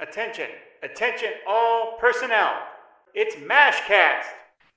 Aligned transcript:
Attention, 0.00 0.46
attention, 0.80 1.30
all 1.44 1.96
personnel. 1.98 2.52
It's 3.14 3.34
MASHcast. 3.34 4.26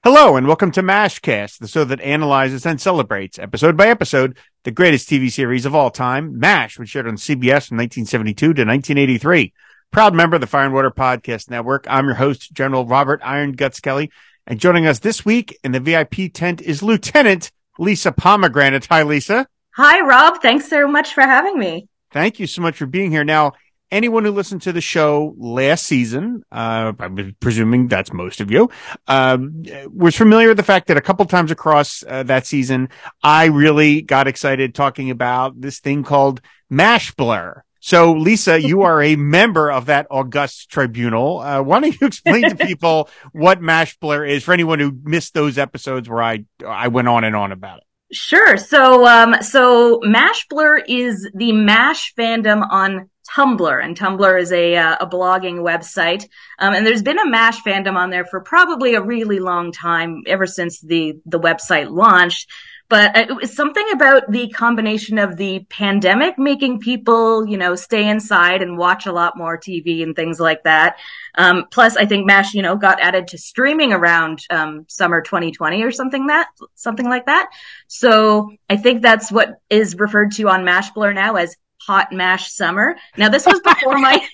Hello, 0.03 0.35
and 0.35 0.47
welcome 0.47 0.71
to 0.71 0.81
MASHcast, 0.81 1.59
the 1.59 1.67
show 1.67 1.83
that 1.83 2.01
analyzes 2.01 2.65
and 2.65 2.81
celebrates, 2.81 3.37
episode 3.37 3.77
by 3.77 3.85
episode, 3.85 4.35
the 4.63 4.71
greatest 4.71 5.07
TV 5.07 5.31
series 5.31 5.67
of 5.67 5.75
all 5.75 5.91
time, 5.91 6.39
MASH, 6.39 6.79
which 6.79 6.95
aired 6.95 7.07
on 7.07 7.17
CBS 7.17 7.67
from 7.67 7.77
1972 7.77 8.33
to 8.35 8.47
1983. 8.65 9.53
Proud 9.91 10.15
member 10.15 10.37
of 10.37 10.41
the 10.41 10.47
Fire 10.47 10.65
and 10.65 10.73
Water 10.73 10.89
Podcast 10.89 11.51
Network. 11.51 11.85
I'm 11.87 12.05
your 12.05 12.15
host, 12.15 12.51
General 12.51 12.87
Robert 12.87 13.21
Iron 13.23 13.51
Guts 13.51 13.79
Kelly. 13.79 14.09
And 14.47 14.59
joining 14.59 14.87
us 14.87 14.97
this 14.97 15.23
week 15.23 15.55
in 15.63 15.71
the 15.71 15.79
VIP 15.79 16.33
tent 16.33 16.61
is 16.63 16.81
Lieutenant 16.81 17.51
Lisa 17.77 18.11
Pomegranate. 18.11 18.87
Hi, 18.87 19.03
Lisa. 19.03 19.45
Hi, 19.75 20.01
Rob. 20.01 20.41
Thanks 20.41 20.67
so 20.67 20.87
much 20.87 21.13
for 21.13 21.21
having 21.21 21.59
me. 21.59 21.87
Thank 22.09 22.39
you 22.39 22.47
so 22.47 22.63
much 22.63 22.77
for 22.77 22.87
being 22.87 23.11
here. 23.11 23.23
Now, 23.23 23.53
anyone 23.91 24.23
who 24.23 24.31
listened 24.31 24.61
to 24.63 24.73
the 24.73 24.81
show 24.81 25.35
last 25.37 25.85
season, 25.85 26.43
uh, 26.51 26.93
I'm 26.99 27.35
presuming 27.39 27.87
that's 27.87 28.13
most 28.13 28.41
of 28.41 28.49
you, 28.49 28.69
um, 29.07 29.63
was 29.89 30.15
familiar 30.15 30.47
with 30.49 30.57
the 30.57 30.63
fact 30.63 30.87
that 30.87 30.97
a 30.97 31.01
couple 31.01 31.25
times 31.25 31.51
across 31.51 32.03
uh, 32.07 32.23
that 32.23 32.47
season, 32.47 32.89
I 33.21 33.45
really 33.45 34.01
got 34.01 34.27
excited 34.27 34.73
talking 34.73 35.09
about 35.09 35.59
this 35.59 35.79
thing 35.79 36.03
called 36.03 36.41
Mashblr. 36.71 37.61
So, 37.83 38.13
Lisa, 38.13 38.61
you 38.61 38.83
are 38.83 39.01
a 39.01 39.15
member 39.17 39.71
of 39.71 39.87
that 39.87 40.07
august 40.09 40.69
tribunal. 40.69 41.39
Uh, 41.39 41.61
why 41.61 41.79
don't 41.79 41.99
you 41.99 42.07
explain 42.07 42.49
to 42.49 42.55
people 42.55 43.09
what 43.33 43.59
Mashblr 43.59 44.29
is 44.29 44.43
for 44.43 44.53
anyone 44.53 44.79
who 44.79 44.97
missed 45.03 45.33
those 45.33 45.57
episodes 45.57 46.07
where 46.07 46.23
I 46.23 46.45
I 46.65 46.87
went 46.87 47.07
on 47.07 47.23
and 47.23 47.35
on 47.35 47.51
about 47.51 47.79
it? 47.79 47.83
Sure. 48.13 48.57
So, 48.57 49.07
um, 49.07 49.41
so 49.41 49.99
Mashblr 50.01 50.83
is 50.87 51.29
the 51.33 51.53
Mash 51.53 52.13
fandom 52.13 52.67
on 52.69 53.09
Tumblr, 53.29 53.83
and 53.83 53.97
Tumblr 53.97 54.41
is 54.41 54.51
a 54.51 54.75
uh, 54.75 54.97
a 54.99 55.07
blogging 55.07 55.59
website. 55.59 56.27
Um, 56.59 56.73
and 56.73 56.85
there's 56.85 57.03
been 57.03 57.19
a 57.19 57.29
Mash 57.29 57.61
fandom 57.61 57.95
on 57.95 58.09
there 58.09 58.25
for 58.25 58.41
probably 58.41 58.95
a 58.95 59.01
really 59.01 59.39
long 59.39 59.71
time, 59.71 60.23
ever 60.27 60.45
since 60.45 60.79
the 60.79 61.19
the 61.25 61.39
website 61.39 61.89
launched. 61.89 62.49
But 62.91 63.15
it 63.15 63.33
was 63.33 63.55
something 63.55 63.85
about 63.93 64.29
the 64.29 64.49
combination 64.49 65.17
of 65.17 65.37
the 65.37 65.65
pandemic 65.69 66.37
making 66.37 66.81
people, 66.81 67.47
you 67.47 67.57
know, 67.57 67.73
stay 67.73 68.05
inside 68.05 68.61
and 68.61 68.77
watch 68.77 69.05
a 69.05 69.13
lot 69.13 69.37
more 69.37 69.57
TV 69.57 70.03
and 70.03 70.13
things 70.13 70.41
like 70.41 70.63
that. 70.63 70.97
Um, 71.35 71.67
plus, 71.71 71.95
I 71.95 72.05
think 72.05 72.25
Mash, 72.25 72.53
you 72.53 72.61
know, 72.61 72.75
got 72.75 72.99
added 72.99 73.27
to 73.29 73.37
streaming 73.37 73.93
around 73.93 74.41
um, 74.49 74.83
summer 74.89 75.21
2020 75.21 75.81
or 75.83 75.91
something 75.91 76.27
that 76.27 76.49
something 76.75 77.07
like 77.07 77.27
that. 77.27 77.49
So 77.87 78.51
I 78.69 78.75
think 78.75 79.01
that's 79.01 79.31
what 79.31 79.61
is 79.69 79.95
referred 79.97 80.33
to 80.33 80.49
on 80.49 80.65
Mashblr 80.65 81.15
now 81.15 81.35
as 81.35 81.55
hot 81.85 82.11
mash 82.11 82.51
summer. 82.51 82.95
Now 83.17 83.29
this 83.29 83.45
was 83.45 83.59
before 83.61 83.97
my 83.97 84.25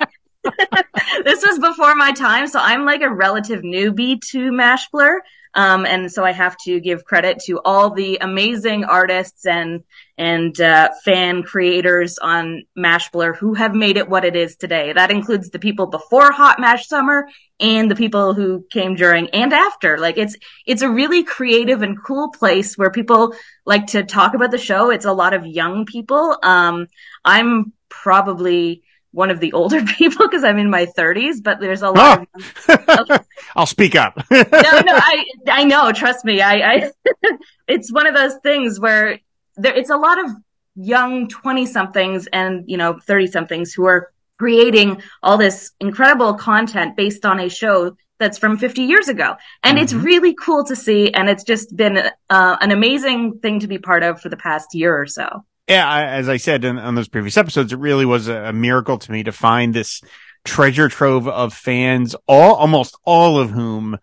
this 1.23 1.45
was 1.45 1.59
before 1.59 1.95
my 1.95 2.11
time, 2.11 2.47
so 2.47 2.59
I'm 2.59 2.85
like 2.85 3.01
a 3.01 3.13
relative 3.13 3.61
newbie 3.61 4.19
to 4.31 4.51
Mashblr. 4.51 5.19
Um, 5.53 5.85
and 5.85 6.11
so 6.11 6.23
I 6.23 6.31
have 6.31 6.55
to 6.65 6.79
give 6.79 7.03
credit 7.05 7.39
to 7.45 7.59
all 7.65 7.89
the 7.89 8.17
amazing 8.21 8.83
artists 8.83 9.45
and 9.45 9.83
and 10.17 10.59
uh, 10.59 10.89
fan 11.05 11.43
creators 11.43 12.17
on 12.17 12.63
Mashblr 12.77 13.35
who 13.37 13.53
have 13.53 13.75
made 13.75 13.97
it 13.97 14.09
what 14.09 14.25
it 14.25 14.35
is 14.35 14.55
today. 14.55 14.91
That 14.93 15.11
includes 15.11 15.51
the 15.51 15.59
people 15.59 15.87
before 15.87 16.31
Hot 16.31 16.59
Mash 16.59 16.87
Summer 16.87 17.27
and 17.59 17.89
the 17.89 17.95
people 17.95 18.33
who 18.33 18.65
came 18.71 18.95
during 18.95 19.29
and 19.29 19.53
after. 19.53 19.97
Like 19.99 20.17
it's 20.17 20.35
it's 20.65 20.81
a 20.81 20.89
really 20.89 21.23
creative 21.23 21.83
and 21.83 22.01
cool 22.03 22.31
place 22.31 22.77
where 22.77 22.89
people 22.89 23.33
like 23.65 23.87
to 23.87 24.03
talk 24.03 24.33
about 24.33 24.51
the 24.51 24.57
show. 24.57 24.89
It's 24.89 25.05
a 25.05 25.13
lot 25.13 25.33
of 25.33 25.45
young 25.45 25.85
people. 25.85 26.37
Um, 26.41 26.87
I'm 27.23 27.73
probably 27.89 28.83
one 29.11 29.29
of 29.29 29.39
the 29.39 29.53
older 29.53 29.83
people 29.97 30.27
because 30.27 30.43
I'm 30.43 30.57
in 30.57 30.69
my 30.69 30.85
30s, 30.85 31.43
but 31.43 31.59
there's 31.59 31.81
a 31.81 31.89
lot 31.89 32.27
oh. 32.69 32.73
of. 33.09 33.25
I'll 33.55 33.65
speak 33.65 33.95
up. 33.95 34.15
no, 34.31 34.41
no, 34.41 34.95
I 34.95 35.25
I 35.47 35.63
know. 35.63 35.91
Trust 35.91 36.25
me. 36.25 36.41
I, 36.41 36.53
I 36.53 36.91
it's 37.67 37.91
one 37.91 38.07
of 38.07 38.15
those 38.15 38.35
things 38.43 38.79
where 38.79 39.19
there 39.57 39.75
it's 39.75 39.89
a 39.89 39.97
lot 39.97 40.23
of 40.23 40.31
young 40.75 41.27
20 41.27 41.65
somethings 41.65 42.27
and 42.27 42.63
you 42.67 42.77
know 42.77 42.99
30 43.05 43.27
somethings 43.27 43.73
who 43.73 43.85
are 43.85 44.11
creating 44.37 45.01
all 45.23 45.37
this 45.37 45.71
incredible 45.79 46.35
content 46.35 46.95
based 46.95 47.25
on 47.25 47.39
a 47.39 47.49
show 47.49 47.97
that's 48.19 48.37
from 48.37 48.57
50 48.57 48.83
years 48.83 49.07
ago. 49.09 49.35
And 49.63 49.77
mm-hmm. 49.77 49.83
it's 49.83 49.93
really 49.93 50.33
cool 50.33 50.63
to 50.65 50.75
see. 50.75 51.11
And 51.11 51.29
it's 51.29 51.43
just 51.43 51.75
been 51.75 51.97
uh, 51.97 52.57
an 52.61 52.71
amazing 52.71 53.39
thing 53.39 53.59
to 53.59 53.67
be 53.67 53.77
part 53.77 54.03
of 54.03 54.21
for 54.21 54.29
the 54.29 54.37
past 54.37 54.73
year 54.73 54.99
or 54.99 55.05
so 55.05 55.43
yeah, 55.67 55.87
I, 55.87 56.05
as 56.05 56.29
I 56.29 56.37
said 56.37 56.63
in, 56.63 56.77
on 56.77 56.95
those 56.95 57.09
previous 57.09 57.37
episodes, 57.37 57.73
it 57.73 57.79
really 57.79 58.05
was 58.05 58.27
a, 58.27 58.45
a, 58.45 58.53
miracle 58.53 58.97
to 58.97 59.11
me 59.11 59.23
to 59.23 59.31
find 59.31 59.73
this 59.73 60.01
treasure 60.45 60.87
trove 60.87 61.27
of 61.27 61.53
fans, 61.53 62.15
all, 62.25 62.55
almost 62.55 62.97
all 63.03 63.37
of 63.37 63.49
whom 63.49 63.97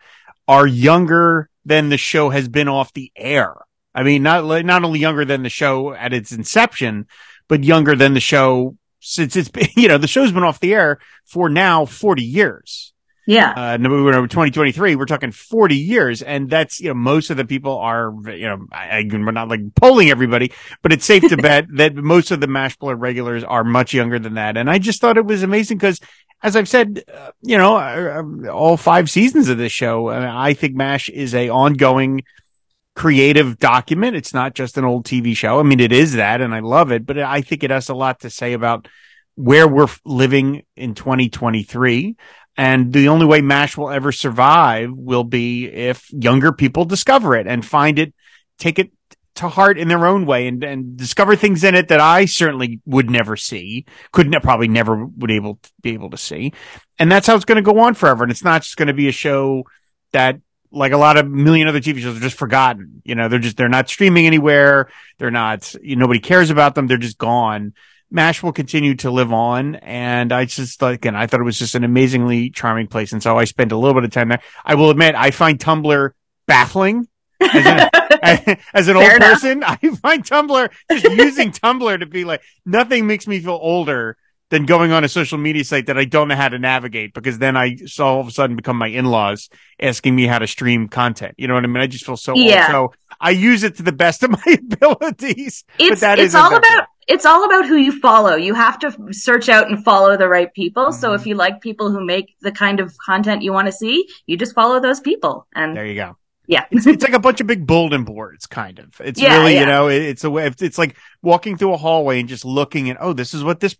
are 0.46 0.66
younger 0.66 1.48
than 1.64 1.88
the 1.88 1.96
show 1.96 2.28
has 2.28 2.48
been 2.48 2.68
off 2.68 2.92
the 2.92 3.10
air. 3.16 3.54
I 3.94 4.02
mean, 4.02 4.22
not, 4.22 4.64
not 4.64 4.84
only 4.84 4.98
younger 4.98 5.24
than 5.24 5.42
the 5.42 5.48
show 5.48 5.94
at 5.94 6.12
its 6.12 6.32
inception, 6.32 7.06
but 7.48 7.64
younger 7.64 7.94
than 7.94 8.14
the 8.14 8.20
show 8.20 8.76
since 9.00 9.36
it's 9.36 9.48
been, 9.48 9.68
you 9.76 9.88
know, 9.88 9.98
the 9.98 10.08
show's 10.08 10.32
been 10.32 10.42
off 10.42 10.60
the 10.60 10.74
air 10.74 10.98
for 11.24 11.48
now 11.48 11.84
40 11.84 12.22
years. 12.22 12.92
Yeah. 13.26 13.54
Uh, 13.56 13.76
2023, 13.78 14.96
we're 14.96 15.06
talking 15.06 15.32
40 15.32 15.76
years. 15.76 16.20
And 16.20 16.50
that's, 16.50 16.80
you 16.80 16.88
know, 16.88 16.94
most 16.94 17.30
of 17.30 17.36
the 17.36 17.44
people 17.44 17.78
are, 17.78 18.12
you 18.26 18.46
know, 18.46 18.66
I, 18.70 19.06
we're 19.10 19.30
not 19.30 19.48
like 19.48 19.74
polling 19.74 20.10
everybody, 20.10 20.52
but 20.82 20.92
it's 20.92 21.06
safe 21.06 21.26
to 21.28 21.36
bet 21.38 21.66
that 21.76 21.94
most 21.94 22.30
of 22.30 22.40
the 22.40 22.46
Mashblr 22.46 22.94
regulars 22.98 23.42
are 23.42 23.64
much 23.64 23.94
younger 23.94 24.18
than 24.18 24.34
that. 24.34 24.56
And 24.56 24.68
I 24.68 24.78
just 24.78 25.00
thought 25.00 25.16
it 25.16 25.24
was 25.24 25.42
amazing 25.42 25.78
because 25.78 26.00
as 26.42 26.56
I've 26.56 26.68
said, 26.68 27.02
uh, 27.12 27.30
you 27.40 27.56
know, 27.56 27.76
uh, 27.76 28.22
uh 28.22 28.50
all 28.50 28.76
five 28.76 29.08
seasons 29.08 29.48
of 29.48 29.56
this 29.56 29.72
show, 29.72 30.08
uh, 30.08 30.30
I 30.34 30.52
think 30.52 30.74
MASH 30.74 31.08
is 31.08 31.34
a 31.34 31.48
ongoing 31.48 32.22
creative 32.94 33.58
document. 33.58 34.16
It's 34.16 34.34
not 34.34 34.54
just 34.54 34.78
an 34.78 34.84
old 34.84 35.04
TV 35.04 35.36
show. 35.36 35.58
I 35.58 35.62
mean, 35.62 35.80
it 35.80 35.92
is 35.92 36.14
that 36.14 36.40
and 36.40 36.54
I 36.54 36.60
love 36.60 36.92
it, 36.92 37.06
but 37.06 37.18
I 37.18 37.40
think 37.40 37.64
it 37.64 37.70
has 37.70 37.88
a 37.88 37.94
lot 37.94 38.20
to 38.20 38.30
say 38.30 38.52
about 38.52 38.88
where 39.34 39.66
we're 39.66 39.88
living 40.04 40.62
in 40.76 40.94
2023. 40.94 42.16
And 42.56 42.92
the 42.92 43.08
only 43.08 43.26
way 43.26 43.40
MASH 43.40 43.76
will 43.76 43.90
ever 43.90 44.12
survive 44.12 44.90
will 44.92 45.24
be 45.24 45.66
if 45.66 46.08
younger 46.12 46.52
people 46.52 46.84
discover 46.84 47.34
it 47.34 47.48
and 47.48 47.66
find 47.66 47.98
it, 47.98 48.14
take 48.58 48.78
it 48.78 48.92
to 49.36 49.48
heart 49.48 49.76
in 49.78 49.88
their 49.88 50.06
own 50.06 50.26
way 50.26 50.46
and, 50.46 50.62
and 50.62 50.96
discover 50.96 51.34
things 51.34 51.64
in 51.64 51.74
it 51.74 51.88
that 51.88 51.98
I 51.98 52.26
certainly 52.26 52.80
would 52.86 53.10
never 53.10 53.36
see, 53.36 53.84
couldn't 54.12 54.40
probably 54.42 54.68
never 54.68 55.04
would 55.04 55.32
able 55.32 55.56
to 55.56 55.70
be 55.82 55.94
able 55.94 56.10
to 56.10 56.16
see. 56.16 56.52
And 57.00 57.10
that's 57.10 57.26
how 57.26 57.34
it's 57.34 57.44
going 57.44 57.56
to 57.56 57.72
go 57.72 57.80
on 57.80 57.94
forever. 57.94 58.22
And 58.22 58.30
it's 58.30 58.44
not 58.44 58.62
just 58.62 58.76
going 58.76 58.86
to 58.86 58.94
be 58.94 59.08
a 59.08 59.12
show 59.12 59.64
that 60.12 60.38
like 60.74 60.92
a 60.92 60.96
lot 60.96 61.16
of 61.16 61.28
million 61.28 61.68
other 61.68 61.80
TV 61.80 62.00
shows 62.00 62.16
are 62.16 62.20
just 62.20 62.36
forgotten. 62.36 63.02
You 63.04 63.14
know, 63.14 63.28
they're 63.28 63.38
just, 63.38 63.56
they're 63.56 63.68
not 63.68 63.88
streaming 63.88 64.26
anywhere. 64.26 64.90
They're 65.18 65.30
not, 65.30 65.74
you 65.82 65.96
nobody 65.96 66.20
cares 66.20 66.50
about 66.50 66.74
them. 66.74 66.86
They're 66.86 66.98
just 66.98 67.18
gone. 67.18 67.74
MASH 68.10 68.42
will 68.42 68.52
continue 68.52 68.94
to 68.96 69.10
live 69.10 69.32
on. 69.32 69.76
And 69.76 70.32
I 70.32 70.44
just, 70.44 70.82
again, 70.82 71.16
I 71.16 71.26
thought 71.26 71.40
it 71.40 71.44
was 71.44 71.58
just 71.58 71.74
an 71.74 71.84
amazingly 71.84 72.50
charming 72.50 72.86
place. 72.86 73.12
And 73.12 73.22
so 73.22 73.36
I 73.36 73.44
spent 73.44 73.72
a 73.72 73.76
little 73.76 73.94
bit 73.94 74.04
of 74.04 74.12
time 74.12 74.28
there. 74.28 74.42
I 74.64 74.74
will 74.74 74.90
admit, 74.90 75.14
I 75.14 75.30
find 75.30 75.58
Tumblr 75.58 76.10
baffling. 76.46 77.08
As 77.40 77.66
an, 77.66 78.58
as 78.74 78.88
an 78.88 78.96
old 78.96 79.04
enough. 79.04 79.18
person, 79.18 79.64
I 79.66 79.76
find 79.76 80.24
Tumblr 80.24 80.70
just 80.90 81.04
using 81.04 81.50
Tumblr 81.50 81.98
to 81.98 82.06
be 82.06 82.24
like, 82.24 82.42
nothing 82.64 83.06
makes 83.06 83.26
me 83.26 83.40
feel 83.40 83.58
older 83.60 84.16
than 84.54 84.66
going 84.66 84.92
on 84.92 85.02
a 85.02 85.08
social 85.08 85.36
media 85.36 85.64
site 85.64 85.86
that 85.86 85.98
I 85.98 86.04
don't 86.04 86.28
know 86.28 86.36
how 86.36 86.48
to 86.48 86.60
navigate 86.60 87.12
because 87.12 87.38
then 87.40 87.56
I 87.56 87.74
saw 87.74 88.14
all 88.14 88.20
of 88.20 88.28
a 88.28 88.30
sudden 88.30 88.54
become 88.54 88.76
my 88.76 88.86
in-laws 88.86 89.50
asking 89.80 90.14
me 90.14 90.28
how 90.28 90.38
to 90.38 90.46
stream 90.46 90.86
content. 90.86 91.34
You 91.38 91.48
know 91.48 91.54
what 91.54 91.64
I 91.64 91.66
mean? 91.66 91.82
I 91.82 91.88
just 91.88 92.06
feel 92.06 92.16
so 92.16 92.34
yeah. 92.36 92.76
old. 92.78 92.92
So 92.92 93.14
I 93.20 93.30
use 93.30 93.64
it 93.64 93.74
to 93.78 93.82
the 93.82 93.90
best 93.90 94.22
of 94.22 94.30
my 94.30 94.44
abilities. 94.46 95.64
It's, 95.80 96.04
it's 96.04 96.34
all 96.36 96.54
about, 96.54 96.86
it's 97.08 97.26
all 97.26 97.44
about 97.44 97.66
who 97.66 97.74
you 97.74 97.98
follow. 97.98 98.36
You 98.36 98.54
have 98.54 98.78
to 98.78 98.96
search 99.10 99.48
out 99.48 99.68
and 99.68 99.82
follow 99.84 100.16
the 100.16 100.28
right 100.28 100.54
people. 100.54 100.84
Mm-hmm. 100.84 101.00
So 101.00 101.14
if 101.14 101.26
you 101.26 101.34
like 101.34 101.60
people 101.60 101.90
who 101.90 102.06
make 102.06 102.36
the 102.40 102.52
kind 102.52 102.78
of 102.78 102.96
content 103.04 103.42
you 103.42 103.52
want 103.52 103.66
to 103.66 103.72
see, 103.72 104.06
you 104.26 104.36
just 104.36 104.54
follow 104.54 104.78
those 104.78 105.00
people. 105.00 105.48
And 105.52 105.76
there 105.76 105.86
you 105.86 105.96
go. 105.96 106.16
Yeah. 106.46 106.66
it's, 106.70 106.86
it's, 106.86 107.02
like 107.02 107.14
a 107.14 107.18
bunch 107.18 107.40
of 107.40 107.46
big 107.46 107.66
bulletin 107.66 108.04
boards, 108.04 108.46
kind 108.46 108.78
of. 108.78 109.00
It's 109.00 109.20
yeah, 109.20 109.38
really, 109.38 109.54
yeah. 109.54 109.60
you 109.60 109.66
know, 109.66 109.88
it's 109.88 110.24
a 110.24 110.30
way, 110.30 110.46
it's 110.46 110.78
like 110.78 110.96
walking 111.22 111.56
through 111.56 111.74
a 111.74 111.76
hallway 111.76 112.20
and 112.20 112.28
just 112.28 112.44
looking 112.44 112.90
at, 112.90 112.98
oh, 113.00 113.12
this 113.12 113.34
is 113.34 113.42
what 113.42 113.60
this, 113.60 113.74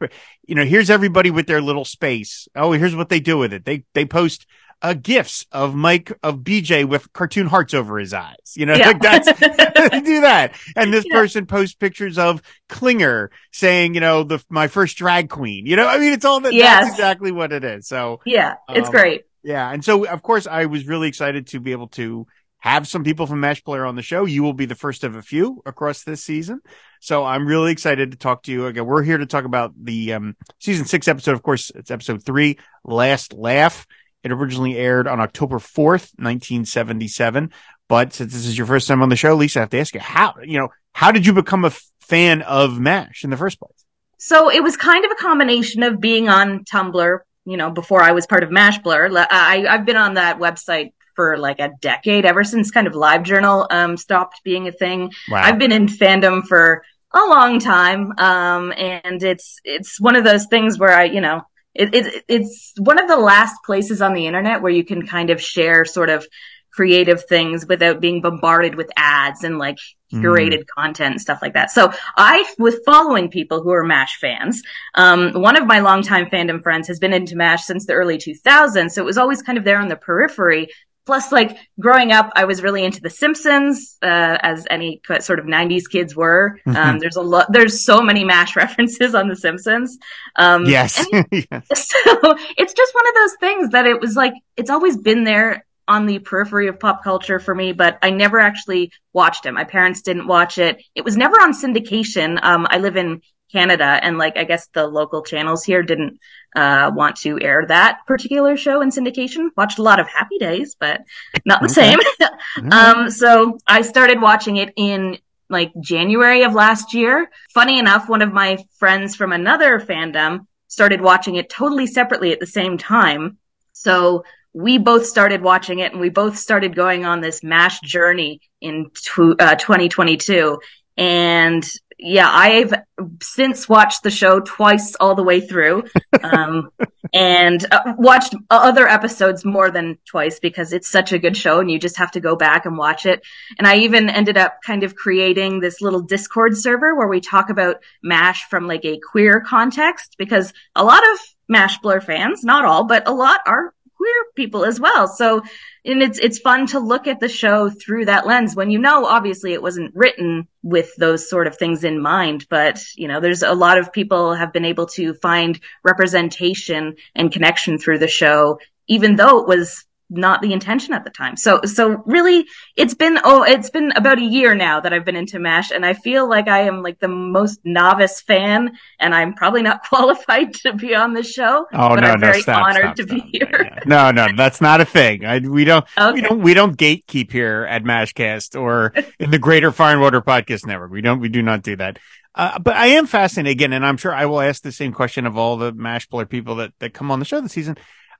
you 0.46 0.55
know, 0.55 0.64
here's 0.64 0.90
everybody 0.90 1.31
with 1.31 1.46
their 1.46 1.61
little 1.61 1.84
space. 1.84 2.49
Oh, 2.56 2.72
here's 2.72 2.96
what 2.96 3.08
they 3.08 3.20
do 3.20 3.38
with 3.38 3.52
it. 3.52 3.64
They, 3.64 3.84
they 3.94 4.06
post, 4.06 4.46
uh, 4.82 4.93
gifts 4.93 5.46
of 5.50 5.75
Mike 5.75 6.12
of 6.22 6.40
BJ 6.40 6.84
with 6.87 7.11
cartoon 7.14 7.46
hearts 7.46 7.72
over 7.72 7.99
his 7.99 8.12
eyes. 8.12 8.55
You 8.55 8.67
know, 8.67 8.75
yeah. 8.75 8.88
like 8.88 9.00
that's 9.00 9.26
do 9.40 10.20
that. 10.20 10.52
And 10.76 10.93
this 10.93 11.06
yeah. 11.08 11.17
person 11.17 11.46
posts 11.46 11.75
pictures 11.75 12.19
of 12.19 12.43
Klinger 12.69 13.31
saying, 13.50 13.94
you 13.94 14.00
know, 14.00 14.25
the 14.25 14.44
my 14.50 14.69
first 14.69 14.99
drag 14.99 15.31
queen. 15.31 15.64
You 15.64 15.76
know, 15.76 15.87
I 15.87 15.99
mean, 15.99 16.12
it's 16.12 16.26
all 16.26 16.40
that. 16.40 16.52
Yes. 16.52 16.84
That's 16.84 16.96
exactly 16.96 17.32
what 17.32 17.50
it 17.52 17.64
is. 17.64 17.88
So 17.88 18.20
yeah, 18.26 18.56
it's 18.69 18.88
um, 18.88 18.93
great. 18.93 19.25
Yeah, 19.43 19.70
and 19.70 19.82
so 19.82 20.06
of 20.06 20.22
course 20.22 20.46
I 20.46 20.67
was 20.67 20.87
really 20.87 21.08
excited 21.08 21.46
to 21.49 21.60
be 21.60 21.72
able 21.72 21.88
to 21.88 22.26
have 22.64 22.88
some 22.88 23.05
people 23.05 23.26
from 23.26 23.43
Mashblr 23.43 23.87
on 23.87 23.94
the 23.94 24.00
show. 24.00 24.25
You 24.25 24.43
will 24.43 24.55
be 24.55 24.64
the 24.64 24.75
first 24.75 25.05
of 25.05 25.16
a 25.16 25.20
few 25.20 25.62
across 25.66 26.02
this 26.02 26.25
season. 26.25 26.62
So 26.99 27.22
I'm 27.22 27.46
really 27.46 27.72
excited 27.72 28.12
to 28.12 28.16
talk 28.16 28.44
to 28.44 28.52
you 28.52 28.64
again. 28.64 28.87
We're 28.87 29.02
here 29.02 29.19
to 29.19 29.26
talk 29.26 29.44
about 29.44 29.75
the 29.78 30.14
um, 30.14 30.34
season 30.61 30.87
six 30.87 31.06
episode. 31.06 31.32
Of 31.32 31.43
course, 31.43 31.70
it's 31.75 31.90
episode 31.90 32.25
three, 32.25 32.56
Last 32.82 33.34
Laugh. 33.34 33.87
It 34.22 34.32
originally 34.32 34.78
aired 34.78 35.06
on 35.06 35.20
October 35.20 35.58
4th, 35.58 36.16
1977. 36.16 37.52
But 37.87 38.14
since 38.14 38.32
this 38.32 38.46
is 38.46 38.56
your 38.56 38.67
first 38.67 38.88
time 38.88 39.02
on 39.02 39.10
the 39.10 39.17
show, 39.17 39.34
Lisa, 39.34 39.58
I 39.58 39.60
have 39.60 39.70
to 39.70 39.78
ask 39.78 39.93
you 39.93 40.00
how, 40.00 40.37
you 40.43 40.58
know, 40.58 40.69
how 40.93 41.12
did 41.12 41.26
you 41.26 41.34
become 41.34 41.64
a 41.64 41.67
f- 41.67 41.87
fan 42.00 42.40
of 42.40 42.81
MASH 42.81 43.25
in 43.25 43.28
the 43.28 43.37
first 43.37 43.58
place? 43.58 43.84
So 44.17 44.50
it 44.50 44.62
was 44.62 44.78
kind 44.78 45.05
of 45.05 45.10
a 45.10 45.17
combination 45.17 45.82
of 45.82 46.00
being 46.00 46.31
on 46.31 46.64
Tumblr, 46.64 47.19
you 47.44 47.58
know, 47.58 47.70
before 47.70 48.00
I 48.00 48.12
was 48.12 48.26
part 48.26 48.43
of 48.43 48.49
Mashblr. 48.49 49.26
I, 49.31 49.67
I've 49.69 49.84
been 49.84 49.99
on 49.99 50.14
that 50.14 50.38
website 50.38 50.94
for 51.14 51.38
like 51.38 51.61
a 51.61 51.70
decade, 51.81 52.25
ever 52.25 52.44
since 52.44 52.70
kind 52.70 52.87
of 52.87 52.94
LiveJournal 52.94 53.66
um, 53.70 53.96
stopped 53.96 54.43
being 54.44 54.69
a 54.69 54.72
thing. 54.72 55.12
Wow. 55.31 55.43
I've 55.43 55.58
been 55.58 55.72
in 55.72 55.87
fandom 55.87 56.46
for 56.46 56.84
a 57.12 57.26
long 57.28 57.61
time, 57.61 58.12
um, 58.19 58.72
and 58.76 59.22
it's 59.22 59.61
it's 59.64 60.00
one 60.00 60.16
of 60.16 60.25
those 60.25 60.46
things 60.46 60.78
where 60.78 60.93
I, 60.93 61.05
you 61.05 61.20
know, 61.20 61.43
it, 61.75 61.94
it, 61.94 62.25
it's 62.28 62.72
one 62.78 63.00
of 63.00 63.08
the 63.08 63.16
last 63.16 63.56
places 63.64 64.00
on 64.02 64.14
the 64.14 64.26
internet 64.26 64.62
where 64.62 64.72
you 64.72 64.84
can 64.84 65.06
kind 65.06 65.31
of 65.31 65.40
share 65.40 65.84
sort 65.84 66.11
of 66.11 66.26
creative 66.72 67.25
things 67.25 67.67
without 67.67 68.00
being 68.00 68.20
bombarded 68.20 68.75
with 68.75 68.90
ads 68.96 69.44
and 69.44 69.58
like 69.58 69.78
curated 70.12 70.60
mm. 70.60 70.67
content 70.76 71.12
and 71.12 71.20
stuff 71.20 71.40
like 71.40 71.55
that. 71.55 71.70
So 71.70 71.93
I 72.17 72.44
was 72.58 72.76
following 72.84 73.31
people 73.31 73.62
who 73.62 73.70
are 73.70 73.84
MASH 73.84 74.19
fans. 74.20 74.62
Um, 74.94 75.32
one 75.32 75.56
of 75.56 75.67
my 75.67 75.81
longtime 75.81 76.26
fandom 76.26 76.62
friends 76.62 76.88
has 76.88 76.99
been 76.99 77.12
into 77.12 77.37
MASH 77.37 77.64
since 77.64 77.87
the 77.87 77.93
early 77.93 78.19
2000s. 78.19 78.90
So 78.90 79.02
it 79.02 79.05
was 79.05 79.19
always 79.19 79.43
kind 79.43 79.56
of 79.56 79.64
there 79.64 79.78
on 79.78 79.88
the 79.88 79.96
periphery. 79.96 80.69
Plus, 81.06 81.31
like 81.33 81.56
growing 81.79 82.12
up, 82.12 82.31
I 82.35 82.45
was 82.45 82.62
really 82.62 82.83
into 82.85 83.01
The 83.01 83.11
Simpsons, 83.11 83.99
uh, 84.03 84.39
as 84.41 84.67
any 84.71 85.03
sort 85.21 85.39
of 85.39 85.45
'90s 85.45 85.83
kids 85.91 86.17
were. 86.17 86.59
Mm-hmm. 86.67 86.77
Um, 86.77 86.99
there's 86.99 87.17
a 87.17 87.23
lot, 87.23 87.47
there's 87.53 87.85
so 87.85 88.01
many 88.01 88.25
Mash 88.25 88.56
references 88.56 89.15
on 89.15 89.29
The 89.29 89.37
Simpsons. 89.37 89.99
Um, 90.37 90.65
yes. 90.65 91.05
yes. 91.31 91.67
So 92.15 92.35
it's 92.56 92.73
just 92.73 92.95
one 92.95 93.09
of 93.09 93.15
those 93.15 93.35
things 93.41 93.71
that 93.71 93.87
it 93.87 94.01
was 94.01 94.17
like 94.17 94.35
it's 94.56 94.71
always 94.71 94.97
been 94.97 95.25
there 95.25 95.65
on 95.87 96.06
the 96.06 96.19
periphery 96.19 96.69
of 96.69 96.81
pop 96.81 97.05
culture 97.05 97.39
for 97.39 97.55
me, 97.55 97.73
but 97.73 97.99
I 98.03 98.11
never 98.11 98.39
actually 98.39 98.91
watched 99.12 99.47
it. 99.47 99.53
My 99.53 99.65
parents 99.65 100.03
didn't 100.03 100.27
watch 100.27 100.59
it. 100.59 100.83
It 100.95 101.05
was 101.05 101.17
never 101.17 101.37
on 101.37 101.53
syndication. 101.53 102.43
Um, 102.43 102.67
I 102.71 102.79
live 102.79 102.97
in 102.97 103.21
Canada 103.55 103.99
and 104.03 104.19
like, 104.19 104.37
I 104.37 104.45
guess 104.45 104.67
the 104.75 104.87
local 104.87 105.23
channels 105.23 105.65
here 105.65 105.83
didn't, 105.83 106.19
uh, 106.56 106.91
want 106.95 107.17
to 107.19 107.41
air 107.41 107.65
that 107.69 108.01
particular 108.06 108.56
show 108.56 108.81
in 108.81 108.91
syndication. 108.91 109.49
Watched 109.56 109.79
a 109.79 109.83
lot 109.83 110.01
of 110.01 110.09
Happy 110.09 110.39
Days, 110.39 110.77
but 110.79 111.03
not 111.45 111.62
the 111.62 111.67
okay. 111.71 111.95
same. 111.95 112.73
um, 112.73 113.11
so 113.11 113.59
I 113.67 113.83
started 113.83 114.21
watching 114.21 114.56
it 114.56 114.73
in 114.77 115.19
like 115.49 115.73
January 115.81 116.43
of 116.43 116.53
last 116.55 116.95
year. 116.95 117.31
Funny 117.53 117.79
enough, 117.79 118.09
one 118.09 118.23
of 118.23 118.33
my 118.33 118.59
friends 118.79 119.15
from 119.15 119.33
another 119.33 119.79
fandom 119.79 120.47
started 120.69 121.01
watching 121.01 121.37
it 121.37 121.49
totally 121.49 121.87
separately 121.87 122.33
at 122.33 122.41
the 122.41 122.47
same 122.47 122.77
time. 122.77 123.39
So 123.73 124.25
we 124.53 124.79
both 124.79 125.06
started 125.06 125.43
watching 125.43 125.81
it 125.81 125.93
and 125.93 126.01
we 126.01 126.09
both 126.09 126.39
started 126.39 126.75
going 126.75 127.05
on 127.05 127.21
this 127.21 127.43
MASH 127.43 127.81
journey 127.81 128.41
in 128.61 128.91
tw- 128.95 129.39
uh, 129.39 129.56
2022. 129.56 130.59
And 130.97 131.69
yeah, 131.99 132.29
I've 132.31 132.75
since 133.23 133.69
watched 133.69 134.02
the 134.02 134.11
show 134.11 134.41
twice 134.41 134.94
all 134.96 135.14
the 135.14 135.23
way 135.23 135.41
through, 135.41 135.85
um, 136.23 136.70
and 137.12 137.64
uh, 137.70 137.94
watched 137.96 138.35
other 138.50 138.88
episodes 138.88 139.44
more 139.44 139.70
than 139.70 139.99
twice 140.06 140.41
because 140.41 140.73
it's 140.73 140.88
such 140.88 141.12
a 141.12 141.19
good 141.19 141.37
show 141.37 141.61
and 141.61 141.70
you 141.70 141.79
just 141.79 141.99
have 141.99 142.11
to 142.12 142.20
go 142.20 142.37
back 142.37 142.67
and 142.67 142.76
watch 142.76 143.06
it. 143.06 143.23
And 143.58 143.67
I 143.67 143.76
even 143.76 144.08
ended 144.08 144.37
up 144.37 144.58
kind 144.64 144.82
of 144.82 144.96
creating 144.96 145.61
this 145.61 145.81
little 145.81 146.02
Discord 146.02 146.56
server 146.56 146.94
where 146.94 147.08
we 147.08 147.20
talk 147.20 147.50
about 147.50 147.76
MASH 148.02 148.44
from 148.49 148.67
like 148.67 148.85
a 148.85 148.99
queer 148.99 149.41
context 149.41 150.17
because 150.19 150.52
a 150.75 150.85
lot 150.85 151.02
of 151.02 151.19
Mashblr 151.52 152.02
fans, 152.02 152.43
not 152.43 152.64
all, 152.64 152.85
but 152.85 153.06
a 153.06 153.12
lot 153.12 153.41
are 153.46 153.75
queer 154.05 154.25
people 154.37 154.67
as 154.67 154.79
well. 154.79 155.09
So, 155.09 155.43
and 155.87 156.03
it's, 156.03 156.19
it's 156.19 156.39
fun 156.39 156.67
to 156.69 156.79
look 156.79 157.06
at 157.06 157.21
the 157.21 157.29
show 157.29 157.71
through 157.71 158.05
that 158.05 158.27
lens 158.27 158.55
when 158.55 158.71
you 158.71 158.79
know, 158.79 159.06
obviously 159.06 159.55
it 159.55 159.62
wasn't 159.62 159.95
written 159.95 160.47
with 160.62 160.95
those 160.97 161.29
sort 161.29 161.47
of 161.47 161.56
things 161.56 161.85
in 161.85 162.03
mind, 162.03 162.47
but 162.51 162.83
you 162.97 163.09
know, 163.09 163.21
there's 163.21 163.43
a 163.43 163.55
lot 163.55 163.79
of 163.79 163.93
people 163.93 164.35
have 164.35 164.53
been 164.53 164.67
able 164.67 164.87
to 164.89 165.15
find 165.15 165.59
representation 165.83 166.97
and 167.15 167.33
connection 167.33 167.79
through 167.79 167.99
the 167.99 168.09
show, 168.09 168.59
even 168.89 169.17
though 169.17 169.39
it 169.41 169.49
was 169.49 169.87
not 170.16 170.43
the 170.43 170.52
intention 170.52 170.94
at 170.94 171.05
the 171.05 171.11
time. 171.11 171.37
So, 171.37 171.61
so 171.64 172.02
really 172.06 172.46
it's 172.76 172.94
been, 172.94 173.19
oh, 173.25 173.43
it's 173.43 173.70
been 173.70 173.93
about 173.96 174.19
a 174.19 174.25
year 174.25 174.55
now 174.55 174.81
that 174.81 174.93
I've 174.93 175.05
been 175.05 175.16
into 175.16 175.38
MASH 175.38 175.70
and 175.70 175.84
I 175.84 175.94
feel 175.94 176.28
like 176.28 176.49
I 176.49 176.62
am 176.62 176.82
like 176.82 176.99
the 177.00 177.08
most 177.08 177.61
novice 177.64 178.20
fan 178.20 178.72
and 178.99 179.14
I'm 179.14 179.34
probably 179.34 179.62
not 179.62 179.82
qualified 179.88 180.55
to 180.55 180.72
be 180.72 180.94
on 180.94 181.14
the 181.14 181.22
show. 181.22 181.66
Oh, 181.72 181.88
but 181.90 182.00
no, 182.00 182.08
I'm 182.08 182.20
no, 182.20 182.26
very 182.26 182.43
stop, 182.43 182.66
honored 182.66 182.82
stop, 182.82 182.96
to 182.96 183.02
stop. 183.06 183.16
be 183.16 183.38
here. 183.38 183.50
Yeah, 183.64 183.78
No, 183.87 184.11
no, 184.11 184.28
that's 184.37 184.61
not 184.61 184.81
a 184.81 184.84
thing. 184.84 185.25
I, 185.25 185.38
we 185.40 185.64
don't, 185.64 185.84
Okay. 185.99 186.12
we 186.14 186.20
don't, 186.20 186.40
we 186.43 186.55
don't 186.55 186.76
gatekeep 186.76 187.31
here 187.31 187.67
at 187.69 187.84
Mashcast 187.84 188.60
or 188.60 188.93
in 189.19 189.31
the 189.31 189.38
Greater 189.38 189.72
Fire 189.72 189.93
and 189.93 190.00
Water 190.00 190.20
Podcast 190.22 190.67
Network. 190.67 190.90
We 190.90 191.00
don't, 191.00 191.20
we 191.20 191.28
do 191.28 191.43
not 191.43 191.62
do 191.62 191.76
that. 191.76 191.99
Uh, 192.37 192.58
but 192.58 192.75
I 192.75 192.87
am 192.88 193.06
fascinated 193.06 193.52
again, 193.56 193.72
and 193.72 193.87
I'm 193.87 193.96
sure 193.96 194.12
I 194.12 194.26
will 194.26 194.40
ask 194.40 194.60
the 194.62 194.72
same 194.72 194.93
question 194.93 195.25
of 195.25 195.37
all 195.38 195.56
the 195.56 195.72
Mashblr 195.72 196.28
people 196.28 196.56
that, 196.56 196.72
that 196.81 196.93
come 196.93 197.12
on 197.12 197.20
the 197.20 197.25
show 197.25 197.40
this 197.40 197.52
season. 197.52 197.76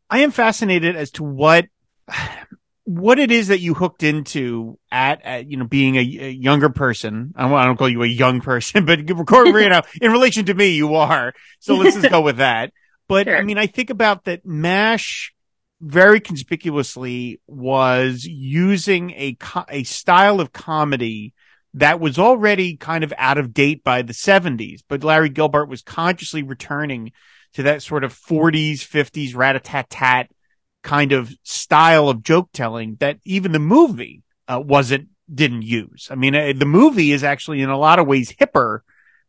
I 0.09 0.21
am 0.21 0.31
fascinated 0.31 0.95
as 0.95 1.11
to 1.13 1.25
what 1.25 1.67
what 2.85 3.19
it 3.19 3.31
is 3.31 3.49
that 3.49 3.61
you 3.61 3.75
hooked 3.75 4.03
into 4.03 4.79
at, 4.91 5.23
at 5.25 5.51
you 5.51 5.57
know 5.57 5.67
being 5.67 5.97
a, 5.97 6.01
a 6.01 6.31
younger 6.31 6.69
person. 6.69 7.33
I 7.37 7.43
don't, 7.43 7.53
I 7.53 7.65
don't 7.65 7.77
call 7.77 7.89
you 7.89 8.03
a 8.03 8.09
young 8.09 8.41
person, 8.41 8.85
but 8.87 9.09
you 9.09 9.69
know 9.69 9.83
in 10.01 10.13
relation 10.13 10.47
to 10.47 10.55
me, 10.55 10.71
you 10.71 10.95
are. 10.95 11.33
So 11.61 11.75
let's 11.77 11.97
just 11.97 12.11
go 12.11 12.21
with 12.21 12.37
that. 12.39 12.73
But 13.09 13.27
Sure. 13.27 13.37
I 13.37 13.43
mean, 13.43 13.59
I 13.59 13.67
think 13.67 13.91
about 13.91 14.25
that. 14.25 14.47
Mash 14.47 15.33
very 15.81 16.21
conspicuously 16.21 17.41
was 17.47 18.25
using 18.25 19.13
a 19.17 19.35
co- 19.35 19.67
a 19.69 19.83
style 19.85 20.41
of 20.41 20.53
comedy 20.53 21.35
that 21.75 22.01
was 22.01 22.19
already 22.19 22.77
kind 22.77 23.03
of 23.03 23.13
out 23.19 23.37
of 23.37 23.53
date 23.53 23.83
by 23.83 24.03
the 24.03 24.13
70s, 24.13 24.81
but 24.89 25.03
Larry 25.03 25.29
Gelbart 25.29 25.69
was 25.69 25.83
consciously 25.83 26.43
returning 26.43 27.13
to 27.55 27.65
that 27.65 27.83
sort 27.83 28.05
of 28.05 28.15
40s, 28.15 28.79
50s 28.79 29.35
rat-a-tat-tat 29.35 30.29
kind 30.85 31.11
of 31.13 31.33
style 31.43 32.09
of 32.09 32.23
joke 32.23 32.51
telling 32.53 32.97
that 33.01 33.19
even 33.25 33.51
the 33.51 33.59
movie 33.59 34.23
uh, 34.47 34.63
wasn't 34.65 35.09
didn't 35.33 35.63
use. 35.63 36.09
I 36.11 36.15
mean, 36.15 36.35
uh, 36.35 36.53
the 36.55 36.67
movie 36.67 37.11
is 37.11 37.25
actually 37.25 37.63
in 37.63 37.71
a 37.71 37.79
lot 37.79 37.99
of 37.99 38.07
ways 38.07 38.31
hipper 38.31 38.81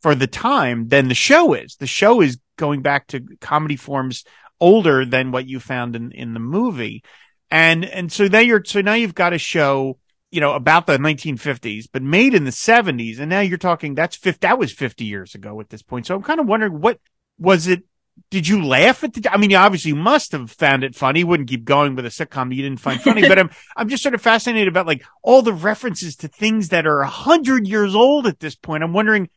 for 0.01 0.13
the 0.13 0.27
time 0.27 0.89
than 0.89 1.07
the 1.07 1.15
show 1.15 1.53
is. 1.53 1.77
The 1.77 1.87
show 1.87 2.21
is 2.21 2.37
going 2.57 2.81
back 2.81 3.07
to 3.07 3.25
comedy 3.39 3.77
forms 3.77 4.25
older 4.59 5.05
than 5.05 5.31
what 5.31 5.47
you 5.47 5.59
found 5.59 5.95
in 5.95 6.11
in 6.11 6.33
the 6.33 6.39
movie. 6.39 7.03
And 7.49 7.85
and 7.85 8.11
so 8.11 8.27
now 8.27 8.39
you're 8.39 8.63
so 8.65 8.81
now 8.81 8.93
you've 8.93 9.15
got 9.15 9.33
a 9.33 9.37
show, 9.37 9.97
you 10.31 10.41
know, 10.41 10.53
about 10.53 10.87
the 10.87 10.97
1950s 10.97 11.85
but 11.91 12.03
made 12.03 12.33
in 12.33 12.43
the 12.43 12.51
70s 12.51 13.19
and 13.19 13.29
now 13.29 13.39
you're 13.39 13.57
talking 13.57 13.95
that's 13.95 14.15
50 14.15 14.39
that 14.41 14.59
was 14.59 14.71
50 14.71 15.05
years 15.05 15.35
ago 15.35 15.59
at 15.61 15.69
this 15.69 15.81
point. 15.81 16.05
So 16.05 16.15
I'm 16.15 16.23
kind 16.23 16.39
of 16.39 16.47
wondering 16.47 16.81
what 16.81 16.99
was 17.39 17.67
it 17.67 17.83
did 18.31 18.47
you 18.47 18.65
laugh 18.65 19.03
at 19.03 19.13
the? 19.13 19.31
I 19.31 19.37
mean, 19.37 19.49
you 19.49 19.57
obviously 19.57 19.93
must 19.93 20.31
have 20.31 20.51
found 20.51 20.83
it 20.83 20.95
funny. 20.95 21.19
You 21.19 21.27
wouldn't 21.27 21.49
keep 21.49 21.65
going 21.65 21.95
with 21.95 22.05
a 22.05 22.09
sitcom 22.09 22.53
you 22.53 22.63
didn't 22.63 22.79
find 22.79 23.01
funny. 23.01 23.21
but 23.27 23.39
I'm 23.39 23.49
I'm 23.75 23.89
just 23.89 24.03
sort 24.03 24.15
of 24.15 24.21
fascinated 24.21 24.67
about 24.67 24.87
like 24.87 25.03
all 25.23 25.41
the 25.41 25.53
references 25.53 26.15
to 26.17 26.27
things 26.27 26.69
that 26.69 26.87
are 26.87 27.01
a 27.01 27.07
hundred 27.07 27.67
years 27.67 27.95
old 27.95 28.27
at 28.27 28.39
this 28.39 28.55
point. 28.55 28.83
I'm 28.83 28.93
wondering 28.93 29.29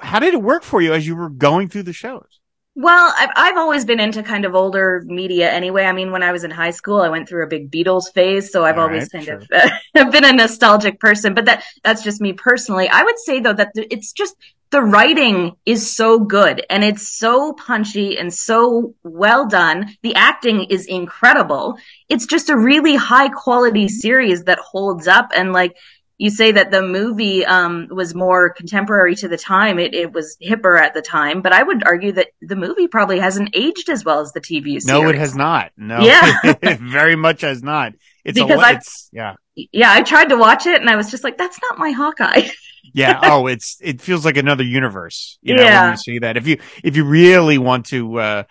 how 0.00 0.18
did 0.18 0.34
it 0.34 0.42
work 0.42 0.62
for 0.62 0.80
you 0.80 0.92
as 0.92 1.06
you 1.06 1.16
were 1.16 1.30
going 1.30 1.68
through 1.68 1.84
the 1.84 1.92
shows? 1.92 2.40
Well, 2.80 3.12
I've, 3.18 3.30
I've 3.34 3.56
always 3.56 3.84
been 3.84 3.98
into 3.98 4.22
kind 4.22 4.44
of 4.44 4.54
older 4.54 5.02
media 5.04 5.50
anyway. 5.50 5.84
I 5.84 5.90
mean, 5.90 6.12
when 6.12 6.22
I 6.22 6.30
was 6.30 6.44
in 6.44 6.52
high 6.52 6.70
school, 6.70 7.00
I 7.00 7.08
went 7.08 7.28
through 7.28 7.42
a 7.42 7.48
big 7.48 7.72
Beatles 7.72 8.12
phase, 8.14 8.52
so 8.52 8.64
I've 8.64 8.78
All 8.78 8.84
always 8.84 9.10
right, 9.12 9.24
kind 9.24 9.24
sure. 9.24 9.36
of 9.38 9.48
uh, 9.96 10.10
been 10.10 10.24
a 10.24 10.32
nostalgic 10.32 11.00
person. 11.00 11.34
But 11.34 11.46
that 11.46 11.64
that's 11.82 12.04
just 12.04 12.20
me 12.20 12.34
personally. 12.34 12.88
I 12.88 13.02
would 13.02 13.18
say 13.18 13.40
though 13.40 13.52
that 13.54 13.72
it's 13.74 14.12
just 14.12 14.36
the 14.70 14.82
writing 14.82 15.52
is 15.64 15.94
so 15.94 16.18
good 16.18 16.64
and 16.68 16.84
it's 16.84 17.08
so 17.08 17.52
punchy 17.54 18.18
and 18.18 18.32
so 18.32 18.94
well 19.02 19.46
done. 19.48 19.88
The 20.02 20.14
acting 20.14 20.64
is 20.64 20.86
incredible. 20.86 21.78
It's 22.08 22.26
just 22.26 22.50
a 22.50 22.56
really 22.56 22.96
high 22.96 23.28
quality 23.28 23.88
series 23.88 24.44
that 24.44 24.58
holds 24.58 25.08
up 25.08 25.30
and 25.34 25.52
like 25.52 25.74
you 26.20 26.30
say 26.30 26.50
that 26.50 26.72
the 26.72 26.82
movie 26.82 27.46
um, 27.46 27.86
was 27.92 28.12
more 28.12 28.50
contemporary 28.52 29.14
to 29.14 29.28
the 29.28 29.36
time. 29.38 29.78
It, 29.78 29.94
it 29.94 30.12
was 30.12 30.36
hipper 30.42 30.76
at 30.76 30.92
the 30.92 31.00
time, 31.00 31.42
but 31.42 31.52
I 31.52 31.62
would 31.62 31.84
argue 31.86 32.10
that 32.12 32.30
the 32.42 32.56
movie 32.56 32.88
probably 32.88 33.20
hasn't 33.20 33.50
aged 33.54 33.88
as 33.88 34.04
well 34.04 34.18
as 34.20 34.32
the 34.32 34.40
TV 34.40 34.64
series. 34.82 34.86
No, 34.86 35.08
it 35.08 35.14
has 35.14 35.36
not. 35.36 35.70
No, 35.76 36.00
Yeah. 36.00 36.40
it 36.44 36.80
very 36.80 37.14
much 37.14 37.42
has 37.42 37.62
not. 37.62 37.92
It's 38.24 38.36
Because 38.36 38.58
a, 38.60 38.66
I- 38.66 38.80
yeah, 39.12 39.34
Yeah, 39.54 39.92
I 39.92 40.02
tried 40.02 40.30
to 40.30 40.36
watch 40.36 40.66
it 40.66 40.80
and 40.80 40.90
I 40.90 40.96
was 40.96 41.08
just 41.08 41.22
like, 41.22 41.38
that's 41.38 41.60
not 41.62 41.78
my 41.78 41.92
Hawkeye. 41.92 42.48
yeah. 42.94 43.20
Oh, 43.24 43.46
it's 43.46 43.76
it 43.80 44.00
feels 44.00 44.24
like 44.24 44.36
another 44.36 44.64
universe. 44.64 45.38
You 45.42 45.54
know, 45.56 45.62
when 45.64 45.90
you 45.92 45.96
see 45.96 46.18
that. 46.20 46.36
If 46.36 46.46
you 46.46 46.58
if 46.84 46.96
you 46.96 47.04
really 47.04 47.58
want 47.58 47.86
to 47.86 48.18
uh, 48.20 48.42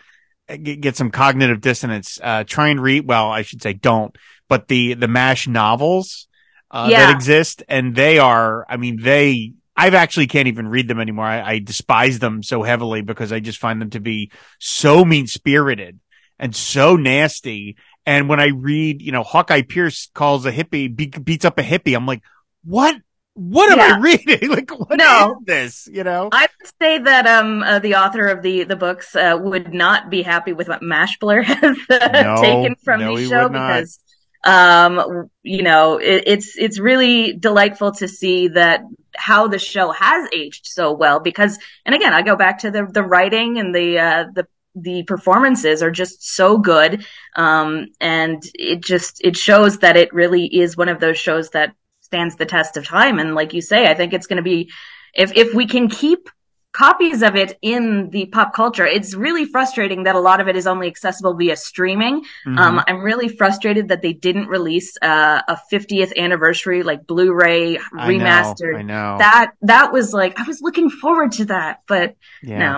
get, 0.48 0.82
get 0.82 0.96
some 0.96 1.12
cognitive 1.12 1.62
dissonance, 1.62 2.20
uh, 2.22 2.44
try 2.46 2.70
and 2.70 2.82
read. 2.82 3.08
Well, 3.08 3.30
I 3.32 3.42
should 3.44 3.62
say 3.62 3.74
don't. 3.74 4.16
But 4.50 4.68
the 4.68 4.94
the 4.94 5.08
Mash 5.08 5.48
novels. 5.48 6.28
uh, 6.72 6.88
Yeah. 6.90 7.08
that 7.08 7.16
exist, 7.16 7.64
and 7.68 7.96
they 7.96 8.20
are. 8.20 8.66
I 8.70 8.78
mean, 8.78 9.02
they. 9.02 9.54
I've 9.80 9.94
actually 9.94 10.26
can't 10.28 10.48
even 10.48 10.68
read 10.68 10.88
them 10.88 11.00
anymore. 11.00 11.26
I, 11.26 11.42
I 11.54 11.60
despise 11.60 12.18
them 12.18 12.42
so 12.42 12.64
heavily 12.64 13.02
because 13.04 13.32
I 13.32 13.40
just 13.40 13.60
find 13.60 13.80
them 13.80 13.92
to 13.92 14.00
be 14.00 14.32
so 14.60 15.06
mean 15.06 15.28
spirited 15.28 16.00
and 16.40 16.56
so 16.56 16.96
nasty. 16.96 17.78
And 18.04 18.28
when 18.28 18.40
I 18.40 18.48
read, 18.48 19.02
you 19.04 19.12
know, 19.12 19.22
Hawkeye 19.22 19.62
Pierce 19.62 20.10
calls 20.16 20.46
a 20.48 20.52
hippie 20.52 20.96
be- 20.96 21.08
beats 21.08 21.46
up 21.46 21.60
a 21.60 21.64
hippie, 21.64 21.96
I'm 21.96 22.08
like, 22.08 22.24
what? 22.64 22.96
What 23.38 23.72
am 23.72 23.80
Yeah. 23.80 23.96
I 23.96 24.00
reading? 24.00 24.50
like, 24.50 24.72
what 24.72 25.04
is 25.08 25.32
No. 25.32 25.42
this? 25.46 25.88
You 25.92 26.04
know? 26.04 26.34
I 26.34 26.44
would 26.44 26.72
say 26.82 27.00
that 27.00 27.28
um 27.28 27.64
uh, 27.64 27.80
the 27.80 27.96
author 27.96 28.28
of 28.28 28.44
the 28.44 28.64
the 28.66 28.76
books 28.76 29.16
uh, 29.16 29.38
would 29.42 29.74
not 29.74 30.10
be 30.10 30.24
happy 30.24 30.54
with 30.54 30.68
what 30.70 30.82
Mashblr 30.82 31.44
has 31.46 31.78
uh, 31.90 32.24
No, 32.24 32.36
taken 32.36 32.76
from 32.84 33.06
no, 33.06 33.08
the 33.08 33.18
show 33.18 33.50
because 33.50 34.00
um 34.46 35.30
you 35.44 35.64
know 35.64 35.98
it, 35.98 36.24
it's 36.28 36.58
it's 36.58 36.80
really 36.80 37.34
delightful 37.34 37.92
to 37.94 38.08
see 38.08 38.50
that 38.50 38.82
how 39.16 39.48
the 39.48 39.60
show 39.60 39.92
has 39.92 40.30
aged 40.34 40.68
so 40.68 40.94
well 40.94 41.20
because 41.20 41.60
and 41.86 41.96
again 41.96 42.14
I 42.14 42.24
go 42.24 42.36
back 42.36 42.60
to 42.60 42.72
the 42.72 42.86
the 42.86 43.04
writing 43.04 43.60
and 43.60 43.74
the 43.76 44.00
uh 44.00 44.26
the 44.34 44.48
the 44.76 45.04
performances 45.04 45.84
are 45.84 45.92
just 45.92 46.24
so 46.36 46.58
good 46.60 47.06
um 47.36 47.88
and 48.02 48.44
it 48.56 48.82
just 48.84 49.22
it 49.24 49.38
shows 49.38 49.80
that 49.80 49.98
it 49.98 50.14
really 50.14 50.46
is 50.48 50.78
one 50.78 50.90
of 50.90 51.00
those 51.00 51.18
shows 51.18 51.52
that 51.52 51.74
stands 52.08 52.34
the 52.38 52.46
test 52.56 52.78
of 52.78 52.84
time 52.86 53.16
and 53.22 53.30
like 53.40 53.52
you 53.58 53.62
say 53.72 53.82
I 53.92 53.94
think 53.98 54.14
it's 54.14 54.28
going 54.30 54.42
to 54.44 54.50
be 54.54 54.60
if 55.24 55.30
if 55.44 55.54
we 55.60 55.66
can 55.74 55.86
keep 55.90 56.22
copies 56.74 57.20
of 57.28 57.34
it 57.44 57.52
in 57.74 58.10
the 58.16 58.24
pop 58.36 58.50
culture 58.62 58.86
it's 58.98 59.12
really 59.26 59.46
frustrating 59.56 60.04
that 60.04 60.16
a 60.22 60.24
lot 60.30 60.40
of 60.42 60.48
it 60.52 60.56
is 60.62 60.68
only 60.74 60.88
accessible 60.94 61.34
via 61.42 61.56
streaming 61.56 62.16
Mhm. 62.46 62.58
um, 62.64 62.76
I'm 62.88 63.02
really 63.12 63.30
frustrated 63.42 63.86
that 63.92 64.02
they 64.06 64.14
didn't 64.28 64.48
release 64.58 64.90
uh, 65.02 65.42
a 65.54 65.58
50th 65.72 66.12
anniversary 66.26 66.84
like 66.84 67.02
Blu-ray 67.12 67.78
I 67.78 67.82
know, 67.82 68.04
remastered. 68.12 68.78
I 68.78 68.86
know. 68.94 69.10
That 69.26 69.48
that 69.74 69.88
was 69.92 70.08
like 70.22 70.34
I 70.40 70.44
was 70.44 70.60
looking 70.68 70.90
forward 71.04 71.32
to 71.40 71.46
that, 71.46 71.74
but 71.88 72.16
yeah. 72.44 72.60
no. 72.66 72.74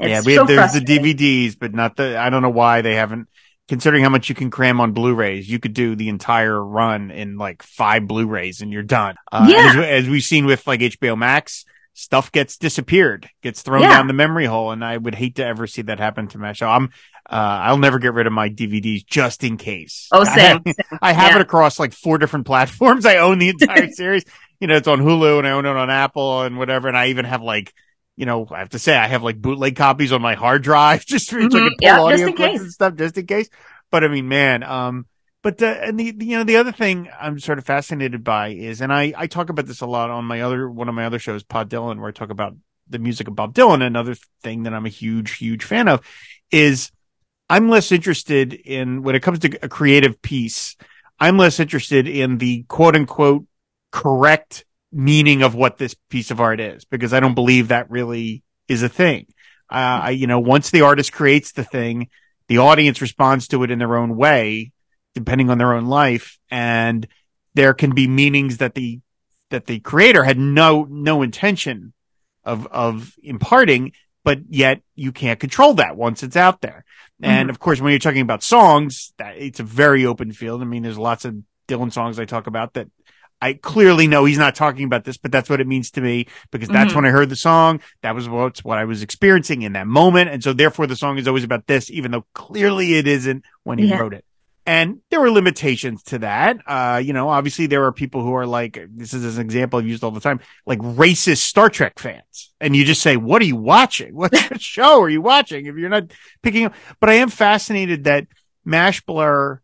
It's 0.00 0.10
yeah, 0.10 0.22
we 0.28 0.34
so 0.34 0.40
have, 0.46 0.48
there's 0.48 0.74
the. 0.78 0.86
DVDs, 0.92 1.52
but 1.58 1.70
not 1.74 1.96
the. 1.96 2.06
I 2.24 2.30
don't 2.30 2.42
know 2.46 2.56
why 2.62 2.82
they 2.82 2.94
haven't. 3.02 3.26
Considering 3.68 4.02
how 4.02 4.08
much 4.08 4.28
you 4.28 4.34
can 4.34 4.50
cram 4.50 4.80
on 4.80 4.92
Blu-rays, 4.92 5.48
you 5.48 5.58
could 5.58 5.74
do 5.74 5.94
the 5.94 6.08
entire 6.08 6.62
run 6.62 7.10
in 7.10 7.36
like 7.36 7.62
five 7.62 8.06
Blu-rays 8.08 8.62
and 8.62 8.72
you're 8.72 8.82
done. 8.82 9.16
Uh, 9.30 9.46
Yeah. 9.50 9.68
As, 9.70 10.04
as 10.04 10.08
we've 10.08 10.22
seen 10.22 10.46
with 10.46 10.66
like 10.66 10.80
HBO 10.80 11.16
Max, 11.18 11.64
stuff 11.92 12.32
gets 12.32 12.56
disappeared, 12.56 13.28
gets 13.42 13.60
thrown 13.62 13.82
Yeah. 13.82 13.90
down 13.90 14.06
the 14.06 14.12
memory 14.14 14.46
hole, 14.46 14.70
and 14.70 14.84
I 14.84 14.96
would 14.96 15.14
hate 15.14 15.34
to 15.36 15.44
ever 15.44 15.66
see 15.66 15.82
that 15.82 15.98
happen 15.98 16.28
to 16.28 16.38
my 16.38 16.52
show. 16.52 16.68
I'm. 16.68 16.90
Uh, 17.30 17.60
I'll 17.64 17.76
never 17.76 17.98
get 17.98 18.14
rid 18.14 18.26
of 18.26 18.32
my 18.32 18.48
DVDs 18.48 19.04
just 19.04 19.44
in 19.44 19.58
case. 19.58 20.08
Oh, 20.12 20.22
I 20.22 20.24
same. 20.34 20.62
have- 20.64 20.76
I 21.02 21.12
have 21.12 21.30
Yeah. 21.32 21.36
it 21.36 21.42
across 21.42 21.78
like 21.78 21.92
four 21.92 22.16
different 22.16 22.46
platforms. 22.46 23.04
I 23.06 23.16
own 23.18 23.38
the 23.38 23.50
entire 23.50 23.88
series. 23.92 24.24
You 24.60 24.66
know, 24.66 24.76
it's 24.76 24.88
on 24.88 25.00
Hulu 25.00 25.36
and 25.38 25.46
I 25.46 25.50
own 25.50 25.66
it 25.66 25.76
on 25.76 25.90
Apple 25.90 26.42
and 26.44 26.56
whatever. 26.56 26.88
And 26.88 26.96
I 26.96 27.08
even 27.08 27.26
have 27.26 27.42
like, 27.42 27.74
you 28.18 28.26
know, 28.26 28.46
I 28.50 28.58
have 28.58 28.70
to 28.70 28.78
say 28.80 28.96
I 28.96 29.06
have 29.06 29.22
like 29.22 29.40
bootleg 29.40 29.76
copies 29.76 30.12
on 30.12 30.20
my 30.20 30.34
hard 30.34 30.62
drive 30.62 31.06
just 31.06 31.30
for 31.30 31.40
so 31.40 31.46
I 31.46 31.50
Mhm. 31.50 31.64
can 31.64 31.76
pull 31.76 31.98
Yeah, 31.98 31.98
audio 32.00 32.26
in 32.26 32.34
clips 32.34 32.52
case. 32.52 32.60
and 32.60 32.72
stuff 32.72 32.94
just 32.96 33.16
in 33.16 33.26
case. 33.26 33.48
But 33.90 34.04
I 34.04 34.08
mean, 34.08 34.28
man, 34.28 34.62
um, 34.64 35.06
but 35.42 35.62
uh, 35.62 35.66
and 35.66 35.98
the, 35.98 36.10
the 36.10 36.26
you 36.26 36.36
know 36.36 36.44
the 36.44 36.56
other 36.56 36.72
thing 36.72 37.08
I'm 37.18 37.38
sort 37.38 37.58
of 37.58 37.64
fascinated 37.64 38.24
by 38.24 38.48
is, 38.48 38.80
and 38.82 38.92
I 38.92 39.14
I 39.16 39.26
talk 39.28 39.50
about 39.50 39.66
this 39.66 39.80
a 39.80 39.86
lot 39.86 40.10
on 40.10 40.24
my 40.24 40.40
other 40.42 40.68
one 40.68 40.88
of 40.88 40.94
my 40.96 41.06
other 41.06 41.20
shows, 41.20 41.44
Pod 41.44 41.70
Dylan, 41.70 41.98
where 42.00 42.08
I 42.08 42.12
talk 42.12 42.30
about 42.30 42.56
the 42.88 42.98
music 42.98 43.28
of 43.28 43.36
Bob 43.36 43.54
Dylan. 43.54 43.82
Another 43.82 44.16
thing 44.42 44.64
that 44.64 44.74
I'm 44.74 44.86
a 44.86 44.90
huge 44.90 45.36
huge 45.36 45.62
fan 45.64 45.86
of 45.88 46.00
is 46.50 46.90
I'm 47.48 47.68
less 47.70 47.92
interested 47.92 48.52
in 48.52 49.02
when 49.02 49.14
it 49.14 49.22
comes 49.22 49.38
to 49.40 49.58
a 49.62 49.68
creative 49.68 50.20
piece. 50.22 50.76
I'm 51.20 51.38
less 51.38 51.60
interested 51.60 52.06
in 52.08 52.38
the 52.38 52.64
quote 52.64 52.96
unquote 52.96 53.46
correct 53.92 54.64
meaning 54.92 55.42
of 55.42 55.54
what 55.54 55.78
this 55.78 55.94
piece 56.08 56.30
of 56.30 56.40
art 56.40 56.60
is 56.60 56.84
because 56.84 57.12
I 57.12 57.20
don't 57.20 57.34
believe 57.34 57.68
that 57.68 57.90
really 57.90 58.42
is 58.68 58.82
a 58.82 58.88
thing. 58.88 59.26
Uh, 59.70 60.00
I, 60.04 60.10
you 60.10 60.26
know, 60.26 60.38
once 60.38 60.70
the 60.70 60.82
artist 60.82 61.12
creates 61.12 61.52
the 61.52 61.64
thing, 61.64 62.08
the 62.48 62.58
audience 62.58 63.02
responds 63.02 63.48
to 63.48 63.62
it 63.62 63.70
in 63.70 63.78
their 63.78 63.96
own 63.96 64.16
way, 64.16 64.72
depending 65.14 65.50
on 65.50 65.58
their 65.58 65.74
own 65.74 65.86
life. 65.86 66.38
And 66.50 67.06
there 67.54 67.74
can 67.74 67.94
be 67.94 68.08
meanings 68.08 68.58
that 68.58 68.74
the, 68.74 69.00
that 69.50 69.66
the 69.66 69.80
creator 69.80 70.24
had 70.24 70.38
no, 70.38 70.84
no 70.84 71.22
intention 71.22 71.92
of, 72.44 72.66
of 72.68 73.14
imparting, 73.22 73.92
but 74.24 74.40
yet 74.48 74.80
you 74.94 75.12
can't 75.12 75.40
control 75.40 75.74
that 75.74 75.96
once 75.96 76.22
it's 76.22 76.36
out 76.36 76.62
there. 76.62 76.84
And 77.20 77.50
of 77.50 77.58
course, 77.58 77.80
when 77.80 77.90
you're 77.90 77.98
talking 77.98 78.22
about 78.22 78.44
songs, 78.44 79.12
that 79.18 79.36
it's 79.36 79.58
a 79.58 79.64
very 79.64 80.06
open 80.06 80.32
field. 80.32 80.62
I 80.62 80.64
mean, 80.64 80.84
there's 80.84 80.98
lots 80.98 81.24
of 81.24 81.36
Dylan 81.66 81.92
songs 81.92 82.18
I 82.18 82.24
talk 82.24 82.46
about 82.46 82.74
that 82.74 82.88
I 83.40 83.54
clearly 83.54 84.06
know 84.08 84.24
he's 84.24 84.38
not 84.38 84.54
talking 84.56 84.84
about 84.84 85.04
this, 85.04 85.16
but 85.16 85.30
that's 85.30 85.48
what 85.48 85.60
it 85.60 85.66
means 85.66 85.90
to 85.92 86.00
me 86.00 86.26
because 86.50 86.68
that's 86.68 86.92
Mhm. 86.92 86.96
when 86.96 87.06
I 87.06 87.10
heard 87.10 87.28
the 87.28 87.36
song. 87.36 87.80
That 88.02 88.14
was 88.14 88.28
what's 88.28 88.64
what 88.64 88.78
I 88.78 88.84
was 88.84 89.02
experiencing 89.02 89.62
in 89.62 89.74
that 89.74 89.86
moment. 89.86 90.30
And 90.30 90.42
so 90.42 90.52
therefore 90.52 90.86
the 90.88 90.96
song 90.96 91.18
is 91.18 91.28
always 91.28 91.44
about 91.44 91.66
this, 91.68 91.90
even 91.90 92.10
though 92.10 92.26
clearly 92.34 92.94
it 92.94 93.06
isn't 93.06 93.44
when 93.62 93.78
he 93.78 93.86
Yeah. 93.86 93.98
wrote 93.98 94.14
it. 94.14 94.24
And 94.66 94.98
there 95.10 95.20
were 95.20 95.30
limitations 95.30 96.02
to 96.04 96.18
that. 96.18 96.58
Uh, 96.66 97.00
you 97.02 97.14
know, 97.14 97.30
obviously 97.30 97.66
there 97.66 97.84
are 97.84 97.92
people 97.92 98.22
who 98.22 98.34
are 98.34 98.44
like, 98.44 98.78
this 98.94 99.14
is 99.14 99.38
an 99.38 99.42
example 99.44 99.78
I've 99.78 99.86
used 99.86 100.04
all 100.04 100.10
the 100.10 100.20
time, 100.20 100.40
like 100.66 100.80
racist 100.80 101.38
Star 101.38 101.70
Trek 101.70 101.98
fans. 101.98 102.50
And 102.60 102.76
you 102.76 102.84
just 102.84 103.00
say, 103.00 103.16
what 103.16 103.40
are 103.40 103.46
you 103.46 103.56
watching? 103.56 104.14
What 104.14 104.60
show 104.60 105.00
are 105.00 105.08
you 105.08 105.22
watching? 105.22 105.64
If 105.66 105.76
you're 105.76 105.88
not 105.88 106.10
picking 106.42 106.66
up, 106.66 106.74
but 107.00 107.08
I 107.08 107.14
am 107.14 107.30
fascinated 107.30 108.04
that 108.04 108.26
Mashblr, 108.66 109.58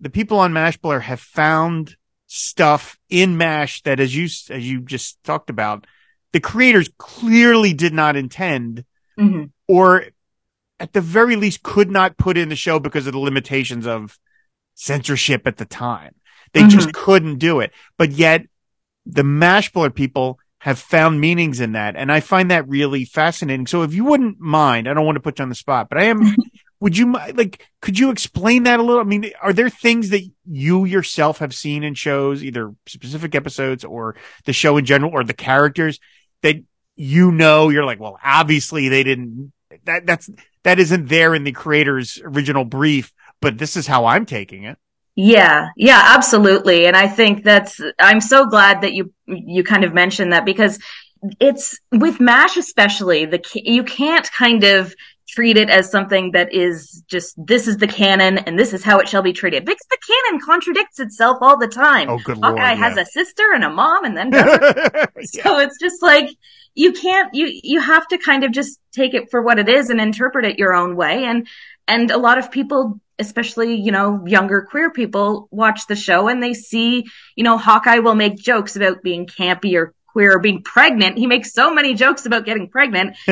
the 0.00 0.10
people 0.10 0.38
on 0.38 0.52
Mashblr 0.52 1.00
have 1.02 1.20
found 1.20 1.96
stuff 2.26 2.98
in 3.08 3.36
Mash 3.36 3.82
that, 3.82 4.00
as 4.00 4.14
you, 4.14 4.24
as 4.24 4.68
you 4.68 4.80
just 4.80 5.22
talked 5.24 5.50
about, 5.50 5.86
the 6.32 6.40
creators 6.40 6.90
clearly 6.98 7.72
did 7.72 7.94
not 7.94 8.16
intend 8.16 8.84
Mhm. 9.18 9.50
or 9.68 10.06
at 10.78 10.92
the 10.92 11.00
very 11.00 11.36
least 11.36 11.62
could 11.62 11.90
not 11.90 12.18
put 12.18 12.36
in 12.36 12.48
the 12.50 12.56
show 12.56 12.78
because 12.78 13.06
of 13.06 13.12
the 13.14 13.18
limitations 13.18 13.86
of 13.86 14.18
censorship 14.74 15.46
at 15.46 15.56
the 15.56 15.64
time. 15.64 16.14
They 16.52 16.62
Mhm. 16.62 16.70
just 16.70 16.92
couldn't 16.92 17.38
do 17.38 17.60
it. 17.60 17.72
But 17.96 18.12
yet 18.12 18.46
the 19.06 19.22
Mashblr 19.22 19.94
people 19.94 20.38
have 20.58 20.78
found 20.78 21.20
meanings 21.20 21.60
in 21.60 21.72
that. 21.72 21.96
And 21.96 22.10
I 22.10 22.20
find 22.20 22.50
that 22.50 22.68
really 22.68 23.04
fascinating. 23.04 23.66
So 23.66 23.82
if 23.82 23.94
you 23.94 24.04
wouldn't 24.04 24.40
mind, 24.40 24.88
I 24.88 24.94
don't 24.94 25.06
want 25.06 25.16
to 25.16 25.20
put 25.20 25.38
you 25.38 25.44
on 25.44 25.48
the 25.48 25.54
spot, 25.54 25.88
but 25.88 25.98
I 25.98 26.04
am, 26.04 26.20
would 26.80 26.96
you 26.96 27.12
like, 27.12 27.66
could 27.80 27.98
you 27.98 28.10
explain 28.10 28.64
that 28.64 28.80
a 28.80 28.82
little? 28.82 29.00
I 29.00 29.04
mean, 29.04 29.30
are 29.42 29.52
there 29.52 29.70
things 29.70 30.10
that 30.10 30.22
you 30.44 30.84
yourself 30.84 31.38
have 31.38 31.54
seen 31.54 31.82
in 31.82 31.94
shows, 31.94 32.44
either 32.44 32.74
specific 32.86 33.34
episodes 33.34 33.84
or 33.84 34.16
the 34.44 34.52
show 34.52 34.76
in 34.76 34.84
general 34.84 35.12
or 35.12 35.24
the 35.24 35.34
characters 35.34 35.98
that 36.42 36.56
you 36.96 37.30
know, 37.30 37.68
you're 37.68 37.84
like, 37.84 38.00
well, 38.00 38.18
obviously 38.24 38.88
they 38.88 39.04
didn't, 39.04 39.52
that, 39.84 40.06
that's, 40.06 40.30
that 40.64 40.78
isn't 40.78 41.08
there 41.08 41.34
in 41.34 41.44
the 41.44 41.52
creator's 41.52 42.20
original 42.24 42.64
brief, 42.64 43.12
but 43.40 43.58
this 43.58 43.76
is 43.76 43.86
how 43.86 44.06
I'm 44.06 44.26
taking 44.26 44.64
it. 44.64 44.78
Yeah, 45.14 45.68
yeah, 45.76 46.14
absolutely. 46.16 46.86
And 46.86 46.96
I 46.96 47.08
think 47.08 47.44
that's, 47.44 47.80
I'm 47.98 48.20
so 48.20 48.46
glad 48.46 48.82
that 48.82 48.92
you, 48.92 49.12
you 49.26 49.62
kind 49.62 49.84
of 49.84 49.94
mentioned 49.94 50.32
that 50.32 50.44
because 50.44 50.78
it's 51.40 51.78
with 51.92 52.20
MASH, 52.20 52.56
especially 52.56 53.24
the, 53.24 53.42
you 53.54 53.84
can't 53.84 54.30
kind 54.32 54.64
of 54.64 54.94
treat 55.26 55.56
it 55.56 55.68
as 55.68 55.90
something 55.90 56.32
that 56.32 56.52
is 56.54 57.02
just, 57.08 57.34
this 57.44 57.66
is 57.66 57.78
the 57.78 57.86
canon 57.86 58.38
and 58.38 58.58
this 58.58 58.72
is 58.72 58.84
how 58.84 58.98
it 58.98 59.08
shall 59.08 59.22
be 59.22 59.32
treated 59.32 59.64
because 59.64 59.86
the 59.90 59.98
canon 60.06 60.40
contradicts 60.40 61.00
itself 61.00 61.38
all 61.40 61.56
the 61.58 61.68
time. 61.68 62.08
Oh, 62.08 62.18
good 62.24 62.38
lord. 62.38 62.58
Hawkeye 62.58 62.74
has 62.74 62.96
yeah. 62.96 63.02
a 63.02 63.06
sister 63.06 63.52
and 63.54 63.64
a 63.64 63.70
mom 63.70 64.04
and 64.04 64.16
then 64.16 64.30
Yeah. 64.32 65.42
so 65.42 65.58
it's 65.58 65.78
just 65.80 66.02
like 66.02 66.30
you 66.74 66.92
can't 66.92 67.34
you 67.34 67.50
you 67.64 67.80
have 67.80 68.06
to 68.08 68.18
kind 68.18 68.44
of 68.44 68.52
just 68.52 68.78
take 68.92 69.14
it 69.14 69.30
for 69.30 69.42
what 69.42 69.58
it 69.58 69.68
is 69.68 69.90
and 69.90 70.00
interpret 70.00 70.44
it 70.44 70.58
your 70.58 70.74
own 70.74 70.94
way 70.94 71.24
and 71.24 71.48
and 71.88 72.10
a 72.10 72.18
lot 72.18 72.38
of 72.38 72.50
people 72.50 73.00
especially 73.18 73.74
you 73.74 73.90
know 73.90 74.24
younger 74.26 74.66
queer 74.70 74.90
people 74.90 75.48
watch 75.50 75.86
the 75.88 75.96
show 75.96 76.28
and 76.28 76.42
they 76.42 76.54
see 76.54 77.04
you 77.34 77.42
know 77.42 77.56
Hawkeye 77.56 77.98
will 77.98 78.14
make 78.14 78.36
jokes 78.36 78.76
about 78.76 79.02
being 79.02 79.26
campy 79.26 79.74
or 79.74 79.94
queer 80.16 80.32
or 80.32 80.38
being 80.38 80.62
pregnant. 80.62 81.18
He 81.18 81.26
makes 81.26 81.52
so 81.52 81.74
many 81.74 81.92
jokes 81.92 82.24
about 82.24 82.46
getting 82.46 82.68
pregnant. 82.68 83.18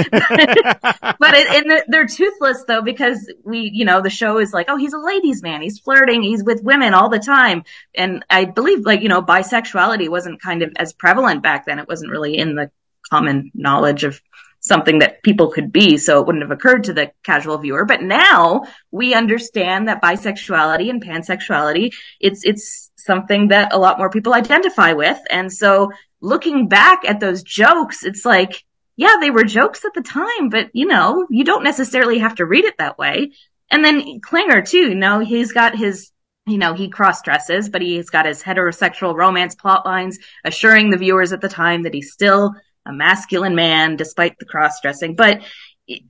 But 1.17 1.35
it, 1.35 1.47
and 1.49 1.71
they're, 1.71 1.85
they're 1.89 2.07
toothless 2.07 2.65
though 2.67 2.83
because 2.83 3.33
we 3.45 3.71
you 3.73 3.85
know 3.85 4.03
the 4.03 4.11
show 4.11 4.39
is 4.39 4.53
like 4.53 4.67
oh 4.69 4.77
he's 4.77 4.93
a 4.93 4.99
ladies 4.99 5.43
man. 5.43 5.63
He's 5.63 5.79
flirting. 5.79 6.23
He's 6.23 6.45
with 6.45 6.63
women 6.63 6.93
all 6.93 7.09
the 7.09 7.19
time. 7.19 7.65
And 7.95 8.25
i 8.29 8.45
believe 8.45 8.85
like 8.85 9.01
you 9.01 9.09
know 9.09 9.23
bisexuality 9.23 10.09
wasn't 10.09 10.43
kind 10.43 10.63
of 10.63 10.73
as 10.77 10.93
prevalent 10.93 11.43
back 11.43 11.65
then. 11.65 11.79
It 11.79 11.89
wasn't 11.89 12.11
really 12.11 12.37
in 12.37 12.57
the 12.57 12.71
common 13.11 13.51
knowledge 13.55 14.05
of 14.05 14.21
something 14.61 14.99
that 14.99 15.23
people 15.23 15.51
could 15.51 15.73
be. 15.73 15.97
So 15.97 16.21
it 16.21 16.27
wouldn't 16.27 16.43
have 16.43 16.51
occurred 16.51 16.85
to 16.85 16.93
the 16.93 17.13
casual 17.23 17.59
viewer. 17.59 17.85
But 17.85 18.03
now 18.03 18.65
we 18.91 19.15
understand 19.15 19.89
that 19.89 20.03
bisexuality 20.03 20.91
and 20.91 21.03
pansexuality 21.03 21.95
it's 22.21 22.45
it's 22.45 22.91
something 22.97 23.49
that 23.49 23.73
a 23.73 23.79
lot 23.79 23.99
more 23.99 24.11
people 24.11 24.35
identify 24.35 24.93
with. 24.93 25.19
And 25.31 25.53
so 25.53 25.91
looking 26.25 26.69
back 26.69 27.05
at 27.07 27.21
those 27.21 27.43
jokes 27.43 28.05
it's 28.05 28.25
like 28.25 28.65
yeah, 28.97 29.17
they 29.21 29.31
were 29.31 29.45
jokes 29.45 29.85
at 29.85 29.95
the 29.95 30.03
time, 30.03 30.49
but 30.51 30.71
you 30.73 30.87
know, 30.87 31.27
you 31.31 31.45
don't 31.45 31.65
necessarily 31.65 32.19
have 32.19 32.37
to 32.37 32.47
read 32.47 32.65
it 32.65 32.79
that 32.79 32.99
way. 32.99 33.33
And 33.71 33.85
then 33.85 34.21
Klinger 34.21 34.63
too, 34.63 34.91
you 34.91 34.95
know, 34.95 35.21
he's 35.21 35.53
got 35.53 35.77
his 35.77 36.11
you 36.47 36.59
know, 36.59 36.75
he 36.75 36.91
cross 36.91 37.23
dresses, 37.23 37.71
but 37.71 37.81
he's 37.81 38.11
got 38.11 38.27
his 38.27 38.43
heterosexual 38.43 39.15
romance 39.15 39.55
plot 39.55 39.87
lines, 39.87 40.19
assuring 40.45 40.91
the 40.91 40.99
viewers 40.99 41.33
at 41.33 41.41
the 41.41 41.49
time 41.49 41.85
that 41.85 41.95
he's 41.95 42.13
still 42.13 42.55
a 42.85 42.93
masculine 42.93 43.55
man 43.55 43.97
despite 43.97 44.39
the 44.39 44.45
cross 44.45 44.79
dressing. 44.83 45.15
But 45.17 45.43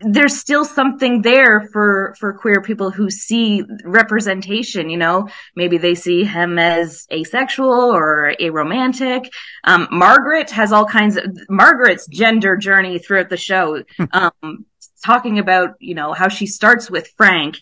there's 0.00 0.38
still 0.38 0.64
something 0.64 1.22
there 1.22 1.68
for 1.72 2.14
for 2.20 2.32
queer 2.32 2.62
people 2.62 2.90
who 2.90 3.10
see 3.10 3.64
representation 3.84 4.88
you 4.88 4.96
know 4.96 5.28
maybe 5.56 5.78
they 5.78 5.96
see 5.96 6.22
him 6.22 6.58
as 6.58 7.06
asexual 7.12 7.92
or 7.92 8.34
aromantic 8.40 9.28
um, 9.64 9.88
margaret 9.90 10.50
has 10.50 10.72
all 10.72 10.86
kinds 10.86 11.16
of 11.16 11.24
margaret's 11.48 12.06
gender 12.06 12.56
journey 12.56 12.98
throughout 12.98 13.30
the 13.30 13.36
show 13.36 13.82
hmm. 13.96 14.04
um, 14.12 14.64
talking 15.04 15.38
about 15.40 15.70
you 15.80 15.94
know 15.94 16.12
how 16.12 16.28
she 16.28 16.46
starts 16.46 16.88
with 16.88 17.08
frank 17.16 17.56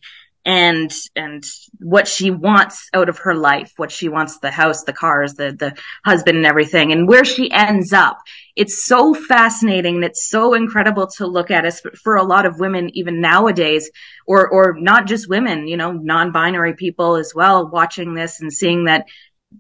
and 0.45 0.93
and 1.15 1.45
what 1.79 2.09
she 2.09 2.31
wants 2.31 2.89
out 2.95 3.09
of 3.09 3.19
her 3.19 3.35
life 3.35 3.73
what 3.77 3.93
she 3.93 4.09
wants 4.09 4.39
the 4.39 4.51
house 4.51 4.83
the 4.85 4.93
cars 4.93 5.35
the 5.35 5.53
the 5.53 5.73
husband 6.05 6.37
and 6.37 6.47
everything 6.47 6.91
and 6.93 7.09
where 7.09 7.25
she 7.25 7.51
ends 7.53 7.93
up. 7.93 8.19
It's 8.57 8.85
so 8.85 9.15
fascinating 9.15 9.97
and 9.97 10.05
it's 10.05 10.29
so 10.29 10.55
incredible 10.55 11.07
to 11.19 11.27
look 11.27 11.51
at 11.51 11.65
as 11.65 11.81
for 12.03 12.17
a 12.17 12.25
lot 12.25 12.45
of 12.45 12.59
women 12.59 12.91
even 12.95 13.21
nowadays 13.21 13.91
or 14.27 14.49
or 14.49 14.77
not 14.79 15.07
just 15.07 15.29
women 15.29 15.69
you 15.69 15.77
know 15.77 15.93
non-binary 15.93 16.75
people 16.75 17.15
as 17.15 17.33
well 17.35 17.69
watching 17.69 18.15
this 18.15 18.41
and 18.41 18.53
seeing 18.53 18.87
that 18.87 19.07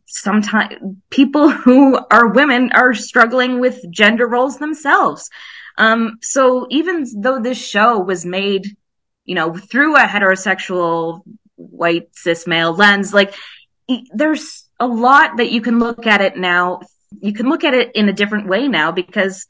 sometimes 0.06 0.74
people 1.10 1.50
who 1.50 1.98
are 2.10 2.28
women 2.32 2.72
are 2.72 2.94
struggling 2.94 3.60
with 3.60 3.78
gender 3.90 4.26
roles 4.26 4.58
themselves. 4.58 5.30
Um 5.78 6.18
so 6.22 6.66
even 6.70 7.06
though 7.22 7.40
this 7.40 7.58
show 7.64 8.00
was 8.00 8.26
made 8.26 8.76
you 9.24 9.34
know, 9.34 9.54
through 9.54 9.96
a 9.96 10.00
heterosexual 10.00 11.22
white 11.56 12.08
cis 12.12 12.46
male 12.46 12.74
lens, 12.74 13.14
like 13.14 13.34
there's 14.14 14.68
a 14.80 14.86
lot 14.86 15.36
that 15.36 15.52
you 15.52 15.60
can 15.60 15.78
look 15.78 16.06
at 16.06 16.20
it 16.20 16.36
now. 16.36 16.80
You 17.20 17.32
can 17.32 17.48
look 17.48 17.64
at 17.64 17.74
it 17.74 17.92
in 17.94 18.08
a 18.08 18.12
different 18.12 18.48
way 18.48 18.68
now 18.68 18.90
because 18.90 19.46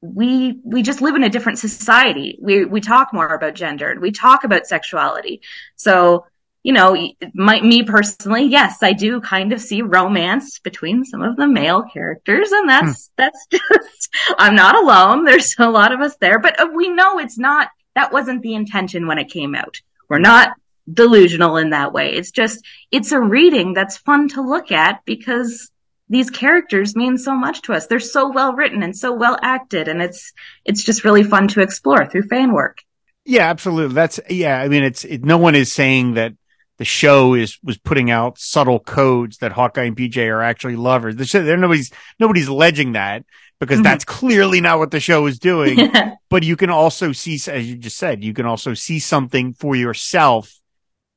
we 0.00 0.60
we 0.64 0.82
just 0.82 1.00
live 1.00 1.14
in 1.14 1.24
a 1.24 1.28
different 1.28 1.58
society. 1.58 2.38
We 2.40 2.64
we 2.64 2.80
talk 2.80 3.12
more 3.12 3.34
about 3.34 3.54
gender 3.54 3.90
and 3.90 4.00
we 4.00 4.12
talk 4.12 4.44
about 4.44 4.66
sexuality. 4.66 5.40
So, 5.76 6.26
you 6.62 6.72
know, 6.72 6.96
my, 7.34 7.60
me 7.60 7.82
personally, 7.82 8.44
yes, 8.44 8.82
I 8.82 8.92
do 8.92 9.20
kind 9.20 9.52
of 9.52 9.60
see 9.60 9.82
romance 9.82 10.58
between 10.58 11.04
some 11.04 11.22
of 11.22 11.36
the 11.36 11.48
male 11.48 11.82
characters 11.82 12.52
and 12.52 12.68
that's 12.68 13.06
hmm. 13.06 13.12
that's 13.16 13.46
just 13.50 14.08
I'm 14.38 14.54
not 14.54 14.76
alone. 14.76 15.24
There's 15.24 15.56
a 15.58 15.70
lot 15.70 15.92
of 15.92 16.00
us 16.00 16.16
there, 16.16 16.38
but 16.38 16.60
uh, 16.60 16.68
we 16.74 16.88
know 16.88 17.18
it's 17.18 17.38
not 17.38 17.68
that 17.96 18.12
wasn't 18.12 18.42
the 18.42 18.54
intention 18.54 19.08
when 19.08 19.18
it 19.18 19.30
came 19.30 19.56
out. 19.56 19.80
We're 20.08 20.18
not 20.18 20.50
delusional 20.92 21.56
in 21.56 21.70
that 21.70 21.92
way. 21.92 22.12
It's 22.12 22.30
just, 22.30 22.64
it's 22.92 23.10
a 23.10 23.20
reading 23.20 23.72
that's 23.72 23.96
fun 23.96 24.28
to 24.28 24.42
look 24.42 24.70
at 24.70 25.04
because 25.04 25.70
these 26.08 26.30
characters 26.30 26.94
mean 26.94 27.18
so 27.18 27.34
much 27.34 27.62
to 27.62 27.72
us. 27.72 27.88
They're 27.88 27.98
so 27.98 28.30
well 28.30 28.52
written 28.52 28.82
and 28.82 28.96
so 28.96 29.12
well 29.12 29.36
acted 29.42 29.88
and 29.88 30.00
it's, 30.00 30.32
it's 30.64 30.84
just 30.84 31.04
really 31.04 31.24
fun 31.24 31.48
to 31.48 31.62
explore 31.62 32.06
through 32.06 32.28
fan 32.28 32.52
work. 32.52 32.78
Yeah, 33.24 33.48
absolutely. 33.48 33.94
That's, 33.94 34.20
yeah. 34.30 34.60
I 34.60 34.68
mean, 34.68 34.84
it's, 34.84 35.04
it, 35.04 35.24
no 35.24 35.38
one 35.38 35.56
is 35.56 35.72
saying 35.72 36.14
that 36.14 36.34
the 36.76 36.84
show 36.84 37.32
is, 37.34 37.58
was 37.64 37.78
putting 37.78 38.10
out 38.10 38.38
subtle 38.38 38.78
codes 38.78 39.38
that 39.38 39.52
Hawkeye 39.52 39.84
and 39.84 39.96
BJ 39.96 40.28
are 40.28 40.42
actually 40.42 40.76
lovers. 40.76 41.16
There, 41.32 41.56
nobody's, 41.56 41.90
nobody's 42.20 42.46
alleging 42.46 42.92
that 42.92 43.24
because 43.60 43.76
mm-hmm. 43.76 43.84
that's 43.84 44.04
clearly 44.04 44.60
not 44.60 44.78
what 44.78 44.90
the 44.90 45.00
show 45.00 45.26
is 45.26 45.38
doing. 45.38 45.78
but 46.28 46.42
you 46.42 46.56
can 46.56 46.70
also 46.70 47.12
see, 47.12 47.34
as 47.50 47.68
you 47.68 47.76
just 47.76 47.96
said, 47.96 48.22
you 48.22 48.34
can 48.34 48.46
also 48.46 48.74
see 48.74 48.98
something 48.98 49.52
for 49.54 49.74
yourself 49.74 50.60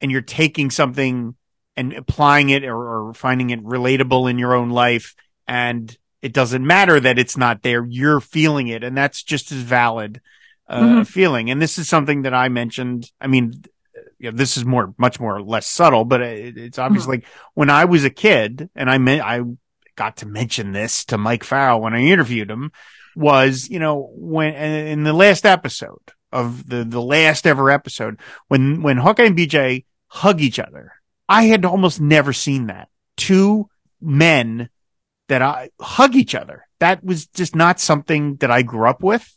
and 0.01 0.11
you're 0.11 0.21
taking 0.21 0.69
something 0.69 1.35
and 1.75 1.93
applying 1.93 2.49
it 2.49 2.63
or, 2.63 3.09
or 3.09 3.13
finding 3.13 3.49
it 3.49 3.63
relatable 3.63 4.29
in 4.29 4.37
your 4.37 4.53
own 4.53 4.69
life. 4.69 5.15
And 5.47 5.95
it 6.21 6.33
doesn't 6.33 6.65
matter 6.65 6.99
that 6.99 7.19
it's 7.19 7.37
not 7.37 7.61
there. 7.63 7.85
You're 7.85 8.19
feeling 8.19 8.67
it. 8.67 8.83
And 8.83 8.97
that's 8.97 9.23
just 9.23 9.51
as 9.51 9.59
valid, 9.59 10.21
uh, 10.67 10.81
mm-hmm. 10.81 11.03
feeling. 11.03 11.49
And 11.49 11.61
this 11.61 11.77
is 11.77 11.89
something 11.89 12.23
that 12.23 12.33
I 12.33 12.49
mentioned. 12.49 13.11
I 13.19 13.27
mean, 13.27 13.53
you 14.17 14.31
know, 14.31 14.37
this 14.37 14.57
is 14.57 14.65
more, 14.65 14.93
much 14.97 15.19
more 15.19 15.41
less 15.41 15.67
subtle, 15.67 16.05
but 16.05 16.21
it, 16.21 16.57
it's 16.57 16.79
obviously 16.79 17.19
mm-hmm. 17.19 17.25
like 17.25 17.51
when 17.53 17.69
I 17.69 17.85
was 17.85 18.03
a 18.03 18.09
kid 18.09 18.69
and 18.75 18.89
I 18.89 18.97
meant, 18.97 19.21
I 19.21 19.41
got 19.99 20.15
to 20.15 20.25
mention 20.25 20.71
this 20.71 21.03
to 21.03 21.17
Mike 21.17 21.43
Farrell 21.43 21.81
when 21.81 21.93
I 21.93 21.99
interviewed 21.99 22.49
him 22.49 22.71
was, 23.17 23.69
you 23.69 23.79
know, 23.79 24.09
when 24.13 24.53
in 24.53 25.03
the 25.03 25.11
last 25.11 25.45
episode 25.45 25.99
of 26.31 26.69
the, 26.69 26.85
the 26.85 27.01
last 27.01 27.45
ever 27.45 27.69
episode, 27.69 28.17
when, 28.47 28.81
when 28.81 28.95
Hawkeye 28.95 29.25
and 29.25 29.37
BJ 29.37 29.83
hug 30.07 30.39
each 30.39 30.57
other, 30.57 30.93
I 31.27 31.43
had 31.43 31.65
almost 31.65 31.99
never 31.99 32.31
seen 32.31 32.67
that. 32.67 32.87
Two 33.17 33.69
men 33.99 34.69
that 35.27 35.41
I 35.41 35.71
hug 35.81 36.15
each 36.15 36.33
other. 36.33 36.65
That 36.79 37.03
was 37.03 37.27
just 37.27 37.53
not 37.53 37.81
something 37.81 38.37
that 38.37 38.49
I 38.49 38.61
grew 38.61 38.87
up 38.87 39.03
with. 39.03 39.35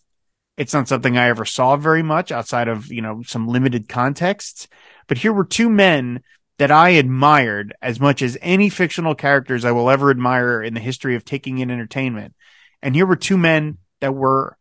It's 0.57 0.73
not 0.73 0.87
something 0.87 1.19
I 1.19 1.29
ever 1.29 1.45
saw 1.45 1.77
very 1.77 2.05
much 2.05 2.31
outside 2.31 2.69
of, 2.69 2.87
you 2.87 3.03
know, 3.03 3.23
some 3.27 3.49
limited 3.49 3.89
contexts. 3.89 4.69
But 5.09 5.19
here 5.19 5.33
were 5.33 5.45
two 5.45 5.69
men 5.69 6.23
that 6.59 6.71
I 6.71 6.91
admired 6.91 7.75
as 7.83 7.99
much 7.99 8.23
as 8.23 8.39
any 8.41 8.69
fictional 8.69 9.15
characters 9.15 9.65
I 9.65 9.73
will 9.73 9.91
ever 9.91 10.11
admire 10.11 10.63
in 10.63 10.75
the 10.75 10.81
history 10.81 11.15
of 11.17 11.25
taking 11.25 11.59
in 11.59 11.71
entertainment. 11.71 12.35
And 12.83 12.95
here 12.95 13.07
were 13.07 13.17
two 13.17 13.39
men 13.39 13.79
that 14.01 14.15
were 14.15 14.57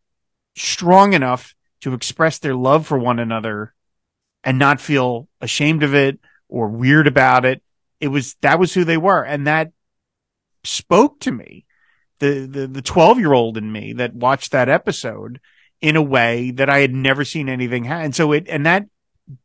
strong 0.56 1.12
enough 1.12 1.54
to 1.82 1.94
express 1.94 2.38
their 2.38 2.54
love 2.54 2.86
for 2.86 2.98
one 2.98 3.18
another 3.18 3.74
and 4.44 4.58
not 4.58 4.80
feel 4.80 5.28
ashamed 5.40 5.82
of 5.82 5.94
it 5.94 6.18
or 6.48 6.68
weird 6.68 7.06
about 7.06 7.44
it. 7.44 7.62
It 8.00 8.08
was, 8.08 8.36
that 8.40 8.58
was 8.58 8.74
who 8.74 8.84
they 8.84 8.96
were. 8.96 9.22
And 9.22 9.46
that 9.46 9.72
spoke 10.64 11.20
to 11.20 11.32
me, 11.32 11.66
the, 12.18 12.46
the, 12.46 12.66
the 12.66 12.82
12 12.82 13.18
year 13.18 13.32
old 13.32 13.56
in 13.56 13.70
me 13.70 13.92
that 13.94 14.14
watched 14.14 14.52
that 14.52 14.68
episode 14.68 15.40
in 15.80 15.96
a 15.96 16.02
way 16.02 16.52
that 16.52 16.70
I 16.70 16.78
had 16.78 16.94
never 16.94 17.24
seen 17.24 17.48
anything. 17.48 17.84
Ha- 17.84 18.00
and 18.00 18.14
so 18.14 18.32
it, 18.32 18.46
and 18.48 18.64
that 18.64 18.86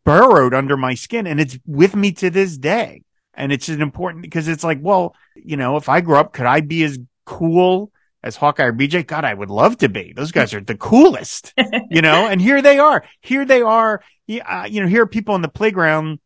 burrowed 0.04 0.54
under 0.54 0.78
my 0.78 0.94
skin 0.94 1.28
and 1.28 1.40
it's 1.40 1.58
with 1.66 1.96
me 1.96 2.12
to 2.14 2.30
this 2.30 2.58
day. 2.58 3.04
And 3.34 3.52
it's 3.52 3.70
an 3.70 3.82
important 3.82 4.24
because 4.24 4.48
it's 4.48 4.64
like, 4.64 4.80
well, 4.82 5.16
you 5.36 5.58
know, 5.58 5.78
if 5.78 5.90
I 5.90 6.02
grew 6.02 6.16
up, 6.16 6.34
could 6.34 6.48
I 6.48 6.62
be 6.62 6.84
as 6.84 6.98
cool 7.26 7.92
as 8.24 8.36
Hawkeye 8.36 8.66
or 8.66 8.74
BJ? 8.74 9.06
God, 9.06 9.26
I 9.26 9.34
would 9.34 9.52
love 9.52 9.78
to 9.80 9.90
be. 9.90 10.12
Those 10.16 10.32
guys 10.32 10.56
are 10.56 10.62
the 10.62 10.76
coolest, 10.76 11.54
you 11.92 12.02
know, 12.02 12.28
and 12.28 12.42
here 12.42 12.64
they 12.64 12.80
are. 12.80 13.04
Here 13.22 13.46
they 13.46 13.62
are. 13.62 14.02
Uh, 14.30 14.68
you 14.68 14.82
know, 14.82 14.88
here 14.88 15.04
are 15.04 15.08
people 15.08 15.36
on 15.36 15.44
the 15.44 15.50
playground 15.50 16.20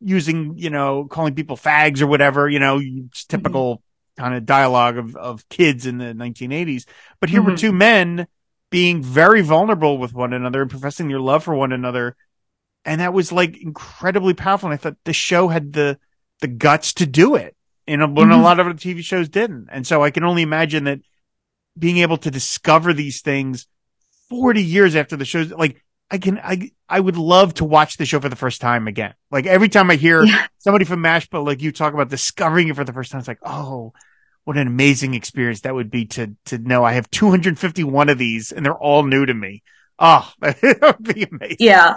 using, 0.00 0.58
you 0.58 0.68
know, 0.68 1.06
calling 1.06 1.34
people 1.34 1.56
fags 1.56 2.02
or 2.02 2.06
whatever, 2.06 2.48
you 2.48 2.58
know, 2.58 2.80
typical 3.28 3.76
mm-hmm. 3.76 4.22
kind 4.22 4.34
of 4.34 4.44
dialogue 4.44 4.98
of, 4.98 5.16
of 5.16 5.48
kids 5.48 5.86
in 5.86 5.96
the 5.96 6.12
1980s. 6.12 6.84
But 7.20 7.30
here 7.30 7.40
mm-hmm. 7.40 7.52
were 7.52 7.56
two 7.56 7.72
men 7.72 8.26
being 8.70 9.02
very 9.02 9.40
vulnerable 9.40 9.98
with 9.98 10.12
one 10.12 10.32
another 10.32 10.62
and 10.62 10.70
professing 10.70 11.08
their 11.08 11.20
love 11.20 11.42
for 11.44 11.54
one 11.54 11.72
another 11.72 12.16
and 12.84 13.00
that 13.00 13.12
was 13.12 13.32
like 13.32 13.60
incredibly 13.60 14.34
powerful. 14.34 14.68
And 14.68 14.74
I 14.74 14.76
thought 14.76 14.96
the 15.04 15.12
show 15.12 15.48
had 15.48 15.72
the 15.72 15.98
the 16.40 16.48
guts 16.48 16.94
to 16.94 17.06
do 17.06 17.34
it, 17.34 17.54
know, 17.96 18.06
when 18.06 18.28
mm-hmm. 18.28 18.40
a 18.40 18.42
lot 18.42 18.60
of 18.60 18.66
the 18.66 18.74
TV 18.74 19.04
shows 19.04 19.28
didn't. 19.28 19.68
And 19.70 19.86
so 19.86 20.02
I 20.02 20.10
can 20.10 20.24
only 20.24 20.42
imagine 20.42 20.84
that 20.84 21.00
being 21.78 21.98
able 21.98 22.16
to 22.18 22.30
discover 22.30 22.92
these 22.92 23.20
things 23.20 23.66
40 24.30 24.62
years 24.62 24.96
after 24.96 25.16
the 25.16 25.24
show's 25.24 25.50
like 25.50 25.82
I 26.10 26.18
can 26.18 26.38
I 26.38 26.72
I 26.88 26.98
would 26.98 27.16
love 27.16 27.54
to 27.54 27.64
watch 27.64 27.96
the 27.96 28.06
show 28.06 28.20
for 28.20 28.28
the 28.28 28.36
first 28.36 28.60
time 28.60 28.88
again. 28.88 29.14
Like 29.30 29.46
every 29.46 29.68
time 29.68 29.90
I 29.90 29.96
hear 29.96 30.24
yeah. 30.24 30.46
somebody 30.58 30.84
from 30.84 31.02
Mashblr 31.02 31.44
like 31.44 31.62
you 31.62 31.72
talk 31.72 31.94
about 31.94 32.08
discovering 32.08 32.68
it 32.68 32.76
for 32.76 32.84
the 32.84 32.92
first 32.92 33.12
time, 33.12 33.20
it's 33.20 33.28
like, 33.28 33.38
oh, 33.42 33.92
what 34.44 34.56
an 34.56 34.66
amazing 34.66 35.14
experience 35.14 35.60
that 35.60 35.74
would 35.74 35.90
be 35.90 36.06
to 36.06 36.34
to 36.46 36.58
know 36.58 36.84
I 36.84 36.92
have 36.92 37.10
251 37.10 38.08
of 38.08 38.18
these 38.18 38.50
and 38.50 38.64
they're 38.64 38.74
all 38.74 39.04
new 39.04 39.26
to 39.26 39.34
me. 39.34 39.62
Oh, 39.98 40.32
that 40.40 40.96
would 40.98 41.14
be 41.14 41.24
amazing. 41.24 41.56
Yeah 41.60 41.96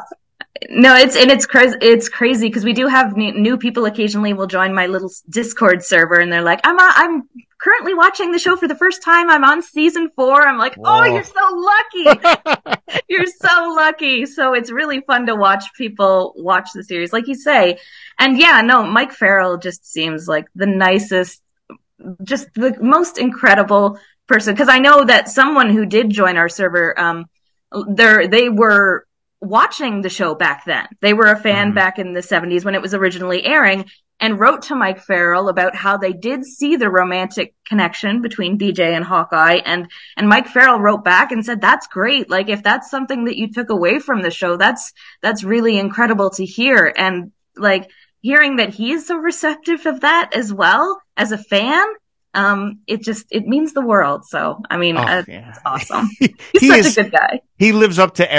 no, 0.70 0.96
it's 0.96 1.16
and 1.16 1.32
it's 1.32 1.46
crazy. 1.46 1.76
It's 1.82 2.10
crazy 2.10 2.48
because 2.48 2.64
we 2.64 2.74
do 2.74 2.88
have 2.88 3.18
new, 3.18 3.34
new, 3.34 3.58
people 3.58 3.86
occasionally 3.86 4.34
will 4.34 4.48
join 4.48 4.74
my 4.74 4.88
little 4.88 5.12
Discord 5.30 5.84
server, 5.84 6.16
and 6.16 6.32
they're 6.32 6.44
like, 6.44 6.60
"I'm 6.64 6.78
I'm 6.80 7.30
currently 7.58 7.94
watching 7.94 8.32
the 8.32 8.40
show 8.40 8.56
for 8.56 8.68
the 8.68 8.76
first 8.76 9.02
time. 9.02 9.30
I'm 9.30 9.44
on 9.44 9.62
season 9.62 10.10
four. 10.16 10.42
I'm 10.48 10.58
like, 10.58 10.76
Whoa. 10.76 10.86
"Oh, 10.86 11.04
you're 11.06 11.24
so 11.24 12.14
lucky! 12.36 12.82
you're 13.10 13.26
so 13.26 13.74
lucky!" 13.76 14.26
So 14.26 14.54
it's 14.54 14.72
really 14.72 15.02
fun 15.02 15.26
to 15.28 15.36
watch 15.36 15.64
people 15.76 16.34
watch 16.36 16.70
the 16.74 16.84
series, 16.84 17.14
like 17.14 17.28
you 17.28 17.36
say. 17.36 17.80
And 18.20 18.38
yeah, 18.38 18.62
no, 18.62 18.84
Mike 18.84 19.12
Farrell 19.12 19.58
just 19.58 19.92
seems 19.92 20.28
like 20.28 20.46
the 20.56 20.68
nicest, 20.68 21.42
just 22.24 22.48
the 22.54 22.78
most 22.80 23.18
incredible 23.18 23.98
person. 24.28 24.54
Because 24.54 24.70
I 24.70 24.80
know 24.80 25.04
that 25.04 25.30
someone 25.30 25.70
who 25.70 25.86
did 25.86 26.10
join 26.10 26.38
our 26.38 26.50
server, 26.50 27.00
um, 27.00 27.26
there 27.88 28.28
they 28.28 28.50
were 28.50 29.06
watching 29.44 30.02
the 30.02 30.10
show 30.10 30.36
back 30.36 30.66
then. 30.66 30.88
They 31.02 31.14
were 31.14 31.32
a 31.32 31.40
fan 31.40 31.68
mm-hmm. 31.68 31.76
back 31.76 32.00
in 32.00 32.14
the 32.14 32.22
70s 32.22 32.64
when 32.66 32.76
it 32.76 32.82
was 32.82 32.94
originally 32.94 33.44
airing 33.46 33.86
and 34.20 34.40
wrote 34.40 34.64
to 34.64 34.76
Mike 34.76 35.02
Farrell 35.02 35.50
about 35.50 35.76
how 35.76 35.98
they 35.98 36.14
did 36.14 36.46
see 36.46 36.76
the 36.76 36.90
romantic 36.90 37.56
connection 37.68 38.22
between 38.22 38.58
BJ 38.58 38.80
and 38.96 39.04
Hawkeye 39.04 39.60
and 39.66 39.90
and 40.16 40.30
Mike 40.30 40.48
Farrell 40.48 40.80
wrote 40.80 41.04
back 41.04 41.32
and 41.32 41.46
said 41.46 41.60
that's 41.60 41.88
great 41.88 42.30
like 42.30 42.48
if 42.48 42.64
that's 42.64 42.90
something 42.90 43.26
that 43.26 43.38
you 43.38 43.52
took 43.52 43.70
away 43.70 44.00
from 44.00 44.22
the 44.22 44.32
show 44.32 44.56
that's 44.56 44.94
that's 45.22 45.44
really 45.44 45.78
incredible 45.78 46.30
to 46.32 46.46
hear 46.46 46.94
and 46.96 47.32
like 47.58 47.90
hearing 48.22 48.56
that 48.56 48.74
he 48.74 48.94
is 48.94 49.06
so 49.06 49.18
receptive 49.18 49.86
of 49.86 50.02
that 50.02 50.32
as 50.34 50.52
well 50.52 51.02
as 51.18 51.32
a 51.32 51.38
fan, 51.38 51.86
um, 52.34 52.80
it 52.88 53.04
just 53.04 53.28
it 53.30 53.46
means 53.46 53.74
the 53.74 53.86
world. 53.86 54.26
So 54.26 54.62
I 54.70 54.78
mean, 54.78 54.98
Oh, 54.98 55.02
uh, 55.02 55.24
yeah. 55.28 55.50
it's 55.50 55.60
awesome. 55.66 56.10
He's 56.20 56.32
He 56.54 56.68
such 56.70 56.80
is- 56.80 56.98
a 56.98 57.04
good 57.04 57.12
guy. 57.12 57.42
He 57.58 57.72
lives 57.72 58.00
up 58.00 58.16
to 58.16 58.34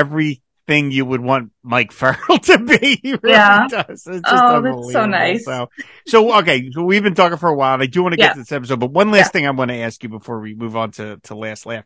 everything 0.67 0.91
you 0.91 1.05
would 1.05 1.21
want 1.21 1.51
Mike 1.63 1.93
Farrell 1.93 2.39
to 2.39 2.59
be. 2.59 2.99
He 3.03 3.13
really 3.13 3.21
Yeah. 3.25 3.67
does. 3.69 4.07
It's 4.07 4.29
just 4.31 4.45
Oh, 4.45 4.61
that's 4.63 4.93
so 4.93 5.07
nice. 5.07 5.45
So, 5.45 5.69
so 6.07 6.39
okay, 6.39 6.71
so 6.73 6.83
we've 6.83 7.03
been 7.03 7.15
talking 7.15 7.39
for 7.39 7.49
a 7.49 7.55
while, 7.57 7.75
and 7.75 7.83
I 7.83 7.87
do 7.87 8.03
want 8.03 8.13
to 8.15 8.17
get 8.17 8.27
Yeah. 8.29 8.33
to 8.35 8.39
this 8.41 8.53
episode. 8.53 8.81
But 8.81 8.93
one 8.93 9.11
last 9.11 9.27
Yeah. 9.27 9.29
thing 9.31 9.47
I 9.47 9.51
want 9.51 9.71
to 9.71 9.77
ask 9.77 10.03
you 10.03 10.09
before 10.09 10.41
we 10.41 10.55
move 10.55 10.77
on 10.77 10.91
to 10.93 11.19
to 11.25 11.35
last 11.35 11.67
laugh 11.67 11.85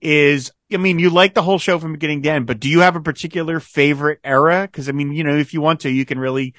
is, 0.00 0.50
I 0.72 0.78
mean, 0.78 0.98
you 0.98 1.10
like 1.10 1.34
the 1.34 1.42
whole 1.42 1.58
show 1.58 1.78
from 1.78 1.92
beginning 1.92 2.22
to 2.22 2.30
end, 2.30 2.46
but 2.46 2.60
do 2.60 2.68
you 2.68 2.80
have 2.80 2.96
a 2.96 3.00
particular 3.02 3.60
favorite 3.60 4.20
era? 4.24 4.62
Because 4.62 4.88
I 4.88 4.92
mean, 4.92 5.12
you 5.12 5.24
know, 5.24 5.36
if 5.36 5.52
you 5.52 5.60
want 5.60 5.80
to, 5.80 5.90
you 5.90 6.04
can 6.06 6.18
really 6.18 6.54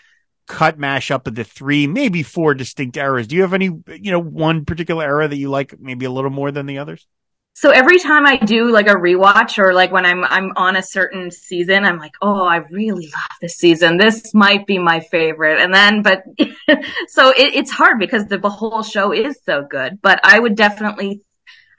cut 0.47 0.77
mash 0.77 1.12
up 1.12 1.27
into 1.27 1.43
three, 1.43 1.88
maybe 1.88 2.23
four 2.23 2.53
distinct 2.53 2.97
eras. 2.97 3.27
Do 3.27 3.36
you 3.36 3.41
have 3.43 3.53
any, 3.53 3.65
you 3.65 4.12
know, 4.12 4.19
one 4.21 4.65
particular 4.65 5.05
era 5.05 5.27
that 5.27 5.38
you 5.38 5.49
like 5.49 5.79
maybe 5.79 6.05
a 6.05 6.12
little 6.12 6.29
more 6.31 6.51
than 6.51 6.65
the 6.65 6.79
others? 6.79 7.07
So 7.54 7.70
every 7.70 8.00
time 8.00 8.26
I 8.26 8.38
do 8.38 8.72
like 8.72 8.88
a 8.88 8.96
rewatch 8.96 9.60
or 9.60 9.74
like 9.74 9.92
when 9.92 10.06
I'm 10.06 10.24
I'm 10.24 10.52
on 10.56 10.76
a 10.76 10.82
certain 10.82 11.30
season, 11.32 11.84
I'm 11.84 12.00
like, 12.00 12.14
oh, 12.22 12.44
I 12.44 12.58
really 12.58 13.06
love 13.06 13.38
this 13.42 13.56
season. 13.58 13.98
This 13.98 14.34
might 14.34 14.66
be 14.66 14.80
my 14.80 15.00
favorite. 15.00 15.60
And 15.60 15.74
then, 15.74 16.02
but 16.02 16.24
so 17.08 17.30
it, 17.30 17.54
it's 17.54 17.72
hard 17.72 18.00
because 18.00 18.26
the 18.26 18.40
whole 18.50 18.84
show 18.84 19.12
is 19.12 19.40
so 19.46 19.66
good. 19.70 20.00
But 20.02 20.20
I 20.24 20.40
would 20.40 20.56
definitely, 20.56 21.22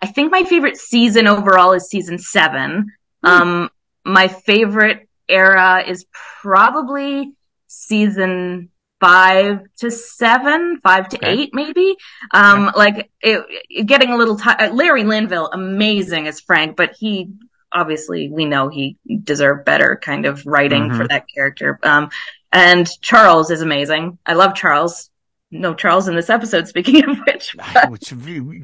I 0.01 0.07
think 0.07 0.31
my 0.31 0.45
favorite 0.45 0.77
season 0.77 1.27
overall 1.27 1.73
is 1.73 1.89
season 1.89 2.19
seven. 2.19 2.93
Um, 3.23 3.71
my 4.05 4.29
favorite 4.29 5.09
era 5.29 5.83
is 5.87 6.05
probably 6.43 7.33
season 7.67 8.71
five 9.03 9.59
to 9.79 9.91
seven, 9.91 10.79
five 10.83 11.09
to 11.11 11.17
Okay. 11.19 11.33
eight, 11.33 11.51
maybe. 11.53 11.97
Um, 12.33 12.71
like 12.77 13.11
it, 13.21 13.45
it- 13.69 13.85
getting 13.87 14.11
a 14.11 14.17
little 14.17 14.37
ti 14.37 14.69
Larry 14.71 15.05
Linville, 15.05 15.51
amazing 15.53 16.29
as 16.29 16.41
Frank, 16.41 16.77
but 16.77 16.93
he 16.99 17.31
obviously 17.73 18.29
we 18.31 18.45
know 18.45 18.69
he 18.69 18.97
deserved 19.25 19.65
better 19.65 19.99
kind 20.03 20.25
of 20.27 20.45
writing 20.47 20.89
Mhm. 20.91 20.97
for 20.97 21.09
that 21.09 21.25
character. 21.35 21.79
Um, 21.83 22.11
and 22.53 22.87
Charles 23.01 23.51
is 23.51 23.63
amazing. 23.63 24.19
I 24.27 24.35
love 24.35 24.55
Charles. 24.55 25.09
No 25.55 25.75
Charles 25.75 26.09
in 26.09 26.15
this 26.17 26.31
episode. 26.31 26.67
Speaking 26.69 27.05
of 27.11 27.19
which, 27.27 27.55
but- 27.75 27.91
It's 27.93 28.13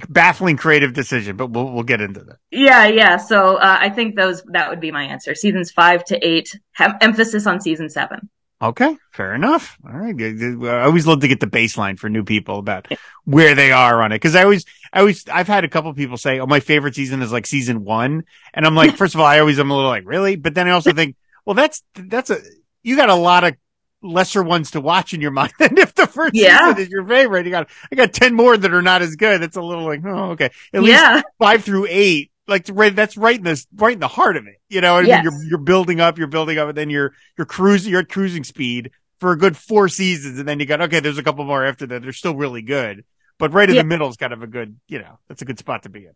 baffling 0.08 0.56
creative 0.56 0.92
decision, 0.94 1.36
but 1.36 1.50
we'll 1.50 1.70
we'll 1.72 1.82
get 1.82 2.00
into 2.00 2.20
that. 2.20 2.36
yeah, 2.50 2.86
yeah. 2.86 3.16
So 3.18 3.56
uh, 3.56 3.78
I 3.80 3.90
think 3.90 4.14
those 4.16 4.42
that 4.52 4.70
would 4.70 4.80
be 4.80 4.90
my 4.92 5.02
answer. 5.04 5.34
Seasons 5.34 5.70
five 5.70 6.04
to 6.04 6.16
eight. 6.26 6.58
Have 6.72 6.96
emphasis 7.00 7.46
on 7.46 7.60
season 7.60 7.90
seven. 7.90 8.30
Okay, 8.60 8.96
fair 9.12 9.34
enough. 9.36 9.78
All 9.86 9.92
right. 9.96 10.14
I 10.20 10.84
always 10.84 11.06
love 11.06 11.20
to 11.20 11.28
get 11.28 11.38
the 11.38 11.46
baseline 11.46 11.96
for 11.96 12.08
new 12.08 12.24
people 12.24 12.58
about 12.58 12.88
where 13.24 13.54
they 13.54 13.70
are 13.70 14.02
on 14.02 14.10
it. 14.10 14.18
Cause 14.18 14.34
I 14.34 14.42
always, 14.42 14.64
I 14.92 14.98
always, 14.98 15.28
I've 15.28 15.46
had 15.46 15.62
a 15.62 15.68
couple 15.68 15.94
people 15.94 16.16
say, 16.16 16.40
Oh, 16.40 16.46
my 16.46 16.58
favorite 16.58 16.96
season 16.96 17.22
is 17.22 17.30
like 17.30 17.46
season 17.46 17.84
one. 17.84 18.24
And 18.52 18.66
I'm 18.66 18.74
like, 18.74 18.96
first 18.96 19.14
of 19.14 19.20
all, 19.20 19.26
I 19.26 19.38
always 19.38 19.60
am 19.60 19.70
a 19.70 19.76
little 19.76 19.88
like, 19.90 20.06
really? 20.06 20.34
But 20.34 20.54
then 20.54 20.66
I 20.66 20.72
also 20.72 20.92
think, 20.92 21.14
well, 21.44 21.54
that's, 21.54 21.84
that's 21.94 22.30
a, 22.30 22.38
you 22.82 22.96
got 22.96 23.10
a 23.10 23.14
lot 23.14 23.44
of 23.44 23.54
lesser 24.02 24.42
ones 24.42 24.72
to 24.72 24.80
watch 24.80 25.14
in 25.14 25.20
your 25.20 25.30
mind 25.30 25.52
than 25.60 25.78
if 25.78 25.94
the 25.94 26.08
first 26.08 26.34
Yeah. 26.34 26.58
season 26.70 26.82
is 26.82 26.88
your 26.88 27.06
favorite. 27.06 27.46
You 27.46 27.52
got, 27.52 27.68
I 27.92 27.94
got 27.94 28.12
10 28.12 28.34
more 28.34 28.56
that 28.56 28.74
are 28.74 28.82
not 28.82 29.02
as 29.02 29.14
good. 29.14 29.40
It's 29.44 29.56
a 29.56 29.62
little 29.62 29.84
like, 29.84 30.00
oh, 30.04 30.30
okay. 30.32 30.50
At 30.74 30.82
least 30.82 30.98
yeah, 31.00 31.22
five 31.38 31.62
through 31.62 31.86
eight, 31.88 32.32
like 32.48 32.66
right, 32.72 32.94
that's 32.94 33.16
right 33.16 33.36
in 33.36 33.44
this, 33.44 33.66
right 33.76 33.92
in 33.92 34.00
the 34.00 34.08
heart 34.08 34.36
of 34.36 34.46
it. 34.46 34.56
You 34.68 34.80
know, 34.80 34.94
what 34.94 35.04
I 35.04 35.06
Yes. 35.06 35.22
mean, 35.22 35.32
you're 35.32 35.50
you're 35.50 35.58
building 35.64 36.00
up, 36.00 36.18
you're 36.18 36.26
building 36.26 36.58
up, 36.58 36.68
and 36.68 36.76
then 36.78 36.90
you're 36.90 37.12
you're 37.36 37.46
cruising, 37.46 37.92
you're 37.92 38.00
at 38.00 38.08
cruising 38.08 38.44
speed 38.44 38.90
for 39.20 39.32
a 39.32 39.36
good 39.38 39.56
four 39.56 39.88
seasons, 39.88 40.38
and 40.38 40.48
then 40.48 40.58
you 40.60 40.66
got 40.66 40.80
okay. 40.82 41.00
There's 41.00 41.18
a 41.18 41.22
couple 41.22 41.44
more 41.44 41.64
after 41.64 41.86
that. 41.86 42.02
They're 42.02 42.12
still 42.12 42.34
really 42.34 42.62
good, 42.62 43.04
but 43.38 43.52
right 43.52 43.68
in 43.68 43.76
Yeah. 43.76 43.82
the 43.82 43.88
middle 43.88 44.08
is 44.08 44.16
kind 44.16 44.32
of 44.32 44.42
a 44.42 44.46
good, 44.46 44.78
you 44.88 44.98
know, 44.98 45.18
that's 45.28 45.42
a 45.42 45.44
good 45.44 45.58
spot 45.58 45.82
to 45.84 45.88
be 45.88 46.06
in. 46.06 46.12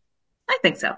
I 0.48 0.58
think 0.62 0.76
so. 0.78 0.96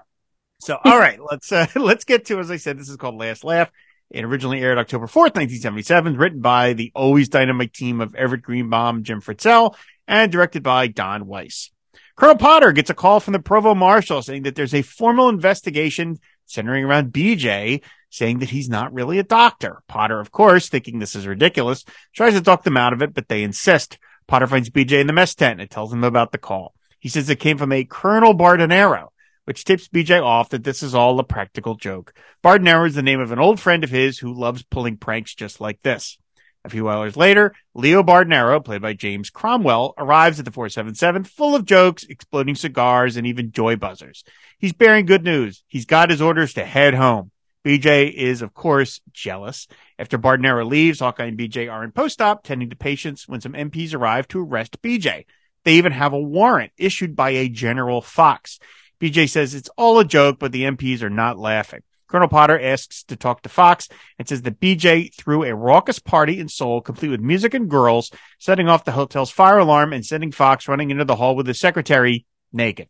So, 0.61 0.77
all 0.83 0.97
right, 0.99 1.19
let's 1.31 1.51
uh, 1.51 1.67
let's 1.75 2.05
get 2.05 2.25
to 2.25 2.39
as 2.39 2.49
I 2.49 2.57
said, 2.57 2.79
this 2.79 2.89
is 2.89 2.97
called 2.97 3.15
Last 3.15 3.43
Laugh. 3.43 3.69
It 4.11 4.23
originally 4.23 4.61
aired 4.61 4.77
October 4.77 5.07
fourth, 5.07 5.35
nineteen 5.35 5.59
seventy 5.59 5.81
seven. 5.81 6.15
Written 6.15 6.39
by 6.41 6.73
the 6.73 6.91
always 6.95 7.27
dynamite 7.29 7.73
team 7.73 8.01
of 8.01 8.13
Everett 8.15 8.43
Greenbaum, 8.43 9.03
Jim 9.03 9.19
Fritzell, 9.19 9.75
and 10.07 10.31
directed 10.31 10.61
by 10.63 10.87
Don 10.87 11.25
Weiss. 11.25 11.71
Colonel 12.15 12.37
Potter 12.37 12.71
gets 12.71 12.89
a 12.89 12.93
call 12.93 13.19
from 13.19 13.33
the 13.33 13.39
provost 13.39 13.77
marshal 13.77 14.21
saying 14.21 14.43
that 14.43 14.55
there's 14.55 14.73
a 14.73 14.81
formal 14.81 15.27
investigation 15.27 16.17
centering 16.45 16.85
around 16.85 17.11
BJ, 17.11 17.81
saying 18.09 18.39
that 18.39 18.51
he's 18.51 18.69
not 18.69 18.93
really 18.93 19.19
a 19.19 19.23
doctor. 19.23 19.81
Potter, 19.87 20.19
of 20.21 20.31
course, 20.31 20.69
thinking 20.69 20.99
this 20.99 21.15
is 21.15 21.27
ridiculous, 21.27 21.83
tries 22.13 22.33
to 22.33 22.41
talk 22.41 22.63
them 22.63 22.77
out 22.77 22.93
of 22.93 23.01
it, 23.01 23.13
but 23.13 23.27
they 23.27 23.43
insist. 23.43 23.97
Potter 24.27 24.47
finds 24.47 24.69
BJ 24.69 25.01
in 25.01 25.07
the 25.07 25.13
mess 25.13 25.35
tent 25.35 25.59
and 25.59 25.69
tells 25.69 25.91
him 25.91 26.05
about 26.05 26.31
the 26.31 26.37
call. 26.37 26.73
He 26.99 27.09
says 27.09 27.29
it 27.29 27.39
came 27.39 27.57
from 27.57 27.73
a 27.73 27.83
Colonel 27.83 28.33
Bardonaro, 28.33 29.09
which 29.43 29.65
tips 29.65 29.89
BJ 29.89 30.23
off 30.23 30.49
that 30.49 30.63
this 30.63 30.81
is 30.81 30.95
all 30.95 31.19
a 31.19 31.23
practical 31.23 31.75
joke. 31.75 32.13
Bardonaro 32.41 32.87
is 32.87 32.95
the 32.95 33.03
name 33.03 33.19
of 33.19 33.33
an 33.33 33.39
old 33.39 33.59
friend 33.59 33.83
of 33.83 33.89
his 33.89 34.19
who 34.19 34.33
loves 34.33 34.63
pulling 34.63 34.95
pranks 34.97 35.35
just 35.35 35.59
like 35.59 35.81
this. 35.81 36.17
A 36.65 36.69
few 36.69 36.89
hours 36.89 37.15
later, 37.15 37.53
Leo 37.75 38.01
Bardonaro, 38.01 38.59
played 38.65 38.81
by 38.81 38.93
James 38.93 39.29
Cromwell, 39.29 39.93
arrives 39.99 40.39
at 40.39 40.45
the 40.45 40.51
477 40.51 41.23
full 41.25 41.53
of 41.53 41.63
jokes, 41.63 42.03
exploding 42.03 42.55
cigars, 42.55 43.17
and 43.17 43.27
even 43.27 43.51
joy 43.51 43.75
buzzers. 43.75 44.23
He's 44.57 44.73
bearing 44.73 45.05
good 45.05 45.23
news. 45.23 45.63
He's 45.67 45.85
got 45.85 46.09
his 46.09 46.23
orders 46.23 46.55
to 46.55 46.65
head 46.65 46.95
home. 46.95 47.29
BJ 47.63 48.11
is, 48.11 48.41
of 48.41 48.55
course, 48.55 48.99
jealous. 49.13 49.67
After 49.99 50.17
Bardonaro 50.17 50.67
leaves, 50.67 51.01
Hawkeye 51.01 51.25
and 51.25 51.37
BJ 51.37 51.71
are 51.71 51.83
in 51.83 51.91
post-op 51.91 52.43
tending 52.43 52.71
to 52.71 52.75
patients 52.75 53.27
when 53.27 53.41
some 53.41 53.53
MPs 53.53 53.93
arrive 53.93 54.27
to 54.29 54.41
arrest 54.41 54.81
BJ. 54.81 55.25
They 55.65 55.75
even 55.75 55.91
have 55.91 56.13
a 56.13 56.19
warrant 56.19 56.71
issued 56.77 57.15
by 57.15 57.29
a 57.29 57.47
General 57.47 58.01
Fox. 58.01 58.57
BJ 58.99 59.29
says 59.29 59.53
it's 59.53 59.69
all 59.77 59.99
a 59.99 60.05
joke, 60.05 60.39
but 60.39 60.51
the 60.51 60.63
MPs 60.63 61.03
are 61.03 61.11
not 61.11 61.37
laughing. 61.37 61.83
Colonel 62.07 62.27
Potter 62.27 62.59
asks 62.59 63.03
to 63.05 63.15
talk 63.15 63.41
to 63.41 63.49
Fox 63.49 63.87
and 64.19 64.27
says 64.27 64.43
that 64.43 64.59
BJ 64.59 65.13
threw 65.13 65.43
a 65.43 65.55
raucous 65.55 65.99
party 65.99 66.39
in 66.39 66.47
Seoul, 66.47 66.81
complete 66.81 67.09
with 67.09 67.19
music 67.19 67.53
and 67.53 67.69
girls, 67.69 68.11
setting 68.39 68.69
off 68.69 68.85
the 68.85 68.91
hotel's 68.91 69.31
fire 69.31 69.57
alarm 69.57 69.91
and 69.91 70.05
sending 70.05 70.31
Fox 70.31 70.67
running 70.67 70.91
into 70.91 71.05
the 71.05 71.15
hall 71.15 71.35
with 71.35 71.47
his 71.47 71.59
secretary 71.59 72.25
naked. 72.53 72.89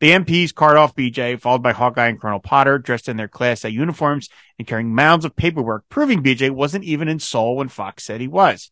The 0.00 0.10
MPs 0.10 0.54
cart 0.54 0.76
off 0.76 0.94
BJ, 0.94 1.40
followed 1.40 1.62
by 1.62 1.72
Hawkeye 1.72 2.08
and 2.08 2.20
Colonel 2.20 2.40
Potter, 2.40 2.78
dressed 2.78 3.08
in 3.08 3.16
their 3.16 3.28
Class 3.28 3.64
A 3.64 3.72
uniforms 3.72 4.28
and 4.58 4.66
carrying 4.68 4.94
mounds 4.94 5.24
of 5.24 5.36
paperwork, 5.36 5.84
proving 5.88 6.22
BJ 6.22 6.50
wasn't 6.50 6.84
even 6.84 7.08
in 7.08 7.18
Seoul 7.18 7.56
when 7.56 7.68
Fox 7.68 8.04
said 8.04 8.20
he 8.20 8.28
was. 8.28 8.70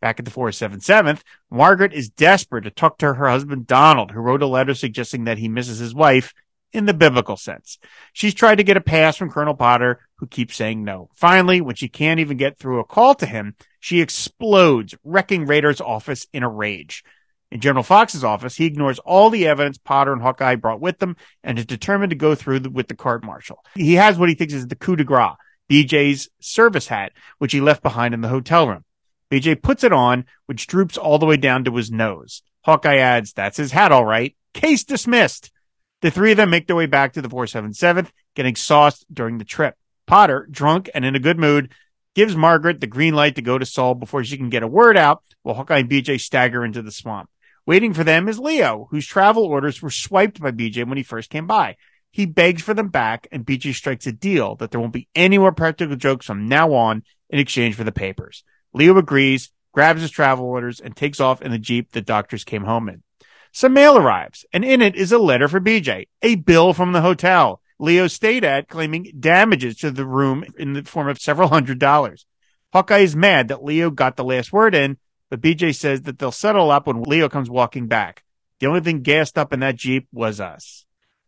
Back 0.00 0.18
at 0.18 0.24
the 0.24 0.30
477th, 0.30 1.22
Margaret 1.50 1.94
is 1.94 2.10
desperate 2.10 2.62
to 2.62 2.70
talk 2.70 2.98
to 2.98 3.14
her 3.14 3.28
husband 3.28 3.66
Donald, 3.66 4.10
who 4.10 4.20
wrote 4.20 4.42
a 4.42 4.46
letter 4.46 4.74
suggesting 4.74 5.24
that 5.24 5.38
he 5.38 5.48
misses 5.48 5.78
his 5.78 5.94
wife 5.94 6.34
in 6.76 6.84
the 6.84 6.94
biblical 6.94 7.36
sense. 7.36 7.78
She's 8.12 8.34
tried 8.34 8.56
to 8.56 8.64
get 8.64 8.76
a 8.76 8.82
pass 8.82 9.16
from 9.16 9.30
Colonel 9.30 9.54
Potter, 9.54 10.00
who 10.16 10.26
keeps 10.26 10.56
saying 10.56 10.84
no. 10.84 11.08
Finally, 11.14 11.60
when 11.60 11.74
she 11.74 11.88
can't 11.88 12.20
even 12.20 12.36
get 12.36 12.58
through 12.58 12.80
a 12.80 12.84
call 12.84 13.14
to 13.16 13.26
him, 13.26 13.56
she 13.80 14.00
explodes, 14.00 14.94
wrecking 15.02 15.46
Radar's 15.46 15.80
office 15.80 16.26
in 16.32 16.42
a 16.42 16.48
rage. 16.48 17.02
In 17.50 17.60
General 17.60 17.82
Fox's 17.82 18.24
office, 18.24 18.56
he 18.56 18.66
ignores 18.66 18.98
all 18.98 19.30
the 19.30 19.46
evidence 19.46 19.78
Potter 19.78 20.12
and 20.12 20.20
Hawkeye 20.20 20.56
brought 20.56 20.80
with 20.80 20.98
them 20.98 21.16
and 21.42 21.58
is 21.58 21.64
determined 21.64 22.10
to 22.10 22.16
go 22.16 22.34
through 22.34 22.60
the, 22.60 22.70
with 22.70 22.88
the 22.88 22.96
court 22.96 23.24
martial. 23.24 23.64
He 23.74 23.94
has 23.94 24.18
what 24.18 24.28
he 24.28 24.34
thinks 24.34 24.52
is 24.52 24.66
the 24.66 24.76
coup 24.76 24.96
de 24.96 25.04
grace, 25.04 25.36
BJ's 25.70 26.28
service 26.40 26.88
hat, 26.88 27.12
which 27.38 27.52
he 27.52 27.60
left 27.60 27.82
behind 27.82 28.14
in 28.14 28.20
the 28.20 28.28
hotel 28.28 28.68
room. 28.68 28.84
BJ 29.30 29.60
puts 29.60 29.82
it 29.82 29.92
on, 29.92 30.24
which 30.46 30.66
droops 30.66 30.98
all 30.98 31.18
the 31.18 31.26
way 31.26 31.36
down 31.36 31.64
to 31.64 31.74
his 31.74 31.90
nose. 31.90 32.42
Hawkeye 32.64 32.98
adds, 32.98 33.32
that's 33.32 33.56
his 33.56 33.72
hat, 33.72 33.92
all 33.92 34.04
right. 34.04 34.36
Case 34.52 34.84
dismissed. 34.84 35.52
The 36.02 36.10
three 36.10 36.32
of 36.32 36.36
them 36.36 36.50
make 36.50 36.66
their 36.66 36.76
way 36.76 36.86
back 36.86 37.14
to 37.14 37.22
the 37.22 37.28
477th, 37.28 38.10
getting 38.34 38.54
sauced 38.54 39.06
during 39.12 39.38
the 39.38 39.44
trip. 39.44 39.76
Potter, 40.06 40.46
drunk 40.50 40.90
and 40.94 41.04
in 41.04 41.14
a 41.14 41.20
good 41.20 41.38
mood, 41.38 41.72
gives 42.14 42.36
Margaret 42.36 42.80
the 42.80 42.86
green 42.86 43.14
light 43.14 43.34
to 43.36 43.42
go 43.42 43.58
to 43.58 43.66
Seoul 43.66 43.94
before 43.94 44.24
she 44.24 44.36
can 44.36 44.50
get 44.50 44.62
a 44.62 44.68
word 44.68 44.96
out 44.96 45.22
while 45.42 45.54
Hawkeye 45.54 45.78
and 45.78 45.90
BJ 45.90 46.20
stagger 46.20 46.64
into 46.64 46.82
the 46.82 46.92
swamp. 46.92 47.28
Waiting 47.66 47.92
for 47.92 48.04
them 48.04 48.28
is 48.28 48.38
Leo, 48.38 48.88
whose 48.90 49.06
travel 49.06 49.44
orders 49.44 49.82
were 49.82 49.90
swiped 49.90 50.40
by 50.40 50.52
BJ 50.52 50.86
when 50.86 50.96
he 50.96 51.02
first 51.02 51.30
came 51.30 51.46
by. 51.46 51.76
He 52.12 52.24
begs 52.24 52.62
for 52.62 52.72
them 52.72 52.88
back, 52.88 53.26
and 53.32 53.44
BJ 53.44 53.74
strikes 53.74 54.06
a 54.06 54.12
deal 54.12 54.54
that 54.56 54.70
there 54.70 54.80
won't 54.80 54.92
be 54.92 55.08
any 55.14 55.36
more 55.36 55.52
practical 55.52 55.96
jokes 55.96 56.26
from 56.26 56.48
now 56.48 56.72
on 56.72 57.02
in 57.28 57.38
exchange 57.38 57.74
for 57.74 57.84
the 57.84 57.92
papers. 57.92 58.44
Leo 58.72 58.96
agrees, 58.96 59.50
grabs 59.72 60.00
his 60.00 60.10
travel 60.10 60.46
orders, 60.46 60.80
and 60.80 60.96
takes 60.96 61.20
off 61.20 61.42
in 61.42 61.50
the 61.50 61.58
Jeep 61.58 61.92
the 61.92 62.00
doctors 62.00 62.44
came 62.44 62.64
home 62.64 62.88
in. 62.88 63.02
Some 63.56 63.72
mail 63.72 63.96
arrives, 63.96 64.44
and 64.52 64.62
in 64.66 64.82
it 64.82 64.94
is 64.96 65.12
a 65.12 65.18
letter 65.18 65.48
for 65.48 65.60
BJ, 65.60 66.08
a 66.20 66.34
bill 66.34 66.74
from 66.74 66.92
the 66.92 67.00
hotel 67.00 67.62
Leo 67.78 68.06
stayed 68.06 68.44
at, 68.44 68.68
claiming 68.68 69.10
damages 69.18 69.76
to 69.76 69.90
the 69.90 70.04
room 70.04 70.44
in 70.58 70.74
the 70.74 70.82
form 70.82 71.08
of 71.08 71.18
several 71.18 71.48
hundred 71.48 71.78
dollars. 71.78 72.26
Hawkeye 72.74 72.98
is 72.98 73.16
mad 73.16 73.48
that 73.48 73.64
Leo 73.64 73.88
got 73.88 74.16
the 74.16 74.24
last 74.24 74.52
word 74.52 74.74
in, 74.74 74.98
but 75.30 75.40
BJ 75.40 75.74
says 75.74 76.02
that 76.02 76.18
they'll 76.18 76.32
settle 76.32 76.70
up 76.70 76.86
when 76.86 77.02
Leo 77.04 77.30
comes 77.30 77.48
walking 77.48 77.86
back. 77.86 78.24
The 78.60 78.66
only 78.66 78.80
thing 78.80 79.00
gassed 79.00 79.38
up 79.38 79.54
in 79.54 79.60
that 79.60 79.76
Jeep 79.76 80.06
was 80.12 80.38
us. 80.38 80.84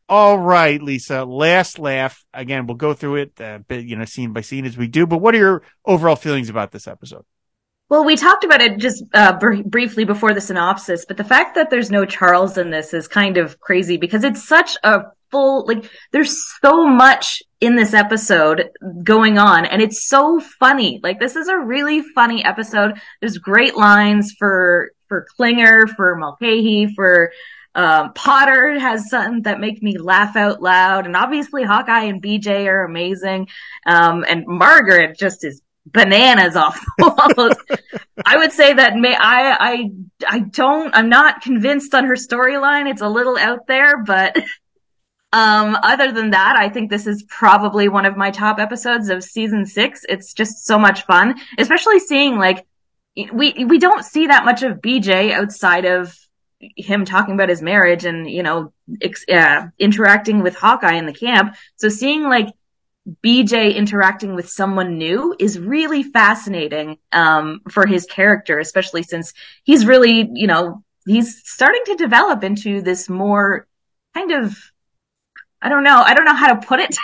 All 0.07 0.39
right, 0.39 0.83
Lisa, 0.83 1.25
last 1.25 1.79
laugh. 1.79 2.27
Again, 2.35 2.67
we'll 2.67 2.77
go 2.77 2.93
through 2.93 3.17
it, 3.17 3.41
uh, 3.41 3.61
bit, 3.67 3.87
you 3.87 3.97
know, 3.97 4.05
scene 4.05 4.35
by 4.35 4.43
scene 4.43 4.67
as 4.67 4.77
we 4.77 4.87
do, 4.87 5.07
but 5.07 5.23
what 5.23 5.35
are 5.35 5.39
your 5.39 5.63
overall 5.87 6.15
feelings 6.15 6.51
about 6.51 6.73
this 6.73 6.87
episode? 6.87 7.25
Well, 7.89 8.05
we 8.05 8.17
talked 8.17 8.45
about 8.45 8.61
it 8.61 8.79
just 8.79 9.03
uh, 9.15 9.39
br- 9.39 9.63
briefly 9.65 10.05
before 10.05 10.35
the 10.35 10.43
synopsis, 10.43 11.07
but 11.07 11.17
the 11.17 11.25
fact 11.25 11.55
that 11.55 11.71
there's 11.71 11.91
no 11.91 12.05
Charles 12.05 12.59
in 12.59 12.71
this 12.71 12.93
is 12.93 13.09
kind 13.09 13.39
of 13.39 13.59
crazy 13.61 13.97
because 13.97 14.25
it's 14.25 14.47
such 14.47 14.77
a 14.85 15.01
full, 15.31 15.67
like, 15.67 15.91
there's 16.13 16.37
so 16.61 16.87
much 16.87 17.43
in 17.61 17.77
this 17.77 17.95
episode 17.95 18.69
going 19.03 19.39
on 19.39 19.65
and 19.65 19.81
it's 19.81 20.07
so 20.07 20.39
funny. 20.39 21.01
Like, 21.03 21.19
this 21.19 21.35
is 21.35 21.49
a 21.49 21.59
really 21.59 22.03
funny 22.15 22.45
episode. 22.45 23.01
There's 23.21 23.39
great 23.39 23.75
lines 23.75 24.35
for, 24.39 24.91
for 25.09 25.27
Klinger, 25.37 25.87
for 25.87 26.15
Mulcahy, 26.17 26.93
for, 26.95 27.33
um, 27.75 28.13
Potter 28.13 28.79
has 28.79 29.09
something 29.09 29.43
that 29.43 29.61
make 29.61 29.83
me 29.83 29.99
laugh 29.99 30.37
out 30.37 30.61
loud. 30.61 31.07
And 31.07 31.15
obviously 31.15 31.63
Hawkeye 31.63 32.05
and 32.05 32.23
BJ 32.23 32.67
are 32.67 32.85
amazing. 32.85 33.49
Um, 33.87 34.25
and 34.29 34.45
Margaret 34.47 35.17
just 35.17 35.45
is 35.45 35.63
bananas 35.93 36.57
off 36.57 36.79
the 36.99 37.33
walls. 37.37 37.81
I 38.25 38.37
would 38.37 38.53
say 38.53 38.73
that 38.75 38.97
may, 38.97 39.15
I, 39.15 39.57
I, 39.59 39.91
I 40.27 40.39
don't, 40.41 40.95
I'm 40.95 41.09
not 41.09 41.43
convinced 41.43 41.95
on 41.95 42.05
her 42.05 42.15
storyline. 42.15 42.91
It's 42.91 43.03
a 43.03 43.09
little 43.09 43.37
out 43.37 43.67
there, 43.67 44.03
but, 44.03 44.37
um, 45.33 45.77
other 45.83 46.11
than 46.11 46.31
that, 46.31 46.57
I 46.57 46.69
think 46.69 46.91
this 46.91 47.07
is 47.07 47.23
probably 47.29 47.89
one 47.89 48.07
of 48.07 48.17
my 48.17 48.31
top 48.31 48.59
episodes 48.59 49.11
of 49.11 49.23
season 49.23 49.67
six. 49.67 50.05
It's 50.09 50.33
just 50.33 50.67
so 50.67 50.79
much 50.79 51.05
fun, 51.05 51.35
especially 51.59 51.99
seeing 51.99 52.39
like, 52.39 52.67
we, 53.33 53.65
we 53.65 53.79
don't 53.79 54.05
see 54.05 54.29
that 54.29 54.45
much 54.45 54.63
of 54.63 54.79
BJ 54.79 55.33
outside 55.33 55.85
of 55.85 56.17
him 56.61 57.05
talking 57.05 57.35
about 57.35 57.49
his 57.49 57.63
marriage 57.63 58.05
and, 58.05 58.29
you 58.29 58.43
know, 58.43 58.73
ex- 59.01 59.29
uh, 59.29 59.67
interacting 59.79 60.43
with 60.43 60.57
Hawkeye 60.57 60.95
in 60.95 61.07
the 61.07 61.13
camp. 61.13 61.57
So 61.77 61.89
seeing 61.89 62.25
like 62.25 62.49
BJ 63.25 63.75
interacting 63.75 64.35
with 64.35 64.49
someone 64.49 64.99
new 64.99 65.35
is 65.39 65.59
really 65.59 66.03
fascinating 66.03 66.99
um, 67.13 67.61
for 67.71 67.87
his 67.87 68.07
character, 68.07 68.59
especially 68.59 69.03
since 69.03 69.33
he's 69.65 69.87
really, 69.87 70.29
you 70.35 70.47
know, 70.47 70.83
he's 71.07 71.41
starting 71.45 71.83
to 71.87 71.95
develop 71.97 72.45
into 72.45 72.83
this 72.83 73.09
more 73.09 73.67
kind 74.15 74.33
of 74.33 74.59
I 75.61 75.69
don't 75.69 75.83
know, 75.83 76.03
I 76.05 76.15
don't 76.15 76.25
know 76.25 76.35
how 76.35 76.55
to 76.55 76.67
put 76.67 76.81
it. 76.81 76.97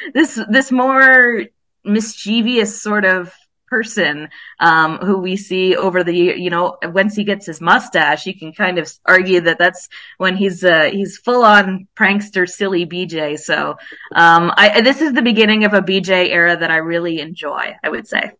this 0.14 0.40
this 0.48 0.72
more 0.72 1.42
mischievous 1.84 2.82
sort 2.82 3.04
of 3.04 3.32
person 3.72 4.28
um, 4.60 4.98
who 4.98 5.16
we 5.16 5.34
see 5.34 5.74
over 5.74 6.04
the 6.04 6.14
you 6.14 6.50
know 6.50 6.76
once 6.84 7.14
he 7.16 7.24
gets 7.24 7.46
his 7.46 7.58
mustache 7.58 8.26
you 8.26 8.38
can 8.38 8.52
kind 8.52 8.78
of 8.78 8.86
argue 9.06 9.40
that 9.40 9.58
that's 9.58 9.88
when 10.18 10.36
he's 10.36 10.62
uh, 10.62 10.90
he's 10.92 11.16
full 11.16 11.42
on 11.42 11.88
prankster 11.96 12.46
silly 12.46 12.84
bj 12.84 13.38
so 13.38 13.78
um, 14.14 14.52
I, 14.58 14.82
this 14.82 15.00
is 15.00 15.14
the 15.14 15.22
beginning 15.22 15.64
of 15.64 15.72
a 15.72 15.80
bj 15.80 16.10
era 16.10 16.54
that 16.54 16.70
i 16.70 16.76
really 16.76 17.18
enjoy 17.20 17.74
i 17.82 17.88
would 17.88 18.06
say. 18.06 18.32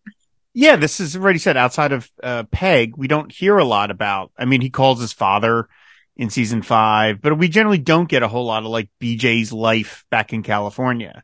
Yeah 0.53 0.75
this 0.75 0.99
is 0.99 1.15
already 1.15 1.39
said 1.39 1.57
outside 1.57 1.93
of 1.93 2.11
uh, 2.21 2.43
peg 2.43 2.95
we 2.95 3.07
don't 3.07 3.31
hear 3.31 3.57
a 3.57 3.65
lot 3.65 3.89
about 3.89 4.31
i 4.37 4.45
mean 4.45 4.61
he 4.61 4.69
calls 4.69 5.01
his 5.01 5.13
father 5.13 5.67
in 6.15 6.29
season 6.29 6.61
five 6.61 7.21
but 7.23 7.39
we 7.39 7.47
generally 7.47 7.79
don't 7.79 8.07
get 8.07 8.21
a 8.21 8.27
whole 8.27 8.45
lot 8.45 8.61
of 8.61 8.69
like 8.69 8.89
bj's 9.01 9.51
life 9.51 10.05
back 10.11 10.31
in 10.31 10.43
california 10.43 11.23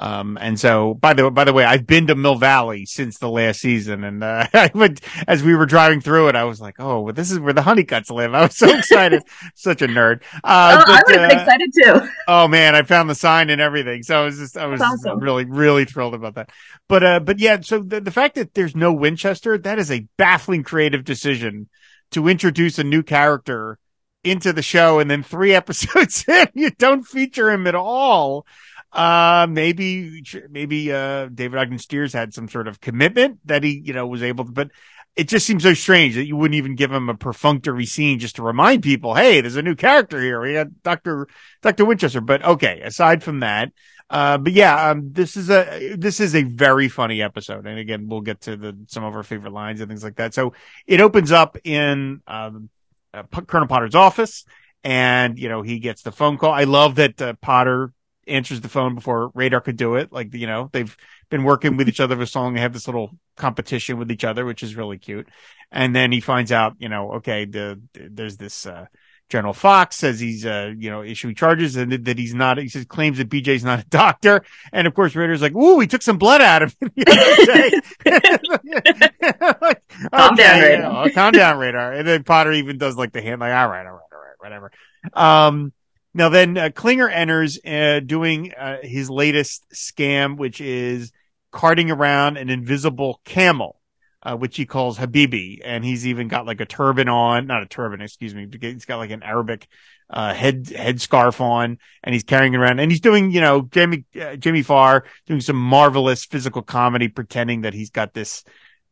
um, 0.00 0.38
and 0.40 0.58
so 0.58 0.94
by 0.94 1.12
the, 1.12 1.30
by 1.30 1.44
the 1.44 1.52
way, 1.52 1.62
I've 1.62 1.86
been 1.86 2.06
to 2.06 2.14
Mill 2.14 2.36
Valley 2.36 2.86
since 2.86 3.18
the 3.18 3.28
last 3.28 3.60
season. 3.60 4.02
And, 4.02 4.24
uh, 4.24 4.46
I 4.54 4.70
went, 4.74 5.02
as 5.28 5.42
we 5.42 5.54
were 5.54 5.66
driving 5.66 6.00
through 6.00 6.28
it, 6.28 6.36
I 6.36 6.44
was 6.44 6.58
like, 6.58 6.76
Oh, 6.78 7.00
well, 7.00 7.12
this 7.12 7.30
is 7.30 7.38
where 7.38 7.52
the 7.52 7.60
Hunnicutts 7.60 8.10
live. 8.10 8.32
I 8.32 8.42
was 8.42 8.56
so 8.56 8.68
excited. 8.78 9.22
Such 9.54 9.82
a 9.82 9.86
nerd. 9.86 10.22
Uh, 10.42 10.80
oh, 10.80 10.84
but, 10.86 10.88
I 10.88 11.02
would 11.06 11.20
have 11.20 11.28
been 11.30 11.38
uh, 11.38 11.42
excited 11.42 11.72
too. 11.74 12.08
Oh 12.26 12.48
man, 12.48 12.74
I 12.74 12.82
found 12.82 13.10
the 13.10 13.14
sign 13.14 13.50
and 13.50 13.60
everything. 13.60 14.02
So 14.02 14.22
I 14.22 14.24
was 14.24 14.38
just, 14.38 14.56
I 14.56 14.66
was 14.66 14.80
awesome. 14.80 15.20
really, 15.20 15.44
really 15.44 15.84
thrilled 15.84 16.14
about 16.14 16.34
that. 16.36 16.48
But, 16.88 17.04
uh, 17.04 17.20
but 17.20 17.38
yeah, 17.38 17.60
so 17.60 17.80
the, 17.80 18.00
the 18.00 18.10
fact 18.10 18.36
that 18.36 18.54
there's 18.54 18.74
no 18.74 18.94
Winchester, 18.94 19.58
that 19.58 19.78
is 19.78 19.90
a 19.90 20.06
baffling 20.16 20.62
creative 20.62 21.04
decision 21.04 21.68
to 22.12 22.26
introduce 22.26 22.78
a 22.78 22.84
new 22.84 23.02
character 23.02 23.78
into 24.24 24.52
the 24.52 24.62
show. 24.62 24.98
And 24.98 25.10
then 25.10 25.22
three 25.22 25.54
episodes 25.54 26.24
in, 26.26 26.48
you 26.54 26.70
don't 26.70 27.04
feature 27.04 27.50
him 27.50 27.66
at 27.66 27.74
all. 27.74 28.46
Uh, 28.92 29.46
maybe, 29.48 30.22
maybe, 30.50 30.92
uh, 30.92 31.26
David 31.26 31.58
Ogden 31.58 31.78
Stiers 31.78 32.12
had 32.12 32.34
some 32.34 32.48
sort 32.48 32.66
of 32.66 32.80
commitment 32.80 33.38
that 33.44 33.62
he, 33.62 33.80
you 33.84 33.92
know, 33.92 34.06
was 34.06 34.22
able 34.22 34.44
to, 34.44 34.50
but 34.50 34.70
it 35.16 35.28
just 35.28 35.46
seems 35.46 35.62
so 35.62 35.74
strange 35.74 36.14
that 36.14 36.26
you 36.26 36.36
wouldn't 36.36 36.56
even 36.56 36.76
give 36.76 36.90
him 36.90 37.08
a 37.08 37.14
perfunctory 37.14 37.86
scene 37.86 38.18
just 38.18 38.36
to 38.36 38.42
remind 38.42 38.82
people, 38.82 39.14
Hey, 39.14 39.40
there's 39.40 39.56
a 39.56 39.62
new 39.62 39.74
character 39.74 40.20
here. 40.20 40.40
We 40.40 40.54
got 40.54 40.82
Dr. 40.82 41.28
Dr. 41.62 41.84
Winchester. 41.84 42.20
But 42.20 42.44
okay, 42.44 42.80
aside 42.80 43.22
from 43.22 43.40
that, 43.40 43.72
uh, 44.10 44.38
but 44.38 44.52
yeah, 44.52 44.90
um, 44.90 45.12
this 45.12 45.36
is 45.36 45.50
a, 45.50 45.94
this 45.96 46.18
is 46.18 46.34
a 46.34 46.42
very 46.42 46.88
funny 46.88 47.22
episode. 47.22 47.66
And 47.66 47.78
again, 47.78 48.08
we'll 48.08 48.22
get 48.22 48.40
to 48.42 48.56
the, 48.56 48.76
some 48.88 49.04
of 49.04 49.14
our 49.14 49.22
favorite 49.22 49.52
lines 49.52 49.80
and 49.80 49.88
things 49.88 50.02
like 50.02 50.16
that. 50.16 50.34
So 50.34 50.52
it 50.86 51.00
opens 51.00 51.30
up 51.30 51.56
in, 51.62 52.20
um, 52.26 52.70
uh, 53.14 53.22
Colonel 53.46 53.68
Potter's 53.68 53.94
office 53.94 54.44
and, 54.82 55.38
you 55.38 55.48
know, 55.48 55.62
he 55.62 55.78
gets 55.78 56.02
the 56.02 56.10
phone 56.10 56.38
call. 56.38 56.52
I 56.52 56.64
love 56.64 56.96
that, 56.96 57.22
uh, 57.22 57.34
Potter 57.40 57.92
answers 58.26 58.60
the 58.60 58.68
phone 58.68 58.94
before 58.94 59.30
Radar 59.34 59.60
could 59.60 59.76
do 59.76 59.96
it. 59.96 60.12
Like, 60.12 60.34
you 60.34 60.46
know, 60.46 60.68
they've 60.72 60.96
been 61.30 61.44
working 61.44 61.76
with 61.76 61.88
each 61.88 62.00
other 62.00 62.16
for 62.16 62.26
so 62.26 62.40
long. 62.42 62.54
They 62.54 62.60
have 62.60 62.72
this 62.72 62.88
little 62.88 63.10
competition 63.36 63.98
with 63.98 64.10
each 64.10 64.24
other, 64.24 64.44
which 64.44 64.62
is 64.62 64.76
really 64.76 64.98
cute. 64.98 65.28
And 65.70 65.94
then 65.94 66.12
he 66.12 66.20
finds 66.20 66.52
out, 66.52 66.76
you 66.78 66.88
know, 66.88 67.12
okay, 67.14 67.44
the, 67.44 67.80
there's 67.94 68.36
this, 68.36 68.66
uh, 68.66 68.86
General 69.30 69.54
Fox 69.54 69.96
says 69.96 70.18
he's, 70.18 70.44
uh, 70.44 70.72
you 70.76 70.90
know, 70.90 71.04
issuing 71.04 71.36
charges 71.36 71.76
and 71.76 71.92
that 71.92 72.18
he's 72.18 72.34
not, 72.34 72.58
he 72.58 72.68
says, 72.68 72.84
claims 72.84 73.18
that 73.18 73.28
BJ's 73.30 73.62
not 73.62 73.78
a 73.78 73.84
doctor. 73.84 74.42
And 74.72 74.88
of 74.88 74.94
course, 74.94 75.14
Radar's 75.14 75.40
like, 75.40 75.54
ooh, 75.54 75.78
he 75.78 75.86
took 75.86 76.02
some 76.02 76.18
blood 76.18 76.42
out 76.42 76.64
of 76.64 76.74
him. 76.80 76.90
like, 76.96 77.06
calm 80.10 80.34
okay, 80.34 80.42
down, 80.42 80.60
Radar. 80.60 80.72
You 80.72 80.78
know, 80.78 81.10
calm 81.14 81.32
down, 81.32 81.58
Radar. 81.58 81.92
And 81.92 82.08
then 82.08 82.24
Potter 82.24 82.52
even 82.52 82.76
does 82.76 82.96
like 82.96 83.12
the 83.12 83.22
hand, 83.22 83.40
like, 83.40 83.54
all 83.54 83.68
right, 83.68 83.86
all 83.86 83.92
right, 83.92 84.02
all 84.12 84.18
right, 84.18 84.34
whatever. 84.40 84.72
Um, 85.12 85.72
now 86.12 86.28
then, 86.28 86.56
uh, 86.56 86.70
Klinger 86.74 87.08
enters 87.08 87.58
uh, 87.64 88.00
doing 88.00 88.52
uh, 88.52 88.78
his 88.82 89.08
latest 89.08 89.64
scam, 89.72 90.36
which 90.36 90.60
is 90.60 91.12
carting 91.52 91.90
around 91.90 92.36
an 92.36 92.50
invisible 92.50 93.20
camel, 93.24 93.80
uh, 94.22 94.36
which 94.36 94.56
he 94.56 94.66
calls 94.66 94.98
Habibi, 94.98 95.60
and 95.64 95.84
he's 95.84 96.06
even 96.06 96.28
got 96.28 96.46
like 96.46 96.60
a 96.60 96.66
turban 96.66 97.08
on, 97.08 97.46
not 97.46 97.62
a 97.62 97.66
turban, 97.66 98.00
excuse 98.00 98.34
me, 98.34 98.48
he's 98.60 98.84
got 98.84 98.98
like 98.98 99.10
an 99.10 99.22
Arabic 99.22 99.68
uh, 100.08 100.34
head 100.34 100.68
head 100.68 101.00
scarf 101.00 101.40
on, 101.40 101.78
and 102.02 102.12
he's 102.12 102.24
carrying 102.24 102.54
it 102.54 102.58
around, 102.58 102.80
and 102.80 102.90
he's 102.90 103.00
doing, 103.00 103.30
you 103.30 103.40
know, 103.40 103.62
Jamie 103.62 104.04
uh, 104.20 104.34
Jamie 104.36 104.62
Farr 104.62 105.04
doing 105.26 105.40
some 105.40 105.56
marvelous 105.56 106.24
physical 106.24 106.62
comedy, 106.62 107.08
pretending 107.08 107.62
that 107.62 107.74
he's 107.74 107.90
got 107.90 108.14
this 108.14 108.42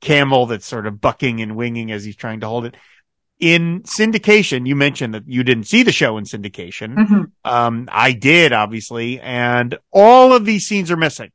camel 0.00 0.46
that's 0.46 0.66
sort 0.66 0.86
of 0.86 1.00
bucking 1.00 1.40
and 1.40 1.56
winging 1.56 1.90
as 1.90 2.04
he's 2.04 2.14
trying 2.14 2.38
to 2.40 2.46
hold 2.46 2.64
it 2.64 2.76
in 3.40 3.82
syndication, 3.82 4.66
you 4.66 4.74
mentioned 4.74 5.14
that 5.14 5.24
you 5.26 5.44
didn't 5.44 5.64
see 5.64 5.82
the 5.82 5.92
show 5.92 6.18
in 6.18 6.24
syndication. 6.24 6.96
Mm-hmm. 6.96 7.22
Um, 7.44 7.88
I 7.90 8.12
did, 8.12 8.52
obviously, 8.52 9.20
and 9.20 9.78
all 9.92 10.32
of 10.32 10.44
these 10.44 10.66
scenes 10.66 10.90
are 10.90 10.96
missing. 10.96 11.30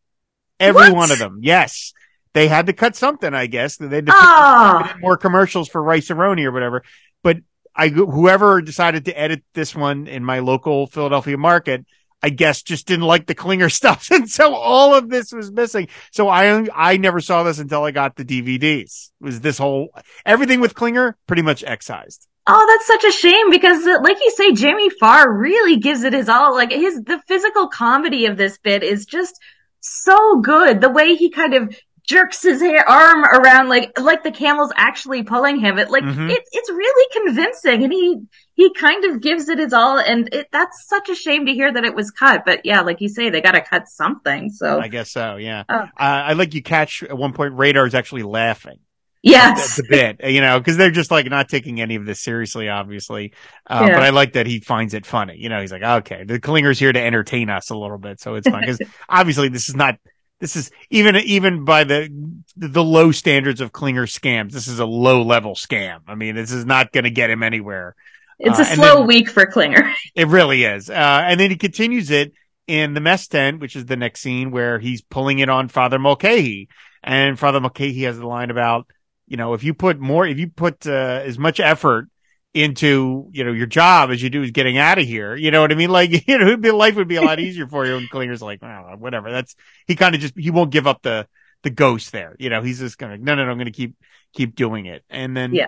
Every 0.60 0.90
what? 0.90 0.96
one 0.96 1.12
of 1.12 1.20
them. 1.20 1.40
Yes. 1.42 1.94
They 2.34 2.48
had 2.48 2.66
to 2.66 2.74
cut 2.74 2.96
something, 2.96 3.34
I 3.34 3.46
guess. 3.46 3.78
They 3.78 3.88
had 3.88 4.08
to 4.08 4.14
oh. 4.16 4.94
more 5.00 5.18
commercials 5.18 5.70
for 5.70 5.82
Rice-A-Roni 5.82 6.46
or 6.46 6.52
whatever. 6.52 6.84
But 7.22 7.38
I, 7.76 7.90
whoever 7.90 8.62
decided 8.62 9.06
to 9.06 9.20
edit 9.20 9.44
this 9.54 9.76
one 9.76 10.08
in 10.08 10.24
my 10.24 10.40
local 10.40 10.88
Philadelphia 10.88 11.38
market, 11.38 11.86
I 12.24 12.30
guess 12.30 12.64
just 12.64 12.88
didn't 12.88 13.06
like 13.06 13.28
the 13.28 13.36
Klinger 13.36 13.70
stuff. 13.82 14.10
And 14.10 14.30
so 14.30 14.56
all 14.56 14.96
of 14.96 15.10
this 15.10 15.32
was 15.34 15.52
missing. 15.52 15.90
So 16.12 16.30
I, 16.30 16.66
I 16.74 16.98
never 16.98 17.20
saw 17.20 17.44
this 17.44 17.60
until 17.60 17.84
I 17.84 17.92
got 17.92 18.16
the 18.16 18.26
DVDs. 18.26 19.12
It 19.22 19.26
was 19.26 19.42
this 19.42 19.58
whole, 19.58 19.90
everything 20.26 20.62
with 20.62 20.74
Klinger 20.74 21.18
pretty 21.28 21.42
much 21.42 21.64
excised. 21.64 22.28
Oh, 22.46 22.66
that's 22.68 22.88
such 22.88 23.04
a 23.06 23.18
shame 23.18 23.50
because, 23.52 23.86
uh, 23.86 24.00
like 24.02 24.18
you 24.20 24.32
say, 24.32 24.54
Jamie 24.54 24.90
Farr 24.90 25.32
really 25.32 25.78
gives 25.78 26.04
it 26.04 26.14
his 26.14 26.28
all. 26.28 26.54
Like 26.54 26.72
his, 26.72 27.02
the 27.04 27.22
physical 27.28 27.68
comedy 27.68 28.26
of 28.26 28.38
this 28.38 28.58
bit 28.58 28.84
is 28.84 29.06
just 29.06 29.40
so 29.80 30.40
good. 30.42 30.82
The 30.82 30.90
way 30.90 31.16
he 31.16 31.30
kind 31.30 31.54
of 31.54 31.78
jerks 32.08 32.42
his 32.44 32.62
hair, 32.62 32.88
arm 32.88 33.24
around 33.24 33.70
like 33.70 34.00
like 34.00 34.24
the 34.24 34.32
camel's 34.32 34.72
actually 34.76 35.24
pulling 35.24 35.60
him. 35.60 35.78
It 35.78 35.90
like 35.90 36.04
mm-hmm. 36.04 36.30
it, 36.30 36.42
it's 36.52 36.70
really 36.70 37.24
convincing, 37.26 37.84
and 37.84 37.94
he 37.94 38.22
he 38.54 38.74
kind 38.74 39.06
of 39.06 39.22
gives 39.22 39.50
it 39.50 39.60
his 39.60 39.74
all. 39.74 40.00
And 40.00 40.34
it, 40.34 40.48
that's 40.52 40.88
such 40.88 41.10
a 41.10 41.16
shame 41.16 41.46
to 41.46 41.54
hear 41.54 41.72
that 41.72 41.84
it 41.84 41.96
was 41.96 42.12
cut. 42.12 42.44
But 42.46 42.62
yeah, 42.66 42.82
like 42.82 43.02
you 43.02 43.10
say, 43.10 43.30
they 43.30 43.42
got 43.42 43.54
to 43.54 43.62
cut 43.62 43.88
something. 43.88 44.50
So 44.50 44.80
I 44.80 44.88
guess 44.88 45.12
so. 45.12 45.38
Yeah, 45.38 45.64
oh. 45.70 45.76
uh, 45.76 45.88
I 45.98 46.34
like 46.34 46.54
you 46.54 46.62
catch 46.62 47.04
at 47.04 47.18
one 47.18 47.34
point. 47.34 47.54
Radar 47.54 47.86
is 47.86 47.96
actually 47.96 48.24
laughing. 48.24 48.80
Yes, 49.26 49.80
a 49.80 49.84
bit, 49.90 50.20
you 50.26 50.42
know, 50.42 50.60
because 50.60 50.76
they're 50.76 50.92
just 50.92 51.10
like 51.10 51.28
not 51.28 51.48
taking 51.48 51.80
any 51.80 51.96
of 51.96 52.06
this 52.06 52.20
seriously, 52.20 52.68
obviously. 52.68 53.34
Uh, 53.66 53.86
yeah. 53.88 53.94
But 53.94 54.04
I 54.04 54.10
like 54.10 54.34
that 54.34 54.48
he 54.48 54.60
finds 54.60 54.94
it 54.94 55.06
funny. 55.06 55.38
You 55.38 55.48
know, 55.48 55.62
he's 55.62 55.72
like, 55.72 55.82
okay, 55.82 56.26
the 56.26 56.42
Klinger's 56.42 56.78
here 56.78 56.92
to 56.92 57.00
entertain 57.00 57.50
us 57.50 57.70
a 57.70 57.78
little 57.78 57.98
bit, 57.98 58.20
so 58.20 58.36
it's 58.36 58.50
fun 58.50 58.60
because 58.60 58.80
obviously 59.10 59.48
this 59.48 59.70
is 59.70 59.78
not 59.78 59.96
this 60.44 60.58
is 60.58 60.72
even 60.90 61.16
even 61.16 61.64
by 61.64 61.86
the 61.86 62.10
the 62.58 62.84
low 62.84 63.14
standards 63.14 63.62
of 63.62 63.72
Klinger 63.72 64.08
scams. 64.08 64.52
This 64.52 64.68
is 64.68 64.80
a 64.80 64.86
low 64.86 65.24
level 65.24 65.56
scam. 65.56 66.02
I 66.06 66.16
mean, 66.16 66.36
this 66.36 66.52
is 66.52 66.66
not 66.66 66.92
going 66.92 67.06
to 67.06 67.10
get 67.10 67.30
him 67.30 67.44
anywhere. 67.44 67.96
It's 68.40 68.60
uh, 68.60 68.64
a 68.64 68.66
slow 68.66 68.98
then, 68.98 69.08
week 69.08 69.30
for 69.30 69.46
Klinger. 69.46 69.94
It 70.16 70.28
really 70.28 70.66
is. 70.66 70.90
Uh, 70.90 71.24
and 71.26 71.40
then 71.40 71.50
he 71.50 71.56
continues 71.56 72.12
it 72.12 72.34
in 72.68 72.94
the 72.94 73.00
mess 73.00 73.26
tent, 73.30 73.62
which 73.62 73.78
is 73.78 73.86
the 73.86 73.96
next 73.96 74.20
scene 74.20 74.52
where 74.52 74.80
he's 74.80 75.02
pulling 75.02 75.40
it 75.40 75.48
on 75.48 75.70
Father 75.70 75.98
Mulcahy, 75.98 76.68
and 77.02 77.40
Father 77.40 77.62
Mulcahy 77.62 78.04
has 78.04 78.20
the 78.20 78.28
line 78.28 78.52
about 78.52 78.88
you 79.26 79.38
know, 79.38 79.54
if 79.54 79.64
you 79.64 79.74
put 79.74 79.98
more, 79.98 80.28
if 80.28 80.38
you 80.38 80.50
put 80.50 80.86
uh, 80.86 81.22
as 81.24 81.40
much 81.40 81.62
effort 81.62 82.10
into, 82.54 83.30
you 83.32 83.44
know, 83.44 83.52
your 83.52 83.66
job 83.66 84.12
as 84.12 84.22
you 84.22 84.30
do 84.30 84.44
is 84.44 84.52
getting 84.52 84.78
out 84.78 85.00
of 85.00 85.06
here, 85.06 85.36
you 85.36 85.50
know 85.52 85.62
what 85.62 85.72
I 85.72 85.76
mean? 85.76 85.90
Like, 85.90 86.28
you 86.28 86.38
know, 86.38 86.56
be, 86.58 86.72
life 86.72 86.96
would 86.96 87.08
be 87.08 87.16
a 87.16 87.22
lot 87.22 87.40
easier 87.40 87.68
for 87.68 87.86
you. 87.86 87.98
And 87.98 88.10
Klinger's 88.10 88.42
like, 88.42 88.60
oh, 88.64 88.96
whatever. 88.98 89.32
That's, 89.32 89.56
he 89.88 89.96
kind 89.96 90.14
of 90.16 90.22
just, 90.22 90.38
he 90.38 90.52
won't 90.52 90.72
give 90.72 90.88
up 90.88 91.02
the, 91.02 91.28
the 91.64 91.70
ghost 91.70 92.12
there. 92.12 92.36
You 92.40 92.50
know, 92.50 92.62
he's 92.62 92.80
just 92.80 92.98
gonna, 92.98 93.18
no, 93.18 93.36
no, 93.36 93.46
no, 93.46 93.52
I'm 93.52 93.58
going 93.58 93.66
to 93.66 93.72
keep, 93.72 93.96
keep 94.34 94.56
doing 94.56 94.86
it. 94.86 95.04
And 95.10 95.36
then, 95.36 95.54
Yeah. 95.54 95.68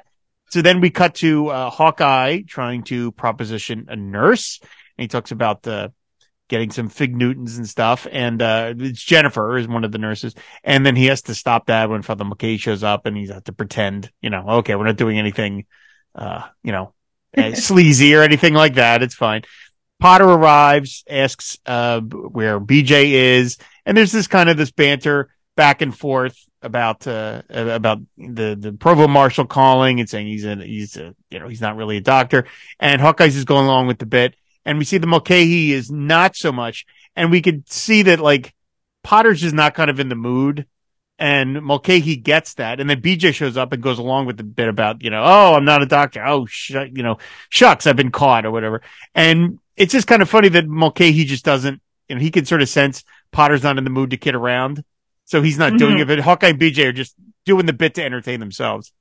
so 0.50 0.62
then 0.62 0.80
we 0.82 0.89
cut 0.91 1.15
to, 1.15 1.48
uh, 1.50 1.69
Hawkeye 1.69 2.41
trying 2.48 2.84
to 2.86 3.12
proposition 3.13 3.86
a 3.89 3.95
nurse. 3.95 4.60
And 4.62 5.04
he 5.04 5.08
talks 5.08 5.32
about 5.32 5.63
the, 5.63 5.91
getting 6.48 6.69
some 6.69 6.89
fig 6.89 7.15
Newtons 7.15 7.58
and 7.58 7.67
stuff. 7.67 8.06
And, 8.12 8.39
uh, 8.39 8.74
it's 8.78 9.04
Jennifer 9.04 9.58
is 9.58 9.67
one 9.67 9.84
of 9.84 9.91
the 9.91 9.98
nurses. 9.98 10.36
And 10.63 10.86
then 10.86 10.95
he 10.95 11.08
has 11.08 11.24
to 11.24 11.34
stop 11.34 11.65
that 11.67 11.89
when 11.89 12.04
Father 12.04 12.26
McKay 12.26 12.60
shows 12.60 12.84
up 12.84 13.08
and 13.08 13.17
he's 13.17 13.32
have 13.32 13.45
to 13.45 13.54
pretend, 13.54 14.12
you 14.21 14.30
know, 14.30 14.45
okay, 14.48 14.76
we're 14.76 14.86
not 14.86 14.95
doing 14.98 15.17
anything, 15.17 15.65
uh, 16.15 16.47
you 16.63 16.71
know, 16.71 16.93
uh, 17.38 17.54
sleazy 17.54 18.15
or 18.15 18.21
anything 18.21 18.54
like 18.54 18.75
that. 18.75 19.04
It's 19.04 19.15
fine. 19.15 19.43
Potter 19.99 20.25
arrives, 20.25 21.04
asks, 21.10 21.58
uh, 21.65 22.01
where 22.01 22.60
BJ 22.60 23.12
is. 23.12 23.58
And 23.86 23.97
there's 23.97 24.12
this 24.12 24.28
kind 24.28 24.49
of 24.49 24.58
this 24.58 24.71
banter 24.71 25.30
back 25.56 25.82
and 25.82 25.97
forth 25.97 26.38
about, 26.62 27.08
uh, 27.08 27.43
about 27.49 27.99
the, 28.17 28.58
the 28.60 28.73
provost 28.73 29.10
marshal 29.10 29.45
calling 29.45 29.99
and 29.99 30.10
saying 30.10 30.28
he's 30.28 30.45
a, 30.45 30.56
he's 30.56 30.97
a, 30.97 31.15
you 31.30 31.39
know, 31.39 31.47
he's 31.47 31.62
not 31.62 31.75
really 31.75 31.97
a 31.97 32.01
doctor. 32.01 32.45
And 32.80 33.01
Hawkeye's 33.01 33.36
is 33.36 33.45
going 33.45 33.65
along 33.65 33.88
with 33.88 33.99
the 33.99 34.06
bit. 34.06 34.36
And 34.65 34.78
we 34.78 34.86
see 34.86 34.97
the 34.97 35.08
Mulcahy 35.08 35.71
is 35.71 35.91
not 35.91 36.36
so 36.36 36.51
much. 36.51 36.86
And 37.15 37.32
we 37.32 37.41
could 37.41 37.69
see 37.69 38.01
that 38.04 38.19
like 38.19 38.54
Potter's 39.04 39.41
just 39.41 39.56
not 39.56 39.75
kind 39.75 39.89
of 39.89 39.99
in 39.99 40.10
the 40.10 40.15
mood. 40.15 40.65
And 41.17 41.62
Mulcahy 41.62 42.17
gets 42.17 42.56
that. 42.56 42.80
And 42.82 42.89
then 42.89 43.01
BJ 43.01 43.34
shows 43.34 43.56
up 43.56 43.71
and 43.71 43.82
goes 43.82 43.99
along 43.99 44.25
with 44.25 44.36
the 44.38 44.43
bit 44.43 44.67
about, 44.67 45.01
you 45.01 45.10
know, 45.10 45.23
oh, 45.23 45.54
I'm 45.56 45.63
not 45.63 45.82
a 45.82 45.86
doctor. 45.86 46.21
Oh, 46.25 46.45
sh- 46.45 46.71
you 46.71 47.04
know, 47.04 47.17
shucks, 47.49 47.88
I've 47.88 47.95
been 47.95 48.12
caught 48.12 48.45
or 48.45 48.51
whatever. 48.51 48.82
And 49.13 49.60
it's 49.78 49.93
just 49.93 50.08
kind 50.08 50.21
of 50.21 50.30
funny 50.30 50.49
that 50.49 50.67
Mulcahy 50.67 51.23
just 51.23 51.45
doesn't, 51.45 51.82
you 52.10 52.15
know, 52.15 52.21
he 52.21 52.32
can 52.32 52.45
sort 52.45 52.62
of 52.62 52.67
sense 52.69 53.04
Potter's 53.32 53.63
not 53.63 53.78
in 53.78 53.84
the 53.86 53.89
mood 53.89 54.10
to 54.12 54.17
kid 54.17 54.36
around. 54.36 54.84
So 55.23 55.41
he's 55.41 55.58
not 55.58 55.78
doing 55.78 55.97
Mhm. 55.97 56.01
it, 56.01 56.08
but 56.08 56.19
Hawkeye 56.19 56.49
and 56.49 56.60
BJ 56.60 56.86
are 56.86 56.91
just 56.93 57.15
doing 57.45 57.65
the 57.65 57.73
bit 57.73 57.95
to 57.95 58.04
entertain 58.04 58.39
themselves. 58.39 58.91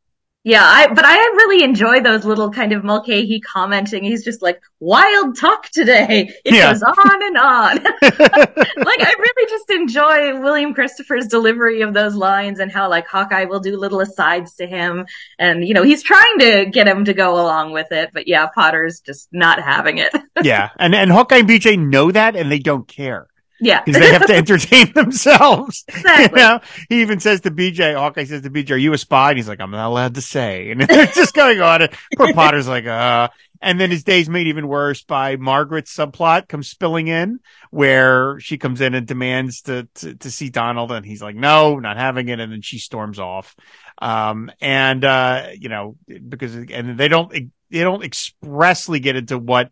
Yeah, 0.46 0.62
I, 0.62 0.88
but 0.92 1.06
I 1.06 1.14
really 1.16 1.64
enjoy 1.64 2.00
those 2.00 2.26
little 2.26 2.50
kind 2.50 2.72
of 2.72 2.84
Mulcahy 2.84 3.40
commenting. 3.40 4.04
He's 4.04 4.22
just 4.22 4.42
like, 4.42 4.60
wild 4.78 5.38
talk 5.38 5.70
today. 5.70 6.30
It 6.44 6.54
Yeah. 6.54 6.70
goes 6.70 6.82
on 6.82 7.22
and 7.22 7.38
on. 7.38 7.76
like, 8.02 9.00
I 9.00 9.14
really 9.18 9.50
just 9.50 9.70
enjoy 9.70 10.38
William 10.42 10.74
Christopher's 10.74 11.28
delivery 11.28 11.80
of 11.80 11.94
those 11.94 12.14
lines 12.14 12.60
and 12.60 12.70
how 12.70 12.90
like 12.90 13.06
Hawkeye 13.06 13.46
will 13.46 13.60
do 13.60 13.78
little 13.78 14.00
asides 14.00 14.56
to 14.56 14.66
him. 14.66 15.06
And, 15.38 15.66
you 15.66 15.72
know, 15.72 15.82
he's 15.82 16.02
trying 16.02 16.38
to 16.40 16.66
get 16.66 16.86
him 16.86 17.06
to 17.06 17.14
go 17.14 17.34
along 17.40 17.72
with 17.72 17.90
it. 17.90 18.10
But 18.12 18.28
yeah, 18.28 18.46
Potter's 18.46 19.00
just 19.00 19.28
not 19.32 19.62
having 19.62 19.96
it. 19.96 20.14
yeah. 20.42 20.68
And, 20.78 20.94
and 20.94 21.10
Hawkeye 21.10 21.38
and 21.38 21.48
BJ 21.48 21.78
know 21.78 22.10
that 22.10 22.36
and 22.36 22.52
they 22.52 22.58
don't 22.58 22.86
care 22.86 23.28
yeah, 23.64 23.82
because 23.82 24.00
they 24.00 24.12
have 24.12 24.26
to 24.26 24.34
entertain 24.34 24.92
themselves. 24.94 25.84
exactly. 25.88 26.40
You 26.40 26.46
know, 26.46 26.60
he 26.90 27.00
even 27.00 27.18
says 27.18 27.40
to 27.42 27.50
BJ, 27.50 27.94
Hawkeye 27.94 28.24
says 28.24 28.42
to 28.42 28.50
BJ, 28.50 28.72
are 28.72 28.76
you 28.76 28.92
a 28.92 28.98
spy? 28.98 29.30
And 29.30 29.38
he's 29.38 29.48
like, 29.48 29.60
I'm 29.60 29.70
not 29.70 29.88
allowed 29.88 30.16
to 30.16 30.20
say. 30.20 30.70
And 30.70 30.82
it's 30.88 31.14
just 31.14 31.34
going 31.34 31.60
on. 31.62 31.82
And 31.82 31.92
poor 32.16 32.32
Potter's 32.34 32.68
like, 32.68 32.84
uh, 32.84 33.28
and 33.62 33.80
then 33.80 33.90
his 33.90 34.04
day's 34.04 34.28
made 34.28 34.48
even 34.48 34.68
worse 34.68 35.02
by 35.02 35.36
Margaret's 35.36 35.96
subplot 35.96 36.46
comes 36.46 36.68
spilling 36.68 37.08
in 37.08 37.40
where 37.70 38.38
she 38.38 38.58
comes 38.58 38.82
in 38.82 38.94
and 38.94 39.06
demands 39.06 39.62
to, 39.62 39.88
to, 39.94 40.14
to 40.14 40.30
see 40.30 40.50
Donald. 40.50 40.92
And 40.92 41.06
he's 41.06 41.22
like, 41.22 41.34
no, 41.34 41.78
not 41.78 41.96
having 41.96 42.28
it. 42.28 42.40
And 42.40 42.52
then 42.52 42.60
she 42.60 42.78
storms 42.78 43.18
off. 43.18 43.56
Um, 43.96 44.50
and, 44.60 45.02
uh, 45.02 45.48
you 45.58 45.70
know, 45.70 45.96
because, 46.28 46.54
and 46.54 46.98
they 46.98 47.08
don't, 47.08 47.32
they 47.32 47.80
don't 47.80 48.04
expressly 48.04 49.00
get 49.00 49.16
into 49.16 49.38
what 49.38 49.70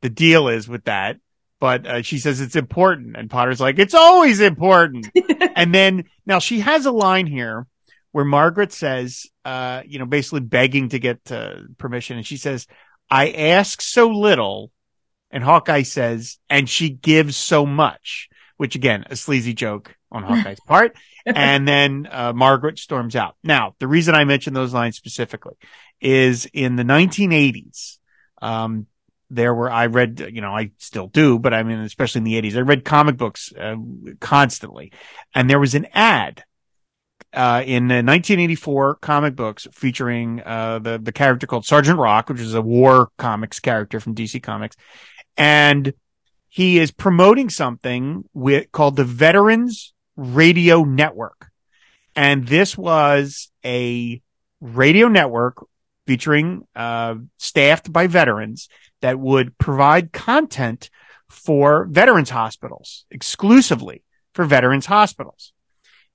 the 0.00 0.10
deal 0.10 0.46
is 0.46 0.68
with 0.68 0.84
that. 0.84 1.16
But 1.62 1.86
uh, 1.86 2.02
she 2.02 2.18
says 2.18 2.40
it's 2.40 2.56
important, 2.56 3.16
and 3.16 3.30
Potter's 3.30 3.60
like, 3.60 3.78
"It's 3.78 3.94
always 3.94 4.40
important." 4.40 5.08
and 5.54 5.72
then 5.72 6.06
now 6.26 6.40
she 6.40 6.58
has 6.58 6.86
a 6.86 6.90
line 6.90 7.28
here 7.28 7.68
where 8.10 8.24
Margaret 8.24 8.72
says, 8.72 9.28
uh, 9.44 9.82
you 9.86 10.00
know, 10.00 10.04
basically 10.04 10.40
begging 10.40 10.88
to 10.88 10.98
get 10.98 11.30
uh, 11.30 11.58
permission. 11.78 12.16
And 12.16 12.26
she 12.26 12.36
says, 12.36 12.66
I 13.08 13.30
ask 13.30 13.80
so 13.80 14.08
little. 14.08 14.72
And 15.30 15.44
Hawkeye 15.44 15.82
says, 15.82 16.40
and 16.50 16.68
she 16.68 16.90
gives 16.90 17.36
so 17.36 17.64
much, 17.64 18.28
which 18.56 18.74
again, 18.74 19.04
a 19.08 19.14
sleazy 19.14 19.54
joke 19.54 19.94
on 20.10 20.24
Hawkeye's 20.24 20.58
part. 20.66 20.96
And 21.24 21.68
then, 21.68 22.08
uh, 22.10 22.32
Margaret 22.32 22.80
storms 22.80 23.14
out. 23.14 23.36
Now, 23.44 23.76
the 23.78 23.86
reason 23.86 24.16
I 24.16 24.24
mention 24.24 24.52
those 24.52 24.74
lines 24.74 24.96
specifically 24.96 25.54
is 26.00 26.48
in 26.52 26.74
the 26.74 26.82
1980s, 26.82 27.98
um, 28.42 28.88
there 29.32 29.54
were, 29.54 29.70
I 29.70 29.86
read, 29.86 30.30
you 30.32 30.40
know, 30.40 30.52
I 30.54 30.72
still 30.78 31.08
do, 31.08 31.38
but 31.38 31.54
I 31.54 31.62
mean, 31.62 31.78
especially 31.80 32.20
in 32.20 32.24
the 32.24 32.40
80s, 32.40 32.56
I 32.56 32.60
read 32.60 32.84
comic 32.84 33.16
books 33.16 33.52
uh, 33.58 33.76
constantly. 34.20 34.92
And 35.34 35.48
there 35.48 35.60
was 35.60 35.74
an 35.74 35.86
ad 35.92 36.44
uh, 37.32 37.62
in 37.64 37.88
the 37.88 37.96
1984 37.96 38.96
comic 38.96 39.34
books 39.34 39.66
featuring 39.72 40.42
uh, 40.44 40.78
the 40.78 40.98
the 40.98 41.12
character 41.12 41.46
called 41.46 41.64
Sergeant 41.64 41.98
Rock, 41.98 42.28
which 42.28 42.40
is 42.40 42.54
a 42.54 42.62
war 42.62 43.08
comics 43.16 43.58
character 43.58 44.00
from 44.00 44.14
DC 44.14 44.42
Comics, 44.42 44.76
and 45.36 45.94
he 46.48 46.78
is 46.78 46.90
promoting 46.90 47.48
something 47.48 48.24
with 48.34 48.70
called 48.72 48.96
the 48.96 49.04
Veterans 49.04 49.94
Radio 50.16 50.84
Network, 50.84 51.50
and 52.14 52.46
this 52.46 52.76
was 52.76 53.50
a 53.64 54.20
radio 54.60 55.08
network 55.08 55.66
featuring 56.12 56.66
uh, 56.76 57.14
staffed 57.38 57.90
by 57.90 58.06
veterans 58.06 58.68
that 59.00 59.18
would 59.18 59.56
provide 59.56 60.12
content 60.12 60.90
for 61.30 61.86
veterans 61.86 62.28
hospitals 62.28 63.06
exclusively 63.10 64.02
for 64.34 64.44
veterans 64.44 64.84
hospitals. 64.84 65.54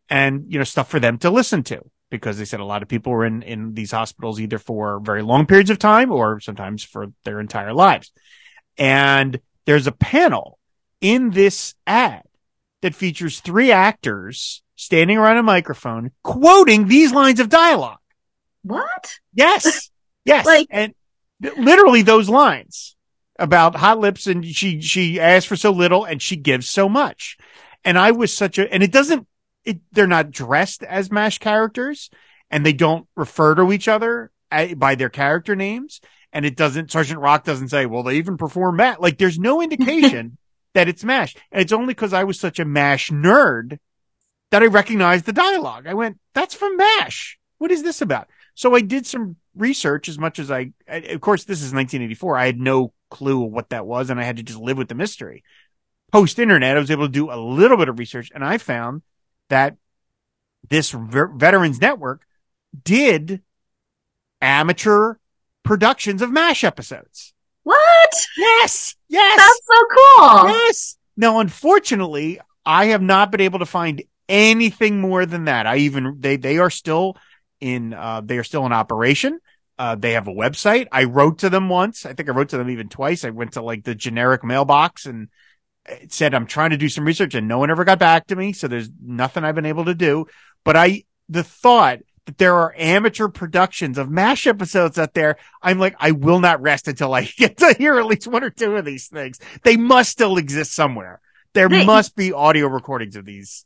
And 0.07 0.45
you 0.49 0.60
know 0.60 0.63
stuff 0.65 0.88
for 0.88 0.99
them 0.99 1.17
to 1.17 1.31
listen 1.31 1.63
to 1.63 1.81
because 2.12 2.38
they 2.38 2.45
said 2.45 2.60
a 2.60 2.65
lot 2.65 2.83
of 2.83 2.88
people 2.88 3.12
were 3.12 3.25
in 3.25 3.41
in 3.41 3.73
these 3.73 3.89
hospitals 3.89 4.39
either 4.39 4.60
for 4.60 4.99
very 4.99 5.23
long 5.23 5.47
periods 5.47 5.71
of 5.71 5.79
time 5.79 6.12
or 6.12 6.39
sometimes 6.39 6.83
for 6.83 7.07
their 7.23 7.39
entire 7.39 7.73
lives. 7.73 8.12
And 8.77 9.39
there's 9.65 9.88
a 9.88 9.91
panel 9.91 10.60
in 11.01 11.31
this 11.31 11.73
ad 11.88 12.21
that 12.83 12.93
features 12.93 13.39
three 13.39 13.71
actors 13.71 14.62
standing 14.75 15.17
around 15.17 15.38
a 15.38 15.43
microphone 15.43 16.12
quoting 16.21 16.88
these 16.88 17.12
lines 17.12 17.39
of 17.39 17.49
dialogue 17.49 17.97
What? 18.67 19.13
yes. 19.34 19.89
Yes. 20.25 20.45
Like- 20.45 20.67
and 20.71 20.93
literally 21.39 22.01
those 22.01 22.27
lines 22.27 22.97
about 23.39 23.75
hot 23.75 23.99
lips 23.99 24.27
and 24.27 24.45
she 24.45 24.82
she 24.82 25.19
asks 25.21 25.47
for 25.47 25.56
so 25.56 25.71
little 25.71 26.03
and 26.03 26.21
she 26.21 26.36
gives 26.36 26.69
so 26.69 26.89
much. 26.89 27.38
And 27.86 27.97
i 27.97 28.12
was 28.12 28.36
such 28.36 28.58
a 28.58 28.71
and 28.73 28.84
it 28.84 28.91
doesn't 28.91 29.25
it, 29.63 29.80
they're 29.91 30.08
not 30.08 30.32
dressed 30.32 30.84
as 30.84 31.12
mash 31.12 31.38
characters 31.38 32.10
and 32.49 32.65
they 32.65 32.73
don't 32.73 33.08
refer 33.15 33.56
to 33.56 33.71
each 33.71 33.88
other 33.88 34.32
eh, 34.51 34.73
by 34.73 34.95
their 34.95 35.10
character 35.10 35.56
names. 35.56 36.01
And 36.34 36.45
it 36.45 36.58
doesn't 36.58 36.91
sergeant 36.91 37.19
rock 37.19 37.45
doesn't 37.45 37.69
say 37.69 37.86
well 37.86 38.03
they 38.03 38.17
even 38.17 38.38
perform 38.38 38.75
mash 38.77 38.97
like 38.99 39.17
there's 39.17 39.39
no 39.39 39.62
indication 39.62 40.38
that 40.73 40.89
it's 40.89 41.03
mash. 41.06 41.36
And 41.51 41.62
it's 41.62 41.71
only 41.71 41.93
because 41.93 42.12
i 42.13 42.25
was 42.25 42.39
such 42.39 42.60
a 42.60 42.65
mash 42.65 43.12
nerd 43.12 43.80
that 44.51 44.62
i 44.63 44.65
recognized 44.65 45.25
the 45.25 45.34
dialogue. 45.34 45.88
I 45.88 45.93
went 45.93 46.19
that's 46.34 46.53
from 46.56 46.75
mash. 46.75 47.38
What 47.60 47.71
is 47.71 47.82
this 47.84 48.01
about 48.01 48.27
so 48.57 48.75
i 48.75 48.81
did 48.81 49.05
some 49.05 49.35
research 49.55 50.09
as 50.09 50.17
much 50.19 50.39
as 50.39 50.49
i 50.51 50.71
I- 50.89 50.95
of 51.15 51.21
course 51.21 51.43
this 51.45 51.59
is 51.59 51.73
1984 51.73 52.37
i 52.37 52.45
had 52.47 52.59
no 52.59 52.91
clue 53.09 53.39
what 53.39 53.69
that 53.69 53.85
was 53.85 54.09
and 54.09 54.19
i 54.19 54.23
had 54.23 54.37
to 54.37 54.43
just 54.43 54.59
live 54.59 54.77
with 54.77 54.89
the 54.89 54.95
mystery 54.95 55.43
post 56.11 56.39
internet 56.39 56.75
i 56.75 56.79
was 56.79 56.91
able 56.91 57.05
to 57.07 57.11
do 57.11 57.31
a 57.31 57.39
little 57.39 57.77
bit 57.77 57.89
of 57.89 57.97
research 57.99 58.31
and 58.35 58.43
i 58.43 58.57
found 58.57 59.01
that 59.49 59.77
this 60.69 60.91
ver- 60.91 61.27
veterans 61.33 61.79
network 61.79 62.23
did 62.83 63.41
amateur 64.41 65.15
productions 65.63 66.21
of 66.21 66.31
mash 66.31 66.63
episodes 66.63 67.33
What? 67.63 68.13
yes 68.37 68.95
yes 69.09 69.37
That's 69.37 69.62
so 69.65 69.85
cool. 69.95 70.49
Yes. 70.49 70.97
Now, 71.19 71.39
unfortunately, 71.39 72.39
I 72.65 72.85
have 72.87 73.01
not 73.01 73.31
been 73.31 73.41
able 73.41 73.60
to 73.60 73.65
find 73.65 74.03
anything 74.29 75.01
more 75.01 75.25
than 75.25 75.45
that. 75.45 75.65
I 75.65 75.77
even 75.77 76.17
they 76.19 76.35
they 76.37 76.58
are 76.60 76.69
still 76.69 77.17
in 77.60 77.93
uh 77.93 78.21
they 78.23 78.37
are 78.37 78.43
still 78.43 78.65
in 78.65 78.71
operation. 78.73 79.39
Uh 79.77 79.95
they 79.95 80.13
have 80.13 80.27
a 80.27 80.33
website. 80.33 80.87
I 80.91 81.03
wrote 81.05 81.39
to 81.39 81.49
them 81.49 81.69
once. 81.69 82.05
I 82.05 82.13
think 82.13 82.29
I 82.29 82.31
wrote 82.33 82.49
to 82.49 82.58
them 82.58 82.69
even 82.69 82.89
twice. 82.89 83.23
I 83.25 83.29
went 83.31 83.53
to 83.53 83.62
like 83.62 83.83
the 83.83 83.95
generic 83.95 84.43
mailbox 84.43 85.05
and 85.05 85.29
it 85.85 86.12
said 86.12 86.33
I'm 86.33 86.47
trying 86.47 86.71
to 86.71 86.77
do 86.77 86.89
some 86.89 87.05
research 87.05 87.33
and 87.35 87.47
no 87.47 87.60
one 87.60 87.71
ever 87.71 87.85
got 87.85 87.99
back 87.99 88.27
to 88.27 88.35
me, 88.35 88.51
so 88.53 88.67
there's 88.67 88.89
nothing 89.01 89.43
I've 89.43 89.55
been 89.55 89.65
able 89.65 89.85
to 89.85 89.95
do. 89.95 90.25
But 90.63 90.75
I 90.75 91.03
the 91.29 91.43
thought 91.43 91.99
that 92.25 92.37
there 92.37 92.55
are 92.55 92.75
amateur 92.77 93.29
productions 93.29 93.97
of 93.97 94.10
MASH 94.12 94.47
episodes 94.47 94.99
out 94.99 95.13
there, 95.13 95.37
I'm 95.62 95.79
like, 95.79 95.95
I 95.97 96.12
will 96.12 96.41
not 96.41 96.62
rest 96.62 96.89
until 96.89 97.13
I 97.13 97.23
get 97.37 97.55
to 97.58 97.73
hear 97.77 97.97
at 97.97 98.05
least 98.05 98.27
one 98.27 98.43
or 98.43 98.49
two 98.49 98.75
of 98.75 98.83
these 98.83 99.08
things. 99.08 99.39
They 99.63 99.77
must 99.77 100.12
still 100.12 100.35
exist 100.37 100.73
somewhere. 100.75 101.21
There 101.53 101.69
They- 101.69 101.85
must 101.85 102.17
be 102.17 102.33
audio 102.33 102.67
recordings 102.67 103.15
of 103.15 103.23
these. 103.23 103.65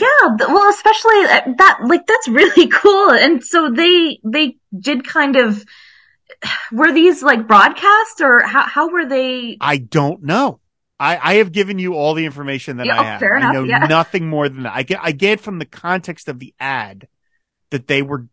Yeah, 0.00 0.36
well, 0.48 0.70
especially 0.70 1.24
uh, 1.24 1.40
that, 1.58 1.78
like, 1.84 2.06
that's 2.06 2.28
really 2.28 2.66
cool. 2.72 3.10
And 3.10 3.42
so 3.44 3.70
they, 3.70 4.20
they 4.24 4.56
did 4.78 5.04
kind 5.06 5.36
of, 5.36 5.64
were 6.72 6.92
these 6.92 7.22
like 7.22 7.46
broadcasts 7.46 8.20
or 8.20 8.40
how, 8.40 8.62
how 8.62 8.88
were 8.90 9.06
they? 9.06 9.56
I 9.60 9.78
don't 9.78 10.22
know. 10.22 10.60
I, 10.98 11.18
I 11.20 11.34
have 11.34 11.52
given 11.52 11.78
you 11.78 11.94
all 11.94 12.14
the 12.14 12.24
information 12.26 12.76
that 12.76 12.86
Yeah, 12.86 13.00
I 13.00 13.04
have. 13.04 13.20
fair 13.20 13.36
I 13.36 13.52
know 13.52 13.64
yeah. 13.64 13.78
nothing 13.88 14.28
more 14.28 14.48
than 14.48 14.62
that. 14.64 14.72
I 14.74 14.82
get, 14.84 15.00
I 15.02 15.12
get 15.12 15.40
from 15.40 15.58
the 15.58 15.66
context 15.66 16.28
of 16.28 16.38
the 16.38 16.54
ad 16.60 17.08
that 17.70 17.88
they 17.88 18.02
were, 18.02 18.28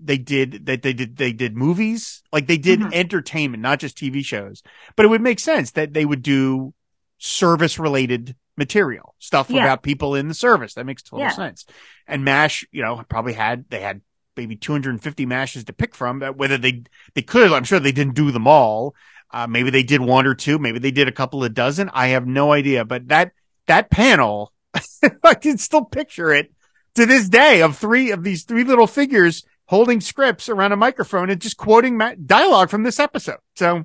they 0.00 0.16
did, 0.18 0.66
that 0.66 0.82
they 0.82 0.92
did, 0.92 1.16
they 1.16 1.32
did 1.32 1.56
movies, 1.56 2.22
like 2.32 2.46
they 2.46 2.58
did 2.58 2.80
Mhm. 2.80 2.92
entertainment, 2.94 3.62
not 3.62 3.80
just 3.80 3.98
TV 3.98 4.24
shows. 4.24 4.62
But 4.94 5.04
it 5.04 5.08
would 5.08 5.20
make 5.20 5.40
sense 5.40 5.72
that 5.72 5.92
they 5.94 6.04
would 6.04 6.22
do 6.22 6.72
service 7.18 7.78
related 7.78 8.36
material, 8.56 9.14
stuff 9.18 9.50
Yeah. 9.50 9.62
about 9.64 9.82
people 9.82 10.14
in 10.14 10.28
the 10.28 10.34
service. 10.34 10.74
That 10.74 10.86
makes 10.86 11.02
total 11.02 11.20
Yeah. 11.26 11.30
sense. 11.32 11.66
And 12.06 12.24
MASH, 12.24 12.64
you 12.72 12.82
know, 12.82 13.02
probably 13.08 13.34
had, 13.34 13.66
they 13.68 13.80
had 13.80 14.00
maybe 14.36 14.56
250 14.56 15.26
mashes 15.26 15.64
to 15.64 15.72
pick 15.72 15.94
from, 15.94 16.20
whether 16.20 16.58
they, 16.58 16.82
they 17.14 17.22
could, 17.22 17.52
I'm 17.52 17.64
sure 17.64 17.80
they 17.80 17.92
didn't 17.92 18.14
do 18.14 18.30
them 18.30 18.46
all. 18.46 18.94
Uh, 19.30 19.46
maybe 19.46 19.70
they 19.70 19.82
did 19.82 20.00
one 20.00 20.26
or 20.26 20.34
two. 20.34 20.58
Maybe 20.58 20.78
they 20.78 20.90
did 20.90 21.08
a 21.08 21.12
couple 21.12 21.42
of 21.44 21.52
dozen. 21.54 21.90
I 21.92 22.08
have 22.08 22.26
no 22.26 22.52
idea, 22.52 22.84
but 22.84 23.08
that, 23.08 23.32
that 23.66 23.90
panel, 23.90 24.52
I 25.24 25.34
can 25.34 25.58
still 25.58 25.84
picture 25.84 26.32
it 26.32 26.52
to 26.94 27.06
this 27.06 27.28
day 27.28 27.60
of 27.62 27.76
three 27.76 28.10
of 28.10 28.22
these 28.24 28.44
three 28.44 28.64
little 28.64 28.86
figures 28.86 29.44
holding 29.66 30.00
scripts 30.00 30.48
around 30.48 30.72
a 30.72 30.76
microphone 30.76 31.28
and 31.28 31.40
just 31.40 31.56
quoting 31.56 31.96
ma- 31.96 32.14
dialogue 32.24 32.70
from 32.70 32.84
this 32.84 33.00
episode. 33.00 33.38
So 33.56 33.84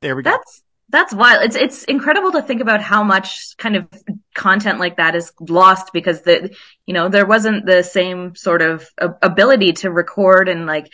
there 0.00 0.14
we 0.16 0.22
go. 0.22 0.30
That's, 0.30 0.62
that's 0.92 1.12
wild. 1.14 1.42
It's, 1.42 1.56
it's 1.56 1.84
incredible 1.84 2.32
to 2.32 2.42
think 2.42 2.60
about 2.60 2.80
how 2.82 3.02
much 3.02 3.56
kind 3.56 3.76
of 3.76 3.88
content 4.34 4.78
like 4.78 4.98
that 4.98 5.16
is 5.16 5.32
lost 5.40 5.92
because 5.92 6.22
the, 6.22 6.54
you 6.86 6.94
know, 6.94 7.08
there 7.08 7.26
wasn't 7.26 7.66
the 7.66 7.82
same 7.82 8.34
sort 8.36 8.62
of 8.62 8.86
ability 8.98 9.72
to 9.72 9.90
record 9.90 10.48
and 10.48 10.66
like, 10.66 10.92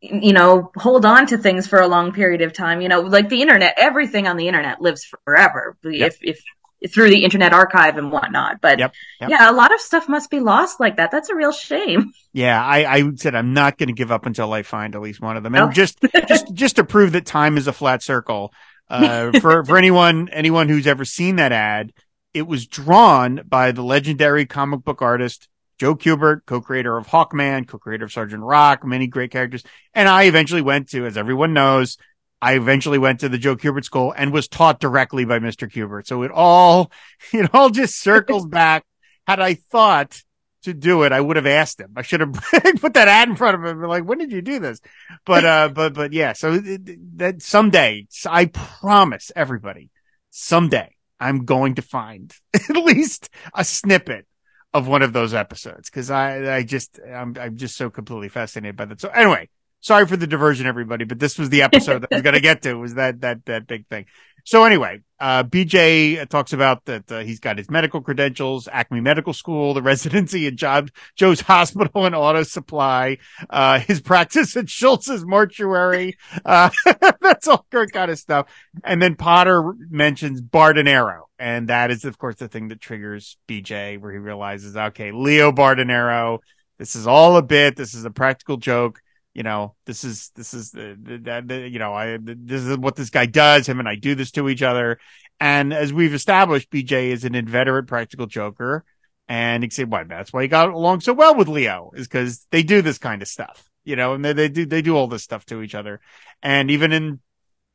you 0.00 0.32
know, 0.32 0.70
hold 0.76 1.04
on 1.04 1.26
to 1.26 1.38
things 1.38 1.66
for 1.66 1.80
a 1.80 1.88
long 1.88 2.12
period 2.12 2.42
of 2.42 2.52
time. 2.52 2.80
You 2.80 2.88
know, 2.88 3.00
like 3.00 3.28
the 3.28 3.42
internet, 3.42 3.74
everything 3.76 4.28
on 4.28 4.36
the 4.36 4.46
internet 4.46 4.80
lives 4.80 5.04
forever. 5.04 5.76
Yep. 5.84 6.14
If, 6.22 6.38
if 6.84 6.92
through 6.92 7.08
the 7.08 7.24
internet 7.24 7.52
archive 7.52 7.96
and 7.96 8.12
whatnot. 8.12 8.60
But 8.60 8.78
Yep, 8.78 8.92
yep. 9.20 9.30
yeah, 9.30 9.50
a 9.50 9.52
lot 9.52 9.72
of 9.74 9.80
stuff 9.80 10.08
must 10.08 10.30
be 10.30 10.40
lost 10.40 10.78
like 10.78 10.98
that. 10.98 11.10
That's 11.10 11.30
a 11.30 11.34
real 11.34 11.50
shame. 11.52 12.12
Yeah, 12.32 12.62
I, 12.62 12.84
I 12.98 13.10
said 13.16 13.34
I'm 13.34 13.54
not 13.54 13.78
going 13.78 13.88
to 13.88 13.94
give 13.94 14.12
up 14.12 14.26
until 14.26 14.52
I 14.52 14.62
find 14.62 14.94
at 14.94 15.00
least 15.00 15.20
one 15.22 15.36
of 15.38 15.42
them, 15.42 15.54
and 15.54 15.64
Okay. 15.64 15.72
just 15.74 15.98
just 16.28 16.52
just 16.52 16.76
to 16.76 16.84
prove 16.84 17.12
that 17.12 17.24
time 17.26 17.56
is 17.56 17.66
a 17.66 17.72
flat 17.72 18.02
circle. 18.02 18.52
Uh, 18.88 19.32
for 19.40 19.64
for 19.64 19.76
anyone 19.76 20.28
anyone 20.28 20.68
who's 20.68 20.86
ever 20.86 21.04
seen 21.04 21.36
that 21.36 21.52
ad, 21.52 21.92
it 22.34 22.46
was 22.46 22.66
drawn 22.66 23.42
by 23.46 23.72
the 23.72 23.82
legendary 23.82 24.46
comic 24.46 24.84
book 24.84 25.02
artist 25.02 25.48
Joe 25.78 25.94
Kubert, 25.94 26.46
co-creator 26.46 26.96
of 26.96 27.06
Hawkman, 27.08 27.66
co-creator 27.66 28.04
of 28.04 28.12
Sergeant 28.12 28.42
Rock, 28.42 28.84
many 28.84 29.06
great 29.06 29.30
characters. 29.30 29.62
And 29.92 30.08
I 30.08 30.24
eventually 30.24 30.62
went 30.62 30.88
to, 30.90 31.04
as 31.04 31.16
everyone 31.16 31.52
knows, 31.52 31.98
I 32.40 32.54
eventually 32.54 32.98
went 32.98 33.20
to 33.20 33.28
the 33.28 33.38
Joe 33.38 33.56
Kubert 33.56 33.84
school 33.84 34.14
and 34.16 34.32
was 34.32 34.48
taught 34.48 34.80
directly 34.80 35.24
by 35.24 35.38
Mr. 35.38 35.70
Kubert. 35.70 36.06
So 36.06 36.22
it 36.22 36.30
all 36.30 36.90
it 37.32 37.50
all 37.54 37.70
just 37.70 38.00
circles 38.00 38.46
back. 38.46 38.84
Had 39.26 39.40
I 39.40 39.54
thought 39.54 40.22
to 40.66 40.74
do 40.74 41.02
it, 41.02 41.12
I 41.12 41.20
would 41.20 41.36
have 41.36 41.46
asked 41.46 41.80
him. 41.80 41.92
I 41.96 42.02
should 42.02 42.20
have 42.20 42.32
put 42.80 42.94
that 42.94 43.08
ad 43.08 43.28
in 43.28 43.36
front 43.36 43.56
of 43.56 43.64
him 43.64 43.82
like, 43.82 44.04
when 44.04 44.18
did 44.18 44.30
you 44.30 44.42
do 44.42 44.60
this? 44.60 44.80
But, 45.24 45.44
uh, 45.44 45.68
but, 45.74 45.94
but 45.94 46.12
yeah, 46.12 46.34
so 46.34 46.60
it- 46.62 47.18
that 47.18 47.42
someday, 47.42 48.06
I 48.26 48.46
promise 48.46 49.32
everybody, 49.34 49.90
someday 50.30 50.94
I'm 51.18 51.44
going 51.44 51.76
to 51.76 51.82
find 51.82 52.32
at 52.54 52.76
least 52.76 53.30
a 53.54 53.64
snippet 53.64 54.26
of 54.74 54.86
one 54.86 55.02
of 55.02 55.12
those 55.12 55.32
episodes. 55.34 55.88
Cause 55.90 56.10
I, 56.10 56.56
I 56.56 56.62
just, 56.62 57.00
I'm, 57.00 57.34
I'm 57.40 57.56
just 57.56 57.76
so 57.76 57.88
completely 57.90 58.28
fascinated 58.28 58.76
by 58.76 58.84
that. 58.84 59.00
So 59.00 59.08
anyway, 59.08 59.48
sorry 59.80 60.06
for 60.06 60.16
the 60.16 60.26
diversion, 60.26 60.66
everybody, 60.66 61.04
but 61.04 61.18
this 61.18 61.38
was 61.38 61.48
the 61.48 61.62
episode 61.62 62.02
that 62.02 62.12
I 62.12 62.16
was 62.16 62.22
going 62.22 62.34
to 62.34 62.40
get 62.40 62.62
to 62.62 62.74
was 62.74 62.94
that, 62.94 63.22
that, 63.22 63.44
that 63.46 63.66
big 63.66 63.86
thing. 63.86 64.04
So 64.46 64.62
anyway, 64.62 65.00
uh, 65.18 65.42
BJ 65.42 66.24
talks 66.28 66.52
about 66.52 66.84
that 66.84 67.10
uh, 67.10 67.18
he's 67.18 67.40
got 67.40 67.58
his 67.58 67.68
medical 67.68 68.00
credentials, 68.00 68.68
Acme 68.70 69.00
Medical 69.00 69.32
School, 69.32 69.74
the 69.74 69.82
residency 69.92 70.46
at 70.46 70.54
Job, 70.54 70.88
Joe's 71.16 71.40
Hospital 71.40 72.06
and 72.06 72.14
Auto 72.14 72.44
Supply, 72.44 73.18
uh, 73.50 73.80
his 73.80 74.00
practice 74.00 74.56
at 74.56 74.70
Schultz's 74.70 75.26
Mortuary. 75.26 76.16
Uh, 76.44 76.70
that's 77.20 77.48
all 77.48 77.66
kind 77.70 78.08
of 78.08 78.20
stuff. 78.20 78.46
And 78.84 79.02
then 79.02 79.16
Potter 79.16 79.74
mentions 79.90 80.40
Bardonaro. 80.40 81.22
And 81.40 81.68
that 81.68 81.90
is, 81.90 82.04
of 82.04 82.16
course, 82.16 82.36
the 82.36 82.46
thing 82.46 82.68
that 82.68 82.80
triggers 82.80 83.38
BJ 83.48 84.00
where 84.00 84.12
he 84.12 84.18
realizes, 84.18 84.76
okay, 84.76 85.10
Leo 85.10 85.50
Bardonaro, 85.50 86.38
this 86.78 86.94
is 86.94 87.08
all 87.08 87.36
a 87.36 87.42
bit. 87.42 87.74
This 87.74 87.94
is 87.94 88.04
a 88.04 88.10
practical 88.12 88.58
joke 88.58 89.00
you 89.36 89.42
know, 89.42 89.74
this 89.84 90.02
is, 90.02 90.30
this 90.34 90.54
is 90.54 90.70
the, 90.70 90.96
the, 90.98 91.42
the, 91.44 91.68
you 91.68 91.78
know, 91.78 91.92
I, 91.92 92.16
this 92.18 92.62
is 92.62 92.78
what 92.78 92.96
this 92.96 93.10
guy 93.10 93.26
does. 93.26 93.68
Him 93.68 93.80
and 93.80 93.86
I 93.86 93.94
do 93.94 94.14
this 94.14 94.30
to 94.30 94.48
each 94.48 94.62
other. 94.62 94.98
And 95.38 95.74
as 95.74 95.92
we've 95.92 96.14
established, 96.14 96.70
BJ 96.70 97.08
is 97.08 97.24
an 97.24 97.34
inveterate 97.34 97.86
practical 97.86 98.24
joker. 98.24 98.82
And 99.28 99.62
can 99.62 99.70
say, 99.70 99.84
why? 99.84 100.04
That's 100.04 100.32
why 100.32 100.40
he 100.40 100.48
got 100.48 100.70
along 100.70 101.02
so 101.02 101.12
well 101.12 101.34
with 101.34 101.48
Leo 101.48 101.90
is 101.94 102.08
because 102.08 102.46
they 102.50 102.62
do 102.62 102.80
this 102.80 102.96
kind 102.96 103.20
of 103.20 103.28
stuff, 103.28 103.68
you 103.84 103.94
know, 103.94 104.14
and 104.14 104.24
they, 104.24 104.32
they 104.32 104.48
do, 104.48 104.64
they 104.64 104.80
do 104.80 104.96
all 104.96 105.06
this 105.06 105.24
stuff 105.24 105.44
to 105.46 105.60
each 105.60 105.74
other. 105.74 106.00
And 106.42 106.70
even 106.70 106.92
in 106.92 107.20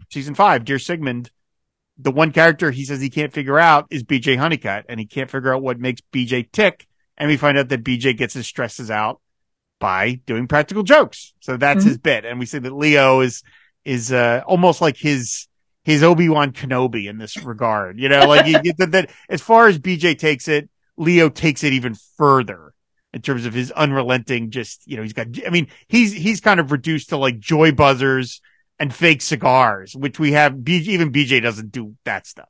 season 0.09 0.34
five, 0.34 0.66
Dear 0.66 0.80
Sigmund, 0.80 1.30
the 1.95 2.12
one 2.12 2.32
character 2.32 2.72
he 2.72 2.86
says 2.86 3.01
he 3.01 3.12
can't 3.12 3.34
figure 3.34 3.59
out 3.59 3.86
is 3.91 4.03
BJ 4.03 4.36
Hunnicutt 4.36 4.86
and 4.89 4.99
he 4.99 5.05
can't 5.05 5.30
figure 5.30 5.53
out 5.53 5.62
what 5.62 5.80
makes 5.80 6.01
BJ 6.12 6.51
tick. 6.51 6.88
And 7.20 7.30
we 7.30 7.38
find 7.38 7.59
out 7.59 7.70
that 7.70 7.84
BJ 7.84 8.18
gets 8.18 8.34
his 8.34 8.47
stresses 8.47 8.89
out 8.89 9.22
by 9.82 10.21
doing 10.25 10.47
practical 10.47 10.84
jokes. 10.84 11.34
So 11.41 11.57
that's 11.57 11.84
Mhm. 11.84 11.88
his 11.88 11.97
bit. 11.97 12.23
And 12.23 12.39
we 12.39 12.45
see 12.45 12.59
that 12.59 12.71
Leo 12.73 13.19
is, 13.19 13.43
is, 13.84 14.13
uh, 14.13 14.43
almost 14.45 14.79
like 14.79 14.95
his, 14.95 15.47
his 15.84 16.03
Obi-Wan 16.03 16.53
Kenobi 16.53 17.09
in 17.09 17.17
this 17.17 17.36
regard. 17.43 17.99
You 17.99 18.07
know, 18.07 18.25
like 18.27 18.45
you 18.45 18.61
get 18.63 18.77
that, 18.77 18.91
that 18.91 19.09
as 19.27 19.41
far 19.41 19.67
as 19.67 19.77
BJ 19.79 20.17
takes 20.17 20.47
it, 20.47 20.69
Leo 20.95 21.27
takes 21.27 21.63
it 21.65 21.73
even 21.73 21.95
further 22.17 22.73
in 23.13 23.21
terms 23.21 23.45
of 23.45 23.53
his 23.53 23.71
unrelenting, 23.71 24.51
just, 24.51 24.88
you 24.88 24.95
know, 24.95 25.03
he's 25.03 25.11
got, 25.11 25.27
I 25.45 25.49
mean, 25.49 25.67
he's, 25.89 26.13
he's 26.13 26.39
kind 26.39 26.61
of 26.61 26.71
reduced 26.71 27.09
to 27.09 27.17
like 27.17 27.39
joy 27.39 27.73
buzzers 27.73 28.39
and 28.79 28.93
fake 28.93 29.21
cigars, 29.21 29.95
which 29.95 30.17
we 30.19 30.32
have, 30.32 30.53
even 30.69 31.11
BJ 31.11 31.41
doesn't 31.41 31.71
do 31.71 31.95
that 32.05 32.25
stuff. 32.25 32.47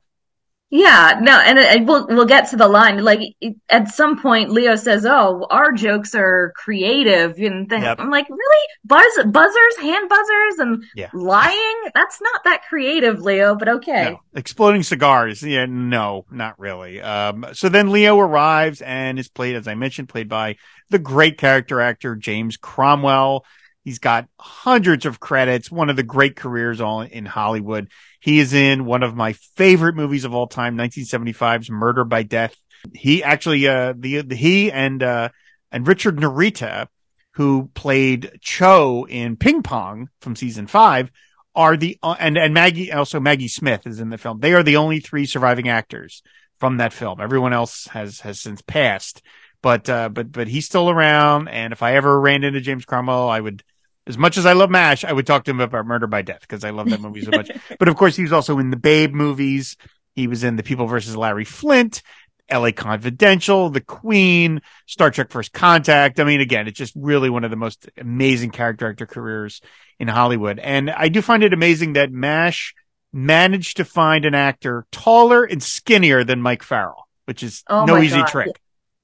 Yeah, 0.74 1.18
no, 1.20 1.38
and, 1.38 1.58
and 1.58 1.86
we'll 1.86 2.06
we'll 2.06 2.24
get 2.24 2.48
to 2.48 2.56
the 2.56 2.66
line. 2.66 3.04
Like 3.04 3.20
it- 3.42 3.56
at 3.68 3.88
some 3.88 4.18
point, 4.18 4.48
Leo 4.50 4.74
says, 4.74 5.04
"Oh, 5.04 5.46
our 5.50 5.70
jokes 5.72 6.14
are 6.14 6.54
creative," 6.56 7.36
and 7.36 7.68
then 7.68 7.82
Yep. 7.82 8.00
I'm 8.00 8.08
like, 8.08 8.26
"Really? 8.30 8.68
Buzz 8.82 9.18
buzzers, 9.26 9.76
hand 9.82 10.08
buzzers, 10.08 10.58
and 10.60 10.82
Yeah. 10.96 11.10
lying? 11.12 11.76
That's 11.94 12.22
not 12.22 12.44
that 12.44 12.62
creative, 12.70 13.20
Leo." 13.20 13.54
But 13.54 13.68
okay, 13.68 14.12
No. 14.12 14.20
Exploding 14.34 14.82
cigars. 14.82 15.42
Yeah, 15.42 15.66
no, 15.68 16.24
not 16.30 16.58
really. 16.58 17.02
Um, 17.02 17.44
so 17.52 17.68
then 17.68 17.90
Leo 17.92 18.18
arrives 18.18 18.80
and 18.80 19.18
is 19.18 19.28
played, 19.28 19.56
as 19.56 19.68
I 19.68 19.74
mentioned, 19.74 20.08
played 20.08 20.30
by 20.30 20.56
the 20.88 20.98
great 20.98 21.36
character 21.36 21.82
actor 21.82 22.16
James 22.16 22.56
Cromwell. 22.56 23.44
He's 23.84 23.98
got 23.98 24.28
hundreds 24.38 25.06
of 25.06 25.20
credits, 25.20 25.70
one 25.70 25.90
of 25.90 25.96
the 25.96 26.02
great 26.02 26.36
careers 26.36 26.80
all 26.80 27.02
in 27.02 27.26
Hollywood. 27.26 27.88
He 28.20 28.38
is 28.38 28.52
in 28.52 28.84
one 28.84 29.02
of 29.02 29.16
my 29.16 29.32
favorite 29.32 29.96
movies 29.96 30.24
of 30.24 30.34
all 30.34 30.46
time, 30.46 30.76
1975's 30.76 31.70
Murder 31.70 32.04
by 32.04 32.22
Death. 32.22 32.56
He 32.94 33.22
actually, 33.22 33.66
uh, 33.66 33.94
the, 33.96 34.22
the 34.22 34.36
he 34.36 34.70
and, 34.70 35.02
uh, 35.02 35.30
and 35.70 35.86
Richard 35.86 36.16
Narita, 36.16 36.86
who 37.32 37.70
played 37.74 38.38
Cho 38.40 39.06
in 39.08 39.36
Ping 39.36 39.62
Pong 39.62 40.08
from 40.20 40.36
season 40.36 40.66
five, 40.66 41.10
are 41.54 41.76
the 41.76 41.98
uh, 42.02 42.16
and 42.18 42.38
and 42.38 42.54
Maggie 42.54 42.92
also 42.92 43.20
Maggie 43.20 43.48
Smith 43.48 43.86
is 43.86 44.00
in 44.00 44.10
the 44.10 44.18
film. 44.18 44.40
They 44.40 44.54
are 44.54 44.62
the 44.62 44.76
only 44.76 45.00
three 45.00 45.26
surviving 45.26 45.68
actors 45.68 46.22
from 46.58 46.78
that 46.78 46.92
film. 46.92 47.20
Everyone 47.20 47.52
else 47.52 47.86
has 47.88 48.20
has 48.20 48.40
since 48.40 48.62
passed, 48.62 49.22
but 49.60 49.88
uh, 49.88 50.08
but 50.08 50.32
but 50.32 50.48
he's 50.48 50.66
still 50.66 50.88
around. 50.88 51.48
And 51.48 51.72
if 51.72 51.82
I 51.82 51.94
ever 51.94 52.20
ran 52.20 52.44
into 52.44 52.60
James 52.60 52.84
Cromwell, 52.84 53.28
I 53.28 53.40
would. 53.40 53.62
As 54.06 54.18
much 54.18 54.36
as 54.36 54.46
I 54.46 54.52
love 54.52 54.70
MASH, 54.70 55.04
I 55.04 55.12
would 55.12 55.26
talk 55.26 55.44
to 55.44 55.50
him 55.52 55.60
about 55.60 55.86
Murder 55.86 56.06
by 56.06 56.22
Death 56.22 56.40
because 56.40 56.64
I 56.64 56.70
love 56.70 56.90
that 56.90 57.00
movie 57.00 57.22
so 57.22 57.30
much. 57.30 57.50
but 57.78 57.88
of 57.88 57.96
course, 57.96 58.16
he 58.16 58.22
was 58.22 58.32
also 58.32 58.58
in 58.58 58.70
the 58.70 58.76
Babe 58.76 59.12
movies. 59.12 59.76
He 60.14 60.26
was 60.26 60.42
in 60.44 60.56
The 60.56 60.62
People 60.62 60.86
versus 60.86 61.16
Larry 61.16 61.44
Flynt, 61.44 62.02
LA 62.50 62.72
Confidential, 62.72 63.70
The 63.70 63.80
Queen, 63.80 64.60
Star 64.86 65.10
Trek 65.10 65.30
First 65.30 65.52
Contact. 65.52 66.18
I 66.18 66.24
mean, 66.24 66.40
again, 66.40 66.66
it's 66.66 66.78
just 66.78 66.94
really 66.96 67.30
one 67.30 67.44
of 67.44 67.50
the 67.50 67.56
most 67.56 67.88
amazing 67.96 68.50
character 68.50 68.88
actor 68.90 69.06
careers 69.06 69.60
in 69.98 70.08
Hollywood. 70.08 70.58
And 70.58 70.90
I 70.90 71.08
do 71.08 71.22
find 71.22 71.44
it 71.44 71.52
amazing 71.52 71.92
that 71.92 72.10
MASH 72.10 72.74
managed 73.12 73.76
to 73.76 73.84
find 73.84 74.24
an 74.24 74.34
actor 74.34 74.86
taller 74.90 75.44
and 75.44 75.62
skinnier 75.62 76.24
than 76.24 76.42
Mike 76.42 76.62
Farrell, 76.62 77.08
which 77.26 77.42
is 77.42 77.62
Oh 77.68 77.84
no 77.84 77.98
easy 77.98 78.16
God. 78.16 78.26
trick. 78.26 78.60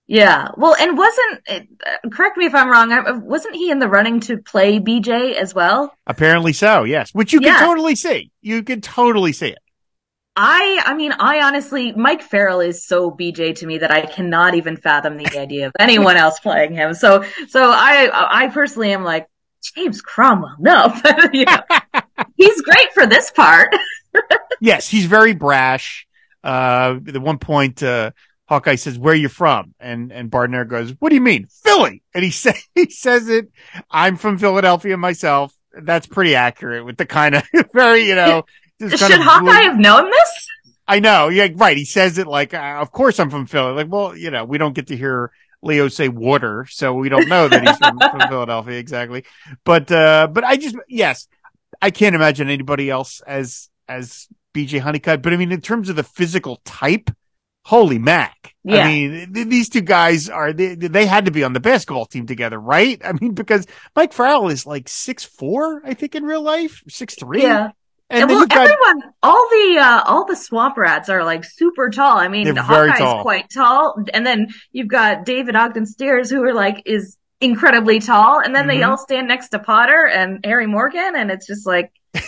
Yeah. 0.09 0.49
Well, 0.57 0.75
and 0.81 0.97
wasn't 0.97 1.41
uh, 1.49 2.09
correct 2.11 2.39
me 2.39 2.47
if 2.47 2.55
I'm 2.55 2.71
wrong? 2.71 3.23
Wasn't 3.25 3.55
he 3.55 3.71
in 3.71 3.79
the 3.79 3.89
running 3.89 4.21
to 4.21 4.39
play 4.39 4.81
BJ 4.81 5.35
as 5.35 5.55
well? 5.55 5.95
Apparently 6.07 6.55
so, 6.55 6.85
yes, 6.85 7.15
which 7.15 7.33
you 7.33 7.41
can 7.41 7.61
totally 7.61 7.95
see. 7.95 8.33
You 8.41 8.63
can 8.63 8.81
totally 8.81 9.33
see 9.33 9.49
it. 9.49 9.59
I, 10.35 10.83
I 10.87 10.95
mean, 10.95 11.13
I 11.13 11.43
honestly, 11.43 11.93
Mike 11.93 12.23
Farrell 12.23 12.61
is 12.61 12.87
so 12.87 13.11
BJ 13.11 13.57
to 13.57 13.67
me 13.67 13.79
that 13.79 13.91
I 13.91 14.07
cannot 14.07 14.55
even 14.55 14.77
fathom 14.77 15.17
the 15.17 15.37
idea 15.37 15.67
of 15.67 15.73
anyone 15.79 16.17
else 16.17 16.39
playing 16.39 16.75
him. 16.75 16.95
So, 16.95 17.25
so 17.49 17.71
I, 17.71 18.09
I 18.13 18.49
personally 18.49 18.93
am 18.93 19.03
like, 19.03 19.27
James 19.75 20.01
Cromwell, 20.01 20.55
no, 20.61 20.95
you 21.33 21.45
he's 22.37 22.63
great 22.63 22.93
for 22.95 23.05
this 23.05 23.31
part. 23.33 23.75
yes, 24.61 24.89
he's 24.89 25.07
very 25.07 25.35
brash. 25.35 26.07
Uh, 26.45 27.01
at 27.07 27.19
one 27.19 27.39
point, 27.39 27.83
uh, 27.83 28.13
Hawkeye 28.49 28.77
says, 28.77 28.99
"Where 28.99 29.13
are 29.13 29.17
you 29.17 29.29
from?" 29.29 29.75
And 29.79 30.11
and 30.11 30.31
Bardner 30.31 30.65
goes, 30.65 30.95
"What 30.99 31.11
do 31.11 31.15
you 31.15 31.21
mean, 31.21 31.47
Philly?" 31.51 32.03
And 32.15 32.25
he 32.25 32.31
say 32.45 32.55
he 32.75 32.91
says 32.91 33.29
it. 33.29 33.51
I'm 33.91 34.17
from 34.17 34.39
Philadelphia 34.39 34.97
myself. 34.97 35.55
That's 35.73 36.07
pretty 36.07 36.35
accurate 36.35 36.85
with 36.85 36.97
the 36.97 37.07
kind 37.07 37.35
of 37.35 37.45
very, 37.75 38.09
you 38.09 38.15
know. 38.15 38.45
Should 38.81 38.99
Hawkeye 39.01 39.63
have 39.63 39.79
known 39.79 40.11
this? 40.11 40.49
I 40.87 41.01
know. 41.01 41.29
Yeah, 41.29 41.49
right. 41.57 41.77
He 41.77 41.85
says 41.85 42.17
it 42.17 42.27
like, 42.27 42.55
uh, 42.55 42.79
"Of 42.81 42.91
course 42.91 43.21
I'm 43.21 43.31
from 43.31 43.47
Philly." 43.47 43.73
Like, 43.73 43.93
well, 43.93 44.17
you 44.17 44.31
know, 44.31 44.45
we 44.45 44.57
don't 44.57 44.75
get 44.75 44.87
to 44.89 44.97
hear 44.97 45.31
Leo 45.63 45.89
say 45.89 46.09
water, 46.09 46.67
so 46.71 46.95
we 46.95 47.09
don't 47.09 47.29
know 47.29 47.49
that 47.49 47.67
he's 47.67 47.77
from, 47.77 47.99
from 47.99 48.21
Philadelphia 48.29 48.79
exactly. 48.79 49.25
But 49.65 49.93
uh, 49.93 50.29
but 50.33 50.45
I 50.45 50.57
just 50.57 50.77
yes, 50.89 51.29
I 51.83 51.91
can't 51.91 52.15
imagine 52.15 52.49
anybody 52.49 52.89
else 52.89 53.21
as 53.21 53.69
as 53.89 54.29
BJ 54.55 54.81
Hunnicutt. 54.81 55.21
But 55.21 55.35
I 55.35 55.37
mean, 55.37 55.53
in 55.53 55.61
terms 55.61 55.89
of 55.89 55.97
the 55.97 56.03
physical 56.05 56.61
type, 56.65 57.11
holy 57.69 57.99
mac! 57.99 58.55
Yeah. 58.65 58.85
I 58.85 58.87
mean, 58.87 59.33
th- 59.35 59.47
these 59.49 59.69
two 59.69 59.83
guys 59.83 60.31
are 60.31 60.55
they, 60.55 60.75
they 60.75 61.05
had 61.05 61.27
to 61.27 61.31
be 61.31 61.45
on 61.45 61.53
the 61.53 61.61
basketball 61.61 62.07
team 62.07 62.27
together, 62.27 62.59
right? 62.59 62.99
I 63.05 63.13
mean, 63.13 63.35
because 63.35 63.67
Mike 63.95 64.15
Farrell 64.15 64.49
is 64.49 64.67
like 64.67 64.89
six 64.89 65.23
four, 65.23 65.83
I 65.85 65.93
think, 65.93 66.15
in 66.15 66.25
real 66.25 66.43
life, 66.43 66.83
six 66.89 67.15
three. 67.15 67.43
Yeah. 67.43 67.73
And, 68.11 68.23
and 68.23 68.31
well, 68.31 68.47
got, 68.47 68.71
everyone, 68.71 69.13
all 69.23 69.49
the 69.51 69.79
uh, 69.81 70.03
all 70.07 70.25
the 70.25 70.35
swamp 70.35 70.79
rats 70.79 71.11
are 71.11 71.25
like 71.25 71.45
super 71.45 71.91
tall. 71.91 72.17
I 72.17 72.29
mean, 72.29 72.57
Hawkeye's 72.57 72.99
tall. 72.99 73.23
quite 73.23 73.51
tall, 73.55 74.03
and 74.15 74.27
then 74.27 74.49
you've 74.73 74.89
got 74.89 75.27
David 75.27 75.55
Ogden 75.55 75.85
Stiers, 75.85 76.31
who 76.31 76.43
are 76.43 76.55
like 76.55 76.83
is 76.87 77.19
incredibly 77.43 78.01
tall, 78.01 78.41
and 78.41 78.55
then 78.55 78.67
mm-hmm. 78.67 78.79
they 78.79 78.83
all 78.83 78.97
stand 78.97 79.29
next 79.29 79.51
to 79.51 79.59
Potter 79.59 80.07
and 80.07 80.41
Harry 80.43 80.67
Morgan, 80.67 81.17
and 81.17 81.31
it's 81.31 81.47
just 81.47 81.67
like, 81.67 81.93
yeah, 82.15 82.21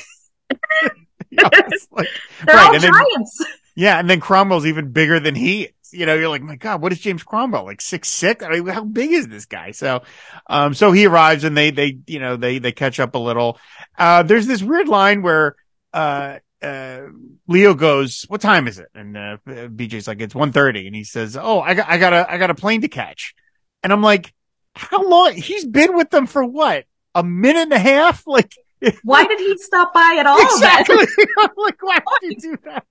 like 1.91 2.09
they're 2.45 2.55
right, 2.55 2.74
all 2.74 2.78
giants. 2.78 3.38
Then, 3.38 3.49
yeah, 3.74 3.98
and 3.98 4.08
then 4.08 4.20
Cromwell's 4.20 4.66
even 4.66 4.92
bigger 4.92 5.20
than 5.20 5.34
he 5.34 5.64
is. 5.64 5.72
You 5.92 6.06
know, 6.06 6.14
you're 6.14 6.28
like, 6.28 6.42
my 6.42 6.54
God, 6.54 6.80
what 6.80 6.92
is 6.92 7.00
James 7.00 7.24
Cromwell? 7.24 7.64
Like 7.64 7.80
six 7.80 8.08
six? 8.08 8.44
I 8.44 8.50
mean, 8.50 8.66
how 8.66 8.84
big 8.84 9.10
is 9.10 9.26
this 9.26 9.46
guy? 9.46 9.72
So, 9.72 10.02
um, 10.48 10.72
so 10.72 10.92
he 10.92 11.06
arrives 11.06 11.42
and 11.42 11.56
they, 11.56 11.72
they, 11.72 11.98
you 12.06 12.20
know, 12.20 12.36
they, 12.36 12.60
they 12.60 12.70
catch 12.70 13.00
up 13.00 13.16
a 13.16 13.18
little. 13.18 13.58
Uh, 13.98 14.22
there's 14.22 14.46
this 14.46 14.62
weird 14.62 14.86
line 14.86 15.22
where 15.22 15.56
uh, 15.92 16.38
uh, 16.62 17.00
Leo 17.48 17.74
goes, 17.74 18.24
what 18.28 18.40
time 18.40 18.68
is 18.68 18.78
it? 18.78 18.88
And, 18.94 19.16
uh, 19.16 19.38
BJ's 19.46 20.06
like, 20.06 20.20
it's 20.20 20.34
1.30. 20.34 20.86
And 20.86 20.94
he 20.94 21.02
says, 21.02 21.36
oh, 21.36 21.60
I 21.60 21.74
got, 21.74 21.88
I 21.88 21.98
got 21.98 22.12
a, 22.12 22.32
I 22.32 22.38
got 22.38 22.50
a 22.50 22.54
plane 22.54 22.82
to 22.82 22.88
catch. 22.88 23.34
And 23.82 23.92
I'm 23.92 24.02
like, 24.02 24.32
how 24.74 25.08
long? 25.08 25.34
He's 25.34 25.64
been 25.64 25.96
with 25.96 26.10
them 26.10 26.26
for 26.26 26.44
what? 26.44 26.84
A 27.14 27.24
minute 27.24 27.62
and 27.62 27.72
a 27.72 27.78
half? 27.78 28.26
Like, 28.26 28.54
why 29.04 29.24
did 29.24 29.38
he 29.38 29.56
stop 29.58 29.92
by 29.92 30.16
at 30.18 30.26
all? 30.26 30.40
Exactly. 30.40 30.96
I'm 31.38 31.50
like, 31.56 31.82
why 31.82 31.98
would 32.04 32.32
you 32.32 32.36
do 32.40 32.56
that? 32.64 32.84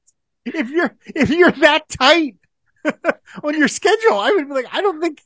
If 0.46 0.70
you're, 0.70 0.96
if 1.06 1.30
you're 1.30 1.52
that 1.52 1.90
tight 1.90 2.38
on 3.44 3.58
your 3.58 3.68
schedule, 3.68 4.20
I 4.20 4.32
would 4.32 4.48
be 4.48 4.54
like, 4.54 4.68
I 4.72 4.82
don't 4.82 5.02
think 5.02 5.22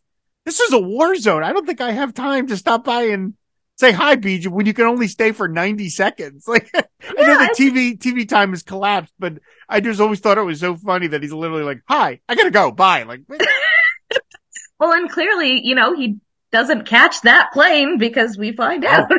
this 0.46 0.60
is 0.60 0.74
a 0.74 0.80
war 0.80 1.16
zone. 1.16 1.44
I 1.44 1.54
don't 1.54 1.66
think 1.66 1.82
I 1.82 1.92
have 1.92 2.14
time 2.14 2.48
to 2.48 2.58
stop 2.58 2.84
by 2.84 3.04
and 3.04 3.36
say 3.76 3.92
hi, 3.92 4.16
BJ, 4.16 4.48
when 4.48 4.66
you 4.66 4.74
can 4.74 4.86
only 4.86 5.08
stay 5.08 5.32
for 5.32 5.48
90 5.48 5.90
seconds. 5.90 6.48
Like, 6.54 6.70
yeah, 6.74 6.82
I 7.18 7.28
know 7.28 7.40
the 7.40 7.56
TV, 7.58 7.98
TV 7.98 8.28
time 8.28 8.52
has 8.52 8.64
collapsed, 8.64 9.14
but 9.20 9.40
I 9.68 9.80
just 9.80 10.00
always 10.00 10.20
thought 10.20 10.38
it 10.38 10.44
was 10.44 10.60
so 10.60 10.76
funny 10.76 11.08
that 11.08 11.22
he's 11.22 11.34
literally 11.34 11.64
like, 11.64 11.82
hi, 11.88 12.22
I 12.30 12.36
gotta 12.36 12.52
go. 12.52 12.72
Bye. 12.72 13.04
Like, 13.04 13.22
well, 14.80 14.94
and 14.94 15.10
clearly, 15.10 15.66
you 15.66 15.76
know, 15.76 15.96
he 15.96 16.18
doesn't 16.52 16.86
catch 16.86 17.22
that 17.22 17.52
plane 17.52 17.98
because 17.98 18.38
we 18.38 18.54
find 18.54 18.86
oh. 18.86 18.90
out. 18.90 19.12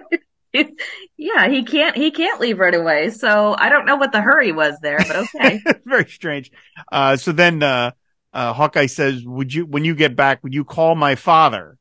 yeah, 1.17 1.49
he 1.49 1.65
can't, 1.65 1.97
he 1.97 2.11
can't 2.11 2.41
leave 2.41 2.59
right 2.59 2.75
away. 2.75 3.11
So 3.11 3.55
I 3.59 3.69
don't 3.69 3.87
know 3.87 3.97
what 3.97 4.13
the 4.13 4.21
hurry 4.21 4.53
was 4.53 4.79
there, 4.81 4.99
but 4.99 5.17
okay. 5.17 5.61
Very 5.85 6.09
strange. 6.09 6.51
Uh, 6.91 7.17
so 7.17 7.33
then, 7.33 7.63
uh, 7.63 7.93
uh, 8.33 8.53
Hawkeye 8.53 8.87
says, 8.87 9.25
would 9.25 9.53
you, 9.53 9.67
when 9.67 9.85
you 9.85 9.95
get 9.95 10.17
back, 10.17 10.43
would 10.43 10.55
you 10.55 10.65
call 10.65 10.95
my 10.95 11.15
father? 11.15 11.79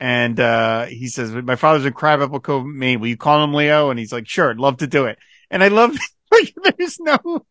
And, 0.00 0.38
uh, 0.40 0.86
he 0.86 1.08
says, 1.08 1.32
my 1.32 1.56
father's 1.56 1.86
in 1.86 1.92
Crabapple 1.92 2.40
Cove, 2.40 2.66
Maine. 2.66 3.00
Will 3.00 3.08
you 3.08 3.16
call 3.16 3.44
him 3.44 3.54
Leo? 3.54 3.90
And 3.90 3.98
he's 3.98 4.12
like, 4.12 4.28
sure, 4.28 4.50
I'd 4.50 4.58
love 4.58 4.78
to 4.78 4.86
do 4.86 5.06
it. 5.06 5.18
And 5.50 5.62
I 5.62 5.68
love, 5.68 5.96
there's 6.78 6.98
no, 6.98 7.46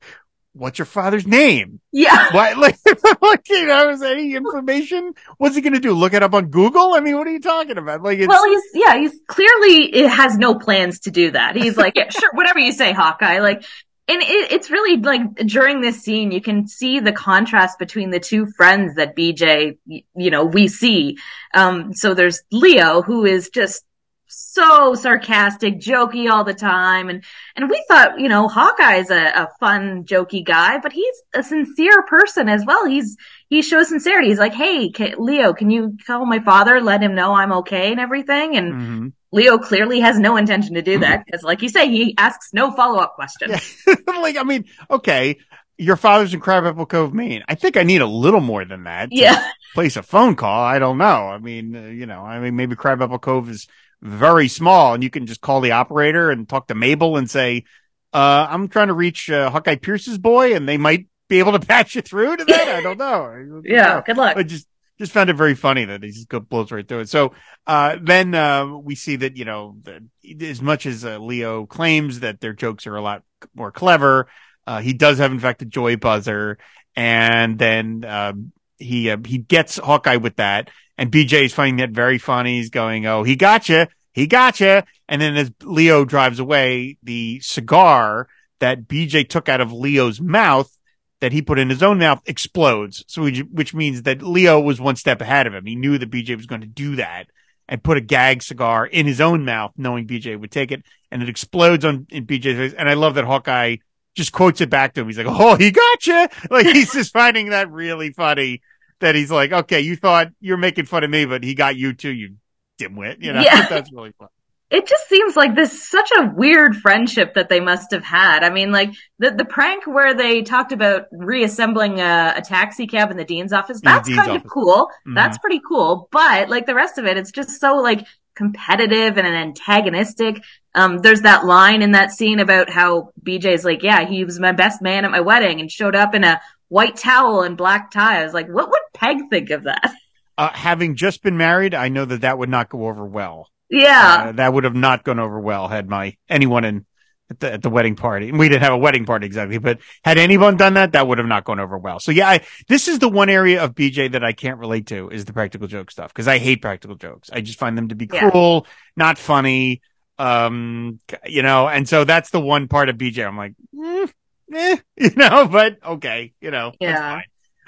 what's 0.54 0.80
your 0.80 0.86
father's 0.86 1.28
name? 1.28 1.80
Yeah. 1.92 2.30
What, 2.32 2.58
like, 2.58 2.78
like, 3.22 3.50
you 3.50 3.68
know, 3.68 3.90
is 3.90 4.02
any 4.02 4.36
information? 4.36 5.14
What's 5.38 5.56
he 5.56 5.62
going 5.62 5.74
to 5.74 5.80
do? 5.80 5.94
Look 5.94 6.14
it 6.14 6.24
up 6.24 6.34
on 6.34 6.48
Google? 6.48 6.94
I 6.94 7.02
mean, 7.02 7.18
what 7.18 7.28
are 7.28 7.32
you 7.32 7.42
talking 7.42 7.78
about? 7.78 8.02
Like, 8.02 8.20
well, 8.26 8.46
he's, 8.46 8.62
yeah, 8.74 8.98
he's 8.98 9.20
clearly 9.28 9.94
it 9.94 10.10
has 10.10 10.38
no 10.38 10.56
plans 10.56 11.02
to 11.02 11.12
do 11.12 11.32
that. 11.32 11.56
He's 11.56 11.76
like, 11.76 11.94
yeah, 11.96 12.10
sure, 12.10 12.32
whatever 12.34 12.60
you 12.60 12.72
say, 12.72 12.94
Hawkeye. 12.94 13.40
Like, 13.40 13.64
and 14.08 14.22
it, 14.22 14.52
it's 14.52 14.70
really 14.70 14.98
like 15.02 15.36
during 15.36 15.82
this 15.82 16.02
scene, 16.02 16.32
you 16.32 16.42
can 16.42 16.68
see 16.68 17.00
the 17.00 17.12
contrast 17.12 17.80
between 17.80 18.10
the 18.10 18.20
two 18.20 18.48
friends 18.58 18.96
that 18.96 19.16
BJ, 19.16 19.78
you 19.86 20.32
know, 20.32 20.46
we 20.46 20.68
see. 20.68 21.18
Um, 21.54 21.94
so 21.94 22.14
there's 22.14 22.42
Leo, 22.52 23.02
who 23.02 23.26
is 23.26 23.50
just 23.50 23.84
so 24.32 24.96
sarcastic, 24.96 25.80
jokey 25.80 26.32
all 26.32 26.44
the 26.44 26.54
time. 26.54 27.10
And, 27.10 27.24
and 27.56 27.70
we 27.70 27.84
thought, 27.88 28.20
you 28.20 28.30
know, 28.30 28.48
Hawkeye's 28.48 29.10
a, 29.10 29.28
a 29.28 29.50
fun, 29.60 30.06
jokey 30.06 30.46
guy, 30.46 30.80
but 30.80 30.94
he's 30.94 31.16
a 31.34 31.44
sincere 31.44 32.04
person 32.04 32.50
as 32.50 32.66
well. 32.66 32.86
He's, 32.86 33.18
he 33.50 33.62
shows 33.62 33.90
sincerity. 33.90 34.30
He's 34.30 34.40
like, 34.40 34.54
Hey, 34.54 34.90
can, 34.90 35.16
Leo, 35.18 35.54
can 35.54 35.70
you 35.70 35.98
call 36.08 36.26
my 36.26 36.40
father? 36.40 36.80
Let 36.82 37.04
him 37.04 37.16
know 37.16 37.34
I'm 37.34 37.52
okay 37.54 37.92
and 37.92 38.00
everything. 38.00 38.56
And 38.56 38.74
mm-hmm. 38.74 39.08
Leo 39.32 39.58
clearly 39.58 40.00
has 40.00 40.18
no 40.18 40.38
intention 40.38 40.76
to 40.76 40.82
do 40.82 41.00
that 41.00 41.26
because, 41.26 41.44
like 41.44 41.62
you 41.62 41.70
say, 41.70 41.90
he 41.90 42.16
asks 42.18 42.54
no 42.54 42.72
follow 42.72 43.00
up 43.00 43.16
questions. 43.16 43.78
like, 44.08 44.38
I 44.38 44.44
mean, 44.44 44.66
okay, 44.90 45.38
your 45.78 45.96
father's 45.96 46.34
in 46.34 46.40
Crabapple 46.40 46.86
Cove, 46.86 47.14
Maine. 47.14 47.44
I 47.48 47.56
think 47.56 47.76
I 47.76 47.84
need 47.84 48.02
a 48.02 48.08
little 48.08 48.40
more 48.40 48.64
than 48.66 48.84
that. 48.84 49.10
yeah. 49.12 49.50
Place 49.74 49.96
a 49.96 50.04
phone 50.04 50.36
call. 50.36 50.62
I 50.62 50.80
don't 50.80 50.98
know. 50.98 51.28
I 51.28 51.38
mean, 51.38 51.76
uh, 51.76 51.82
you 51.88 52.06
know, 52.06 52.22
I 52.22 52.40
mean, 52.40 52.56
maybe 52.56 52.76
Crabapple 52.76 53.20
Cove 53.20 53.50
is 53.50 53.68
very 54.02 54.48
small 54.48 54.94
and 54.94 55.04
you 55.04 55.10
can 55.10 55.26
just 55.26 55.42
call 55.42 55.62
the 55.62 55.72
operator 55.72 56.32
and 56.32 56.48
talk 56.48 56.68
to 56.68 56.76
Mabel 56.76 57.18
and 57.18 57.30
say, 57.30 57.66
uh, 58.14 58.48
I'm 58.50 58.68
trying 58.68 58.88
to 58.88 58.94
reach 58.94 59.30
uh, 59.30 59.50
Hawkeye 59.50 59.76
Pierce's 59.76 60.18
boy 60.18 60.56
and 60.56 60.68
they 60.68 60.78
might 60.78 61.08
be 61.30 61.40
able 61.40 61.54
to 61.54 61.60
patch 61.66 61.96
you 61.96 62.02
through 62.02 62.38
to 62.38 62.46
that. 62.46 62.68
I 62.68 62.82
don't 62.82 62.98
know. 62.98 63.62
yeah. 63.66 63.96
Know. 63.96 64.04
Good 64.06 64.18
luck. 64.18 64.36
But 64.36 64.48
just, 64.48 64.68
just 64.98 65.12
found 65.12 65.30
it 65.30 65.36
very 65.36 65.56
funny 65.56 65.86
that 65.86 66.04
he 66.04 66.12
just 66.12 66.30
blows 66.50 66.72
right 66.72 66.88
through 66.88 67.00
it. 67.00 67.10
So, 67.10 67.34
uh, 67.66 67.98
then, 68.02 68.36
uh, 68.36 68.68
we 68.68 68.94
see 68.96 69.16
that, 69.18 69.36
you 69.36 69.46
know, 69.46 69.78
that 69.84 70.04
as 70.42 70.62
much 70.62 70.86
as 70.86 71.04
uh, 71.04 71.18
Leo 71.18 71.66
claims 71.66 72.20
that 72.20 72.40
their 72.40 72.54
jokes 72.54 72.86
are 72.86 72.96
a 72.96 73.02
lot 73.02 73.24
more 73.56 73.72
clever, 73.72 74.28
uh, 74.68 74.80
he 74.80 74.94
does 74.94 75.18
have, 75.18 75.32
in 75.32 75.40
fact, 75.40 75.64
a 75.64 75.66
joy 75.66 75.96
buzzer. 75.96 76.60
And 76.96 77.58
then, 77.58 78.06
um, 78.06 78.52
he, 78.78 79.10
uh, 79.10 79.18
he 79.26 79.38
gets 79.40 79.78
Hawkeye 79.78 80.18
with 80.18 80.36
that. 80.36 80.70
And 81.02 81.12
BJ 81.12 81.46
is 81.46 81.54
finding 81.54 81.78
that 81.78 81.90
very 81.90 82.20
funny. 82.20 82.58
He's 82.58 82.70
going, 82.70 83.08
Oh, 83.08 83.24
he 83.24 83.36
got 83.36 83.68
you. 83.68 83.88
He 84.14 84.28
got 84.28 84.60
you. 84.60 84.84
And 85.10 85.20
then 85.20 85.36
as 85.36 85.52
Leo 85.64 86.06
drives 86.06 86.38
away, 86.38 87.00
the 87.02 87.40
cigar 87.40 88.28
that 88.60 88.88
BJ 88.88 89.28
took 89.28 89.50
out 89.50 89.62
of 89.62 89.74
Leo's 89.74 90.22
mouth 90.22 90.72
that 91.20 91.32
he 91.32 91.42
put 91.42 91.58
in 91.58 91.72
his 91.72 91.82
own 91.82 91.98
mouth 91.98 92.22
explodes. 92.28 93.04
So, 93.08 93.28
which 93.28 93.74
means 93.74 94.04
that 94.04 94.22
Leo 94.22 94.60
was 94.60 94.80
one 94.80 94.96
step 94.96 95.22
ahead 95.22 95.48
of 95.48 95.56
him. 95.56 95.66
He 95.66 95.76
knew 95.76 95.98
that 95.98 96.12
BJ 96.12 96.38
was 96.38 96.46
going 96.46 96.62
to 96.62 96.68
do 96.68 96.98
that 96.98 97.26
and 97.68 97.82
put 97.82 97.98
a 97.98 98.02
gag 98.02 98.44
cigar 98.44 98.86
in 98.86 99.08
his 99.08 99.20
own 99.20 99.44
mouth, 99.44 99.72
knowing 99.78 100.06
BJ 100.06 100.40
would 100.40 100.52
take 100.52 100.72
it, 100.72 100.84
and 101.10 101.24
it 101.24 101.30
explodes 101.30 101.84
on 101.84 102.06
in 102.12 102.28
BJ's 102.28 102.58
face. 102.58 102.74
And 102.74 102.88
I 102.88 102.94
love 102.94 103.16
that 103.16 103.26
Hawkeye 103.26 103.78
just 104.14 104.34
quotes 104.34 104.62
it 104.62 104.70
back 104.70 104.94
to 104.94 105.02
him. 105.02 105.08
He's 105.08 105.18
like, 105.18 105.26
"Oh, 105.28 105.56
he 105.56 105.72
got 105.72 106.06
you!" 106.06 106.28
Like 106.52 106.68
he's 106.68 106.94
just 106.94 107.12
finding 107.12 107.50
that 107.50 107.72
really 107.72 108.12
funny. 108.12 108.62
That 109.02 109.16
he's 109.16 109.32
like, 109.32 109.52
"Okay, 109.52 109.82
you 109.82 109.96
thought 109.96 110.30
you're 110.40 110.58
making 110.58 110.86
fun 110.86 111.04
of 111.04 111.10
me, 111.10 111.26
but 111.26 111.44
he 111.44 111.54
got 111.54 111.76
you 111.76 111.94
too, 111.94 112.12
you 112.12 112.36
dimwit." 112.80 113.18
You 113.22 113.34
know, 113.34 113.42
yeah. 113.42 113.68
that's 113.70 113.92
really 113.92 114.14
fun 114.18 114.30
it 114.72 114.88
just 114.88 115.10
seems 115.10 115.36
like 115.36 115.54
this 115.54 115.88
such 115.88 116.10
a 116.18 116.32
weird 116.34 116.78
friendship 116.78 117.34
that 117.34 117.50
they 117.50 117.60
must 117.60 117.92
have 117.92 118.06
had. 118.06 118.42
I 118.42 118.50
mean, 118.50 118.72
like 118.72 118.94
the 119.20 119.32
the 119.32 119.44
prank 119.44 119.86
where 119.86 120.14
they 120.14 120.44
talked 120.44 120.72
about 120.72 121.08
reassembling 121.12 122.00
a, 122.00 122.36
a 122.38 122.42
taxi 122.42 122.88
cab 122.88 123.12
in 123.12 123.18
the 123.18 123.26
dean's 123.26 123.52
office. 123.52 123.82
That's 123.82 124.08
dean's 124.08 124.20
kind 124.20 124.32
office. 124.32 124.46
of 124.46 124.50
cool. 124.50 124.88
Mm-hmm. 125.06 125.14
That's 125.14 125.38
pretty 125.40 125.60
cool. 125.68 126.08
But 126.10 126.50
like 126.50 126.66
the 126.66 126.74
rest 126.74 126.98
of 126.98 127.06
it, 127.06 127.18
it's 127.18 127.32
just 127.32 127.60
so 127.60 127.76
like 127.76 128.08
competitive 128.34 129.18
and 129.18 129.28
antagonistic. 129.28 130.42
Um, 130.74 131.00
there's 131.00 131.24
that 131.24 131.46
line 131.46 131.82
in 131.82 131.92
that 131.92 132.12
scene 132.12 132.40
about 132.40 132.70
how 132.70 133.12
BJ's 133.22 133.66
like, 133.66 133.84
yeah, 133.84 134.08
he 134.08 134.24
was 134.24 134.40
my 134.40 134.54
best 134.54 134.82
man 134.82 135.04
at 135.04 135.12
my 135.12 135.20
wedding 135.20 135.60
and 135.60 135.70
showed 135.70 135.98
up 135.98 136.16
in 136.16 136.24
a 136.24 136.40
white 136.72 136.96
towel 136.96 137.42
and 137.44 137.58
black 137.58 137.92
tie. 137.92 138.22
I 138.22 138.24
was 138.24 138.34
like, 138.34 138.48
what 138.48 138.70
would 138.70 138.82
Peg 138.94 139.30
think 139.30 139.50
of 139.52 139.64
that? 139.66 139.94
Uh, 140.38 140.50
having 140.54 140.96
just 140.96 141.22
been 141.22 141.38
married, 141.38 141.76
I 141.76 141.90
know 141.90 142.04
that 142.06 142.22
that 142.22 142.38
would 142.40 142.50
not 142.50 142.70
go 142.70 142.88
over 142.88 143.06
well. 143.06 143.48
Yeah. 143.70 144.26
Uh, 144.30 144.32
that 144.32 144.52
would 144.52 144.64
have 144.64 144.74
not 144.74 145.04
gone 145.04 145.20
over 145.20 145.40
well 145.40 145.68
had 145.68 145.88
my 145.88 146.16
anyone 146.30 146.64
in 146.64 146.86
at 147.30 147.40
the, 147.42 147.54
at 147.54 147.62
the 147.62 147.70
wedding 147.70 147.96
party. 147.96 148.30
And 148.30 148.40
we 148.40 148.50
didn't 148.50 148.64
have 148.64 148.74
a 148.74 148.78
wedding 148.78 149.06
party 149.06 149.28
exactly, 149.28 149.60
but 149.60 149.80
had 150.04 150.18
anyone 150.18 150.58
done 150.58 150.76
that, 150.76 150.94
that 150.94 151.06
would 151.08 151.20
have 151.20 151.28
not 151.28 151.44
gone 151.44 151.60
over 151.60 151.78
well. 151.78 152.00
So 152.00 152.12
yeah, 152.12 152.28
I, 152.28 152.46
this 152.68 152.88
is 152.88 152.98
the 152.98 153.10
one 153.10 153.30
area 153.30 153.64
of 153.64 153.76
BJ 153.76 154.14
that 154.14 154.24
I 154.24 154.32
can't 154.32 154.58
relate 154.58 154.88
to 154.88 155.10
is 155.10 155.26
the 155.26 155.34
practical 155.34 155.68
joke 155.68 155.92
stuff 155.92 156.12
because 156.12 156.28
I 156.30 156.40
hate 156.40 156.62
practical 156.62 156.96
jokes. 156.96 157.30
I 157.32 157.42
just 157.42 157.60
find 157.60 157.78
them 157.78 157.90
to 157.90 157.96
be 157.96 158.10
Yeah. 158.12 158.32
cruel, 158.32 158.66
not 158.96 159.20
funny. 159.20 159.82
Um, 160.18 161.00
you 161.26 161.44
know, 161.44 161.68
and 161.68 161.88
so 161.88 162.04
that's 162.04 162.32
the 162.32 162.42
one 162.42 162.68
part 162.68 162.90
of 162.90 162.96
BJ. 162.98 163.28
I'm 163.28 163.38
like, 163.38 163.54
mm, 163.76 164.12
eh, 164.54 164.78
you 164.98 165.12
know, 165.16 165.48
but 165.48 165.78
okay, 165.86 166.34
you 166.42 166.52
know, 166.52 166.72
that's 166.80 167.00
Yeah. 167.00 167.12
fine. 167.16 167.24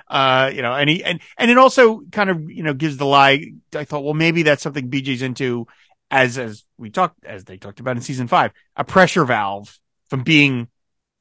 Uh, 0.10 0.52
you 0.54 0.62
know, 0.62 0.74
and 0.74 0.90
he, 0.90 1.04
and, 1.04 1.22
and 1.38 1.50
it 1.50 1.58
also 1.58 2.02
kind 2.12 2.30
of, 2.30 2.50
you 2.52 2.62
know, 2.62 2.74
gives 2.74 2.98
the 2.98 3.06
lie. 3.06 3.52
I 3.74 3.84
thought, 3.86 4.04
well, 4.04 4.14
maybe 4.14 4.44
that's 4.44 4.62
something 4.62 4.90
BJ's 4.90 5.22
into 5.22 5.66
as, 6.12 6.38
as 6.38 6.64
we 6.78 6.90
talked, 6.92 7.24
as 7.26 7.46
they 7.46 7.58
talked 7.58 7.80
about 7.80 7.96
in 7.96 8.04
season 8.04 8.28
five, 8.28 8.52
a 8.76 8.84
pressure 8.84 9.26
valve 9.26 9.80
from 10.10 10.24
being 10.24 10.68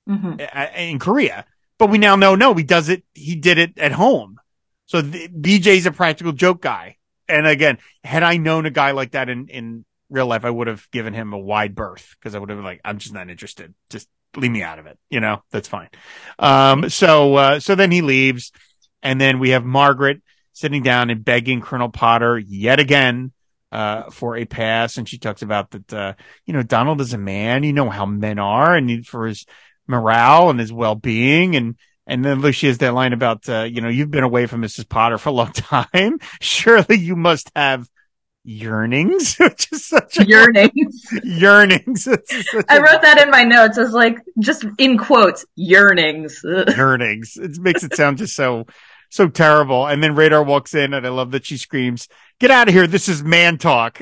Mhm. 0.09 0.41
a- 0.41 0.83
in 0.91 0.99
Korea. 0.99 1.47
But 1.79 1.89
we 1.91 1.99
now 1.99 2.17
know, 2.17 2.35
no, 2.35 2.53
he 2.55 2.65
does 2.65 2.89
it. 2.89 3.05
He 3.15 3.37
did 3.37 3.57
it 3.57 3.79
at 3.79 3.93
home. 3.93 4.39
So 4.87 5.01
the, 5.01 5.29
BJ's 5.29 5.87
a 5.87 5.93
practical 5.93 6.33
joke 6.33 6.61
guy. 6.61 6.97
And 7.29 7.47
again, 7.47 7.79
had 8.05 8.23
I 8.23 8.37
known 8.37 8.67
a 8.67 8.71
guy 8.71 8.91
like 8.91 9.13
that 9.13 9.29
in, 9.31 9.49
in 9.49 9.85
real 10.11 10.27
life, 10.27 10.45
I 10.45 10.51
would 10.51 10.67
have 10.67 10.91
given 10.91 11.15
him 11.15 11.33
a 11.33 11.39
wide 11.39 11.75
berth 11.75 12.15
because 12.19 12.35
I 12.35 12.39
would 12.41 12.51
have 12.51 12.59
been 12.59 12.65
like, 12.65 12.81
I'm 12.85 12.99
just 12.99 13.15
not 13.15 13.31
interested. 13.31 13.73
Just 13.89 14.09
leave 14.37 14.51
me 14.51 14.63
out 14.63 14.79
of 14.79 14.87
it. 14.87 14.99
You 15.11 15.21
know, 15.21 15.43
that's 15.51 15.69
fine. 15.69 15.89
Um, 16.39 16.89
so, 16.89 17.35
uh, 17.35 17.61
so 17.61 17.75
then 17.75 17.91
he 17.91 18.03
leaves 18.03 18.53
and 19.03 19.21
then 19.21 19.39
we 19.39 19.51
have 19.51 19.65
Margaret 19.65 20.23
sitting 20.53 20.83
down 20.83 21.11
and 21.11 21.25
begging 21.25 21.61
Colonel 21.61 21.89
Potter 21.89 22.39
yet 22.39 22.79
again, 22.81 23.33
uh, 23.73 24.11
for 24.11 24.37
a 24.37 24.45
pass. 24.45 24.99
And 24.99 25.09
she 25.09 25.19
talks 25.19 25.43
about 25.43 25.71
that, 25.71 25.93
uh, 25.93 26.13
you 26.47 26.53
know, 26.53 26.63
Donald 26.63 27.01
is 27.01 27.15
a 27.15 27.19
man. 27.19 27.63
You 27.63 27.73
know 27.73 27.91
how 27.91 28.07
men 28.07 28.39
are 28.39 28.77
and 28.77 29.05
for 29.07 29.27
his 29.27 29.47
morale 29.87 30.51
and 30.51 30.61
his 30.61 30.73
well-being. 30.73 31.57
And, 31.57 31.77
and 32.07 32.25
then 32.25 32.41
Lucy 32.41 32.67
has 32.67 32.79
that 32.79 32.95
line 32.95 33.13
about, 33.13 33.49
uh, 33.49 33.63
you 33.63 33.81
know, 33.81 33.89
you've 33.89 34.11
been 34.11 34.25
away 34.25 34.47
from 34.47 34.63
Mrs. 34.63 34.89
Potter 34.89 35.19
for 35.19 35.31
a 35.31 35.33
long 35.33 35.53
time. 35.53 36.19
Surely 36.41 36.99
you 36.99 37.17
must 37.17 37.51
have 37.57 37.89
yearnings, 38.45 39.37
which 39.41 39.69
is 39.73 39.87
such 39.87 40.19
a 40.19 40.27
Yearnings. 40.27 41.07
yearnings. 41.23 42.09
I 42.09 42.17
I 42.69 42.79
wrote 42.79 43.03
that 43.03 43.21
in 43.23 43.31
my 43.31 43.45
notes 43.45 43.79
as 43.79 43.93
like 43.93 44.19
just 44.39 44.65
in 44.79 44.99
quotes, 44.99 45.45
yearnings. 45.57 46.41
Yearnings. 46.77 47.37
It 47.37 47.59
makes 47.59 47.83
it 47.85 47.95
sound 47.95 48.19
just 48.19 48.35
so, 48.35 48.67
so 49.11 49.29
terrible. 49.29 49.87
And 49.87 50.03
then 50.03 50.15
Radar 50.15 50.43
walks 50.43 50.75
in 50.75 50.95
and 50.95 51.07
I 51.07 51.11
love 51.11 51.31
that 51.33 51.47
she 51.47 51.57
screams, 51.57 52.09
get 52.41 52.51
out 52.51 52.69
of 52.69 52.75
here. 52.75 52.87
This 52.87 53.09
is 53.09 53.23
man 53.23 53.59
talk. 53.59 54.01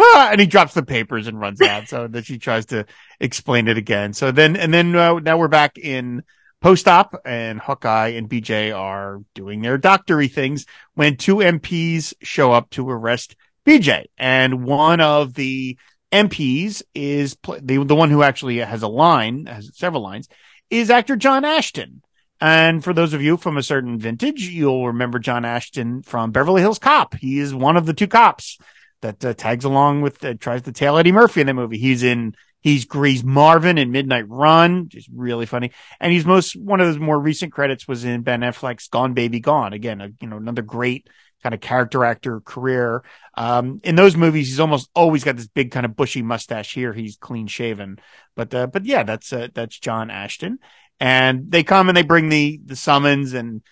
Ah, 0.00 0.30
and 0.32 0.40
he 0.40 0.46
drops 0.46 0.74
the 0.74 0.82
papers 0.82 1.28
and 1.28 1.38
runs 1.38 1.60
out. 1.60 1.88
So 1.88 2.08
that 2.08 2.24
she 2.24 2.38
tries 2.38 2.66
to 2.66 2.86
explain 3.20 3.68
it 3.68 3.78
again. 3.78 4.12
So 4.12 4.32
then, 4.32 4.56
and 4.56 4.74
then 4.74 4.96
uh, 4.96 5.14
now 5.20 5.38
we're 5.38 5.48
back 5.48 5.78
in 5.78 6.24
post-op 6.60 7.20
and 7.24 7.58
Hawkeye 7.58 8.08
and 8.08 8.28
BJ 8.28 8.76
are 8.76 9.20
doing 9.34 9.62
their 9.62 9.78
doctory 9.78 10.28
things 10.28 10.66
when 10.94 11.16
two 11.16 11.36
MPs 11.36 12.14
show 12.22 12.52
up 12.52 12.70
to 12.70 12.88
arrest 12.88 13.36
BJ. 13.66 14.06
And 14.18 14.64
one 14.64 15.00
of 15.00 15.34
the 15.34 15.78
MPs 16.12 16.82
is 16.94 17.36
the, 17.42 17.82
the 17.84 17.94
one 17.94 18.10
who 18.10 18.22
actually 18.22 18.58
has 18.58 18.82
a 18.82 18.88
line, 18.88 19.46
has 19.46 19.70
several 19.76 20.02
lines, 20.02 20.28
is 20.68 20.90
actor 20.90 21.16
John 21.16 21.44
Ashton. 21.44 22.02
And 22.40 22.82
for 22.82 22.94
those 22.94 23.12
of 23.12 23.22
you 23.22 23.36
from 23.36 23.58
a 23.58 23.62
certain 23.62 23.98
vintage, 23.98 24.48
you'll 24.48 24.86
remember 24.86 25.18
John 25.18 25.44
Ashton 25.44 26.02
from 26.02 26.30
Beverly 26.30 26.62
Hills 26.62 26.78
Cop. 26.78 27.14
He 27.14 27.38
is 27.38 27.54
one 27.54 27.76
of 27.76 27.86
the 27.86 27.92
two 27.92 28.06
cops 28.06 28.58
that 29.02 29.24
uh, 29.24 29.34
tags 29.34 29.64
along 29.64 30.00
with, 30.00 30.24
uh, 30.24 30.34
tries 30.34 30.62
to 30.62 30.72
tail 30.72 30.96
Eddie 30.96 31.12
Murphy 31.12 31.42
in 31.42 31.46
the 31.46 31.54
movie. 31.54 31.78
He's 31.78 32.02
in, 32.02 32.34
he's 32.60 32.84
Grease 32.84 33.22
Marvin 33.22 33.78
in 33.78 33.90
Midnight 33.90 34.28
Run, 34.28 34.88
just 34.88 35.08
really 35.14 35.46
funny. 35.46 35.72
And 35.98 36.12
he's 36.12 36.26
most, 36.26 36.54
one 36.56 36.80
of 36.80 36.86
his 36.86 36.98
more 36.98 37.18
recent 37.18 37.52
credits 37.52 37.88
was 37.88 38.04
in 38.04 38.22
Ben 38.22 38.40
Affleck's 38.40 38.88
Gone 38.88 39.14
Baby 39.14 39.40
Gone. 39.40 39.72
Again, 39.72 40.00
a, 40.00 40.10
you 40.20 40.28
know, 40.28 40.36
another 40.36 40.62
great 40.62 41.08
kind 41.42 41.54
of 41.54 41.60
character 41.60 42.04
actor 42.04 42.40
career. 42.40 43.02
Um, 43.34 43.80
in 43.82 43.94
those 43.94 44.16
movies, 44.16 44.48
he's 44.48 44.60
almost 44.60 44.90
always 44.94 45.24
got 45.24 45.36
this 45.36 45.48
big 45.48 45.70
kind 45.70 45.86
of 45.86 45.96
bushy 45.96 46.22
mustache 46.22 46.74
here. 46.74 46.92
He's 46.92 47.16
clean 47.16 47.46
shaven, 47.46 47.98
but, 48.36 48.54
uh, 48.54 48.66
but 48.66 48.84
yeah, 48.84 49.02
that's, 49.04 49.32
uh, 49.32 49.48
that's 49.54 49.78
John 49.78 50.10
Ashton. 50.10 50.58
And 51.00 51.50
they 51.50 51.62
come 51.62 51.88
and 51.88 51.96
they 51.96 52.02
bring 52.02 52.28
the, 52.28 52.60
the 52.62 52.76
summons 52.76 53.32
and 53.32 53.62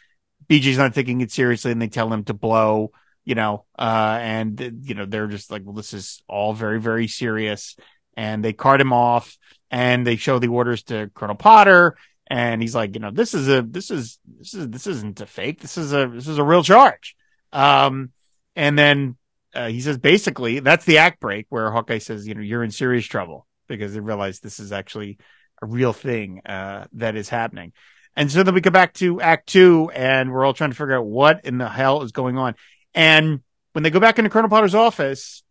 BJ's 0.49 0.79
not 0.79 0.95
taking 0.95 1.21
it 1.21 1.31
seriously 1.31 1.73
and 1.73 1.83
they 1.83 1.89
tell 1.89 2.11
him 2.11 2.25
to 2.25 2.33
blow, 2.33 2.93
you 3.27 3.35
know, 3.35 3.67
uh, 3.79 4.19
and, 4.19 4.81
you 4.85 4.95
know, 4.95 5.05
they're 5.05 5.27
just 5.27 5.51
like, 5.51 5.61
well, 5.63 5.75
this 5.75 5.93
is 5.93 6.23
all 6.27 6.55
very, 6.55 6.81
very 6.81 7.07
serious. 7.07 7.77
And 8.19 8.45
they 8.45 8.53
cart 8.53 8.81
him 8.81 8.93
off 8.93 9.39
and 9.71 10.05
they 10.05 10.17
show 10.17 10.41
the 10.41 10.49
orders 10.49 10.83
to 10.85 11.09
Colonel 11.15 11.37
Potter. 11.37 11.97
And 12.27 12.61
he's 12.61 12.75
like, 12.75 12.95
you 12.95 13.01
know, 13.01 13.13
this 13.13 13.33
is 13.33 13.49
a, 13.49 13.63
this 13.63 13.93
is, 13.93 14.19
this 14.39 14.55
is, 14.55 14.69
this 14.69 14.87
isn't 14.89 15.21
a 15.21 15.27
fake. 15.27 15.61
This 15.61 15.79
is 15.79 15.93
a, 15.93 16.09
this 16.09 16.27
is 16.27 16.39
a 16.39 16.43
real 16.43 16.65
charge. 16.65 17.17
Um, 17.53 18.11
and 18.57 18.77
then, 18.77 19.17
uh, 19.55 19.69
he 19.69 19.81
says 19.81 19.99
basically 19.99 20.59
that's 20.59 20.85
the 20.85 20.99
act 20.99 21.21
break 21.21 21.47
where 21.49 21.71
Hawkeye 21.71 21.99
says, 21.99 22.27
you 22.27 22.35
know, 22.35 22.43
you're 22.43 22.65
in 22.65 22.73
serious 22.73 23.07
trouble 23.07 23.47
because 23.69 23.95
they 23.95 24.01
realize 24.01 24.41
this 24.41 24.59
is 24.59 24.73
actually 24.73 25.19
a 25.63 25.67
real 25.67 25.93
thing, 25.93 26.43
uh, 26.45 26.87
that 26.95 27.15
is 27.15 27.29
happening. 27.29 27.73
And 28.17 28.33
so 28.33 28.43
then 28.43 28.55
we 28.55 28.61
go 28.61 28.71
back 28.71 28.95
to 28.95 29.21
act 29.21 29.47
two 29.47 29.91
and 29.95 30.33
we're 30.33 30.45
all 30.45 30.55
trying 30.55 30.71
to 30.71 30.77
figure 30.77 30.99
out 30.99 31.07
what 31.07 31.45
in 31.45 31.59
the 31.59 31.69
hell 31.69 32.03
is 32.03 32.11
going 32.11 32.37
on. 32.37 32.57
And 32.95 33.43
when 33.75 33.85
they 33.85 33.91
go 33.91 34.01
back 34.01 34.19
into 34.19 34.29
Colonel 34.29 34.51
Potter's 34.51 34.75
office, 34.75 35.45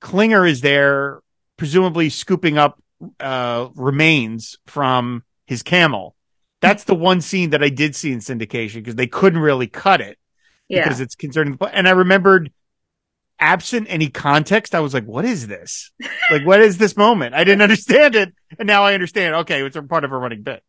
Klinger 0.00 0.44
is 0.44 0.60
there, 0.60 1.22
presumably 1.56 2.08
scooping 2.10 2.58
up, 2.58 2.80
uh, 3.20 3.68
remains 3.74 4.58
from 4.66 5.22
his 5.46 5.62
camel. 5.62 6.14
That's 6.60 6.84
the 6.84 6.94
one 6.94 7.20
scene 7.20 7.50
that 7.50 7.62
I 7.62 7.68
did 7.68 7.96
see 7.96 8.12
in 8.12 8.20
syndication 8.20 8.74
because 8.76 8.94
they 8.94 9.06
couldn't 9.08 9.40
really 9.40 9.66
cut 9.66 10.00
it 10.00 10.18
Yeah. 10.68 10.84
because 10.84 11.00
it's 11.00 11.14
concerning. 11.16 11.58
And 11.72 11.88
I 11.88 11.92
remembered 11.92 12.52
absent 13.40 13.88
any 13.90 14.08
context, 14.08 14.72
I 14.74 14.80
was 14.80 14.94
like, 14.94 15.04
what 15.04 15.24
is 15.24 15.48
this? 15.48 15.90
like, 16.30 16.46
what 16.46 16.60
is 16.60 16.78
this 16.78 16.96
moment? 16.96 17.34
I 17.34 17.42
didn't 17.42 17.62
understand 17.62 18.14
it. 18.14 18.32
And 18.58 18.66
now 18.68 18.84
I 18.84 18.94
understand. 18.94 19.34
Okay. 19.34 19.62
It's 19.64 19.74
a 19.74 19.82
part 19.82 20.04
of 20.04 20.12
a 20.12 20.16
running 20.16 20.42
bit. 20.42 20.62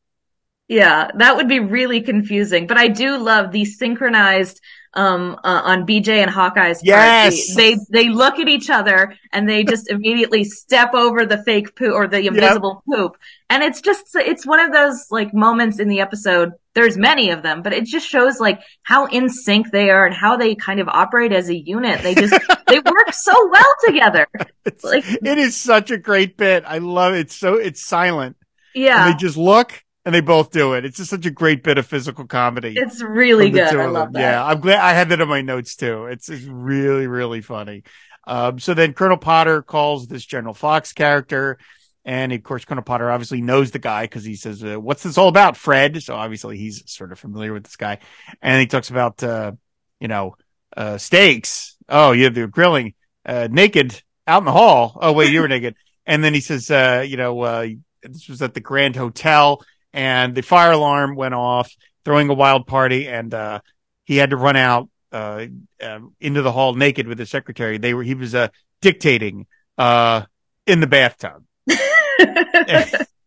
Yeah, 0.67 1.11
that 1.17 1.35
would 1.35 1.47
be 1.49 1.59
really 1.59 2.01
confusing. 2.01 2.65
But 2.67 2.77
I 2.77 2.87
do 2.87 3.17
love 3.17 3.51
the 3.51 3.65
synchronized 3.65 4.59
um 4.95 5.39
uh, 5.43 5.61
on 5.63 5.85
BJ 5.85 6.21
and 6.21 6.29
Hawkeye's. 6.29 6.81
Yes. 6.83 7.55
The- 7.55 7.55
They 7.55 7.77
they 8.03 8.09
look 8.09 8.39
at 8.39 8.47
each 8.47 8.69
other 8.69 9.15
and 9.31 9.49
they 9.49 9.63
just 9.63 9.89
immediately 9.89 10.43
step 10.43 10.93
over 10.93 11.25
the 11.25 11.41
fake 11.43 11.75
poop 11.75 11.93
or 11.93 12.07
the 12.07 12.27
invisible 12.27 12.83
poop. 12.89 13.17
And 13.49 13.63
it's 13.63 13.81
just 13.81 14.05
it's 14.15 14.45
one 14.45 14.59
of 14.59 14.71
those 14.71 15.05
like 15.11 15.33
moments 15.33 15.79
in 15.79 15.87
the 15.87 15.99
episode. 16.01 16.51
There's 16.75 16.97
many 16.97 17.29
of 17.29 17.43
them, 17.43 17.61
but 17.61 17.71
it 17.73 17.85
just 17.85 18.07
shows 18.07 18.39
like 18.39 18.59
how 18.81 19.05
in 19.05 19.29
sync 19.29 19.71
they 19.71 19.89
are 19.91 20.05
and 20.07 20.15
how 20.15 20.37
they 20.37 20.55
kind 20.55 20.79
of 20.79 20.87
operate 20.87 21.31
as 21.31 21.49
a 21.49 21.55
unit. 21.55 22.01
They 22.01 22.15
just 22.15 22.33
they 22.67 22.79
work 22.79 23.13
so 23.13 23.49
well 23.51 23.73
together. 23.85 24.27
It's, 24.65 24.83
Like- 24.83 25.05
it 25.07 25.37
is 25.37 25.55
such 25.55 25.91
a 25.91 25.97
great 25.97 26.37
bit. 26.37 26.63
I 26.65 26.79
love 26.79 27.13
it. 27.13 27.19
It's 27.21 27.35
so, 27.35 27.55
it's 27.55 27.83
silent. 27.85 28.37
Yeah. 28.73 29.05
And 29.05 29.13
they 29.13 29.17
just 29.17 29.37
look 29.37 29.82
and 30.05 30.13
they 30.13 30.21
both 30.21 30.51
do 30.51 30.73
it. 30.73 30.85
It's 30.85 30.97
just 30.97 31.09
such 31.09 31.25
a 31.25 31.31
great 31.31 31.63
bit 31.63 31.77
of 31.77 31.85
physical 31.85 32.25
comedy. 32.25 32.73
It's 32.75 33.01
really 33.01 33.49
good. 33.49 33.75
I 33.75 33.85
love 33.87 34.13
that. 34.13 34.19
Yeah, 34.19 34.45
I'm 34.45 34.59
glad 34.59 34.79
I 34.79 34.93
had 34.93 35.09
that 35.09 35.21
in 35.21 35.29
my 35.29 35.41
notes 35.41 35.75
too. 35.75 36.05
It's, 36.05 36.29
it's 36.29 36.45
really, 36.45 37.07
really 37.07 37.41
funny. 37.41 37.83
Um, 38.25 38.59
so 38.59 38.73
then 38.73 38.93
Colonel 38.93 39.17
Potter 39.17 39.61
calls 39.61 40.07
this 40.07 40.25
General 40.25 40.53
Fox 40.53 40.93
character. 40.93 41.57
And 42.05 42.33
of 42.33 42.43
course, 42.43 42.65
Colonel 42.65 42.83
Potter 42.83 43.09
obviously 43.09 43.41
knows 43.41 43.71
the 43.71 43.79
guy 43.79 44.03
because 44.03 44.25
he 44.25 44.35
says, 44.35 44.63
uh, 44.63 44.79
what's 44.79 45.03
this 45.03 45.17
all 45.17 45.29
about, 45.29 45.55
Fred? 45.55 46.03
So 46.03 46.15
obviously 46.15 46.57
he's 46.57 46.83
sort 46.91 47.13
of 47.13 47.19
familiar 47.19 47.53
with 47.53 47.63
this 47.63 47.77
guy. 47.77 47.99
And 48.41 48.59
he 48.59 48.67
talks 48.67 48.89
about, 48.89 49.23
uh, 49.23 49.53
you 50.01 50.09
know, 50.09 50.35
uh, 50.75 50.97
steaks. 50.97 51.77
Oh, 51.87 52.11
yeah, 52.11 52.29
they're 52.29 52.47
grilling, 52.47 52.93
uh, 53.25 53.47
naked 53.49 54.01
out 54.27 54.39
in 54.39 54.45
the 54.45 54.51
hall. 54.51 54.97
Oh, 55.01 55.13
wait, 55.13 55.31
you 55.31 55.41
were 55.41 55.47
naked. 55.49 55.75
And 56.05 56.21
then 56.21 56.33
he 56.33 56.41
says, 56.41 56.69
uh, 56.69 57.05
you 57.07 57.15
know, 57.15 57.39
uh, 57.41 57.67
this 58.01 58.27
was 58.27 58.41
at 58.41 58.53
the 58.53 58.59
Grand 58.59 58.97
Hotel 58.97 59.61
and 59.93 60.33
the 60.35 60.41
fire 60.41 60.71
alarm 60.71 61.15
went 61.15 61.33
off 61.33 61.73
throwing 62.05 62.29
a 62.29 62.33
wild 62.33 62.67
party 62.67 63.07
and, 63.07 63.33
uh, 63.33 63.59
he 64.05 64.17
had 64.17 64.31
to 64.31 64.37
run 64.37 64.55
out, 64.55 64.89
uh, 65.11 65.45
uh, 65.81 65.99
into 66.19 66.41
the 66.41 66.51
hall 66.51 66.73
naked 66.73 67.07
with 67.07 67.19
his 67.19 67.29
secretary. 67.29 67.77
They 67.77 67.93
were, 67.93 68.03
he 68.03 68.15
was, 68.15 68.33
uh, 68.35 68.49
dictating, 68.81 69.45
uh, 69.77 70.23
in 70.67 70.79
the 70.79 70.87
bathtub. 70.87 71.43
and 72.19 72.85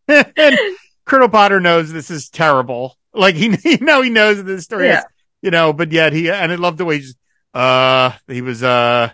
Colonel 1.05 1.29
Potter 1.29 1.61
knows 1.61 1.93
this 1.93 2.11
is 2.11 2.29
terrible. 2.29 2.97
Like 3.15 3.35
he, 3.37 3.57
you 3.65 3.79
know, 3.79 4.03
he 4.03 4.11
knows 4.11 4.37
that 4.39 4.43
this 4.45 4.65
story 4.65 4.87
Yeah. 4.87 4.99
is, 4.99 5.05
you 5.43 5.51
know, 5.51 5.73
but 5.73 5.93
yet 5.93 6.13
he, 6.13 6.31
and 6.31 6.51
I 6.53 6.57
love 6.57 6.77
the 6.77 6.85
way 6.85 6.97
he 6.97 7.01
just, 7.03 7.17
uh, 7.55 8.11
he 8.29 8.43
was, 8.43 8.63
uh, 8.63 9.11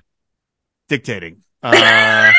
dictating, 0.88 1.42
uh, 1.62 2.32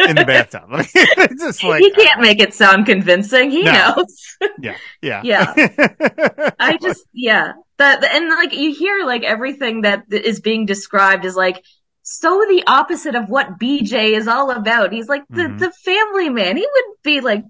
in 0.00 0.16
the 0.16 0.24
bathtub. 0.24 0.64
Like, 0.70 0.90
it's 0.94 1.42
just 1.42 1.62
like, 1.64 1.80
he 1.82 1.90
can't 1.92 2.20
make 2.20 2.40
it 2.40 2.54
sound 2.54 2.86
convincing. 2.86 3.50
He 3.50 3.62
No. 3.62 3.94
knows. 3.96 4.36
yeah, 4.60 4.76
yeah. 5.02 5.22
Yeah. 5.24 5.54
I 6.58 6.76
just, 6.80 7.04
yeah, 7.12 7.52
that, 7.78 8.04
and 8.04 8.28
like 8.28 8.52
you 8.54 8.74
hear 8.74 9.04
like 9.04 9.22
everything 9.22 9.82
that 9.82 10.04
is 10.10 10.40
being 10.40 10.66
described 10.66 11.24
is 11.24 11.36
like 11.36 11.62
so 12.02 12.44
the 12.48 12.64
opposite 12.66 13.14
of 13.14 13.30
what 13.30 13.58
BJ 13.58 14.12
is 14.16 14.28
all 14.28 14.50
about. 14.50 14.92
He's 14.92 15.08
like 15.08 15.22
the, 15.30 15.42
Mhm. 15.44 15.58
the 15.58 15.70
family 15.84 16.28
man. 16.28 16.56
He 16.56 16.66
wouldn't 16.70 17.02
be 17.02 17.20
like 17.20 17.44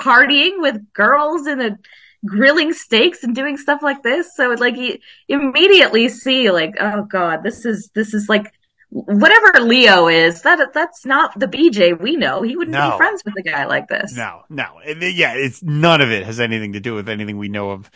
partying 0.00 0.60
with 0.62 0.92
girls 0.94 1.46
and 1.46 1.60
a 1.60 1.78
grilling 2.24 2.72
steaks 2.72 3.22
and 3.22 3.34
doing 3.34 3.56
stuff 3.56 3.82
like 3.82 4.02
this. 4.02 4.34
So 4.34 4.50
like 4.58 4.76
you 4.76 4.98
immediately 5.28 6.08
see 6.08 6.50
like, 6.50 6.74
oh 6.80 7.02
God, 7.02 7.42
this 7.42 7.64
is, 7.66 7.90
this 7.94 8.14
is 8.14 8.28
like 8.28 8.52
whatever 8.90 9.60
Leo 9.60 10.08
is, 10.08 10.42
that, 10.42 10.72
that's 10.72 11.04
not 11.04 11.38
the 11.38 11.46
BJ 11.46 12.00
we 12.00 12.16
know. 12.16 12.42
He 12.42 12.56
wouldn't 12.56 12.72
No. 12.72 12.92
be 12.92 12.96
friends 12.96 13.22
with 13.24 13.34
a 13.38 13.42
guy 13.42 13.66
like 13.66 13.88
this. 13.88 14.16
No, 14.16 14.42
no. 14.48 14.80
Yeah, 14.86 15.34
it's 15.34 15.62
none 15.62 16.00
of 16.00 16.10
it 16.10 16.24
has 16.24 16.40
anything 16.40 16.72
to 16.72 16.80
do 16.80 16.94
with 16.94 17.08
anything 17.08 17.38
we 17.38 17.48
know 17.48 17.70
of 17.70 17.90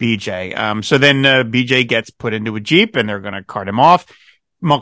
BJ. 0.00 0.56
Um, 0.56 0.82
so 0.82 0.98
then 0.98 1.24
uh, 1.24 1.44
BJ 1.44 1.86
gets 1.88 2.10
put 2.10 2.34
into 2.34 2.56
a 2.56 2.60
Jeep 2.60 2.96
and 2.96 3.08
they're 3.08 3.20
going 3.20 3.34
to 3.34 3.42
cart 3.44 3.68
him 3.68 3.80
off. 3.80 4.06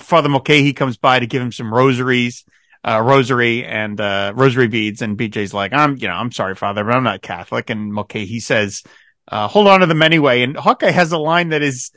Father 0.00 0.28
Mulcahy 0.28 0.72
comes 0.72 0.96
by 0.96 1.18
to 1.18 1.26
give 1.26 1.42
him 1.42 1.52
some 1.52 1.72
rosaries, 1.72 2.44
uh, 2.84 3.00
rosary 3.00 3.64
and, 3.64 4.00
uh, 4.00 4.32
rosary 4.34 4.68
beads. 4.68 5.02
And 5.02 5.16
BJ's 5.18 5.54
like, 5.54 5.72
I'm, 5.72 5.96
you 5.96 6.08
know, 6.08 6.14
I'm 6.14 6.32
sorry, 6.32 6.54
Father, 6.54 6.84
but 6.84 6.94
I'm 6.94 7.04
not 7.04 7.22
Catholic. 7.22 7.70
And 7.70 7.92
Mulcahy 7.92 8.40
says, 8.40 8.82
uh, 9.28 9.48
hold 9.48 9.68
on 9.68 9.80
to 9.80 9.86
them 9.86 10.02
anyway. 10.02 10.42
And 10.42 10.56
Hawkeye 10.56 10.90
has 10.90 11.12
a 11.12 11.18
line 11.18 11.50
that 11.50 11.62
is 11.62 11.92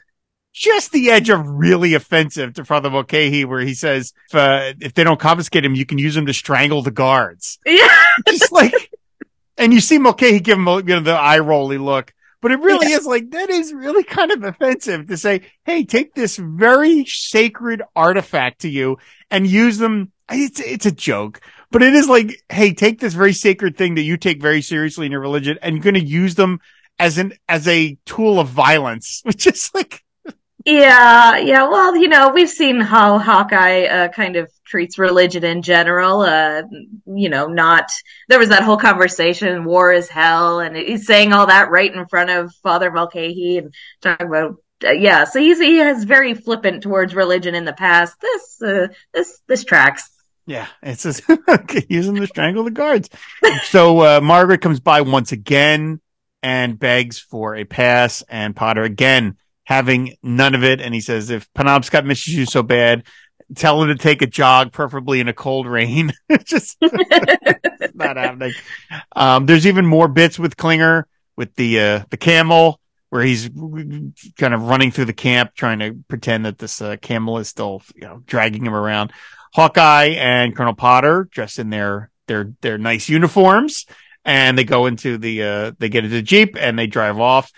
just 0.56 0.94
the 0.94 1.12
edge 1.12 1.30
of 1.30 1.46
really 1.46 1.94
offensive 1.96 2.54
to 2.54 2.64
Father 2.64 2.90
Mulcahy 2.90 3.44
where 3.44 3.60
he 3.60 3.74
says, 3.74 4.14
if, 4.30 4.36
uh, 4.36 4.74
if 4.80 4.94
they 4.94 5.04
don't 5.04 5.20
confiscate 5.20 5.66
him, 5.66 5.76
you 5.76 5.86
can 5.86 5.98
use 5.98 6.16
him 6.16 6.26
to 6.28 6.34
strangle 6.34 6.82
the 6.82 6.92
guards 6.92 7.60
Yeah. 7.66 7.88
just 8.28 8.52
like, 8.54 8.74
and 9.58 9.74
you 9.74 9.82
see 9.82 9.98
Mulcahy 9.98 10.40
give 10.40 10.58
him 10.58 10.68
a, 10.68 10.78
you 10.78 10.84
know, 10.86 11.02
the 11.02 11.12
eye 11.12 11.40
rolly 11.40 11.78
look, 11.78 12.14
but 12.42 12.52
it 12.52 12.60
really 12.62 12.88
is 12.88 13.06
like, 13.06 13.32
that 13.32 13.50
is 13.50 13.74
really 13.74 14.04
kind 14.04 14.32
of 14.32 14.44
offensive 14.44 15.08
to 15.08 15.18
say, 15.18 15.42
Hey, 15.66 15.84
take 15.84 16.14
this 16.14 16.38
very 16.38 17.04
sacred 17.06 17.82
artifact 17.96 18.62
to 18.62 18.70
you 18.70 18.98
and 19.30 19.46
use 19.46 19.78
them. 19.78 20.14
It's, 20.32 20.60
it's 20.62 20.86
a 20.86 20.92
joke, 20.92 21.42
but 21.70 21.84
it 21.84 21.94
is 21.94 22.08
like, 22.08 22.42
Hey, 22.50 22.74
take 22.74 23.02
this 23.02 23.14
very 23.14 23.34
sacred 23.34 23.76
thing 23.78 23.96
that 23.96 24.04
you 24.04 24.16
take 24.16 24.42
very 24.42 24.62
seriously 24.62 25.06
in 25.06 25.12
your 25.12 25.22
religion 25.22 25.58
and 25.62 25.76
you're 25.76 25.84
going 25.84 25.96
to 25.96 26.04
use 26.06 26.36
them 26.36 26.62
as 26.98 27.18
an, 27.18 27.34
as 27.50 27.68
a 27.68 27.98
tool 28.06 28.40
of 28.40 28.48
violence, 28.48 29.20
which 29.26 29.48
is 29.48 29.70
like, 29.74 30.02
Yeah, 30.66 31.38
yeah. 31.38 31.68
Well, 31.70 31.96
you 31.96 32.08
know, 32.08 32.30
we've 32.30 32.50
seen 32.50 32.82
how 32.82 33.20
Hawkeye 33.20 33.84
uh, 33.84 34.08
kind 34.08 34.36
of 34.36 34.52
treats 34.66 34.98
religion 34.98 35.44
in 35.44 35.62
general. 35.62 36.22
Uh, 36.22 36.64
you 37.06 37.30
know, 37.30 37.46
not 37.46 37.92
there 38.30 38.40
was 38.40 38.50
that 38.50 38.64
whole 38.64 38.78
conversation, 38.78 39.64
war 39.64 39.92
is 39.94 40.10
hell, 40.10 40.60
and 40.60 40.76
he's 40.76 41.06
saying 41.06 41.34
all 41.34 41.46
that 41.48 41.70
right 41.70 41.94
in 41.94 42.08
front 42.08 42.32
of 42.32 42.52
Father 42.64 42.92
Mulcahy 42.92 43.60
and 43.60 43.76
talking 44.02 44.26
about. 44.26 44.56
Uh, 44.84 44.94
yeah, 44.94 45.26
so 45.26 45.40
he's 45.40 45.60
he 45.60 45.78
has 45.78 46.04
very 46.04 46.34
flippant 46.34 46.82
towards 46.82 47.14
religion 47.14 47.54
in 47.54 47.66
the 47.66 47.74
past. 47.74 48.20
This 48.20 48.62
uh, 48.64 48.88
this 49.14 49.42
this 49.48 49.64
tracks. 49.66 50.10
Yeah, 50.48 50.68
it's 50.82 51.04
just 51.04 51.22
using 51.90 52.16
to 52.16 52.26
strangle 52.26 52.64
the 52.64 52.72
guards. 52.72 53.10
so 53.66 54.00
uh, 54.00 54.20
Margaret 54.20 54.62
comes 54.62 54.80
by 54.80 55.02
once 55.02 55.32
again 55.32 56.02
and 56.42 56.78
begs 56.80 57.20
for 57.20 57.56
a 57.56 57.66
pass, 57.66 58.24
and 58.28 58.56
Potter 58.56 58.82
again 58.82 59.38
having 59.66 60.16
none 60.24 60.56
of 60.56 60.64
it. 60.64 60.80
And 60.80 60.94
he 60.94 61.02
says, 61.02 61.30
"If 61.30 61.52
Penobscot 61.54 62.06
misses 62.06 62.34
you 62.34 62.46
so 62.46 62.64
bad, 62.64 63.04
tell 63.56 63.82
him 63.82 63.90
to 63.90 63.96
take 63.96 64.22
a 64.22 64.28
jog, 64.28 64.72
preferably 64.72 65.20
in 65.20 65.28
a 65.28 65.34
cold 65.34 65.68
rain." 65.68 66.14
Just 66.46 66.78
not 67.94 68.18
happening. 68.18 68.54
Um, 69.16 69.46
there's 69.46 69.68
even 69.68 69.86
more 69.86 70.08
bits 70.08 70.40
with 70.40 70.58
Klinger 70.58 71.08
with 71.36 71.54
the 71.56 71.80
uh, 71.80 72.04
the 72.10 72.18
camel. 72.18 72.80
Where 73.10 73.24
he's 73.24 73.50
kind 74.36 74.54
of 74.54 74.64
running 74.64 74.92
through 74.92 75.06
the 75.06 75.14
camp, 75.14 75.54
trying 75.56 75.80
to 75.80 75.94
pretend 76.10 76.46
that 76.46 76.58
this 76.58 76.82
uh, 76.82 76.98
camel 76.98 77.38
is 77.38 77.48
still, 77.48 77.82
you 77.96 78.02
know, 78.02 78.22
dragging 78.26 78.66
him 78.66 78.74
around. 78.74 79.14
Hawkeye 79.54 80.16
and 80.18 80.54
Colonel 80.54 80.74
Potter 80.74 81.30
dressed 81.32 81.60
in 81.60 81.70
their 81.70 82.12
their 82.28 82.52
their 82.62 82.78
nice 82.78 83.08
uniforms, 83.08 83.86
and 84.26 84.58
they 84.58 84.66
go 84.66 84.86
into 84.86 85.18
the 85.18 85.44
uh 85.44 85.72
they 85.80 85.88
get 85.88 86.04
into 86.04 86.18
the 86.18 86.22
jeep 86.22 86.58
and 86.60 86.78
they 86.78 86.88
drive 86.88 87.20
off. 87.20 87.54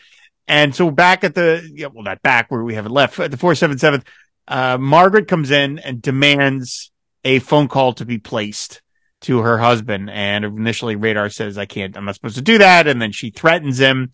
And 0.48 0.74
so 0.74 0.92
back 0.92 1.24
at 1.24 1.36
the 1.36 1.70
yeah, 1.74 1.88
well 1.94 2.04
not 2.04 2.22
back 2.22 2.50
where 2.50 2.64
we 2.64 2.76
have 2.76 2.86
it 2.86 2.92
left 2.92 3.20
at 3.20 3.32
the 3.32 3.38
four 3.38 3.56
seven 3.56 3.78
seventh, 3.78 4.06
uh 4.48 4.78
Margaret 4.78 5.28
comes 5.28 5.52
in 5.52 5.80
and 5.80 6.02
demands 6.02 6.92
a 7.26 7.40
phone 7.40 7.68
call 7.68 7.94
to 7.94 8.06
be 8.06 8.18
placed 8.18 8.82
to 9.22 9.40
her 9.40 9.58
husband. 9.58 10.10
And 10.10 10.46
initially 10.46 10.96
Radar 10.96 11.30
says 11.30 11.58
I 11.58 11.66
can't 11.66 11.98
I'm 11.98 12.06
not 12.06 12.16
supposed 12.16 12.36
to 12.36 12.42
do 12.42 12.58
that, 12.60 12.88
and 12.88 13.02
then 13.02 13.12
she 13.12 13.30
threatens 13.30 13.80
him. 13.80 14.12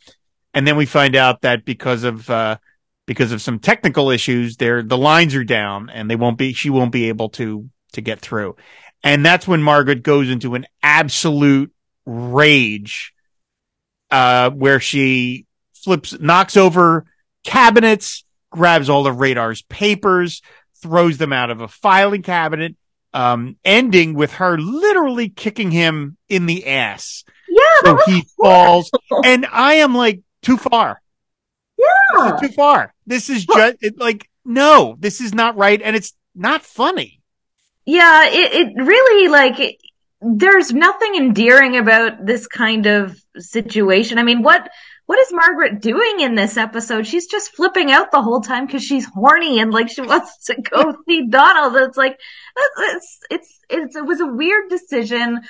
And 0.54 0.68
then 0.68 0.76
we 0.76 0.86
find 0.86 1.16
out 1.16 1.42
that 1.42 1.66
because 1.66 2.04
of 2.04 2.30
uh 2.30 2.58
because 3.06 3.32
of 3.32 3.42
some 3.42 3.60
technical 3.60 4.10
issues, 4.10 4.58
there 4.58 4.82
the 4.82 4.98
lines 4.98 5.36
are 5.36 5.44
down 5.44 5.90
and 5.90 6.10
they 6.10 6.16
won't 6.16 6.38
be 6.38 6.54
she 6.54 6.70
won't 6.70 6.92
be 6.92 7.10
able 7.10 7.30
to 7.30 7.70
to 7.94 8.02
get 8.02 8.20
through. 8.20 8.56
And 9.04 9.26
that's 9.26 9.48
when 9.48 9.62
Margaret 9.62 10.02
goes 10.02 10.30
into 10.30 10.56
an 10.56 10.66
absolute 10.82 11.74
rage, 12.06 13.14
uh, 14.12 14.50
where 14.52 14.80
she 14.80 15.46
flips, 15.84 16.20
knocks 16.20 16.58
over 16.58 17.06
cabinets, 17.44 18.24
grabs 18.50 18.90
all 18.90 19.08
of 19.08 19.20
Radar's 19.20 19.62
papers, 19.64 20.42
throws 20.82 21.18
them 21.18 21.34
out 21.34 21.50
of 21.50 21.62
a 21.62 21.68
filing 21.68 22.22
cabinet, 22.22 22.76
um, 23.14 23.58
ending 23.64 24.14
with 24.14 24.34
her 24.34 24.58
literally 24.58 25.30
kicking 25.30 25.72
him 25.72 26.18
in 26.30 26.46
the 26.46 26.68
ass. 26.68 27.24
Yeah, 27.50 27.62
So 27.84 27.98
he 28.06 28.26
falls. 28.42 28.90
And 29.24 29.46
I 29.52 29.76
am 29.76 29.96
like, 29.96 30.22
too 30.42 30.58
far. 30.58 31.02
Yeah. 31.78 32.38
Too 32.42 32.50
far. 32.50 32.94
This 33.06 33.30
is 33.30 33.46
just 33.46 33.78
it, 33.82 33.98
like, 33.98 34.30
no, 34.46 34.96
this 35.00 35.22
is 35.22 35.34
not 35.34 35.56
right. 35.56 35.82
And 35.82 35.96
it's 35.96 36.14
not 36.36 36.64
funny. 36.64 37.22
Yeah, 37.86 38.26
it, 38.28 38.54
it 38.54 38.84
really 38.84 39.28
like 39.30 39.60
it, 39.60 39.76
there's 40.22 40.72
nothing 40.72 41.16
endearing 41.16 41.78
about 41.78 42.26
this 42.26 42.48
kind 42.48 42.86
of 42.86 43.18
situation. 43.38 44.18
I 44.18 44.24
mean, 44.24 44.42
what 44.42 44.70
what 45.06 45.20
is 45.20 45.34
Margaret 45.34 45.82
doing 45.82 46.22
in 46.22 46.36
this 46.36 46.58
episode? 46.58 47.06
She's 47.06 47.28
just 47.28 47.56
flipping 47.56 47.92
out 47.92 48.12
the 48.12 48.22
whole 48.22 48.42
time 48.42 48.66
because 48.66 48.84
she's 48.84 49.06
horny 49.06 49.60
and 49.60 49.72
like 49.72 49.90
she 49.90 50.02
wants 50.02 50.46
to 50.46 50.56
go 50.62 50.96
see 51.08 51.28
Donald. 51.28 51.76
It's 51.76 51.98
like 51.98 52.20
it's, 52.78 53.20
it's 53.30 53.60
it's 53.70 53.96
it 53.96 54.06
was 54.06 54.22
a 54.22 54.28
weird 54.28 54.70
decision. 54.70 55.42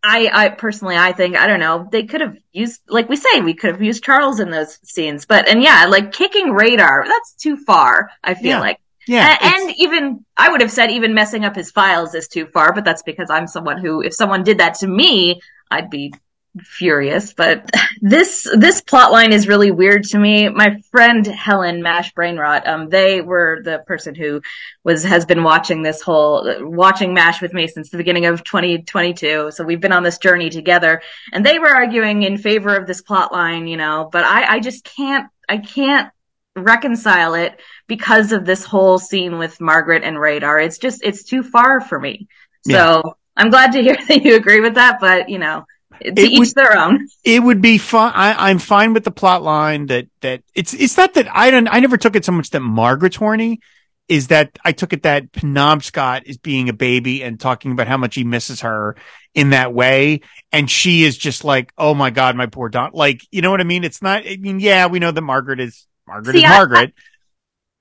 I, 0.00 0.30
I 0.32 0.48
personally, 0.50 0.96
I 0.96 1.10
think, 1.10 1.36
I 1.36 1.48
don't 1.48 1.58
know, 1.58 1.88
they 1.90 2.04
could 2.04 2.20
have 2.20 2.36
used, 2.52 2.80
like 2.88 3.08
we 3.08 3.16
say, 3.16 3.40
we 3.40 3.54
could 3.54 3.72
have 3.72 3.82
used 3.82 4.04
Charles 4.04 4.38
in 4.38 4.48
those 4.48 4.78
scenes, 4.84 5.26
but, 5.26 5.48
and 5.48 5.60
yeah, 5.60 5.86
like 5.86 6.12
kicking 6.12 6.52
radar, 6.52 7.02
that's 7.04 7.34
too 7.34 7.56
far, 7.56 8.08
I 8.22 8.34
feel 8.34 8.50
Yeah. 8.50 8.60
like. 8.60 8.78
Yeah. 9.08 9.36
And 9.40 9.74
even 9.76 10.24
I 10.36 10.50
would 10.50 10.60
have 10.60 10.70
said 10.70 10.92
even 10.92 11.14
messing 11.14 11.44
up 11.44 11.56
his 11.56 11.72
files 11.72 12.14
is 12.14 12.28
too 12.28 12.46
far, 12.46 12.72
but 12.72 12.84
that's 12.84 13.02
because 13.02 13.28
I'm 13.28 13.48
someone 13.48 13.78
who, 13.78 14.00
if 14.00 14.14
someone 14.14 14.44
did 14.44 14.58
that 14.58 14.74
to 14.74 14.86
me, 14.86 15.40
I'd 15.68 15.90
be 15.90 16.12
furious. 16.60 17.32
But 17.32 17.70
this 18.00 18.48
this 18.56 18.80
plot 18.80 19.12
line 19.12 19.32
is 19.32 19.48
really 19.48 19.70
weird 19.70 20.04
to 20.04 20.18
me. 20.18 20.48
My 20.48 20.80
friend 20.90 21.26
Helen 21.26 21.82
Mash 21.82 22.12
Brainrot, 22.14 22.66
um, 22.66 22.88
they 22.88 23.20
were 23.20 23.60
the 23.64 23.80
person 23.86 24.14
who 24.14 24.40
was 24.84 25.04
has 25.04 25.24
been 25.24 25.42
watching 25.42 25.82
this 25.82 26.02
whole 26.02 26.46
watching 26.60 27.14
Mash 27.14 27.40
with 27.40 27.52
me 27.52 27.66
since 27.66 27.90
the 27.90 27.98
beginning 27.98 28.26
of 28.26 28.44
2022. 28.44 29.50
So 29.52 29.64
we've 29.64 29.80
been 29.80 29.92
on 29.92 30.02
this 30.02 30.18
journey 30.18 30.50
together, 30.50 31.02
and 31.32 31.44
they 31.44 31.58
were 31.58 31.74
arguing 31.74 32.22
in 32.22 32.38
favor 32.38 32.76
of 32.76 32.86
this 32.86 33.02
plot 33.02 33.32
line, 33.32 33.66
you 33.66 33.76
know. 33.76 34.08
But 34.10 34.24
I 34.24 34.56
I 34.56 34.60
just 34.60 34.84
can't 34.84 35.28
I 35.48 35.58
can't 35.58 36.10
reconcile 36.56 37.34
it 37.34 37.60
because 37.86 38.32
of 38.32 38.44
this 38.44 38.64
whole 38.64 38.98
scene 38.98 39.38
with 39.38 39.60
Margaret 39.60 40.04
and 40.04 40.18
Radar. 40.18 40.58
It's 40.58 40.78
just, 40.78 41.02
it's 41.04 41.22
too 41.22 41.42
far 41.42 41.80
for 41.80 41.98
me. 41.98 42.28
So 42.68 43.16
I'm 43.36 43.50
glad 43.50 43.72
to 43.72 43.82
hear 43.82 43.96
that 44.08 44.24
you 44.24 44.36
agree 44.36 44.60
with 44.60 44.74
that, 44.74 44.98
but 45.00 45.28
you 45.28 45.38
know, 45.38 45.64
to 46.02 46.08
It 46.10 46.18
each 46.18 46.38
would- 46.38 46.54
their 46.54 46.78
own. 46.78 47.08
it 47.24 47.42
would 47.42 47.60
be 47.60 47.78
fun. 47.78 48.12
I, 48.14 48.50
I'm 48.50 48.58
fine 48.58 48.92
with 48.94 49.04
the 49.04 49.10
plot 49.10 49.42
line 49.42 49.86
that, 49.86 50.06
that 50.20 50.42
it's, 50.54 50.74
it's 50.74 50.96
not 50.96 51.14
that 51.14 51.28
I 51.34 51.50
don't, 51.50 51.68
I 51.68 51.80
never 51.80 51.96
took 51.96 52.16
it 52.16 52.24
so 52.24 52.32
much 52.32 52.50
that 52.50 52.60
Margaret's 52.60 53.16
horny 53.16 53.60
is 54.08 54.28
that 54.28 54.58
I 54.64 54.72
took 54.72 54.92
it 54.94 55.02
that 55.02 55.32
Penobscot 55.32 56.22
is 56.24 56.38
being 56.38 56.68
a 56.70 56.72
baby 56.72 57.22
and 57.22 57.38
talking 57.38 57.72
about 57.72 57.88
how 57.88 57.98
much 57.98 58.14
he 58.14 58.24
misses 58.24 58.62
her 58.62 58.96
in 59.34 59.50
that 59.50 59.74
way. 59.74 60.22
And 60.50 60.70
she 60.70 61.04
is 61.04 61.18
just 61.18 61.44
like, 61.44 61.72
Oh 61.76 61.92
my 61.94 62.08
God, 62.10 62.34
my 62.34 62.46
poor 62.46 62.70
Don. 62.70 62.92
Like, 62.94 63.20
you 63.30 63.42
know 63.42 63.50
what 63.50 63.60
I 63.60 63.64
mean? 63.64 63.84
It's 63.84 64.00
not, 64.00 64.26
I 64.26 64.36
mean, 64.36 64.60
yeah, 64.60 64.86
we 64.86 64.98
know 64.98 65.10
that 65.10 65.20
Margaret 65.20 65.60
is, 65.60 65.86
Margaret 66.06 66.32
See, 66.32 66.38
is 66.38 66.44
I- 66.44 66.48
Margaret. 66.56 66.94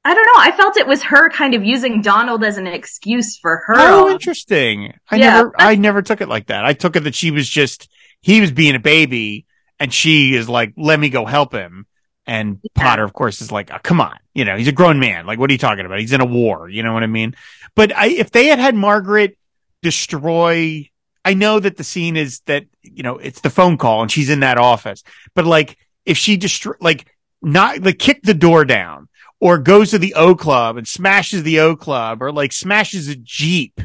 I 0.04 0.14
don't 0.14 0.26
know. 0.26 0.42
I 0.42 0.52
felt 0.56 0.78
it 0.78 0.88
was 0.88 1.04
her 1.04 1.30
kind 1.32 1.54
of 1.54 1.66
using 1.66 2.02
Donald 2.02 2.42
as 2.42 2.58
an 2.58 2.66
excuse 2.66 3.38
for 3.38 3.64
her. 3.68 3.74
Oh, 3.78 4.06
own- 4.06 4.12
interesting. 4.14 4.94
I 5.12 5.18
Yeah, 5.18 5.30
never, 5.36 5.54
I 5.60 5.76
never 5.76 6.02
took 6.02 6.22
it 6.22 6.30
like 6.30 6.48
that. 6.48 6.64
I 6.64 6.72
took 6.74 6.96
it 6.96 7.02
that 7.06 7.16
she 7.16 7.30
was 7.32 7.50
just, 7.50 7.90
he 8.22 8.42
was 8.42 8.52
being 8.52 8.76
a 8.76 8.80
baby 8.80 9.46
and 9.80 9.94
she 9.94 10.36
is 10.36 10.50
like, 10.50 10.74
let 10.78 11.00
me 11.00 11.10
go 11.10 11.26
help 11.26 11.54
him. 11.54 11.86
And 12.26 12.60
Yeah. 12.62 12.70
Potter, 12.76 13.04
of 13.04 13.14
course, 13.14 13.42
is 13.42 13.52
like, 13.52 13.72
oh, 13.72 13.78
come 13.82 14.02
on. 14.02 14.18
You 14.34 14.46
know, 14.46 14.58
he's 14.58 14.68
a 14.68 14.74
grown 14.74 15.00
man. 15.00 15.26
Like, 15.26 15.40
what 15.40 15.50
are 15.50 15.54
you 15.54 15.60
talking 15.60 15.86
about? 15.86 16.00
He's 16.00 16.14
in 16.14 16.22
a 16.22 16.26
war. 16.26 16.70
You 16.70 16.84
know 16.84 16.94
what 16.94 17.04
I 17.04 17.08
mean? 17.08 17.36
But 17.76 17.96
I, 17.96 18.08
if 18.08 18.32
they 18.32 18.48
had 18.48 18.60
had 18.60 18.76
Margaret 18.76 19.38
destroy, 19.82 20.90
I 21.24 21.34
know 21.34 21.60
that 21.60 21.78
the 21.78 21.84
scene 21.84 22.18
is 22.18 22.42
that, 22.48 22.66
you 22.82 23.04
know, 23.04 23.18
it's 23.18 23.42
the 23.42 23.50
phone 23.50 23.78
call 23.78 24.02
and 24.02 24.12
she's 24.12 24.30
in 24.30 24.42
that 24.42 24.58
office, 24.58 25.04
but 25.36 25.46
like, 25.46 25.78
if 26.06 26.18
she 26.18 26.38
destroy, 26.38 26.74
like, 26.80 27.14
not, 27.42 27.82
like, 27.82 28.00
kick 28.00 28.22
the 28.24 28.34
door 28.34 28.66
down 28.66 29.10
or 29.40 29.58
goes 29.58 29.92
to 29.92 30.00
the 30.00 30.16
O 30.16 30.36
Club 30.36 30.78
and 30.78 30.88
smashes 30.88 31.44
the 31.44 31.60
O 31.60 31.76
Club, 31.76 32.22
or 32.22 32.32
like 32.32 32.52
smashes 32.52 33.08
a 33.08 33.16
Jeep, 33.16 33.80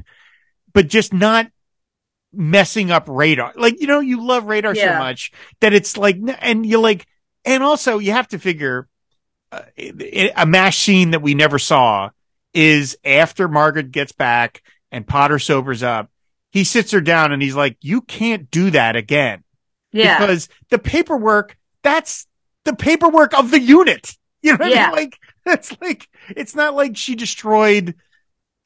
but 0.73 0.89
just 0.89 1.13
not 1.13 1.47
messing 2.33 2.91
up 2.91 3.05
radar. 3.09 3.53
Like, 3.57 3.81
you 3.81 3.87
know, 3.87 4.01
you 4.01 4.25
love 4.25 4.45
radar 4.47 4.75
Yeah. 4.75 4.95
so 4.95 4.99
much 4.99 5.33
that 5.61 5.73
it's 5.73 5.97
like, 5.97 6.17
and 6.41 6.65
you're 6.67 6.81
like, 6.81 7.07
and 7.45 7.63
also 7.63 7.99
you 7.99 8.13
have 8.13 8.29
to 8.29 8.39
figure 8.39 8.89
uh, 9.51 9.63
a 9.79 10.47
mash 10.47 10.79
scene 10.79 11.11
that 11.11 11.21
we 11.23 11.35
never 11.35 11.59
saw 11.59 12.11
is 12.55 12.97
after 13.05 13.49
Margaret 13.49 13.91
gets 13.91 14.13
back 14.13 14.63
and 14.91 15.07
Potter 15.07 15.39
sobers 15.39 15.83
up. 15.83 16.11
He 16.51 16.65
sits 16.65 16.91
her 16.93 17.01
down 17.01 17.33
and 17.33 17.43
he's 17.43 17.55
like, 17.55 17.77
you 17.81 18.03
can't 18.03 18.51
do 18.51 18.71
that 18.71 18.95
again 18.97 19.43
Yeah. 19.93 20.19
because 20.19 20.49
the 20.71 20.79
paperwork, 20.79 21.57
that's 21.83 22.27
the 22.65 22.75
paperwork 22.75 23.35
of 23.39 23.51
the 23.51 23.61
unit. 23.61 24.17
You 24.43 24.53
know 24.53 24.59
what 24.65 24.73
I 24.73 24.75
Yeah. 24.75 24.87
mean? 24.87 24.97
Like, 24.97 25.19
that's 25.45 25.77
like, 25.81 26.09
it's 26.31 26.55
not 26.55 26.75
like 26.75 26.97
she 26.97 27.15
destroyed, 27.15 27.95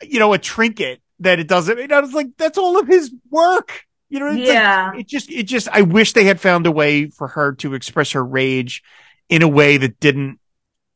you 0.03 0.19
know, 0.19 0.33
a 0.33 0.39
trinket 0.39 1.01
that 1.21 1.39
it 1.41 1.49
doesn't, 1.49 1.79
you 1.79 1.87
know, 1.87 1.99
it's 2.01 2.13
like, 2.15 2.29
that's 2.37 2.59
all 2.59 2.79
of 2.79 2.87
his 2.87 3.13
work. 3.31 3.83
You 4.09 4.21
know, 4.21 4.27
it's 4.29 4.39
like- 4.39 4.47
yeah. 4.49 4.93
it 4.97 5.07
just, 5.09 5.31
it 5.31 5.45
just, 5.45 5.69
I 5.71 5.83
wish 5.83 6.13
they 6.13 6.25
had 6.25 6.41
found 6.41 6.67
a 6.67 6.71
way 6.73 7.09
for 7.09 7.29
her 7.29 7.55
to 7.57 7.75
express 7.75 8.13
her 8.13 8.25
rage 8.25 8.83
in 9.29 9.43
a 9.43 9.49
way 9.49 9.77
that 9.79 9.99
didn't 9.99 10.39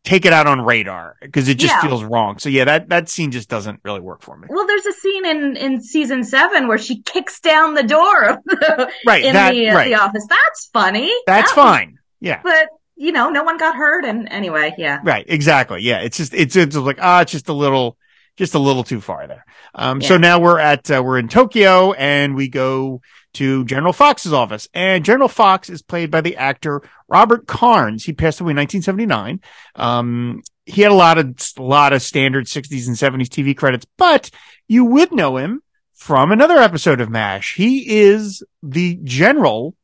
take 0.05 0.25
it 0.25 0.33
out 0.33 0.47
on 0.47 0.61
radar 0.63 1.17
because 1.21 1.49
it 1.49 1.57
just 1.59 1.75
Yeah. 1.75 1.83
feels 1.83 2.03
wrong. 2.05 2.39
So 2.39 2.49
yeah, 2.49 2.65
that, 2.65 2.89
that 2.89 3.09
scene 3.09 3.31
just 3.33 3.49
doesn't 3.51 3.81
really 3.85 4.01
work 4.01 4.23
for 4.23 4.37
me. 4.37 4.47
Well, 4.51 4.67
there's 4.67 4.87
a 4.87 4.93
scene 4.93 5.27
in, 5.27 5.57
in 5.57 5.81
season 5.83 6.25
seven 6.25 6.69
where 6.69 6.79
she 6.79 7.03
kicks 7.03 7.41
down 7.41 7.75
the 7.75 7.83
door 7.83 8.41
the, 8.47 8.91
Right. 9.07 9.25
in 9.25 9.35
that, 9.35 9.53
the, 9.53 9.69
uh, 9.69 9.75
right. 9.75 9.89
the 9.89 9.97
office. 9.97 10.27
That's 10.29 10.71
funny. 10.73 11.13
That's 11.27 11.53
That 11.53 11.57
was- 11.61 11.67
fine. 11.77 11.99
Yeah. 12.21 12.41
But, 12.43 12.69
you 12.97 13.13
know, 13.13 13.31
no 13.31 13.43
one 13.43 13.57
got 13.59 13.75
hurt. 13.77 14.05
And 14.05 14.29
anyway, 14.31 14.75
yeah. 14.79 15.01
Right. 15.03 15.25
Exactly. 15.29 15.83
Yeah. 15.83 15.99
It's 16.01 16.17
just, 16.19 16.33
it's, 16.35 16.55
it's 16.57 16.77
like, 16.77 16.99
ah, 17.01 17.23
it's 17.23 17.33
just 17.33 17.49
a 17.49 17.55
little, 17.55 17.97
just 18.41 18.55
a 18.55 18.59
little 18.59 18.83
too 18.83 19.03
far 19.03 19.27
there. 19.27 19.45
Um, 19.75 20.01
so 20.01 20.17
now 20.17 20.41
we're 20.41 20.59
at, 20.59 20.91
uh, 20.91 21.03
we're 21.05 21.19
in 21.19 21.29
Tokyo 21.29 21.93
and 21.93 22.35
we 22.35 22.49
go 22.49 23.03
to 23.35 23.67
General 23.67 23.93
Fox's 23.93 24.33
office 24.33 24.67
and 24.73 25.05
General 25.05 25.29
Fox 25.29 25.69
is 25.69 25.83
played 25.83 26.11
by 26.11 26.23
the 26.23 26.39
actor 26.39 26.81
Robert 27.07 27.47
Karnes. 27.47 28.03
He 28.03 28.15
passed 28.15 28.41
away 28.41 28.53
in 28.53 28.57
1979. 28.57 29.43
Um, 29.77 30.43
he 30.65 30.81
had 30.81 30.91
a 30.91 30.95
lot 30.95 31.19
of, 31.19 31.37
a 31.59 31.63
lot 31.63 31.93
of 31.93 32.01
standard 32.01 32.47
60s 32.47 32.87
and 32.87 32.97
70s 32.97 33.29
TV 33.29 33.55
credits, 33.55 33.87
but 33.99 34.31
you 34.67 34.87
would 34.87 35.13
know 35.13 35.37
him 35.37 35.63
from 35.93 36.33
another 36.33 36.57
episode 36.57 37.03
of 37.03 37.11
MASH. 37.11 37.57
He 37.57 38.01
is 38.01 38.43
the 38.63 38.99
general 39.05 39.77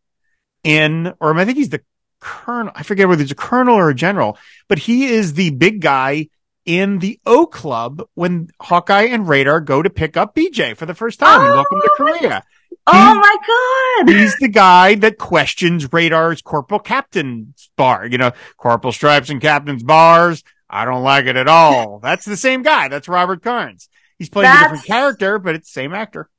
in, 0.65 1.13
or 1.21 1.39
I 1.39 1.45
think 1.45 1.59
he's 1.59 1.69
the 1.69 1.83
colonel. 2.21 2.73
I 2.75 2.85
forget 2.85 3.07
whether 3.07 3.21
he's 3.21 3.33
a 3.33 3.35
colonel 3.35 3.77
or 3.77 3.91
a 3.91 3.95
general, 3.95 4.39
but 4.67 4.79
he 4.79 5.09
is 5.09 5.35
the 5.35 5.51
big 5.51 5.83
guy 5.83 6.31
in 6.67 6.99
the 6.99 7.19
O 7.25 7.47
Club 7.47 8.07
when 8.15 8.51
Hawkeye 8.61 9.05
and 9.05 9.29
Radar 9.29 9.61
go 9.61 9.83
to 9.83 9.89
pick 9.89 10.17
up 10.17 10.35
BJ 10.35 10.77
for 10.77 10.85
the 10.85 10.95
first 10.95 11.21
time. 11.21 11.41
Oh, 11.41 11.57
Welcome 11.57 11.81
to 11.81 11.91
oh, 11.93 11.97
Korea. 11.97 12.45
Oh 12.89 13.15
my 13.15 14.05
God. 14.05 14.15
He's 14.15 14.37
the 14.37 14.49
guy 14.49 14.95
that 14.97 15.19
questions 15.19 15.93
Radar's 15.93 16.43
Corporal 16.43 16.81
Captain's 16.81 17.71
bar. 17.77 18.07
You 18.07 18.19
know, 18.19 18.33
Corporal 18.57 18.93
Stripes 18.93 19.31
and 19.31 19.41
Captain's 19.41 19.83
bars. 19.83 20.45
I 20.69 20.85
don't 20.85 21.03
like 21.03 21.27
it 21.27 21.37
at 21.37 21.49
all. 21.49 21.99
That's 22.03 22.25
the 22.25 22.37
same 22.37 22.63
guy. 22.63 22.89
That's 22.89 23.09
Robert 23.09 23.43
Karnes. 23.43 23.89
He's 24.19 24.31
playing 24.31 24.51
a 24.51 24.63
different 24.63 24.85
character, 24.85 25.39
but 25.39 25.55
it's 25.55 25.69
the 25.69 25.81
same 25.81 25.95
actor. 25.95 26.31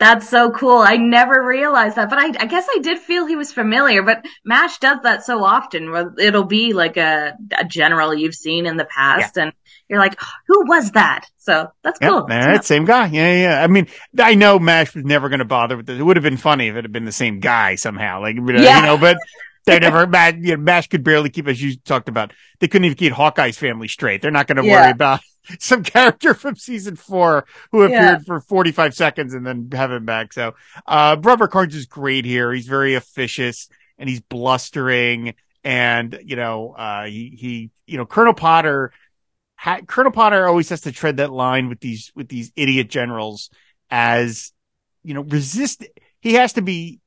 That's 0.00 0.28
so 0.28 0.50
cool. 0.50 0.78
I 0.78 0.96
never 0.96 1.46
realized 1.46 1.96
that, 1.96 2.10
but 2.10 2.18
I, 2.18 2.26
I 2.26 2.46
guess 2.46 2.66
I 2.68 2.80
did 2.80 2.98
feel 2.98 3.26
he 3.26 3.36
was 3.36 3.52
familiar, 3.52 4.02
but 4.02 4.26
MASH 4.44 4.78
does 4.78 4.98
that 5.04 5.24
so 5.24 5.44
often 5.44 5.90
where 5.92 6.12
it'll 6.18 6.44
be 6.44 6.72
like 6.72 6.96
a, 6.96 7.36
a 7.56 7.64
general 7.64 8.12
you've 8.12 8.34
seen 8.34 8.66
in 8.66 8.76
the 8.76 8.84
past 8.84 9.38
and 9.38 9.52
you're 9.88 9.98
like, 9.98 10.18
who 10.46 10.66
was 10.66 10.92
that? 10.92 11.26
So 11.38 11.70
that's 11.82 11.98
Yeah, 12.00 12.08
cool. 12.08 12.28
nah, 12.28 12.54
it's 12.54 12.66
same 12.66 12.84
guy. 12.84 13.06
Yeah, 13.08 13.34
yeah. 13.34 13.62
I 13.62 13.66
mean, 13.66 13.86
I 14.18 14.34
know 14.34 14.58
Mash 14.58 14.94
was 14.94 15.04
never 15.04 15.28
going 15.28 15.40
to 15.40 15.44
bother 15.44 15.76
with 15.76 15.86
this. 15.86 15.98
It 15.98 16.02
would 16.02 16.16
have 16.16 16.22
been 16.22 16.36
funny 16.38 16.68
if 16.68 16.76
it 16.76 16.84
had 16.84 16.92
been 16.92 17.04
the 17.04 17.12
same 17.12 17.40
guy 17.40 17.74
somehow, 17.74 18.20
like 18.20 18.36
you 18.36 18.42
know, 18.42 18.60
Yeah. 18.62 18.76
you 18.80 18.86
know, 18.86 18.96
but 18.98 19.18
they 19.66 19.78
never. 19.78 20.06
Mash, 20.06 20.34
you 20.40 20.56
know, 20.56 20.62
Mash 20.62 20.88
could 20.88 21.04
barely 21.04 21.30
keep, 21.30 21.48
as 21.48 21.60
you 21.62 21.76
talked 21.76 22.08
about, 22.08 22.32
they 22.60 22.68
couldn't 22.68 22.84
even 22.86 22.96
keep 22.96 23.12
Hawkeye's 23.12 23.58
family 23.58 23.88
straight. 23.88 24.22
They're 24.22 24.30
not 24.30 24.46
going 24.46 24.56
to 24.56 24.64
Yeah. 24.64 24.82
worry 24.82 24.90
about 24.90 25.20
some 25.58 25.82
character 25.82 26.32
from 26.34 26.56
season 26.56 26.96
four 26.96 27.44
who 27.72 27.82
appeared 27.82 28.20
Yeah. 28.20 28.24
for 28.26 28.40
45 28.40 28.94
seconds 28.94 29.34
and 29.34 29.46
then 29.46 29.68
have 29.72 29.90
him 29.92 30.04
back. 30.06 30.32
So, 30.32 30.54
uh, 30.86 31.16
Robert 31.22 31.50
Karnes 31.50 31.74
is 31.74 31.86
great 31.86 32.24
here. 32.24 32.52
He's 32.52 32.66
very 32.66 32.94
officious 32.94 33.68
and 33.98 34.08
he's 34.08 34.20
blustering 34.20 35.34
and, 35.62 36.18
you 36.24 36.36
know, 36.36 36.74
uh, 36.76 37.04
he, 37.04 37.34
he, 37.38 37.70
you 37.86 37.96
know, 37.96 38.04
Colonel 38.04 38.34
Potter, 38.34 38.92
ha- 39.64 39.80
Colonel 39.86 40.12
Potter 40.12 40.46
always 40.46 40.68
has 40.68 40.82
to 40.82 40.92
tread 40.92 41.16
that 41.16 41.32
line 41.32 41.70
with 41.70 41.80
these, 41.80 42.12
with 42.14 42.28
these 42.28 42.52
idiot 42.54 42.90
generals 42.90 43.48
as, 43.90 44.52
you 45.02 45.14
know, 45.14 45.22
resist. 45.22 45.86
He 46.20 46.34
has 46.34 46.52
to 46.54 46.62
be, 46.62 47.00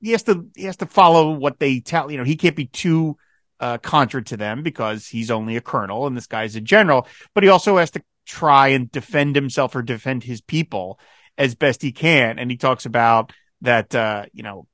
he 0.00 0.10
has 0.10 0.22
to, 0.24 0.46
he 0.54 0.64
has 0.64 0.76
to 0.78 0.86
follow 0.86 1.30
what 1.30 1.58
they 1.58 1.80
tell, 1.80 2.10
you 2.10 2.18
know, 2.18 2.24
he 2.24 2.36
can't 2.36 2.54
be 2.54 2.66
too, 2.66 3.16
uh, 3.60 3.78
contra 3.78 4.22
to 4.24 4.36
them 4.36 4.62
because 4.62 5.06
he's 5.06 5.30
only 5.30 5.56
a 5.56 5.60
colonel 5.62 6.06
and 6.06 6.16
this 6.16 6.26
guy's 6.26 6.54
a 6.54 6.60
general, 6.60 7.06
but 7.32 7.44
he 7.44 7.48
also 7.48 7.78
has 7.78 7.92
to 7.92 8.02
try 8.26 8.68
and 8.68 8.92
defend 8.92 9.34
himself 9.34 9.74
or 9.74 9.82
defend 9.82 10.22
his 10.22 10.42
people 10.42 11.00
as 11.38 11.54
best 11.54 11.80
he 11.80 11.92
can. 11.92 12.38
And 12.38 12.50
he 12.50 12.58
talks 12.58 12.84
about 12.84 13.32
that, 13.62 13.94
uh, 13.94 14.26
you 14.34 14.42
know, 14.42 14.66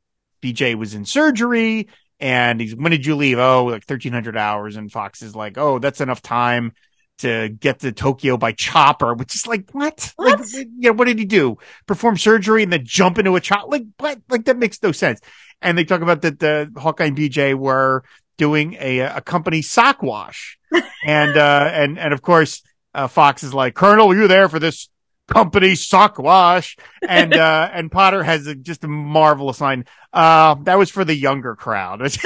BJ 0.42 0.74
was 0.74 0.94
in 0.94 1.04
surgery 1.04 1.88
and 2.18 2.60
he's, 2.60 2.74
when 2.74 2.90
did 2.90 3.06
you 3.06 3.14
leave? 3.14 3.38
Oh, 3.38 3.66
like 3.66 3.84
1300 3.86 4.36
hours. 4.36 4.76
And 4.76 4.90
Fox 4.90 5.22
is 5.22 5.36
like, 5.36 5.56
oh, 5.56 5.78
that's 5.78 6.00
enough 6.00 6.22
time 6.22 6.72
to 7.18 7.48
get 7.48 7.80
to 7.80 7.92
Tokyo 7.92 8.36
by 8.36 8.52
chopper, 8.52 9.14
which 9.14 9.34
is 9.34 9.46
like, 9.46 9.70
what? 9.72 10.12
What? 10.16 10.40
Like, 10.40 10.68
yeah, 10.78 10.90
what 10.90 11.06
did 11.06 11.18
he 11.18 11.24
do? 11.24 11.58
Perform 11.86 12.16
surgery 12.16 12.62
and 12.62 12.72
then 12.72 12.84
jump 12.84 13.18
into 13.18 13.36
a 13.36 13.40
chopper? 13.40 13.68
Like, 13.68 13.86
what? 13.98 14.20
Like, 14.28 14.44
that 14.46 14.58
makes 14.58 14.82
no 14.82 14.92
sense. 14.92 15.20
And 15.60 15.76
they 15.76 15.84
talk 15.84 16.00
about 16.00 16.22
that 16.22 16.38
the 16.38 16.72
Hawkeye 16.76 17.06
and 17.06 17.16
BJ 17.16 17.54
were 17.54 18.04
doing 18.36 18.76
a, 18.78 19.00
a 19.00 19.20
company 19.20 19.62
sock 19.62 20.02
wash. 20.02 20.58
and, 21.06 21.36
uh, 21.36 21.70
and, 21.72 21.98
and 21.98 22.12
of 22.12 22.22
course, 22.22 22.62
uh, 22.94 23.08
Fox 23.08 23.42
is 23.42 23.52
like, 23.52 23.74
Colonel, 23.74 24.14
you 24.14 24.28
there 24.28 24.48
for 24.48 24.58
this 24.58 24.88
company 25.26 25.74
sock 25.74 26.18
wash? 26.18 26.76
And, 27.06 27.34
uh, 27.34 27.68
and 27.72 27.90
Potter 27.90 28.22
has 28.22 28.46
a, 28.46 28.54
just 28.54 28.84
a 28.84 28.88
marvelous 28.88 29.60
line. 29.60 29.84
Uh, 30.12 30.54
that 30.62 30.78
was 30.78 30.90
for 30.90 31.04
the 31.04 31.14
younger 31.14 31.56
crowd. 31.56 32.00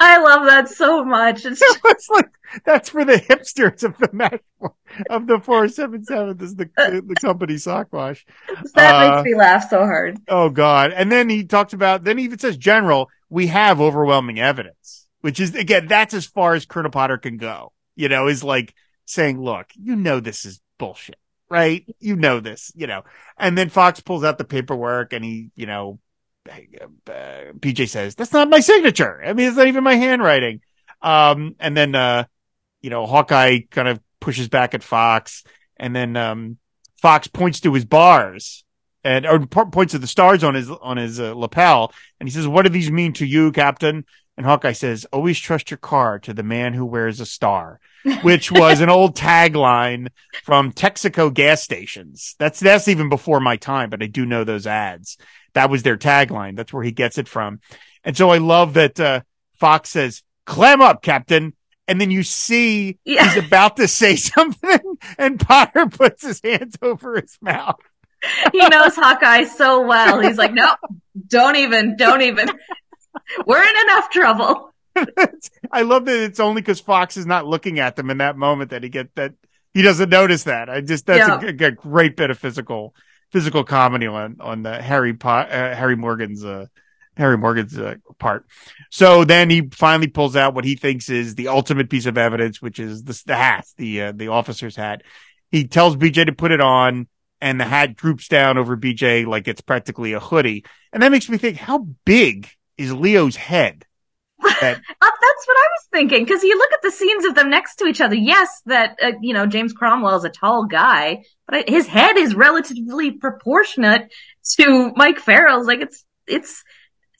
I 0.00 0.18
love 0.18 0.46
that 0.46 0.68
so 0.68 1.04
much. 1.04 1.44
It's 1.44 1.60
just, 1.60 1.80
it's 1.84 2.08
like 2.08 2.30
that's 2.64 2.90
for 2.90 3.04
the 3.04 3.14
hipsters 3.14 3.82
of 3.84 3.96
the 3.98 4.10
match 4.12 4.40
of 5.10 5.26
the 5.26 5.40
four 5.40 5.68
seven 5.68 6.04
seven. 6.04 6.36
This 6.36 6.50
is 6.50 6.56
the 6.56 6.70
the 6.76 7.16
company 7.20 7.56
sock 7.58 7.92
wash. 7.92 8.24
that 8.74 8.94
Uh, 8.94 9.16
makes 9.16 9.24
me 9.24 9.34
laugh 9.34 9.68
so 9.68 9.78
hard. 9.80 10.18
Oh 10.28 10.50
God! 10.50 10.92
And 10.92 11.10
then 11.10 11.28
he 11.28 11.44
talks 11.44 11.72
about. 11.72 12.04
Then 12.04 12.18
he 12.18 12.24
even 12.24 12.38
says, 12.38 12.56
"General, 12.56 13.08
we 13.30 13.46
have 13.48 13.80
overwhelming 13.80 14.38
evidence," 14.38 15.06
which 15.20 15.40
is 15.40 15.54
again 15.54 15.86
that's 15.88 16.14
as 16.14 16.26
far 16.26 16.54
as 16.54 16.66
Colonel 16.66 16.90
Potter 16.90 17.18
can 17.18 17.36
go. 17.36 17.72
You 17.96 18.08
know, 18.08 18.26
is 18.28 18.44
like 18.44 18.74
saying, 19.04 19.40
"Look, 19.40 19.70
you 19.74 19.96
know 19.96 20.20
this 20.20 20.44
is 20.44 20.60
bullshit, 20.78 21.18
right? 21.48 21.84
You 22.00 22.16
know 22.16 22.40
this, 22.40 22.72
you 22.74 22.86
know." 22.86 23.02
And 23.38 23.56
then 23.56 23.68
Fox 23.70 24.00
pulls 24.00 24.24
out 24.24 24.38
the 24.38 24.44
paperwork, 24.44 25.12
and 25.12 25.24
he, 25.24 25.50
you 25.54 25.66
know, 25.66 25.98
uh, 25.98 26.11
BJ 26.46 27.88
says, 27.88 28.14
"That's 28.14 28.32
not 28.32 28.50
my 28.50 28.60
signature. 28.60 29.22
I 29.24 29.32
mean, 29.32 29.48
it's 29.48 29.56
not 29.56 29.68
even 29.68 29.84
my 29.84 29.94
handwriting." 29.94 30.60
Um, 31.00 31.56
and 31.58 31.76
then, 31.76 31.94
uh, 31.94 32.24
you 32.80 32.90
know, 32.90 33.06
Hawkeye 33.06 33.60
kind 33.70 33.88
of 33.88 34.00
pushes 34.20 34.48
back 34.48 34.74
at 34.74 34.82
Fox, 34.82 35.44
and 35.76 35.94
then 35.94 36.16
um, 36.16 36.58
Fox 37.00 37.26
points 37.28 37.60
to 37.60 37.74
his 37.74 37.84
bars 37.84 38.64
and 39.04 39.26
or 39.26 39.40
points 39.46 39.92
to 39.92 39.98
the 39.98 40.06
stars 40.06 40.44
on 40.44 40.54
his 40.54 40.70
on 40.70 40.96
his 40.96 41.20
uh, 41.20 41.34
lapel, 41.34 41.92
and 42.20 42.28
he 42.28 42.32
says, 42.32 42.46
"What 42.46 42.62
do 42.62 42.68
these 42.68 42.90
mean 42.90 43.12
to 43.14 43.26
you, 43.26 43.52
Captain?" 43.52 44.04
And 44.36 44.46
Hawkeye 44.46 44.72
says, 44.72 45.04
"Always 45.12 45.38
trust 45.38 45.70
your 45.70 45.78
car 45.78 46.18
to 46.20 46.32
the 46.32 46.42
man 46.42 46.72
who 46.72 46.86
wears 46.86 47.20
a 47.20 47.26
star," 47.26 47.80
which 48.22 48.50
was 48.50 48.80
an 48.80 48.88
old 48.88 49.14
tagline 49.16 50.08
from 50.44 50.72
Texaco 50.72 51.32
gas 51.32 51.62
stations. 51.62 52.34
That's 52.38 52.58
that's 52.60 52.88
even 52.88 53.08
before 53.08 53.40
my 53.40 53.56
time, 53.56 53.90
but 53.90 54.02
I 54.02 54.06
do 54.06 54.24
know 54.24 54.44
those 54.44 54.66
ads. 54.66 55.18
That 55.54 55.68
was 55.70 55.82
their 55.82 55.98
tagline. 55.98 56.56
That's 56.56 56.72
where 56.72 56.82
he 56.82 56.92
gets 56.92 57.18
it 57.18 57.28
from. 57.28 57.60
And 58.04 58.16
so 58.16 58.30
I 58.30 58.38
love 58.38 58.74
that 58.74 58.98
uh, 58.98 59.20
Fox 59.54 59.90
says, 59.90 60.22
"Clam 60.46 60.80
up, 60.80 61.02
Captain." 61.02 61.54
And 61.88 62.00
then 62.00 62.10
you 62.12 62.22
see 62.22 62.98
Yeah. 63.04 63.24
he's 63.28 63.44
about 63.44 63.76
to 63.76 63.88
say 63.88 64.16
something, 64.16 64.78
and 65.18 65.38
Potter 65.38 65.86
puts 65.88 66.24
his 66.24 66.40
hands 66.42 66.76
over 66.80 67.20
his 67.20 67.36
mouth. 67.42 67.80
He 68.52 68.58
knows 68.68 68.94
Hawkeye 68.94 69.44
so 69.44 69.84
well. 69.84 70.20
He's 70.20 70.38
like, 70.38 70.52
nope, 70.54 70.78
don't 71.26 71.56
even, 71.56 71.96
don't 71.96 72.22
even. 72.22 72.48
We're 73.46 73.62
in 73.62 73.76
enough 73.84 74.10
trouble. 74.10 74.72
I 75.72 75.82
love 75.82 76.04
that 76.04 76.22
it's 76.22 76.40
only 76.40 76.60
because 76.60 76.80
Fox 76.80 77.16
is 77.16 77.26
not 77.26 77.46
looking 77.46 77.78
at 77.78 77.96
them 77.96 78.10
in 78.10 78.18
that 78.18 78.36
moment 78.36 78.70
that 78.70 78.82
he 78.82 78.88
get 78.88 79.14
that 79.14 79.34
he 79.72 79.82
doesn't 79.82 80.10
notice 80.10 80.44
that. 80.44 80.68
I 80.68 80.80
just 80.80 81.06
that's 81.06 81.42
a, 81.42 81.64
a 81.64 81.70
great 81.70 82.16
bit 82.16 82.30
of 82.30 82.38
physical 82.38 82.94
physical 83.30 83.64
comedy 83.64 84.06
on 84.06 84.36
on 84.40 84.62
the 84.62 84.80
Harry 84.80 85.14
po- 85.14 85.28
uh, 85.30 85.74
Harry 85.74 85.96
Morgan's 85.96 86.44
uh, 86.44 86.66
Harry 87.16 87.38
Morgan's 87.38 87.78
uh, 87.78 87.96
part. 88.18 88.46
So 88.90 89.24
then 89.24 89.50
he 89.50 89.68
finally 89.72 90.08
pulls 90.08 90.36
out 90.36 90.54
what 90.54 90.64
he 90.64 90.76
thinks 90.76 91.08
is 91.08 91.34
the 91.34 91.48
ultimate 91.48 91.90
piece 91.90 92.06
of 92.06 92.16
evidence, 92.18 92.60
which 92.62 92.78
is 92.78 93.04
the, 93.04 93.20
the 93.26 93.36
hat, 93.36 93.66
the 93.76 94.02
uh, 94.02 94.12
the 94.12 94.28
officer's 94.28 94.76
hat. 94.76 95.02
He 95.50 95.66
tells 95.66 95.96
BJ 95.96 96.26
to 96.26 96.32
put 96.32 96.52
it 96.52 96.60
on, 96.60 97.08
and 97.40 97.60
the 97.60 97.64
hat 97.64 97.96
droops 97.96 98.28
down 98.28 98.58
over 98.58 98.76
BJ 98.76 99.26
like 99.26 99.48
it's 99.48 99.60
practically 99.60 100.12
a 100.12 100.20
hoodie. 100.20 100.64
And 100.92 101.02
that 101.02 101.10
makes 101.10 101.28
me 101.28 101.38
think, 101.38 101.58
how 101.58 101.86
big 102.04 102.48
is 102.76 102.92
Leo's 102.92 103.36
head? 103.36 103.84
That- 104.42 104.76
uh, 105.00 105.10
that's 105.22 105.46
what 105.46 105.56
I 105.56 105.68
was 105.72 105.86
thinking. 105.92 106.24
Because 106.24 106.42
you 106.42 106.56
look 106.58 106.72
at 106.72 106.82
the 106.82 106.90
scenes 106.90 107.24
of 107.24 107.34
them 107.34 107.50
next 107.50 107.76
to 107.76 107.86
each 107.86 108.00
other. 108.00 108.14
Yes, 108.14 108.62
that 108.66 108.96
uh, 109.02 109.12
you 109.20 109.34
know 109.34 109.46
James 109.46 109.72
Cromwell 109.72 110.16
is 110.16 110.24
a 110.24 110.30
tall 110.30 110.66
guy, 110.66 111.24
but 111.46 111.68
his 111.68 111.86
head 111.86 112.16
is 112.16 112.34
relatively 112.34 113.12
proportionate 113.12 114.12
to 114.58 114.92
Mike 114.96 115.18
Farrell's. 115.18 115.66
Like 115.66 115.80
it's 115.80 116.04
it's 116.26 116.62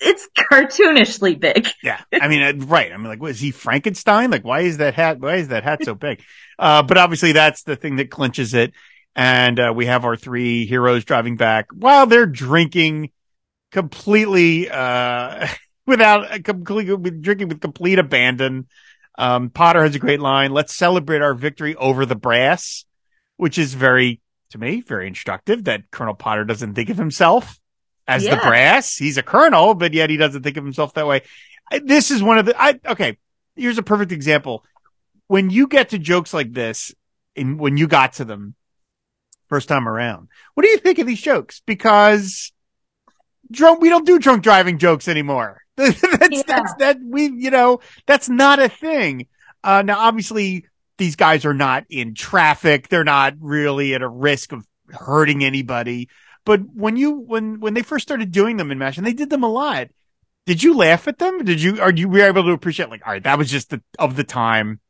it's 0.01 0.29
cartoonishly 0.37 1.39
big. 1.39 1.69
yeah, 1.83 2.01
I 2.13 2.29
mean, 2.29 2.43
uh, 2.43 2.67
right. 2.67 2.93
I 2.93 2.97
mean, 2.97 3.07
like, 3.07 3.23
was 3.23 3.41
he 3.41 3.51
Frankenstein? 3.51 4.31
Like, 4.31 4.45
why 4.45 4.61
is 4.61 4.79
that 4.79 4.95
hat? 4.95 5.21
Why 5.21 5.37
is 5.37 5.49
that 5.49 5.65
hat 5.65 5.85
so 5.85 5.95
big? 5.95 6.23
Uh, 6.59 6.81
but 6.81 6.97
obviously, 6.97 7.33
that's 7.33 7.65
the 7.65 7.75
thing 7.75 7.97
that 7.97 8.09
clinches 8.09 8.55
it. 8.55 8.73
And 9.17 9.59
uh, 9.59 9.73
we 9.75 9.87
have 9.87 10.05
our 10.05 10.17
three 10.17 10.65
heroes 10.65 11.05
driving 11.05 11.37
back 11.37 11.67
while 11.73 12.07
they're 12.07 12.27
drinking 12.27 13.11
completely 13.73 14.71
uh, 14.71 15.49
without 15.87 16.33
a 16.33 16.41
completely 16.41 17.11
drinking 17.11 17.49
with 17.49 17.61
complete 17.61 17.99
abandon. 17.99 18.69
Um, 19.19 19.51
Potter 19.51 19.83
has 19.83 19.95
a 19.95 19.99
great 19.99 20.21
line. 20.21 20.53
Let's 20.53 20.75
celebrate 20.75 21.23
our 21.23 21.35
victory 21.35 21.75
over 21.75 22.07
the 22.07 22.15
brass, 22.15 22.85
which 23.37 23.59
is 23.59 23.75
very, 23.75 24.21
to 24.51 24.59
me, 24.59 24.81
very 24.81 25.07
instructive 25.09 25.65
that 25.65 25.91
Colonel 25.91 26.15
Potter 26.15 26.45
doesn't 26.45 26.75
think 26.75 26.89
of 26.89 26.97
himself 26.97 27.59
as 28.07 28.25
yeah. 28.25 28.37
the 28.37 28.41
brass. 28.41 28.97
He's 28.97 29.19
a 29.19 29.23
colonel, 29.23 29.75
but 29.75 29.93
yet 29.93 30.11
he 30.11 30.17
doesn't 30.17 30.43
think 30.43 30.57
of 30.57 30.65
himself 30.65 30.95
that 30.95 31.07
way. 31.07 31.23
This 31.83 32.11
is 32.11 32.23
one 32.23 32.39
of 32.39 32.47
the, 32.47 32.61
I, 32.61 32.79
okay, 32.87 33.19
here's 33.57 33.79
a 33.79 33.83
perfect 33.83 34.13
example. 34.13 34.65
When 35.29 35.51
you 35.51 35.67
get 35.67 35.91
to 35.91 35.99
jokes 35.99 36.35
like 36.35 36.53
this, 36.53 36.95
and 37.37 37.59
when 37.59 37.77
you 37.77 37.87
got 37.87 38.15
to 38.15 38.25
them 38.25 38.55
first 39.49 39.69
time 39.69 39.89
around, 39.89 40.29
what 40.55 40.65
do 40.65 40.71
you 40.71 40.79
think 40.79 40.99
of 40.99 41.07
these 41.07 41.21
jokes? 41.21 41.63
Because 41.65 42.53
drunk, 43.53 43.81
we 43.81 43.89
don't 43.89 44.07
do 44.07 44.19
drunk 44.19 44.43
driving 44.43 44.79
jokes 44.79 45.09
anymore. 45.09 45.63
that's, 45.77 46.03
yeah. 46.03 46.43
that's, 46.47 46.75
that 46.75 46.99
we, 47.03 47.31
you 47.31 47.51
know, 47.51 47.81
that's 48.07 48.29
not 48.29 48.59
a 48.59 48.69
thing. 48.69 49.27
Uh, 49.65 49.83
now 49.83 49.99
obviously 49.99 50.67
these 50.99 51.17
guys 51.17 51.45
are 51.45 51.55
not 51.55 51.85
in 51.89 52.15
traffic. 52.15 52.89
They're 52.89 53.05
not 53.05 53.35
really 53.41 53.95
at 53.95 54.03
a 54.03 54.09
risk 54.09 54.53
of 54.53 54.67
hurting 54.89 55.45
anybody. 55.45 56.09
But 56.45 56.61
when 56.75 56.97
you 56.97 57.13
when 57.13 57.61
when 57.61 57.75
they 57.75 57.83
first 57.83 58.07
started 58.07 58.33
doing 58.33 58.57
them 58.57 58.71
in 58.71 58.79
Mash, 58.79 58.99
and 58.99 59.07
they 59.07 59.13
did 59.13 59.31
them 59.31 59.45
a 59.45 59.49
lot, 59.49 59.89
did 60.47 60.63
you 60.63 60.77
laugh 60.77 61.07
at 61.07 61.19
them? 61.19 61.45
Did 61.45 61.63
you 61.63 61.81
are 61.81 61.93
you 61.93 62.09
were 62.09 62.27
able 62.27 62.45
to 62.45 62.53
appreciate 62.53 62.91
like 62.91 63.07
all 63.07 63.13
right, 63.13 63.23
that 63.23 63.39
was 63.39 63.51
just 63.51 63.71
the 63.71 63.81
of 63.99 64.17
the 64.17 64.25
time. 64.25 64.81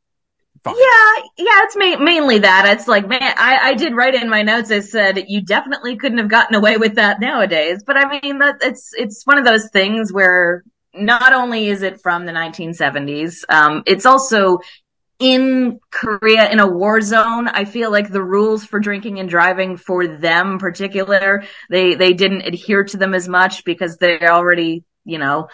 Fine. 0.63 0.75
Yeah, 0.77 1.23
yeah, 1.37 1.59
it's 1.63 1.75
ma- 1.75 2.03
mainly 2.03 2.39
that. 2.39 2.65
It's 2.77 2.87
like, 2.87 3.07
man, 3.07 3.21
I, 3.21 3.59
I 3.61 3.73
did 3.73 3.93
write 3.95 4.15
in 4.15 4.29
my 4.29 4.43
notes. 4.43 4.71
I 4.71 4.79
said 4.79 5.25
you 5.27 5.41
definitely 5.41 5.97
couldn't 5.97 6.19
have 6.19 6.29
gotten 6.29 6.55
away 6.55 6.77
with 6.77 6.95
that 6.95 7.19
nowadays. 7.19 7.83
But 7.85 7.97
I 7.97 8.21
mean, 8.21 8.39
that 8.39 8.57
it's 8.61 8.91
it's 8.97 9.25
one 9.25 9.37
of 9.37 9.43
those 9.45 9.69
things 9.71 10.13
where 10.13 10.63
not 10.93 11.33
only 11.33 11.67
is 11.67 11.81
it 11.81 11.99
from 12.01 12.25
the 12.25 12.31
1970s, 12.31 13.43
um, 13.49 13.83
it's 13.85 14.05
also 14.05 14.59
in 15.19 15.79
Korea 15.91 16.49
in 16.51 16.59
a 16.59 16.67
war 16.67 17.01
zone, 17.01 17.47
I 17.47 17.65
feel 17.65 17.91
like 17.91 18.09
the 18.11 18.23
rules 18.23 18.65
for 18.65 18.79
drinking 18.79 19.19
and 19.19 19.29
driving 19.29 19.77
for 19.77 20.07
them 20.07 20.59
particular, 20.59 21.43
they, 21.69 21.95
they 21.95 22.13
didn't 22.13 22.41
adhere 22.41 22.83
to 22.85 22.97
them 22.97 23.13
as 23.13 23.29
much 23.29 23.63
because 23.63 23.97
they 23.97 24.19
already, 24.21 24.83
you 25.05 25.19
know, 25.19 25.47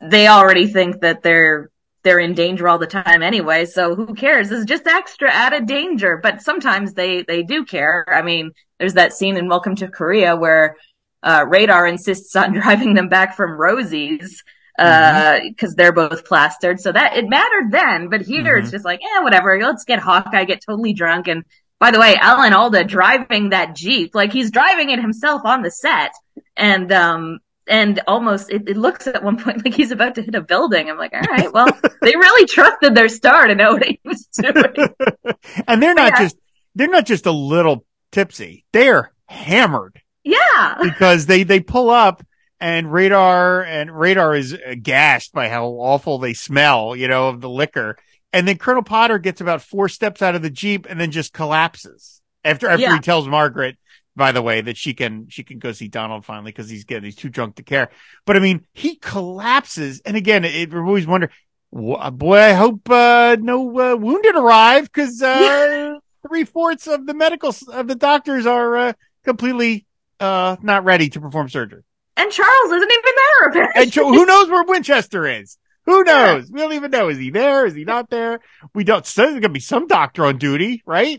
they 0.00 0.28
already 0.28 0.66
think 0.66 1.00
that 1.00 1.22
they're, 1.22 1.70
they're 2.08 2.18
in 2.18 2.32
danger 2.32 2.66
all 2.66 2.78
the 2.78 2.86
time 2.86 3.22
anyway. 3.22 3.66
So 3.66 3.94
who 3.94 4.14
cares? 4.14 4.50
Is 4.50 4.64
just 4.64 4.86
extra 4.86 5.30
added 5.30 5.66
danger, 5.66 6.18
but 6.22 6.40
sometimes 6.40 6.94
they, 6.94 7.20
they 7.20 7.42
do 7.42 7.66
care. 7.66 8.06
I 8.08 8.22
mean, 8.22 8.52
there's 8.78 8.94
that 8.94 9.12
scene 9.12 9.36
in 9.36 9.46
Welcome 9.46 9.76
to 9.76 9.88
Korea 9.88 10.34
where, 10.34 10.76
uh, 11.22 11.44
Radar 11.46 11.86
insists 11.86 12.34
on 12.34 12.52
driving 12.54 12.94
them 12.94 13.10
back 13.10 13.36
from 13.36 13.60
Rosie's 13.60 14.42
because 14.74 14.90
mm-hmm. 14.90 15.64
uh, 15.66 15.68
they're 15.76 15.92
both 15.92 16.24
plastered. 16.24 16.80
So 16.80 16.92
that 16.92 17.14
it 17.14 17.28
mattered 17.28 17.72
then, 17.72 18.08
but 18.08 18.22
here 18.22 18.42
mm-hmm. 18.42 18.62
it's 18.62 18.70
just 18.70 18.86
like, 18.86 19.00
yeah, 19.02 19.22
whatever. 19.22 19.60
Let's 19.60 19.84
get 19.84 19.98
Hawkeye, 19.98 20.44
get 20.44 20.62
totally 20.66 20.94
drunk. 20.94 21.28
And 21.28 21.44
by 21.78 21.90
the 21.90 22.00
way, 22.00 22.16
Alan 22.16 22.54
Alda 22.54 22.84
driving 22.84 23.50
that 23.50 23.76
Jeep, 23.76 24.14
like 24.14 24.32
he's 24.32 24.50
driving 24.50 24.88
it 24.88 24.98
himself 24.98 25.42
on 25.44 25.60
the 25.60 25.70
set. 25.70 26.12
And, 26.56 26.90
um, 26.90 27.40
and 27.68 28.00
almost 28.06 28.50
it, 28.50 28.68
it, 28.68 28.76
looks 28.76 29.06
at 29.06 29.22
one 29.22 29.38
point 29.38 29.64
like 29.64 29.74
he's 29.74 29.90
about 29.90 30.14
to 30.16 30.22
hit 30.22 30.34
a 30.34 30.40
building. 30.40 30.90
I'm 30.90 30.98
like, 30.98 31.12
all 31.12 31.20
right, 31.20 31.52
well, 31.52 31.68
they 32.02 32.14
really 32.16 32.46
trusted 32.46 32.94
their 32.94 33.08
star 33.08 33.46
to 33.46 33.54
know 33.54 33.74
what 33.74 33.84
he 33.84 34.00
was 34.04 34.26
doing. 34.26 34.94
and 35.68 35.82
they're 35.82 35.94
not 35.94 36.12
yeah. 36.12 36.22
just 36.22 36.36
they're 36.74 36.88
not 36.88 37.06
just 37.06 37.26
a 37.26 37.32
little 37.32 37.84
tipsy; 38.12 38.64
they're 38.72 39.12
hammered. 39.26 40.00
Yeah, 40.24 40.78
because 40.82 41.26
they 41.26 41.42
they 41.42 41.60
pull 41.60 41.90
up 41.90 42.24
and 42.60 42.92
radar 42.92 43.62
and 43.62 43.96
radar 43.96 44.34
is 44.34 44.52
aghast 44.52 45.32
by 45.32 45.48
how 45.48 45.66
awful 45.66 46.18
they 46.18 46.34
smell, 46.34 46.96
you 46.96 47.08
know, 47.08 47.28
of 47.28 47.40
the 47.40 47.50
liquor. 47.50 47.96
And 48.32 48.46
then 48.46 48.58
Colonel 48.58 48.82
Potter 48.82 49.18
gets 49.18 49.40
about 49.40 49.62
four 49.62 49.88
steps 49.88 50.20
out 50.20 50.34
of 50.34 50.42
the 50.42 50.50
Jeep 50.50 50.86
and 50.88 51.00
then 51.00 51.10
just 51.10 51.32
collapses 51.32 52.20
after, 52.44 52.68
after 52.68 52.82
yeah. 52.82 52.94
he 52.94 53.00
tells 53.00 53.26
Margaret, 53.26 53.76
by 54.18 54.32
the 54.32 54.42
way, 54.42 54.60
that 54.60 54.76
she 54.76 54.92
can, 54.92 55.28
she 55.28 55.44
can 55.44 55.58
go 55.58 55.72
see 55.72 55.88
Donald 55.88 56.26
finally 56.26 56.52
because 56.52 56.68
he's 56.68 56.84
getting, 56.84 57.04
he's 57.04 57.16
too 57.16 57.30
drunk 57.30 57.56
to 57.56 57.62
care. 57.62 57.90
But 58.26 58.36
I 58.36 58.40
mean, 58.40 58.66
he 58.74 58.96
collapses. 58.96 60.02
And 60.04 60.16
again, 60.16 60.44
it, 60.44 60.54
it 60.54 60.74
always 60.74 61.06
wonder, 61.06 61.30
boy, 61.72 62.38
I 62.38 62.52
hope, 62.52 62.90
uh, 62.90 63.36
no, 63.40 63.68
uh, 63.80 63.96
wounded 63.96 64.36
arrive 64.36 64.84
because, 64.92 65.22
uh, 65.22 65.94
three 66.28 66.44
fourths 66.44 66.86
of 66.86 67.06
the 67.06 67.14
medical, 67.14 67.54
of 67.72 67.88
the 67.88 67.94
doctors 67.94 68.44
are, 68.44 68.76
uh, 68.76 68.92
completely, 69.24 69.86
uh, 70.20 70.56
not 70.60 70.84
ready 70.84 71.08
to 71.08 71.20
perform 71.20 71.48
surgery. 71.48 71.82
And 72.16 72.32
Charles 72.32 72.72
isn't 72.72 72.92
even 72.92 73.12
there, 73.16 73.48
apparently. 73.48 73.82
And 73.82 73.94
who 73.94 74.26
knows 74.26 74.50
where 74.50 74.64
Winchester 74.64 75.26
is? 75.26 75.56
Who 75.88 76.04
knows? 76.04 76.50
We 76.50 76.60
don't 76.60 76.74
even 76.74 76.90
know. 76.90 77.08
Is 77.08 77.16
he 77.16 77.30
there? 77.30 77.64
Is 77.64 77.74
he 77.74 77.84
not 77.84 78.10
there? 78.10 78.40
We 78.74 78.84
don't. 78.84 79.06
So 79.06 79.22
there's 79.22 79.32
going 79.32 79.42
to 79.42 79.48
be 79.48 79.58
some 79.58 79.86
doctor 79.86 80.26
on 80.26 80.36
duty, 80.36 80.82
right? 80.84 81.18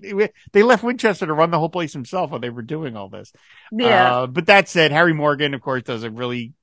They 0.51 0.61
left 0.61 0.83
Winchester 0.83 1.25
to 1.25 1.33
run 1.33 1.49
the 1.49 1.57
whole 1.57 1.69
place 1.69 1.91
himself 1.91 2.29
while 2.29 2.39
they 2.39 2.51
were 2.51 2.61
doing 2.61 2.95
all 2.95 3.09
this. 3.09 3.33
Yeah. 3.71 4.13
Uh, 4.13 4.27
but 4.27 4.45
that 4.45 4.69
said, 4.69 4.91
Harry 4.91 5.13
Morgan, 5.13 5.55
of 5.55 5.61
course, 5.61 5.81
does 5.81 6.03
a 6.03 6.11
really 6.11 6.53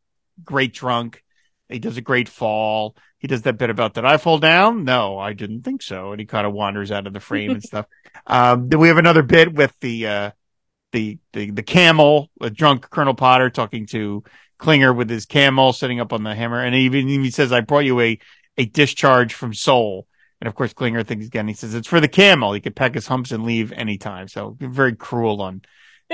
great 0.45 0.73
drunk. 0.73 1.25
He 1.69 1.81
does 1.81 1.97
a 1.97 2.01
great 2.01 2.29
fall. 2.29 2.95
He 3.19 3.27
does 3.27 3.43
that 3.43 3.59
bit 3.59 3.71
about, 3.71 3.95
did 3.95 4.05
I 4.05 4.19
fall 4.19 4.39
down? 4.39 4.85
No, 4.85 5.19
I 5.19 5.33
didn't 5.33 5.63
think 5.63 5.83
so. 5.83 6.13
And 6.13 6.21
he 6.21 6.27
kind 6.27 6.47
of 6.47 6.53
wanders 6.53 6.93
out 6.93 7.09
of 7.09 7.13
the 7.13 7.19
frame 7.19 7.51
and 7.51 7.63
stuff. 7.65 7.87
Um, 8.25 8.69
then 8.69 8.79
we 8.79 8.87
have 8.87 8.99
another 8.99 9.25
bit 9.25 9.53
with 9.53 9.75
the, 9.81 10.07
uh, 10.07 10.31
the 10.93 11.19
the 11.33 11.51
the 11.51 11.63
camel, 11.63 12.31
a 12.41 12.49
drunk 12.49 12.89
Colonel 12.89 13.15
Potter 13.15 13.51
talking 13.51 13.87
to 13.87 14.23
Klinger 14.59 14.93
with 14.93 15.11
his 15.11 15.27
camel 15.27 15.73
sitting 15.73 16.01
up 16.01 16.13
on 16.13 16.23
the 16.23 16.35
hammer, 16.35 16.63
and 16.63 16.75
even 16.75 17.09
he 17.09 17.31
says, 17.31 17.53
"I 17.53 17.61
brought 17.61 17.85
you 17.85 18.01
a 18.01 18.19
a 18.57 18.65
discharge 18.67 19.35
from 19.35 19.55
Seoul." 19.55 20.07
And 20.41 20.49
of 20.49 20.55
course, 20.55 20.73
Klinger 20.73 21.03
thinks 21.03 21.27
again. 21.27 21.49
He 21.49 21.55
says, 21.55 21.75
"It's 21.75 21.89
for 21.89 22.01
the 22.01 22.09
camel. 22.09 22.53
He 22.53 22.61
could 22.61 22.77
peck 22.77 22.95
his 22.95 23.07
humps 23.07 23.33
and 23.33 23.45
leave 23.45 23.73
anytime." 23.73 24.29
So 24.29 24.57
very 24.61 24.95
cruel 24.95 25.43
on 25.43 25.63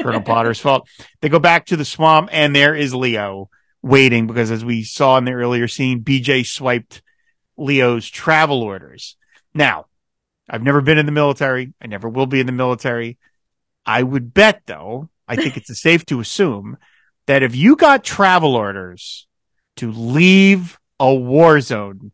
Colonel 0.01 0.20
Potter's 0.22 0.61
fault. 0.61 0.88
They 1.20 1.28
go 1.28 1.38
back 1.38 1.66
to 1.66 1.76
the 1.76 1.84
swamp, 1.84 2.28
and 2.32 2.55
there 2.55 2.74
is 2.74 2.95
Leo 2.95 3.51
waiting 3.82 4.26
because, 4.26 4.51
as 4.51 4.64
we 4.64 4.84
saw 4.84 5.18
in 5.18 5.24
the 5.24 5.32
earlier 5.32 5.68
scene, 5.68 6.03
BJ 6.03 6.47
swiped 6.47 7.03
Leo's 7.57 8.09
travel 8.09 8.62
orders. 8.62 9.16
Now, 9.55 9.86
I've 10.49 10.62
never 10.62 10.80
been 10.80 10.99
in 10.99 11.07
the 11.07 11.12
military. 11.12 11.72
I 11.80 11.86
never 11.86 12.09
will 12.09 12.26
be 12.26 12.40
in 12.40 12.47
the 12.47 12.53
military. 12.53 13.18
I 13.84 14.03
would 14.03 14.32
bet 14.32 14.62
though, 14.66 15.09
I 15.26 15.36
think 15.36 15.57
it's 15.57 15.80
safe 15.80 16.05
to 16.07 16.20
assume 16.20 16.76
that 17.26 17.42
if 17.42 17.54
you 17.54 17.76
got 17.76 18.04
travel 18.04 18.54
orders 18.54 19.26
to 19.76 19.90
leave 19.90 20.78
a 20.98 21.14
war 21.14 21.60
zone, 21.60 22.12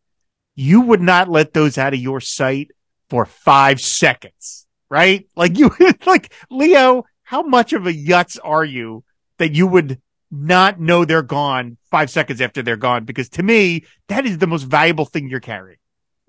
you 0.54 0.80
would 0.80 1.00
not 1.00 1.28
let 1.28 1.54
those 1.54 1.78
out 1.78 1.94
of 1.94 2.00
your 2.00 2.20
sight 2.20 2.70
for 3.08 3.24
five 3.24 3.80
seconds, 3.80 4.66
right? 4.90 5.26
Like 5.36 5.58
you, 5.58 5.70
like 6.06 6.32
Leo, 6.50 7.04
how 7.22 7.42
much 7.42 7.72
of 7.72 7.86
a 7.86 7.92
yutz 7.92 8.38
are 8.42 8.64
you 8.64 9.04
that 9.38 9.54
you 9.54 9.66
would 9.66 10.00
not 10.30 10.80
know 10.80 11.04
they're 11.04 11.22
gone 11.22 11.78
five 11.90 12.10
seconds 12.10 12.40
after 12.40 12.62
they're 12.62 12.76
gone? 12.76 13.04
Because 13.04 13.28
to 13.30 13.42
me, 13.42 13.84
that 14.08 14.26
is 14.26 14.38
the 14.38 14.46
most 14.46 14.64
valuable 14.64 15.04
thing 15.04 15.28
you're 15.28 15.40
carrying. 15.40 15.78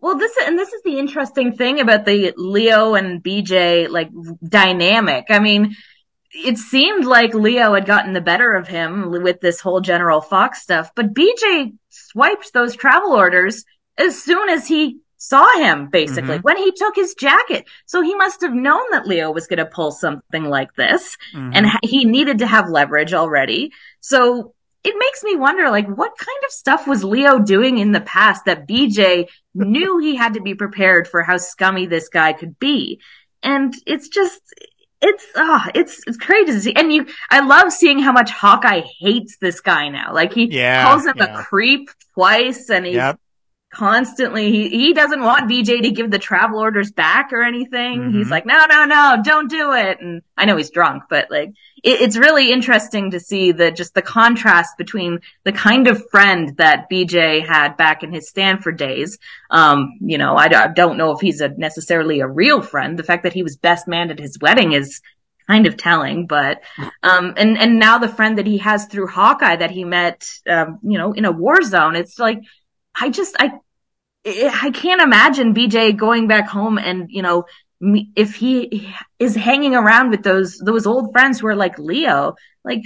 Well, 0.01 0.17
this 0.17 0.31
and 0.45 0.57
this 0.57 0.71
is 0.71 0.81
the 0.83 0.97
interesting 0.97 1.53
thing 1.53 1.81
about 1.81 2.05
the 2.05 2.33
Leo 2.37 2.95
and 2.95 3.21
BJ 3.21 3.89
like 3.89 4.09
dynamic. 4.47 5.25
I 5.29 5.39
mean, 5.39 5.75
it 6.31 6.57
seemed 6.57 7.05
like 7.05 7.33
Leo 7.33 7.73
had 7.73 7.85
gotten 7.85 8.13
the 8.13 8.21
better 8.21 8.53
of 8.53 8.67
him 8.67 9.11
with 9.11 9.41
this 9.41 9.59
whole 9.59 9.81
General 9.81 10.21
Fox 10.21 10.61
stuff, 10.61 10.91
but 10.95 11.13
BJ 11.13 11.73
swiped 11.89 12.53
those 12.53 12.75
travel 12.75 13.13
orders 13.13 13.65
as 13.97 14.21
soon 14.21 14.49
as 14.49 14.67
he 14.67 14.99
saw 15.17 15.57
him, 15.57 15.89
basically, 15.89 16.35
mm-hmm. 16.35 16.43
when 16.43 16.57
he 16.57 16.71
took 16.71 16.95
his 16.95 17.13
jacket. 17.13 17.65
So 17.85 18.01
he 18.01 18.15
must 18.15 18.41
have 18.41 18.53
known 18.53 18.83
that 18.91 19.07
Leo 19.07 19.31
was 19.31 19.47
going 19.47 19.57
to 19.57 19.65
pull 19.65 19.91
something 19.91 20.45
like 20.45 20.73
this, 20.75 21.17
mm-hmm. 21.35 21.51
and 21.53 21.67
he 21.83 22.05
needed 22.05 22.39
to 22.39 22.47
have 22.47 22.69
leverage 22.69 23.13
already. 23.13 23.71
So 23.99 24.53
it 24.83 24.95
makes 24.97 25.23
me 25.23 25.35
wonder, 25.35 25.69
like, 25.69 25.87
what 25.87 26.17
kind 26.17 26.43
of 26.45 26.51
stuff 26.51 26.87
was 26.87 27.03
Leo 27.03 27.39
doing 27.39 27.79
in 27.79 27.91
the 27.91 27.99
past 28.01 28.45
that 28.45 28.67
BJ 28.67 29.27
knew 29.53 29.97
he 29.97 30.15
had 30.15 30.35
to 30.35 30.41
be 30.41 30.55
prepared 30.55 31.07
for 31.07 31.21
how 31.21 31.37
scummy 31.37 31.85
this 31.85 32.07
guy 32.07 32.31
could 32.31 32.57
be? 32.59 33.01
And 33.43 33.73
it's 33.85 34.07
just, 34.07 34.41
it's, 35.01 35.25
ah, 35.35 35.65
oh, 35.65 35.71
it's, 35.75 36.01
it's 36.07 36.17
crazy 36.17 36.51
to 36.51 36.59
see. 36.59 36.75
And 36.75 36.91
you, 36.91 37.07
I 37.29 37.39
love 37.39 37.71
seeing 37.71 37.99
how 37.99 38.11
much 38.11 38.31
Hawkeye 38.31 38.81
hates 38.99 39.37
this 39.37 39.61
guy 39.61 39.89
now. 39.89 40.13
Like, 40.13 40.33
he 40.33 40.45
Yeah, 40.51 40.83
calls 40.83 41.05
him 41.05 41.13
yeah. 41.15 41.39
a 41.39 41.43
creep 41.43 41.89
twice 42.13 42.69
and 42.69 42.85
he's 42.85 42.95
Yep. 42.95 43.19
Constantly 43.71 44.51
he, 44.51 44.69
he 44.69 44.93
doesn't 44.93 45.21
want 45.21 45.49
BJ 45.49 45.81
to 45.83 45.91
give 45.91 46.09
the 46.09 46.19
travel 46.19 46.59
orders 46.59 46.91
back 46.91 47.31
or 47.31 47.43
anything. 47.43 47.99
Mhm. 47.99 48.17
He's 48.17 48.29
like, 48.31 48.45
no, 48.45 48.65
no, 48.65 48.85
no, 48.85 49.21
don't 49.23 49.49
do 49.49 49.73
it. 49.73 49.99
And 50.01 50.21
I 50.35 50.45
know 50.45 50.57
he's 50.57 50.71
drunk, 50.71 51.03
but 51.09 51.29
like 51.29 51.49
it, 51.83 52.01
it's 52.01 52.17
really 52.17 52.51
interesting 52.51 53.11
to 53.11 53.19
see 53.19 53.51
the 53.51 53.71
just 53.71 53.93
the 53.93 54.01
contrast 54.01 54.77
between 54.77 55.19
the 55.43 55.51
kind 55.51 55.87
of 55.87 56.09
friend 56.09 56.57
that 56.57 56.89
BJ 56.91 57.45
had 57.45 57.77
back 57.77 58.03
in 58.03 58.11
his 58.11 58.27
Stanford 58.27 58.77
days. 58.77 59.19
Um, 59.51 59.97
you 60.01 60.17
know, 60.17 60.35
I 60.35 60.47
don't 60.67 60.97
know 60.97 61.11
if 61.11 61.21
he's 61.21 61.41
a 61.41 61.49
necessarily 61.49 62.21
a 62.21 62.27
real 62.27 62.61
friend. 62.61 62.97
The 62.97 63.03
fact 63.03 63.23
that 63.23 63.33
he 63.33 63.43
was 63.43 63.55
best 63.55 63.87
man 63.87 64.09
at 64.09 64.19
his 64.19 64.37
wedding 64.39 64.71
is 64.73 65.01
kind 65.47 65.65
of 65.65 65.77
telling, 65.77 66.27
but 66.27 66.61
um, 67.01 67.33
and 67.35 67.57
and 67.57 67.79
now 67.79 67.97
the 67.97 68.07
friend 68.07 68.37
that 68.37 68.45
he 68.45 68.59
has 68.59 68.85
through 68.85 69.07
Hawkeye 69.07 69.55
that 69.55 69.71
he 69.71 69.83
met, 69.83 70.27
um, 70.47 70.79
you 70.83 70.97
know, 70.97 71.11
in 71.13 71.25
a 71.25 71.31
war 71.31 71.61
zone. 71.63 71.95
It's 71.95 72.19
like 72.19 72.39
I 72.95 73.09
just 73.09 73.35
I 73.39 73.59
I 74.25 74.71
can't 74.73 75.01
imagine 75.01 75.53
BJ 75.53 75.95
going 75.95 76.27
back 76.27 76.47
home 76.47 76.77
and 76.77 77.09
you 77.09 77.21
know 77.21 77.45
if 77.81 78.35
he 78.35 78.93
is 79.19 79.35
hanging 79.35 79.75
around 79.75 80.09
with 80.09 80.23
those 80.23 80.57
those 80.57 80.85
old 80.85 81.11
friends 81.13 81.39
who 81.39 81.47
are 81.47 81.55
like 81.55 81.79
Leo, 81.79 82.35
like 82.63 82.83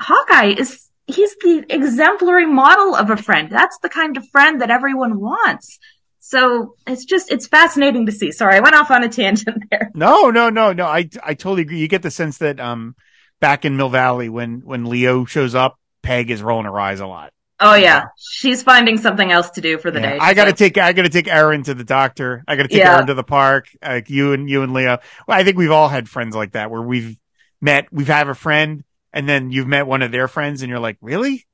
Hawkeye 0.00 0.54
is 0.58 0.88
he's 1.06 1.36
the 1.36 1.64
exemplary 1.68 2.46
model 2.46 2.96
of 2.96 3.10
a 3.10 3.16
friend. 3.16 3.50
That's 3.50 3.78
the 3.78 3.88
kind 3.88 4.16
of 4.16 4.28
friend 4.30 4.60
that 4.60 4.70
everyone 4.70 5.20
wants. 5.20 5.78
So 6.18 6.74
it's 6.86 7.04
just 7.04 7.30
it's 7.30 7.46
fascinating 7.46 8.06
to 8.06 8.12
see. 8.12 8.32
Sorry, 8.32 8.56
I 8.56 8.60
went 8.60 8.74
off 8.74 8.90
on 8.90 9.04
a 9.04 9.08
tangent 9.08 9.64
there. 9.70 9.90
No, 9.94 10.30
no, 10.30 10.50
no, 10.50 10.72
no. 10.72 10.86
I 10.86 11.08
I 11.22 11.34
totally 11.34 11.62
agree. 11.62 11.78
You 11.78 11.88
get 11.88 12.02
the 12.02 12.10
sense 12.10 12.38
that 12.38 12.58
um 12.58 12.96
back 13.40 13.64
in 13.64 13.76
Mill 13.76 13.90
Valley 13.90 14.28
when 14.28 14.62
when 14.64 14.86
Leo 14.86 15.26
shows 15.26 15.54
up, 15.54 15.78
Peg 16.02 16.30
is 16.30 16.42
rolling 16.42 16.66
her 16.66 16.80
eyes 16.80 17.00
a 17.00 17.06
lot. 17.06 17.32
Oh 17.60 17.74
yeah, 17.74 18.06
she's 18.18 18.62
finding 18.62 18.98
something 18.98 19.30
else 19.30 19.50
to 19.50 19.60
do 19.60 19.78
for 19.78 19.90
the 19.90 20.00
Yeah, 20.00 20.12
day. 20.12 20.18
I 20.20 20.34
got 20.34 20.44
to 20.44 20.50
So- 20.50 20.56
take 20.56 20.76
I 20.78 20.92
got 20.92 21.02
to 21.02 21.08
take 21.08 21.28
Erin 21.28 21.62
to 21.64 21.74
the 21.74 21.84
doctor. 21.84 22.42
I 22.48 22.56
got 22.56 22.62
to 22.64 22.68
take 22.68 22.78
Yeah. 22.78 22.94
Erin 22.96 23.06
to 23.06 23.14
the 23.14 23.22
park. 23.24 23.68
Like 23.82 24.10
you 24.10 24.32
and 24.32 24.50
you 24.50 24.62
and 24.62 24.72
Leo. 24.74 24.98
Well, 25.28 25.38
I 25.38 25.44
think 25.44 25.56
we've 25.56 25.70
all 25.70 25.88
had 25.88 26.08
friends 26.08 26.34
like 26.34 26.52
that 26.52 26.70
where 26.70 26.82
we've 26.82 27.16
met. 27.60 27.86
We've 27.92 28.08
had 28.08 28.28
a 28.28 28.34
friend, 28.34 28.82
and 29.12 29.28
then 29.28 29.50
you've 29.52 29.68
met 29.68 29.86
one 29.86 30.02
of 30.02 30.10
their 30.10 30.26
friends, 30.28 30.62
and 30.62 30.70
you're 30.70 30.80
like, 30.80 30.96
really, 31.00 31.46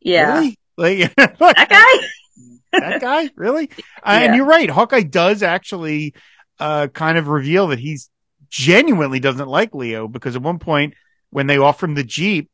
yeah, 0.00 0.34
really, 0.34 0.58
like 0.76 1.14
that 1.16 1.38
guy. 1.38 2.06
that 2.80 3.00
guy, 3.00 3.30
really? 3.36 3.70
Uh, 4.02 4.20
And 4.22 4.34
you're 4.36 4.46
right. 4.46 4.70
Hawkeye 4.70 5.02
does 5.02 5.42
actually 5.42 6.14
uh 6.58 6.86
kind 6.88 7.18
of 7.18 7.28
reveal 7.28 7.68
that 7.68 7.78
he's 7.78 8.08
genuinely 8.48 9.20
doesn't 9.20 9.48
like 9.48 9.74
Leo 9.74 10.08
because 10.08 10.36
at 10.36 10.42
one 10.42 10.58
point 10.58 10.94
when 11.30 11.46
they 11.46 11.56
offer 11.58 11.86
him 11.86 11.94
the 11.94 12.04
Jeep 12.04 12.50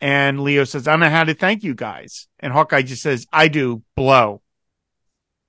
and 0.00 0.40
Leo 0.40 0.64
says, 0.64 0.88
I 0.88 0.92
don't 0.92 1.00
know 1.00 1.10
how 1.10 1.24
to 1.24 1.34
thank 1.34 1.62
you 1.62 1.74
guys. 1.74 2.26
And 2.38 2.52
Hawkeye 2.52 2.82
just 2.82 3.02
says, 3.02 3.26
I 3.32 3.48
do 3.48 3.82
blow. 3.96 4.42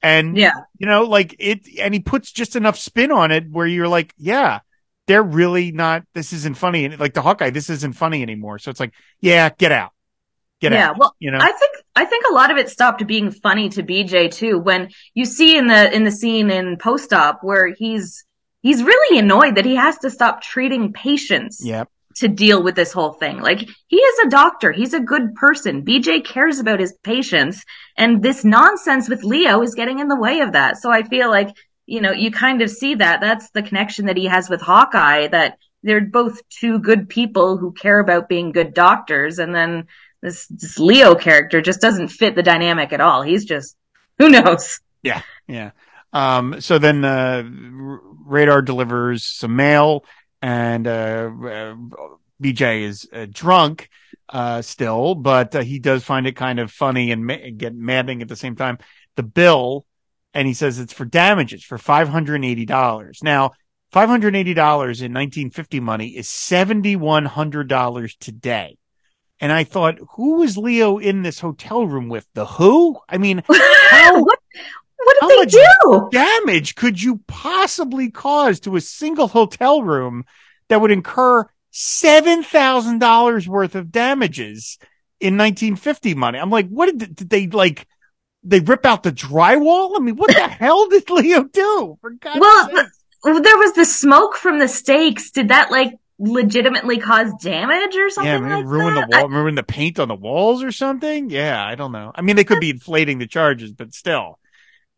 And 0.02 0.36
Yeah, 0.36 0.54
you 0.78 0.88
know, 0.88 1.04
like 1.04 1.36
it, 1.39 1.68
and 1.80 1.93
he 1.93 1.99
puts 1.99 2.32
just 2.32 2.56
enough 2.56 2.78
spin 2.78 3.12
on 3.12 3.32
it 3.32 3.49
where 3.49 3.68
you're 3.68 3.88
like, 3.88 4.14
yeah, 4.18 4.60
they're 5.08 5.24
really 5.24 5.72
not, 5.72 6.04
this 6.14 6.34
isn't 6.34 6.58
funny. 6.58 6.86
And 6.86 6.99
like 6.99 7.14
the 7.14 7.22
Hawkeye, 7.22 7.52
this 7.52 7.70
isn't 7.70 7.93
funny 7.93 8.22
anymore. 8.22 8.60
So 8.60 8.72
it's 8.72 8.80
like, 8.80 8.93
yeah, 9.20 9.49
get 9.49 9.72
out. 9.72 9.91
Get 10.60 10.74
yeah. 10.74 10.89
out. 10.89 10.97
Well, 10.97 11.16
You 11.20 11.32
know? 11.32 11.39
I 11.39 11.52
think 11.52 11.72
I 11.95 12.06
think 12.06 12.26
a 12.30 12.34
lot 12.34 12.52
of 12.52 12.58
it 12.58 12.70
stopped 12.70 13.06
being 13.06 13.32
funny 13.32 13.70
to 13.70 13.84
BJ 13.84 14.32
too 14.32 14.58
when 14.58 14.89
you 15.14 15.26
see 15.26 15.58
in 15.58 15.68
the 15.68 15.93
in 15.93 16.04
the 16.04 16.12
scene 16.12 16.49
in 16.49 16.78
post 16.78 17.12
op 17.14 17.39
where 17.43 17.68
he's 17.68 18.24
he's 18.62 18.84
really 18.84 19.20
annoyed 19.20 19.56
that 19.56 19.66
he 19.66 19.76
has 19.76 19.97
to 19.99 20.10
stop 20.10 20.41
treating 20.41 20.93
patients 20.93 21.66
Yep. 21.66 21.89
To 22.16 22.28
deal 22.28 22.64
with 22.64 22.76
this 22.76 22.91
whole 22.91 23.14
thing. 23.14 23.39
Like 23.39 23.68
he 23.88 23.97
is 23.97 24.26
a 24.26 24.30
doctor, 24.30 24.72
he's 24.72 24.93
a 24.93 24.99
good 24.99 25.36
person. 25.36 25.86
BJ 25.86 26.24
cares 26.24 26.59
about 26.59 26.80
his 26.80 26.93
patients 27.03 27.64
and 27.97 28.22
this 28.22 28.43
nonsense 28.43 29.09
with 29.09 29.24
Leo 29.24 29.62
is 29.62 29.76
getting 29.76 29.99
in 29.99 30.07
the 30.07 30.20
way 30.20 30.39
of 30.39 30.53
that. 30.53 30.78
So 30.78 30.91
I 30.91 31.03
feel 31.03 31.30
like, 31.30 31.49
you 31.86 32.01
know, 32.01 32.12
you 32.12 32.32
kind 32.32 32.62
of 32.62 32.70
see 32.70 32.95
that 32.95 33.22
that's 33.22 33.49
the 33.51 33.64
connection 33.64 34.05
that 34.05 34.18
he 34.18 34.26
has 34.26 34.49
with 34.49 34.62
Hawkeye 34.62 35.28
that 35.28 35.57
they're 35.84 36.01
both 36.01 36.47
two 36.49 36.80
good 36.80 37.09
people 37.09 37.57
who 37.57 37.72
care 37.72 37.99
about 37.99 38.30
being 38.30 38.51
good 38.51 38.74
doctors 38.74 39.39
and 39.39 39.53
then 39.53 39.88
this, 40.22 40.45
this 40.47 40.78
Leo 40.78 41.16
character 41.16 41.62
just 41.62 41.82
doesn't 41.82 42.09
fit 42.09 42.36
the 42.36 42.43
dynamic 42.43 42.93
at 42.93 43.01
all. 43.01 43.24
He's 43.24 43.45
just, 43.45 43.76
who 44.20 44.30
knows? 44.30 44.80
Yeah. 45.01 45.22
Yeah. 45.47 45.72
Um, 46.14 46.62
so 46.62 46.78
then, 46.78 47.03
uh, 47.03 47.43
radar 48.26 48.62
delivers 48.62 49.26
some 49.26 49.55
mail 49.55 50.05
and, 50.41 50.87
uh, 50.87 51.31
uh 51.45 51.75
BJ 52.41 52.81
is 52.81 53.07
uh, 53.13 53.27
drunk, 53.29 53.89
uh, 54.29 54.61
still, 54.61 55.15
but 55.15 55.55
uh, 55.55 55.61
he 55.61 55.79
does 55.79 56.03
find 56.03 56.25
it 56.25 56.35
kind 56.35 56.59
of 56.59 56.71
funny 56.71 57.11
and 57.11 57.25
ma- 57.25 57.37
get 57.55 57.75
maddening 57.75 58.21
at 58.21 58.27
the 58.27 58.35
same 58.35 58.55
time. 58.55 58.77
The 59.15 59.23
bill, 59.23 59.85
and 60.33 60.47
he 60.47 60.53
says 60.53 60.79
it's 60.79 60.93
for 60.93 61.05
damages 61.05 61.63
for 61.63 61.77
$580. 61.77 63.23
Now, 63.23 63.51
$580 63.93 64.33
in 64.33 65.13
1950 65.13 65.79
money 65.81 66.07
is 66.09 66.27
$7,100 66.27 68.17
today. 68.19 68.77
And 69.39 69.51
I 69.51 69.63
thought, 69.63 69.99
who 70.15 70.37
was 70.37 70.57
Leo 70.57 70.97
in 70.97 71.23
this 71.23 71.39
hotel 71.39 71.85
room 71.85 72.09
with? 72.09 72.27
The 72.33 72.45
who? 72.45 72.99
I 73.09 73.17
mean, 73.17 73.43
How- 73.49 74.23
what, 74.23 74.39
what 75.06 75.18
how 75.22 75.28
did 75.30 75.52
they 75.52 75.58
much 75.60 75.72
do? 75.84 76.10
damage 76.12 76.76
could 76.76 77.02
you 77.02 77.22
possibly 77.28 78.10
cause 78.12 78.60
to 78.62 78.76
a 78.76 78.82
single 78.82 79.28
hotel 79.28 79.84
room 79.84 80.26
that 80.70 80.82
would 80.82 80.91
incur 80.91 81.45
$7,000 81.74 83.47
worth 83.47 83.76
of 83.76 83.91
damages 83.91 84.78
in 85.20 85.38
1950 85.38 86.14
money? 86.16 86.39
I'm 86.39 86.49
like, 86.49 86.68
what 86.70 86.97
did, 86.97 87.16
did 87.16 87.30
they 87.30 87.47
like? 87.47 87.88
They 88.43 88.60
rip 88.60 88.86
out 88.86 89.04
the 89.04 89.12
drywall? 89.12 89.91
I 89.95 89.99
mean, 89.99 90.16
what 90.16 90.30
the 90.36 90.47
hell 90.47 90.88
did 90.89 91.10
Leo 91.10 91.43
do? 91.43 91.97
For 92.02 92.12
God's 92.12 92.39
Well, 92.39 92.66
sake. 92.68 92.88
There 93.24 93.58
was 93.58 93.74
the 93.74 93.86
smoke 93.86 94.36
from 94.36 94.58
the 94.58 94.68
stakes. 94.68 95.30
Did 95.30 95.49
that 95.49 95.70
like 95.70 95.93
legitimately 96.18 96.97
cause 96.97 97.32
damage 97.39 97.95
or 97.95 98.10
something 98.10 98.32
Yeah, 98.32 98.39
maybe 98.39 98.56
like 98.64 98.66
ruin 98.66 98.95
that? 98.95 99.08
the 99.12 99.20
wall, 99.20 99.30
ruin 99.30 99.56
the 99.56 99.64
paint 99.64 99.99
on 99.99 100.08
the 100.08 100.16
walls 100.16 100.64
or 100.64 100.72
something. 100.72 101.30
Yeah, 101.30 101.64
I 101.64 101.76
don't 101.76 101.91
know. 101.91 102.12
I 102.16 102.22
mean, 102.22 102.36
they 102.36 102.43
could 102.43 102.60
be 102.60 102.72
inflating 102.72 103.20
the 103.20 103.28
charges, 103.28 103.72
but 103.74 103.93
still, 103.93 104.39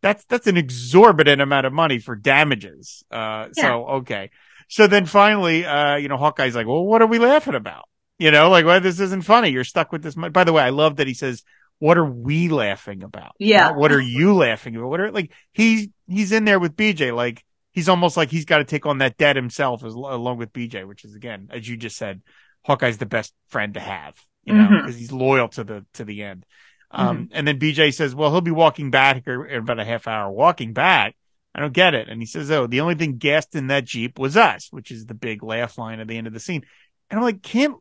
that's 0.03 0.23
that's 0.25 0.45
an 0.45 0.57
exorbitant 0.57 1.41
amount 1.41 1.65
of 1.65 1.73
money 1.73 1.97
for 1.97 2.15
damages. 2.15 3.03
Uh, 3.09 3.47
so 3.53 3.87
okay. 4.01 4.29
So 4.67 4.85
then 4.85 5.05
finally, 5.07 5.65
uh, 5.65 5.95
you 5.95 6.07
know, 6.07 6.17
Hawkeye's 6.17 6.55
like, 6.55 6.67
well, 6.67 6.83
what 6.85 7.01
are 7.01 7.07
we 7.07 7.17
laughing 7.19 7.55
about? 7.55 7.85
You 8.19 8.29
know, 8.31 8.49
like, 8.49 8.65
well, 8.65 8.79
this 8.79 8.99
isn't 8.99 9.23
funny. 9.23 9.49
You're 9.49 9.63
stuck 9.63 9.91
with 9.91 10.03
this 10.03 10.15
money. 10.15 10.31
By 10.31 10.43
the 10.43 10.53
way, 10.53 10.61
I 10.63 10.69
love 10.69 10.97
that 10.97 11.07
he 11.07 11.13
says, 11.15 11.43
what 11.79 11.97
are 11.97 12.05
we 12.05 12.47
laughing 12.47 13.03
about? 13.03 13.31
Yeah. 13.39 13.69
Not 13.69 13.75
what 13.77 13.91
are 13.91 13.99
you 14.01 14.33
laughing 14.35 14.75
about? 14.75 14.89
What 14.89 14.99
are, 15.01 15.11
like, 15.11 15.31
he's, 15.51 15.87
he's 16.07 16.31
in 16.31 16.45
there 16.45 16.59
with 16.59 16.75
BJ. 16.75 17.13
Like, 17.13 17.43
he's 17.71 17.89
almost 17.89 18.15
like 18.15 18.29
he's 18.29 18.45
got 18.45 18.59
to 18.59 18.63
take 18.63 18.85
on 18.85 18.99
that 18.99 19.17
debt 19.17 19.35
himself 19.35 19.83
as, 19.83 19.93
along 19.93 20.37
with 20.37 20.53
BJ, 20.53 20.87
which 20.87 21.03
is 21.03 21.15
again, 21.15 21.49
as 21.51 21.67
you 21.67 21.75
just 21.75 21.97
said, 21.97 22.21
Hawkeye's 22.65 22.97
the 22.99 23.05
best 23.05 23.33
friend 23.49 23.73
to 23.73 23.79
have, 23.79 24.15
you 24.45 24.53
know, 24.53 24.67
Mhm. 24.67 24.81
because 24.81 24.95
he's 24.97 25.11
loyal 25.11 25.49
to 25.49 25.63
the, 25.63 25.85
to 25.95 26.05
the 26.05 26.23
end. 26.23 26.45
Um, 26.93 27.29
and 27.33 27.47
then 27.47 27.59
BJ 27.59 27.93
says, 27.93 28.13
well, 28.13 28.31
he'll 28.31 28.41
be 28.41 28.51
walking 28.51 28.91
back 28.91 29.25
in 29.25 29.55
about 29.55 29.79
a 29.79 29.85
half 29.85 30.07
hour. 30.07 30.31
Walking 30.31 30.73
back. 30.73 31.15
I 31.55 31.59
don't 31.59 31.73
get 31.73 31.93
it. 31.93 32.07
And 32.07 32.21
he 32.21 32.25
says, 32.25 32.49
oh, 32.51 32.67
the 32.67 32.81
only 32.81 32.95
thing 32.95 33.17
gassed 33.17 33.55
in 33.55 33.67
that 33.67 33.85
Jeep 33.85 34.17
was 34.17 34.37
us, 34.37 34.69
which 34.71 34.91
is 34.91 35.05
the 35.05 35.13
big 35.13 35.43
laugh 35.43 35.77
line 35.77 35.99
at 35.99 36.07
the 36.07 36.17
end 36.17 36.27
of 36.27 36.33
the 36.33 36.39
scene. 36.39 36.63
And 37.09 37.19
I'm 37.19 37.23
like, 37.23 37.41
can't, 37.41 37.75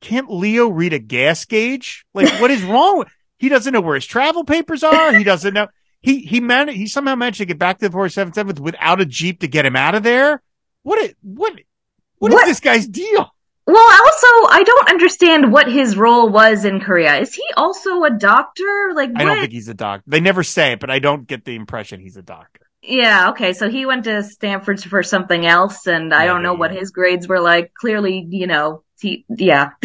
can't 0.00 0.30
Leo 0.30 0.68
read 0.68 0.92
a 0.92 0.98
gas 0.98 1.44
gauge? 1.44 2.06
Like, 2.14 2.40
what 2.40 2.50
is 2.50 2.62
wrong 2.64 2.98
with, 2.98 3.08
he 3.38 3.48
doesn't 3.48 3.72
know 3.72 3.80
where 3.80 3.94
his 3.94 4.06
travel 4.06 4.44
papers 4.44 4.82
are. 4.82 5.14
He 5.14 5.24
doesn't 5.24 5.54
know. 5.54 5.68
He, 6.00 6.20
he 6.20 6.40
managed, 6.40 6.78
he 6.78 6.86
somehow 6.86 7.14
managed 7.14 7.38
to 7.38 7.44
get 7.44 7.58
back 7.58 7.78
to 7.78 7.88
the 7.88 7.92
477 7.92 8.62
without 8.62 9.00
a 9.00 9.06
Jeep 9.06 9.40
to 9.40 9.48
get 9.48 9.66
him 9.66 9.76
out 9.76 9.94
of 9.94 10.02
there. 10.02 10.42
What, 10.82 10.98
a, 11.02 11.14
what, 11.22 11.58
what 12.18 12.32
is 12.32 12.44
this 12.44 12.60
guy's 12.60 12.86
deal? 12.86 13.34
Well, 13.68 13.76
also, 13.76 14.26
I 14.48 14.62
don't 14.64 14.88
understand 14.88 15.52
what 15.52 15.70
his 15.70 15.94
role 15.94 16.30
was 16.30 16.64
in 16.64 16.80
Korea. 16.80 17.18
Is 17.18 17.34
he 17.34 17.44
also 17.54 18.02
a 18.02 18.10
doctor? 18.10 18.92
Like, 18.94 19.10
I 19.14 19.24
don't 19.24 19.40
think 19.40 19.52
he's 19.52 19.68
a 19.68 19.74
doctor. 19.74 20.04
They 20.06 20.20
never 20.20 20.42
say 20.42 20.72
it, 20.72 20.80
but 20.80 20.90
I 20.90 21.00
don't 21.00 21.26
get 21.26 21.44
the 21.44 21.54
impression 21.54 22.00
he's 22.00 22.16
a 22.16 22.22
doctor. 22.22 22.62
Yeah, 22.80 23.28
okay. 23.30 23.52
So 23.52 23.68
he 23.68 23.84
went 23.84 24.04
to 24.04 24.22
Stanford 24.22 24.82
for 24.82 25.02
something 25.02 25.44
else, 25.44 25.86
and 25.86 26.14
I 26.14 26.24
don't 26.24 26.42
know 26.42 26.54
what 26.54 26.70
Maybe. 26.70 26.80
his 26.80 26.92
grades 26.92 27.28
were 27.28 27.40
like. 27.40 27.74
Clearly, 27.74 28.26
you 28.30 28.46
know, 28.46 28.84
he, 29.02 29.26
yeah. 29.28 29.72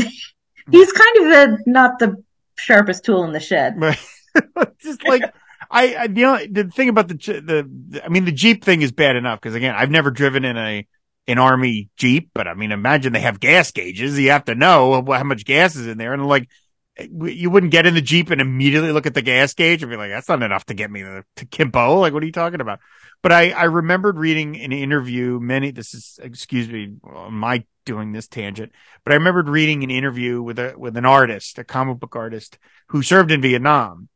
He's 0.71 0.91
kind 0.93 1.17
of 1.17 1.25
a, 1.25 1.57
not 1.67 1.99
the 1.99 2.23
sharpest 2.57 3.03
tool 3.03 3.25
in 3.25 3.33
the 3.33 3.41
shed. 3.41 3.75
But 4.55 4.79
just 4.79 5.05
like 5.05 5.21
I, 5.69 5.95
I 5.95 6.07
the 6.07 6.25
only, 6.25 6.47
the 6.47 6.63
thing 6.63 6.89
about 6.89 7.07
the, 7.07 7.13
the 7.13 7.69
the 7.89 8.03
I 8.03 8.07
mean 8.09 8.25
the 8.25 8.31
Jeep 8.31 8.63
thing 8.63 8.81
is 8.81 8.91
bad 8.91 9.15
enough 9.15 9.39
because 9.39 9.53
again 9.53 9.75
I've 9.77 9.91
never 9.91 10.09
driven 10.09 10.43
in 10.43 10.57
a 10.57 10.87
an 11.27 11.37
army 11.37 11.89
Jeep, 11.97 12.31
but 12.33 12.47
I 12.47 12.53
mean 12.53 12.71
imagine 12.71 13.13
they 13.13 13.19
have 13.21 13.39
gas 13.39 13.71
gauges. 13.71 14.19
You 14.19 14.31
have 14.31 14.45
to 14.45 14.55
know 14.55 15.03
how 15.05 15.23
much 15.23 15.45
gas 15.45 15.75
is 15.75 15.87
in 15.87 15.97
there, 15.97 16.13
and 16.13 16.27
like 16.27 16.49
eh, 16.97 17.07
you 17.09 17.49
wouldn't 17.49 17.71
get 17.71 17.85
in 17.85 17.93
the 17.93 18.01
Jeep 18.01 18.29
and 18.29 18.41
immediately 18.41 18.91
look 18.91 19.05
at 19.05 19.13
the 19.13 19.21
gas 19.21 19.53
gauge 19.53 19.83
and 19.83 19.89
be 19.89 19.97
like, 19.97 20.11
that's 20.11 20.29
not 20.29 20.43
enough 20.43 20.65
to 20.65 20.73
get 20.73 20.91
me 20.91 21.01
to, 21.01 21.23
to 21.37 21.45
Kimpo. 21.45 21.99
Like, 21.99 22.13
what 22.13 22.23
are 22.23 22.25
you 22.25 22.31
talking 22.31 22.61
about? 22.61 22.79
But 23.23 23.31
I, 23.31 23.51
I 23.51 23.63
remembered 23.63 24.17
reading 24.17 24.59
an 24.59 24.73
interview 24.73 25.39
many, 25.39 25.71
this 25.71 25.93
is, 25.93 26.19
excuse 26.21 26.67
me, 26.67 26.95
my 27.29 27.63
doing 27.85 28.11
this 28.11 28.27
tangent, 28.27 28.73
but 29.03 29.13
I 29.13 29.15
remembered 29.15 29.47
reading 29.47 29.83
an 29.83 29.89
interview 29.89 30.41
with 30.41 30.59
a, 30.59 30.73
with 30.77 30.97
an 30.97 31.05
artist, 31.05 31.57
a 31.57 31.63
comic 31.63 31.99
book 31.99 32.17
artist 32.17 32.57
who 32.89 33.01
served 33.01 33.31
in 33.31 33.41
Vietnam. 33.41 34.09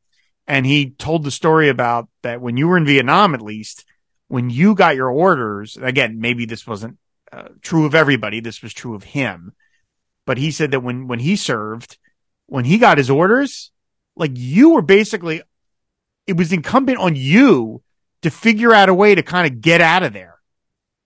And 0.45 0.65
he 0.65 0.91
told 0.91 1.23
the 1.23 1.31
story 1.31 1.69
about 1.69 2.09
that 2.23 2.41
when 2.41 2.57
you 2.57 2.67
were 2.67 2.77
in 2.77 2.85
Vietnam, 2.85 3.34
at 3.34 3.41
least 3.41 3.85
when 4.27 4.49
you 4.49 4.75
got 4.75 4.95
your 4.95 5.09
orders, 5.09 5.77
again, 5.77 6.19
maybe 6.19 6.45
this 6.45 6.67
wasn't 6.67 6.97
uh, 7.31 7.49
true 7.61 7.85
of 7.85 7.95
everybody. 7.95 8.39
This 8.39 8.61
was 8.61 8.73
true 8.73 8.95
of 8.95 9.03
him, 9.03 9.53
but 10.25 10.37
he 10.37 10.51
said 10.51 10.71
that 10.71 10.81
when, 10.81 11.07
when 11.07 11.19
he 11.19 11.35
served, 11.35 11.97
when 12.47 12.65
he 12.65 12.77
got 12.77 12.97
his 12.97 13.09
orders, 13.09 13.71
like 14.15 14.31
you 14.33 14.71
were 14.71 14.81
basically, 14.81 15.41
it 16.25 16.37
was 16.37 16.51
incumbent 16.51 16.99
on 16.99 17.15
you 17.15 17.81
to 18.21 18.29
figure 18.29 18.73
out 18.73 18.89
a 18.89 18.93
way 18.93 19.15
to 19.15 19.23
kind 19.23 19.51
of 19.51 19.61
get 19.61 19.81
out 19.81 20.03
of 20.03 20.13
there. 20.13 20.39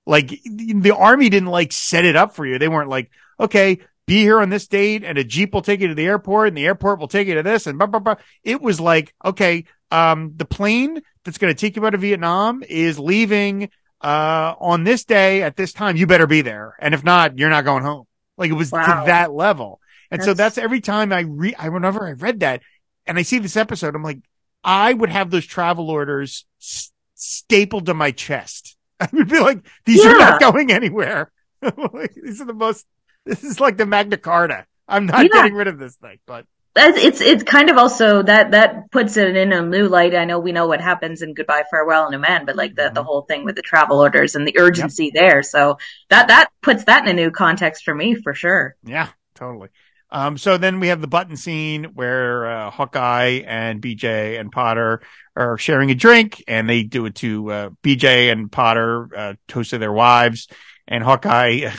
Like 0.05 0.29
the 0.29 0.95
army 0.95 1.29
didn't 1.29 1.49
like 1.49 1.71
set 1.71 2.05
it 2.05 2.15
up 2.15 2.35
for 2.35 2.45
you. 2.45 2.57
They 2.57 2.67
weren't 2.67 2.89
like, 2.89 3.11
okay, 3.39 3.79
be 4.05 4.21
here 4.21 4.39
on 4.39 4.49
this 4.49 4.67
date 4.67 5.03
and 5.03 5.17
a 5.17 5.23
Jeep 5.23 5.53
will 5.53 5.61
take 5.61 5.79
you 5.79 5.87
to 5.87 5.95
the 5.95 6.05
airport 6.05 6.49
and 6.49 6.57
the 6.57 6.65
airport 6.65 6.99
will 6.99 7.07
take 7.07 7.27
you 7.27 7.35
to 7.35 7.43
this 7.43 7.67
and 7.67 7.77
blah, 7.77 7.87
blah, 7.87 7.99
blah. 7.99 8.15
It 8.43 8.61
was 8.61 8.79
like, 8.79 9.13
okay, 9.23 9.65
um, 9.91 10.33
the 10.35 10.45
plane 10.45 11.01
that's 11.23 11.37
going 11.37 11.53
to 11.53 11.59
take 11.59 11.75
you 11.75 11.85
out 11.85 11.93
of 11.93 12.01
Vietnam 12.01 12.63
is 12.67 12.97
leaving, 12.97 13.69
uh, 14.01 14.55
on 14.59 14.83
this 14.83 15.05
day 15.05 15.43
at 15.43 15.55
this 15.55 15.73
time. 15.73 15.95
You 15.95 16.07
better 16.07 16.27
be 16.27 16.41
there. 16.41 16.75
And 16.79 16.93
if 16.93 17.03
not, 17.03 17.37
you're 17.37 17.49
not 17.49 17.65
going 17.65 17.83
home. 17.83 18.05
Like 18.37 18.49
it 18.49 18.55
was 18.55 18.71
wow. 18.71 19.01
to 19.01 19.05
that 19.07 19.31
level. 19.31 19.79
And 20.09 20.19
that's... 20.19 20.25
so 20.25 20.33
that's 20.33 20.57
every 20.57 20.81
time 20.81 21.13
I 21.13 21.21
read, 21.21 21.55
I, 21.57 21.69
whenever 21.69 22.05
I 22.05 22.11
read 22.11 22.41
that 22.41 22.61
and 23.05 23.17
I 23.17 23.21
see 23.21 23.39
this 23.39 23.57
episode, 23.57 23.95
I'm 23.95 24.03
like, 24.03 24.19
I 24.63 24.93
would 24.93 25.09
have 25.09 25.29
those 25.31 25.45
travel 25.45 25.89
orders 25.89 26.45
st- 26.59 26.91
stapled 27.15 27.85
to 27.87 27.93
my 27.93 28.11
chest. 28.11 28.77
I 28.99 29.07
would 29.13 29.29
be 29.29 29.39
like, 29.39 29.65
these 29.85 30.03
yeah. 30.03 30.11
are 30.11 30.19
not 30.19 30.41
going 30.41 30.71
anywhere. 30.71 31.31
like, 31.61 32.13
these 32.15 32.41
are 32.41 32.45
the 32.45 32.53
most, 32.53 32.85
this 33.25 33.43
is 33.43 33.59
like 33.59 33.77
the 33.77 33.85
Magna 33.85 34.17
Carta. 34.17 34.65
I'm 34.87 35.05
not 35.05 35.23
yeah. 35.23 35.29
getting 35.29 35.53
rid 35.53 35.67
of 35.67 35.79
this 35.79 35.95
thing, 35.95 36.17
but 36.25 36.45
it's 36.75 37.21
it's 37.21 37.43
kind 37.43 37.69
of 37.69 37.77
also 37.77 38.23
that 38.23 38.51
that 38.51 38.91
puts 38.91 39.17
it 39.17 39.35
in 39.35 39.51
a 39.51 39.61
new 39.61 39.87
light. 39.87 40.15
I 40.15 40.25
know 40.25 40.39
we 40.39 40.51
know 40.51 40.67
what 40.67 40.81
happens 40.81 41.21
in 41.21 41.33
Goodbye 41.33 41.63
Farewell 41.69 42.05
and 42.05 42.15
Amen, 42.15 42.45
but 42.45 42.55
like 42.55 42.75
the 42.75 42.83
mm-hmm. 42.83 42.93
the 42.93 43.03
whole 43.03 43.23
thing 43.23 43.43
with 43.43 43.55
the 43.55 43.61
travel 43.61 43.99
orders 43.99 44.35
and 44.35 44.47
the 44.47 44.57
urgency 44.57 45.05
yep. 45.05 45.13
there. 45.13 45.43
So 45.43 45.77
that 46.09 46.29
that 46.29 46.49
puts 46.61 46.85
that 46.85 47.03
in 47.03 47.09
a 47.09 47.13
new 47.13 47.31
context 47.31 47.83
for 47.83 47.93
me 47.93 48.15
for 48.15 48.33
sure. 48.33 48.75
Yeah, 48.83 49.09
totally. 49.35 49.69
Um, 50.13 50.37
so 50.37 50.57
then 50.57 50.81
we 50.81 50.89
have 50.89 50.99
the 50.99 51.07
button 51.07 51.37
scene 51.37 51.85
where 51.93 52.45
uh, 52.45 52.69
Hawkeye 52.69 53.43
and 53.45 53.81
BJ 53.81 54.39
and 54.39 54.51
Potter 54.51 55.01
are 55.37 55.57
sharing 55.57 55.89
a 55.89 55.95
drink, 55.95 56.43
and 56.47 56.69
they 56.69 56.83
do 56.83 57.05
it 57.05 57.15
to 57.15 57.51
uh, 57.51 57.69
BJ 57.81 58.31
and 58.31 58.51
Potter 58.51 59.07
uh, 59.15 59.33
toast 59.47 59.69
to 59.69 59.77
their 59.77 59.93
wives, 59.93 60.49
and 60.87 61.03
Hawkeye 61.03 61.71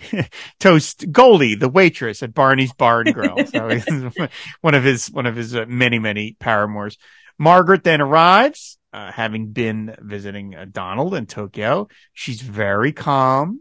toast 0.60 1.10
Goldie, 1.10 1.54
the 1.54 1.68
waitress 1.68 2.22
at 2.22 2.34
Barney's 2.34 2.72
Bar 2.72 3.02
and 3.02 3.14
Grill. 3.14 3.46
So 3.46 3.68
one 4.60 4.74
of 4.74 4.84
his 4.84 5.10
one 5.10 5.26
of 5.26 5.36
his 5.36 5.54
uh, 5.54 5.66
many 5.68 5.98
many 5.98 6.36
paramours. 6.38 6.98
Margaret 7.38 7.82
then 7.82 8.00
arrives, 8.00 8.78
uh, 8.92 9.10
having 9.10 9.48
been 9.48 9.96
visiting 10.00 10.54
uh, 10.54 10.66
Donald 10.70 11.14
in 11.14 11.26
Tokyo. 11.26 11.88
She's 12.12 12.40
very 12.40 12.92
calm. 12.92 13.60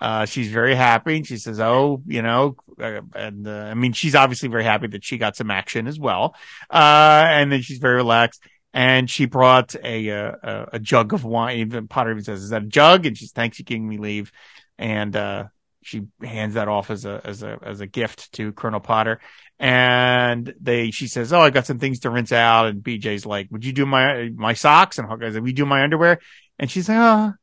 Uh, 0.00 0.26
she's 0.26 0.48
very 0.48 0.74
happy. 0.74 1.16
And 1.16 1.26
she 1.26 1.38
says, 1.38 1.60
"Oh, 1.60 2.02
you 2.06 2.20
know," 2.20 2.56
uh, 2.78 3.00
and 3.14 3.46
uh, 3.48 3.68
I 3.70 3.74
mean, 3.74 3.92
she's 3.92 4.14
obviously 4.14 4.48
very 4.50 4.64
happy 4.64 4.88
that 4.88 5.04
she 5.04 5.16
got 5.16 5.36
some 5.36 5.50
action 5.50 5.86
as 5.86 5.98
well. 5.98 6.34
Uh, 6.70 7.24
and 7.26 7.50
then 7.50 7.62
she's 7.62 7.78
very 7.78 7.96
relaxed. 7.96 8.42
And 8.74 9.08
she 9.08 9.26
brought 9.26 9.76
a, 9.76 10.08
a, 10.08 10.68
a 10.72 10.78
jug 10.80 11.12
of 11.12 11.24
wine. 11.24 11.58
Even 11.58 11.86
Potter 11.86 12.10
even 12.10 12.24
says, 12.24 12.42
"Is 12.42 12.50
that 12.50 12.62
a 12.62 12.66
jug?" 12.66 13.06
And 13.06 13.16
she's, 13.16 13.30
"Thanks 13.30 13.56
for 13.56 13.62
giving 13.62 13.88
me 13.88 13.98
leave." 13.98 14.32
And 14.78 15.14
uh, 15.14 15.44
she 15.82 16.02
hands 16.22 16.54
that 16.54 16.66
off 16.66 16.90
as 16.90 17.04
a 17.04 17.20
as 17.24 17.44
a 17.44 17.56
as 17.62 17.80
a 17.80 17.86
gift 17.86 18.32
to 18.32 18.52
Colonel 18.52 18.80
Potter. 18.80 19.20
And 19.60 20.52
they, 20.60 20.90
she 20.90 21.06
says, 21.06 21.32
"Oh, 21.32 21.40
I 21.40 21.50
got 21.50 21.66
some 21.66 21.78
things 21.78 22.00
to 22.00 22.10
rinse 22.10 22.32
out." 22.32 22.66
And 22.66 22.82
BJ's 22.82 23.24
like, 23.24 23.46
"Would 23.52 23.64
you 23.64 23.72
do 23.72 23.86
my 23.86 24.30
my 24.34 24.54
socks?" 24.54 24.98
And 24.98 25.06
Hawkeye's 25.06 25.34
like, 25.34 25.44
"We 25.44 25.52
do 25.52 25.66
my 25.66 25.84
underwear." 25.84 26.18
And 26.58 26.68
she's 26.68 26.88
like, 26.88 26.98
"Oh, 26.98 27.34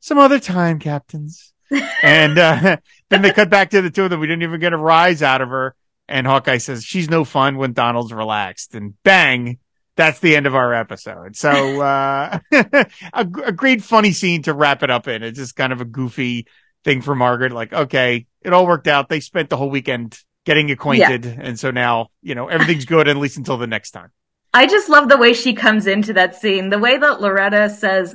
some 0.00 0.16
other 0.16 0.40
time, 0.40 0.78
captains." 0.78 1.52
and 2.02 2.38
uh, 2.38 2.78
then 3.10 3.22
they 3.22 3.32
cut 3.32 3.50
back 3.50 3.70
to 3.70 3.82
the 3.82 3.90
two 3.90 4.04
of 4.04 4.10
them. 4.10 4.20
We 4.20 4.26
didn't 4.26 4.42
even 4.42 4.60
get 4.60 4.72
a 4.72 4.78
rise 4.78 5.22
out 5.22 5.42
of 5.42 5.50
her. 5.50 5.74
And 6.08 6.26
Hawkeye 6.26 6.58
says 6.58 6.84
she's 6.84 7.10
no 7.10 7.24
fun 7.24 7.58
when 7.58 7.74
Donald's 7.74 8.12
relaxed. 8.12 8.74
And 8.74 8.94
bang, 9.02 9.58
that's 9.98 10.20
the 10.20 10.36
end 10.36 10.46
of 10.46 10.54
our 10.54 10.72
episode. 10.72 11.34
So 11.34 11.80
uh, 11.80 12.38
a, 12.52 12.86
a 13.12 13.52
great 13.52 13.82
funny 13.82 14.12
scene 14.12 14.42
to 14.44 14.54
wrap 14.54 14.84
it 14.84 14.90
up 14.90 15.08
in. 15.08 15.24
It's 15.24 15.36
just 15.36 15.56
kind 15.56 15.72
of 15.72 15.80
a 15.80 15.84
goofy 15.84 16.46
thing 16.84 17.02
for 17.02 17.16
Margaret. 17.16 17.50
Like, 17.52 17.72
okay, 17.72 18.26
it 18.40 18.52
all 18.52 18.64
worked 18.64 18.86
out. 18.86 19.08
They 19.08 19.18
spent 19.18 19.50
the 19.50 19.56
whole 19.56 19.70
weekend 19.70 20.16
getting 20.46 20.70
acquainted, 20.70 21.24
yeah. 21.24 21.36
and 21.40 21.58
so 21.58 21.72
now 21.72 22.10
you 22.22 22.36
know 22.36 22.46
everything's 22.46 22.84
good 22.84 23.08
at 23.08 23.16
least 23.16 23.36
until 23.36 23.58
the 23.58 23.66
next 23.66 23.90
time. 23.90 24.10
I 24.54 24.66
just 24.66 24.88
love 24.88 25.08
the 25.08 25.18
way 25.18 25.34
she 25.34 25.52
comes 25.52 25.88
into 25.88 26.12
that 26.14 26.36
scene. 26.36 26.70
The 26.70 26.78
way 26.78 26.96
that 26.96 27.20
Loretta 27.20 27.68
says, 27.68 28.14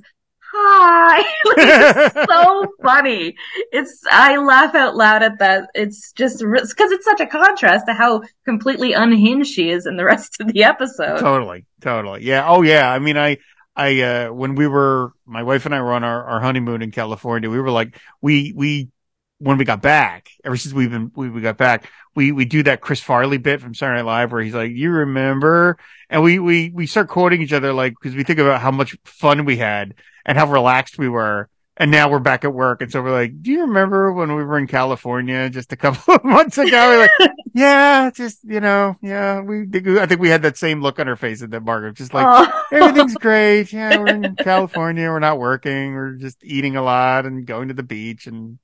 hi. 0.53 1.23
it's 1.45 2.27
so 2.31 2.67
funny. 2.81 3.35
It's, 3.71 4.01
I 4.09 4.37
laugh 4.37 4.75
out 4.75 4.95
loud 4.95 5.23
at 5.23 5.39
that. 5.39 5.69
It's 5.73 6.11
just, 6.13 6.39
because 6.39 6.91
it's 6.91 7.05
such 7.05 7.19
a 7.19 7.27
contrast 7.27 7.85
to 7.87 7.93
how 7.93 8.21
completely 8.45 8.93
unhinged 8.93 9.49
she 9.49 9.69
is 9.69 9.85
in 9.85 9.97
the 9.97 10.05
rest 10.13 10.39
of 10.39 10.51
the 10.51 10.63
episode. 10.63 11.19
Totally. 11.19 11.65
Totally. 11.81 12.23
Yeah. 12.23 12.47
Oh, 12.47 12.61
yeah. 12.61 12.89
I 12.89 12.99
mean, 12.99 13.17
I, 13.17 13.37
I, 13.75 14.01
uh, 14.01 14.29
when 14.31 14.55
we 14.55 14.67
were, 14.67 15.13
my 15.25 15.43
wife 15.43 15.65
and 15.65 15.73
I 15.73 15.81
were 15.81 15.93
on 15.93 16.03
our, 16.03 16.23
our 16.25 16.39
honeymoon 16.39 16.81
in 16.81 16.91
California, 16.91 17.49
we 17.49 17.59
were 17.59 17.71
like, 17.71 17.97
we, 18.21 18.53
we, 18.55 18.89
when 19.43 19.57
we 19.57 19.65
got 19.65 19.81
back, 19.81 20.29
ever 20.45 20.55
since 20.55 20.73
we've 20.73 20.89
been, 20.89 21.11
we, 21.15 21.29
we 21.29 21.41
got 21.41 21.57
back, 21.57 21.89
we, 22.15 22.31
we 22.31 22.45
do 22.45 22.63
that 22.63 22.79
Chris 22.79 23.01
Farley 23.01 23.37
bit 23.37 23.59
from 23.59 23.75
Saturday 23.75 23.97
Night 23.97 24.05
Live 24.05 24.31
where 24.31 24.41
he's 24.41 24.53
like, 24.53 24.71
you 24.71 24.89
remember? 24.89 25.77
And 26.09 26.23
we, 26.23 26.39
we, 26.39 26.71
we 26.73 26.87
start 26.87 27.09
quoting 27.09 27.41
each 27.41 27.51
other 27.51 27.73
like, 27.73 27.93
cause 28.01 28.15
we 28.15 28.23
think 28.23 28.39
about 28.39 28.61
how 28.61 28.71
much 28.71 28.95
fun 29.03 29.43
we 29.43 29.57
had 29.57 29.95
and 30.25 30.37
how 30.37 30.49
relaxed 30.49 30.97
we 30.97 31.09
were. 31.09 31.49
And 31.75 31.89
now 31.91 32.09
we're 32.09 32.19
back 32.19 32.45
at 32.45 32.53
work. 32.53 32.81
And 32.81 32.91
so 32.91 33.01
we're 33.01 33.11
like, 33.11 33.41
do 33.41 33.51
you 33.51 33.61
remember 33.61 34.13
when 34.13 34.35
we 34.35 34.43
were 34.43 34.59
in 34.59 34.67
California 34.67 35.49
just 35.49 35.73
a 35.73 35.75
couple 35.75 36.13
of 36.15 36.23
months 36.23 36.57
ago? 36.57 36.69
We're 36.71 36.99
like, 36.99 37.31
yeah, 37.53 38.11
just, 38.11 38.39
you 38.43 38.59
know, 38.61 38.95
yeah, 39.01 39.41
we, 39.41 39.65
I 39.99 40.05
think 40.05 40.21
we 40.21 40.29
had 40.29 40.43
that 40.43 40.55
same 40.55 40.81
look 40.81 40.99
on 40.99 41.09
our 41.09 41.15
face 41.15 41.41
at 41.41 41.49
that 41.51 41.63
Margaret, 41.63 41.95
just 41.95 42.13
like, 42.13 42.27
oh. 42.29 42.63
everything's 42.71 43.15
great. 43.15 43.73
Yeah, 43.73 43.97
we're 43.97 44.07
in 44.07 44.35
California. 44.35 45.09
We're 45.09 45.19
not 45.19 45.39
working. 45.39 45.95
We're 45.95 46.13
just 46.13 46.37
eating 46.43 46.75
a 46.75 46.83
lot 46.83 47.25
and 47.25 47.45
going 47.45 47.67
to 47.69 47.73
the 47.73 47.83
beach 47.83 48.27
and 48.27 48.59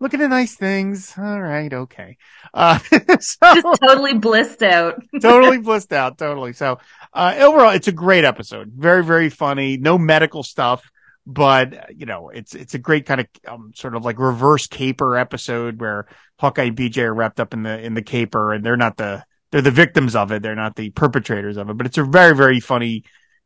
looking 0.00 0.20
at 0.20 0.24
the 0.24 0.28
nice 0.28 0.54
things. 0.54 1.14
All 1.16 1.40
right. 1.40 1.72
Okay. 1.72 2.16
Uh, 2.52 2.78
so, 3.20 3.36
just 3.54 3.80
totally 3.82 4.14
blissed 4.14 4.62
out. 4.62 5.02
totally 5.20 5.58
blissed 5.58 5.92
out. 5.92 6.18
Totally. 6.18 6.52
So, 6.52 6.78
uh, 7.12 7.34
overall, 7.38 7.70
it's 7.70 7.88
a 7.88 7.92
great 7.92 8.24
episode. 8.24 8.72
Very, 8.74 9.04
very 9.04 9.30
funny. 9.30 9.76
No 9.76 9.98
medical 9.98 10.42
stuff 10.42 10.90
but 11.26 11.90
you 11.98 12.06
know, 12.06 12.28
it's 12.28 12.54
it's 12.54 12.74
a 12.74 12.78
great 12.78 13.04
kind 13.04 13.20
of 13.20 13.26
um, 13.48 13.72
sort 13.74 13.96
of 13.96 14.04
like 14.04 14.18
reverse 14.18 14.68
caper 14.68 15.16
episode 15.16 15.80
where 15.80 16.06
Hawkeye 16.38 16.64
and 16.64 16.76
BJ 16.76 16.98
are 17.02 17.14
wrapped 17.14 17.40
up 17.40 17.52
in 17.52 17.64
the 17.64 17.78
in 17.80 17.94
the 17.94 18.02
caper, 18.02 18.52
and 18.52 18.64
they're 18.64 18.76
not 18.76 18.96
the 18.96 19.24
they're 19.50 19.60
the 19.60 19.72
victims 19.72 20.14
of 20.14 20.30
it. 20.30 20.42
They're 20.42 20.54
not 20.54 20.76
the 20.76 20.90
perpetrators 20.90 21.56
of 21.56 21.68
it. 21.68 21.76
But 21.76 21.86
it's 21.86 21.98
a 21.98 22.04
very 22.04 22.34
very 22.34 22.60
funny 22.60 23.02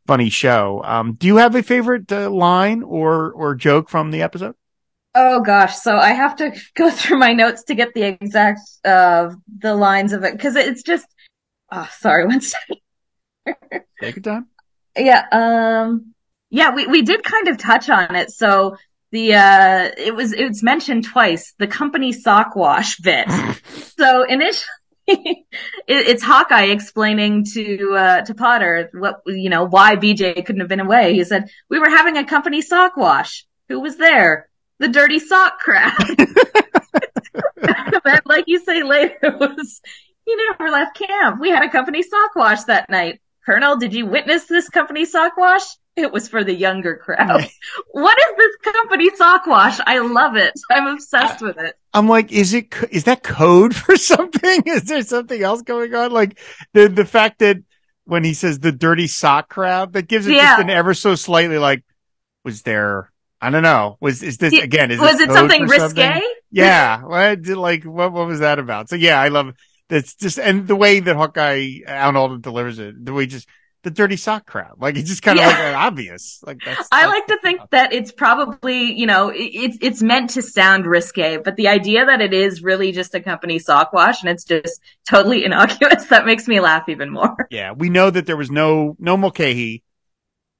funny 0.06 0.28
show. 0.28 0.82
Um, 0.84 1.14
do 1.14 1.26
you 1.26 1.38
have 1.38 1.54
a 1.54 1.62
favorite 1.62 2.12
uh, 2.12 2.30
line 2.30 2.82
or 2.82 3.32
or 3.32 3.54
joke 3.54 3.88
from 3.88 4.10
the 4.10 4.22
episode? 4.22 4.54
Oh 5.14 5.40
gosh, 5.40 5.76
so 5.76 5.96
I 5.96 6.10
have 6.12 6.36
to 6.36 6.52
go 6.74 6.90
through 6.90 7.18
my 7.18 7.32
notes 7.32 7.64
to 7.64 7.74
get 7.74 7.94
the 7.94 8.02
exact 8.02 8.60
uh 8.84 9.30
the 9.58 9.74
lines 9.74 10.12
of 10.12 10.24
it 10.24 10.32
because 10.32 10.56
it's 10.56 10.82
just. 10.82 11.06
Oh, 11.72 11.88
sorry, 11.98 12.26
one 12.26 12.40
second. 12.40 12.78
Take 14.00 14.16
your 14.16 14.22
time. 14.22 14.48
Yeah. 14.96 15.24
Um. 15.30 16.14
Yeah, 16.50 16.74
we, 16.74 16.86
we 16.86 17.02
did 17.02 17.22
kind 17.22 17.46
of 17.46 17.58
touch 17.58 17.88
on 17.88 18.16
it. 18.16 18.32
So 18.32 18.76
the, 19.12 19.34
uh, 19.34 19.90
it 19.96 20.14
was, 20.14 20.32
it 20.32 20.46
was 20.48 20.62
mentioned 20.62 21.04
twice, 21.04 21.54
the 21.58 21.66
company 21.66 22.12
sock 22.12 22.56
wash 22.56 22.96
bit. 23.02 23.26
so 23.96 24.24
initially, 24.24 24.66
it, 25.06 25.46
it's 25.86 26.22
Hawkeye 26.22 26.66
explaining 26.66 27.44
to, 27.54 27.94
uh, 27.94 28.20
to 28.22 28.34
Potter 28.34 28.90
what, 28.92 29.20
you 29.26 29.48
know, 29.48 29.64
why 29.64 29.96
BJ 29.96 30.44
couldn't 30.44 30.60
have 30.60 30.68
been 30.68 30.80
away. 30.80 31.14
He 31.14 31.24
said, 31.24 31.48
we 31.68 31.78
were 31.78 31.88
having 31.88 32.16
a 32.16 32.24
company 32.24 32.62
sock 32.62 32.96
wash. 32.96 33.46
Who 33.68 33.80
was 33.80 33.96
there? 33.96 34.49
The 34.80 34.88
dirty 34.88 35.20
sock 35.20 35.60
crowd. 35.60 35.92
but 38.04 38.26
like 38.26 38.44
you 38.48 38.58
say 38.58 38.82
later, 38.82 39.16
it 39.22 39.38
was, 39.38 39.80
he 40.24 40.34
never 40.34 40.70
left 40.70 40.98
camp. 40.98 41.40
We 41.40 41.50
had 41.50 41.62
a 41.62 41.70
company 41.70 42.02
sock 42.02 42.34
wash 42.34 42.64
that 42.64 42.90
night. 42.90 43.20
Colonel, 43.46 43.76
did 43.76 43.94
you 43.94 44.06
witness 44.06 44.46
this 44.46 44.68
company 44.68 45.04
sock 45.04 45.36
wash? 45.36 45.62
it 45.96 46.12
was 46.12 46.28
for 46.28 46.44
the 46.44 46.54
younger 46.54 46.96
crowd. 46.96 47.46
what 47.92 48.18
is 48.18 48.36
this 48.36 48.72
company 48.72 49.10
sock 49.16 49.46
wash? 49.46 49.78
I 49.86 49.98
love 49.98 50.36
it. 50.36 50.52
I'm 50.70 50.86
obsessed 50.86 51.42
with 51.42 51.58
it. 51.58 51.74
I'm 51.92 52.08
like, 52.08 52.32
is 52.32 52.54
it 52.54 52.74
is 52.90 53.04
that 53.04 53.22
code 53.22 53.74
for 53.74 53.96
something? 53.96 54.62
Is 54.66 54.84
there 54.84 55.02
something 55.02 55.42
else 55.42 55.62
going 55.62 55.94
on? 55.94 56.12
Like 56.12 56.38
the, 56.72 56.88
the 56.88 57.04
fact 57.04 57.40
that 57.40 57.58
when 58.04 58.24
he 58.24 58.34
says 58.34 58.58
the 58.58 58.72
dirty 58.72 59.06
sock 59.06 59.48
crowd, 59.48 59.92
that 59.92 60.08
gives 60.08 60.26
it 60.26 60.34
Yeah. 60.34 60.56
just 60.56 60.62
an 60.62 60.70
ever 60.70 60.94
so 60.94 61.14
slightly 61.14 61.58
like, 61.58 61.84
was 62.44 62.62
there, 62.62 63.10
I 63.40 63.50
don't 63.50 63.62
know, 63.62 63.96
was, 64.00 64.22
is 64.22 64.36
this 64.38 64.52
again, 64.52 64.90
is 64.90 65.00
was 65.00 65.18
it 65.20 65.30
something 65.32 65.62
risque? 65.62 65.78
something? 65.78 66.34
Yeah. 66.50 67.02
What, 67.02 67.42
did- 67.42 67.56
like, 67.56 67.84
what, 67.84 68.12
what 68.12 68.26
was 68.26 68.40
that 68.40 68.58
about? 68.58 68.88
So 68.88 68.96
yeah, 68.96 69.20
I 69.20 69.28
love 69.28 69.54
that's 69.88 70.14
just, 70.14 70.38
and 70.38 70.68
the 70.68 70.76
way 70.76 71.00
that 71.00 71.16
Hawkeye, 71.16 71.78
uh, 71.86 71.90
Alan 71.90 72.16
Alda 72.16 72.38
delivers 72.38 72.78
it, 72.78 73.04
the 73.04 73.12
way 73.12 73.26
just, 73.26 73.48
the 73.82 73.90
dirty 73.90 74.16
sock 74.16 74.44
crowd. 74.44 74.74
Like 74.78 74.98
it's 74.98 75.08
just 75.08 75.22
kind 75.22 75.38
of 75.38 75.42
Yeah. 75.46 75.48
like 75.48 75.74
uh, 75.74 75.78
obvious. 75.78 76.42
Like 76.46 76.58
that's, 76.62 76.86
I 76.92 77.00
that's- 77.06 77.08
like 77.08 77.26
to 77.28 77.38
think 77.42 77.60
that 77.70 77.92
it's 77.94 78.12
probably, 78.12 78.92
you 78.92 79.06
know, 79.06 79.32
it's 79.34 79.78
it's 79.80 80.02
meant 80.02 80.28
to 80.30 80.42
sound 80.42 80.84
risque, 80.84 81.38
but 81.38 81.56
the 81.56 81.68
idea 81.68 82.04
that 82.04 82.20
it 82.20 82.34
is 82.34 82.62
really 82.62 82.92
just 82.92 83.14
a 83.14 83.20
company 83.20 83.58
sock 83.58 83.94
wash 83.94 84.20
and 84.20 84.28
it's 84.30 84.44
just 84.44 84.82
totally 85.08 85.46
innocuous, 85.46 86.04
that 86.08 86.26
makes 86.26 86.46
me 86.46 86.60
laugh 86.60 86.90
even 86.90 87.10
more. 87.10 87.34
Yeah, 87.50 87.72
we 87.72 87.88
know 87.88 88.10
that 88.10 88.26
there 88.26 88.36
was 88.36 88.50
no 88.50 88.96
no 88.98 89.16
Mulcahy, 89.16 89.82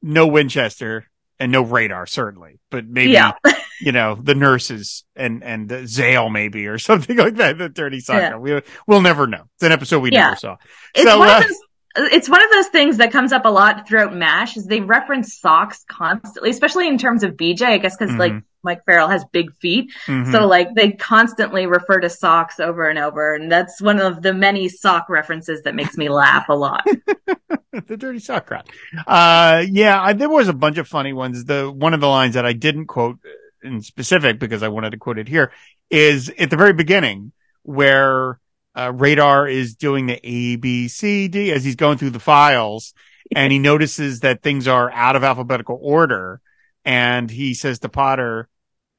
no 0.01 0.27
Winchester, 0.27 1.05
and 1.41 1.51
no 1.51 1.63
radar 1.63 2.07
certainly, 2.07 2.61
but 2.71 2.87
maybe 2.87 3.13
Yeah. 3.13 3.33
you 3.81 3.91
know 3.93 4.15
the 4.23 4.35
nurses 4.35 5.05
and 5.17 5.43
and 5.43 5.73
uh, 5.73 5.87
Zale 5.87 6.29
maybe 6.29 6.67
or 6.69 6.79
something 6.91 7.17
like 7.17 7.37
that. 7.37 7.59
The 7.59 7.69
dirty 7.69 7.99
soccer. 8.01 8.21
Yeah. 8.21 8.37
We 8.37 8.63
we'll 8.87 9.01
never 9.01 9.27
know. 9.27 9.45
It's 9.57 9.65
an 9.65 9.73
episode 9.73 10.01
we 10.01 10.13
Yeah. 10.13 10.25
never 10.27 10.37
saw. 10.37 10.57
It's 10.95 11.11
So, 11.11 11.19
one 11.19 11.29
uh, 11.31 11.39
of 11.39 11.43
those 11.49 11.57
it's 11.97 12.29
one 12.29 12.41
of 12.45 12.51
those 12.53 12.69
things 12.69 12.99
that 12.99 13.11
comes 13.11 13.33
up 13.33 13.45
a 13.47 13.49
lot 13.49 13.89
throughout 13.89 14.15
MASH 14.15 14.57
is 14.57 14.67
they 14.67 14.81
reference 14.81 15.37
socks 15.41 15.85
constantly, 15.91 16.51
especially 16.51 16.87
in 16.87 16.99
terms 16.99 17.25
of 17.25 17.33
BJ, 17.33 17.63
I 17.63 17.79
guess 17.79 17.97
because 17.97 18.15
like 18.15 18.33
Mhm. 18.33 18.43
Mike 18.63 18.85
Farrell 18.85 19.09
has 19.09 19.25
big 19.33 19.55
feet. 19.57 19.91
Mhm. 20.07 20.31
So 20.33 20.47
like 20.47 20.75
they 20.75 20.93
constantly 20.93 21.67
refer 21.67 22.01
to 22.01 22.11
socks 22.11 22.61
over 22.61 22.89
and 22.89 22.99
over. 22.99 23.35
And 23.35 23.51
that's 23.51 23.81
one 23.81 24.01
of 24.01 24.23
the 24.23 24.35
many 24.35 24.69
sock 24.69 25.09
references 25.09 25.63
that 25.63 25.75
makes 25.75 25.97
me 25.97 26.09
laugh 26.09 26.49
a 26.49 26.55
lot. 26.55 26.85
the 27.73 27.97
dirty 27.97 28.19
sock 28.19 28.47
crowd. 28.47 28.69
Uh, 29.07 29.65
yeah, 29.71 30.01
I, 30.01 30.13
there 30.13 30.29
was 30.29 30.49
a 30.49 30.53
bunch 30.53 30.79
of 30.79 30.89
funny 30.89 31.13
ones. 31.13 31.45
The 31.45 31.71
one 31.71 31.95
of 31.95 32.01
the 32.01 32.09
lines 32.09 32.35
that 32.35 32.47
I 32.47 32.53
didn't 32.53 32.87
quote 32.87 33.19
in 33.63 33.81
specific 33.83 34.39
because 34.39 34.63
I 34.63 34.69
wanted 34.69 34.91
to 34.91 34.97
quote 34.97 35.19
it 35.19 35.29
here 35.29 35.53
is 35.91 36.31
at 36.39 36.51
the 36.51 36.57
very 36.57 36.73
beginning 36.73 37.33
where 37.63 38.41
uh, 38.75 38.93
Radar 38.95 39.49
is 39.49 39.75
doing 39.75 40.07
the 40.07 40.21
A 40.23 40.57
B 40.57 40.89
C 40.89 41.29
D 41.29 41.53
as 41.53 41.65
he's 41.65 41.77
going 41.77 41.99
through 41.99 42.11
the 42.11 42.21
files, 42.21 42.95
and 43.35 43.53
he 43.53 43.59
notices 43.71 44.21
that 44.21 44.43
things 44.43 44.69
are 44.69 44.91
out 44.93 45.17
of 45.17 45.25
alphabetical 45.25 45.79
order, 45.83 46.41
and 46.85 47.31
he 47.31 47.55
says 47.55 47.79
to 47.81 47.89
Potter. 47.89 48.49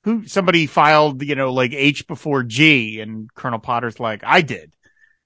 Who 0.04 0.26
somebody 0.26 0.66
filed, 0.66 1.22
you 1.22 1.36
know, 1.36 1.54
like 1.54 1.74
H 1.74 2.08
before 2.08 2.42
G, 2.42 3.02
and 3.02 3.32
Colonel 3.36 3.60
Potter's 3.60 4.00
like, 4.00 4.22
I 4.24 4.42
did, 4.42 4.74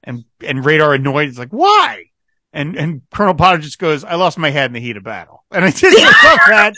and 0.03 0.25
and 0.45 0.65
Radar 0.65 0.93
annoyed 0.93 1.29
is 1.29 1.39
like, 1.39 1.51
why? 1.51 2.05
And 2.51 2.75
and 2.75 3.01
Colonel 3.09 3.35
Potter 3.35 3.59
just 3.59 3.79
goes, 3.79 4.03
I 4.03 4.15
lost 4.15 4.37
my 4.37 4.49
head 4.49 4.65
in 4.65 4.73
the 4.73 4.81
heat 4.81 4.97
of 4.97 5.03
battle. 5.03 5.45
And 5.49 5.63
I 5.63 5.71
just 5.71 5.97
love 5.97 6.39
that. 6.49 6.73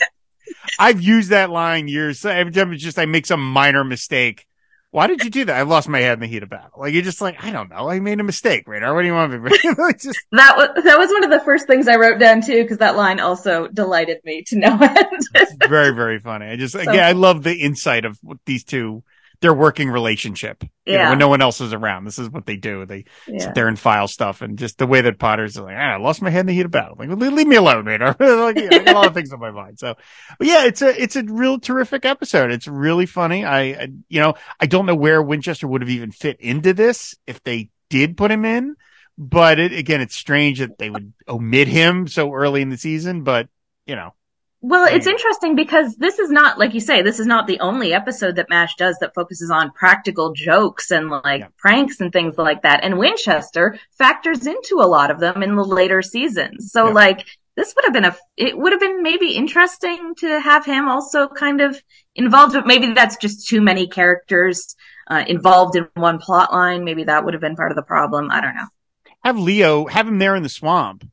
I've 0.78 1.00
used 1.00 1.30
that 1.30 1.50
line 1.50 1.88
years. 1.88 2.24
Every 2.24 2.52
time 2.52 2.72
it's 2.72 2.82
just 2.82 2.98
I 2.98 3.06
make 3.06 3.26
some 3.26 3.52
minor 3.52 3.84
mistake. 3.84 4.46
Why 4.90 5.06
did 5.06 5.22
you 5.22 5.28
do 5.30 5.44
that? 5.44 5.56
I 5.56 5.62
lost 5.62 5.86
my 5.88 6.00
head 6.00 6.14
in 6.14 6.20
the 6.20 6.26
heat 6.26 6.42
of 6.42 6.48
battle. 6.48 6.70
Like 6.78 6.94
you're 6.94 7.02
just 7.02 7.20
like, 7.20 7.44
I 7.44 7.50
don't 7.50 7.68
know. 7.68 7.90
I 7.90 8.00
made 8.00 8.20
a 8.20 8.24
mistake, 8.24 8.66
Radar. 8.66 8.94
What 8.94 9.02
do 9.02 9.06
you 9.06 9.12
want 9.14 9.32
me 9.32 9.50
to 9.50 9.92
just 9.98 10.18
That 10.32 10.54
was 10.56 10.82
that 10.84 10.98
was 10.98 11.10
one 11.10 11.24
of 11.24 11.30
the 11.30 11.40
first 11.44 11.66
things 11.66 11.88
I 11.88 11.96
wrote 11.96 12.18
down 12.18 12.40
too, 12.40 12.62
because 12.62 12.78
that 12.78 12.96
line 12.96 13.20
also 13.20 13.68
delighted 13.68 14.18
me 14.24 14.42
to 14.46 14.58
no 14.58 14.78
end. 14.80 15.22
very, 15.68 15.94
very 15.94 16.18
funny. 16.18 16.46
I 16.46 16.56
just 16.56 16.72
So- 16.72 16.80
again 16.80 17.04
I 17.04 17.12
love 17.12 17.42
the 17.42 17.54
insight 17.60 18.04
of 18.06 18.18
these 18.46 18.64
two 18.64 19.02
their 19.40 19.54
working 19.54 19.88
relationship. 19.90 20.64
You 20.92 20.98
know, 20.98 21.08
when 21.10 21.18
no 21.18 21.28
one 21.28 21.42
else 21.42 21.60
is 21.60 21.72
around. 21.72 22.04
This 22.04 22.18
is 22.18 22.30
what 22.30 22.46
they 22.46 22.56
do. 22.56 22.86
They 22.86 23.04
yeah. 23.26 23.40
sit 23.40 23.54
there 23.54 23.68
and 23.68 23.78
file 23.78 24.08
stuff 24.08 24.42
and 24.42 24.58
just 24.58 24.78
the 24.78 24.86
way 24.86 25.00
that 25.00 25.18
Potter's 25.18 25.56
like, 25.56 25.76
ah, 25.76 25.94
I 25.94 25.96
lost 25.96 26.22
my 26.22 26.30
head 26.30 26.40
in 26.40 26.46
the 26.46 26.54
heat 26.54 26.64
of 26.64 26.70
battle. 26.70 26.96
Like, 26.98 27.08
leave, 27.10 27.32
leave 27.32 27.46
me 27.46 27.56
alone, 27.56 27.84
man. 27.84 28.00
like, 28.18 28.18
yeah, 28.18 28.68
I 28.72 28.78
got 28.78 28.88
a 28.88 28.92
lot 28.92 29.06
of 29.06 29.14
things 29.14 29.32
on 29.32 29.40
my 29.40 29.50
mind. 29.50 29.78
So, 29.78 29.94
but 30.38 30.46
yeah, 30.46 30.64
it's 30.64 30.82
a, 30.82 31.00
it's 31.00 31.16
a 31.16 31.22
real 31.24 31.58
terrific 31.58 32.04
episode. 32.04 32.50
It's 32.50 32.66
really 32.66 33.06
funny. 33.06 33.44
I, 33.44 33.60
I, 33.60 33.88
you 34.08 34.20
know, 34.20 34.34
I 34.58 34.66
don't 34.66 34.86
know 34.86 34.94
where 34.94 35.22
Winchester 35.22 35.68
would 35.68 35.82
have 35.82 35.90
even 35.90 36.10
fit 36.10 36.40
into 36.40 36.72
this 36.72 37.14
if 37.26 37.42
they 37.42 37.70
did 37.90 38.16
put 38.16 38.30
him 38.30 38.44
in, 38.44 38.76
but 39.16 39.58
it, 39.58 39.72
again, 39.72 40.00
it's 40.00 40.14
strange 40.14 40.60
that 40.60 40.78
they 40.78 40.90
would 40.90 41.12
omit 41.28 41.68
him 41.68 42.06
so 42.08 42.32
early 42.32 42.62
in 42.62 42.70
the 42.70 42.76
season, 42.76 43.24
but 43.24 43.48
you 43.86 43.96
know, 43.96 44.14
Well, 44.60 44.88
it's 44.92 45.06
interesting 45.06 45.54
because 45.54 45.94
this 45.96 46.18
is 46.18 46.30
not, 46.30 46.58
like 46.58 46.74
you 46.74 46.80
say, 46.80 47.00
this 47.02 47.20
is 47.20 47.26
not 47.26 47.46
the 47.46 47.60
only 47.60 47.92
episode 47.94 48.36
that 48.36 48.50
MASH 48.50 48.74
does 48.76 48.96
that 49.00 49.14
focuses 49.14 49.50
on 49.52 49.70
practical 49.70 50.32
jokes 50.32 50.90
and 50.90 51.10
like 51.10 51.42
Yeah. 51.42 51.48
pranks 51.58 52.00
and 52.00 52.12
things 52.12 52.36
like 52.36 52.62
that. 52.62 52.82
And 52.82 52.98
Winchester 52.98 53.78
factors 53.96 54.46
into 54.46 54.80
a 54.80 54.88
lot 54.88 55.12
of 55.12 55.20
them 55.20 55.44
in 55.44 55.54
the 55.54 55.64
later 55.64 56.02
seasons. 56.02 56.72
So 56.72 56.86
Yeah. 56.88 56.92
like, 56.92 57.24
this 57.56 57.72
would 57.76 57.84
have 57.84 57.94
been 57.94 58.04
a, 58.04 58.16
it 58.36 58.58
would 58.58 58.72
have 58.72 58.80
been 58.80 59.00
maybe 59.02 59.30
interesting 59.36 60.14
to 60.18 60.40
have 60.40 60.64
him 60.64 60.88
also 60.88 61.28
kind 61.28 61.60
of 61.60 61.80
involved, 62.16 62.54
but 62.54 62.66
maybe 62.66 62.92
that's 62.94 63.16
just 63.16 63.46
too 63.46 63.60
many 63.60 63.86
characters 63.86 64.74
uh, 65.08 65.24
involved 65.28 65.76
in 65.76 65.86
one 65.94 66.18
plot 66.18 66.52
line. 66.52 66.82
Maybe 66.84 67.04
that 67.04 67.24
would 67.24 67.34
have 67.34 67.40
been 67.40 67.56
part 67.56 67.70
of 67.70 67.76
the 67.76 67.82
problem. 67.82 68.28
I 68.30 68.40
don't 68.40 68.56
know. 68.56 68.66
have 69.24 69.38
Leo, 69.38 69.86
have 69.86 70.08
him 70.08 70.18
there 70.18 70.34
in 70.34 70.42
the 70.42 70.48
swamp. 70.48 71.04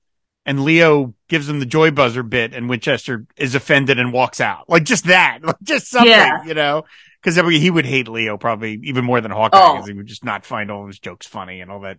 And 0.45 0.63
Leo 0.63 1.15
gives 1.27 1.49
him 1.49 1.59
the 1.59 1.65
joy 1.65 1.89
buzzer 1.91 2.21
bit 2.21 2.53
and 2.53 2.69
Winchester 2.69 3.25
is 3.35 3.55
offended 3.55 3.97
and 3.99 4.13
walks 4.13 4.39
out. 4.39 4.69
Like 4.69 4.83
just 4.83 5.05
that, 5.05 5.39
like 5.43 5.55
just 5.63 5.87
something, 5.89 6.09
Yeah. 6.11 6.43
you 6.45 6.53
know, 6.53 6.83
cause 7.23 7.35
he 7.35 7.71
would 7.71 7.85
hate 7.85 8.07
Leo 8.07 8.37
probably 8.37 8.79
even 8.83 9.03
more 9.05 9.21
than 9.21 9.31
Hawkeye 9.31 9.57
Oh. 9.59 9.73
because 9.73 9.87
he 9.87 9.93
would 9.95 10.05
just 10.05 10.23
not 10.23 10.45
find 10.45 10.69
all 10.69 10.85
his 10.85 10.99
jokes 10.99 11.25
funny 11.25 11.61
and 11.61 11.71
all 11.71 11.79
that 11.81 11.97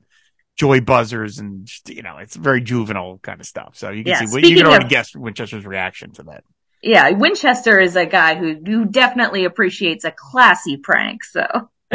joy 0.56 0.81
buzzers 0.81 1.39
and 1.40 1.66
just, 1.66 1.90
you 1.90 2.02
know, 2.02 2.18
it's 2.18 2.36
very 2.36 2.60
juvenile 2.60 3.18
kind 3.20 3.40
of 3.40 3.47
stuff. 3.47 3.77
So 3.77 3.90
you 3.90 4.05
can 4.05 4.12
Yeah, 4.12 4.24
see, 4.27 4.48
you 4.48 4.56
can 4.56 4.66
already 4.66 4.85
of- 4.85 4.90
guess 4.90 5.14
Winchester's 5.14 5.66
reaction 5.66 6.12
to 6.12 6.23
that. 6.24 6.44
Yeah, 6.82 7.10
Winchester 7.10 7.81
is 7.81 7.97
a 7.97 8.06
guy 8.06 8.36
who, 8.36 8.55
who 8.64 8.85
definitely 8.85 9.44
appreciates 9.44 10.05
a 10.05 10.12
classy 10.16 10.77
prank. 10.77 11.24
So 11.24 11.44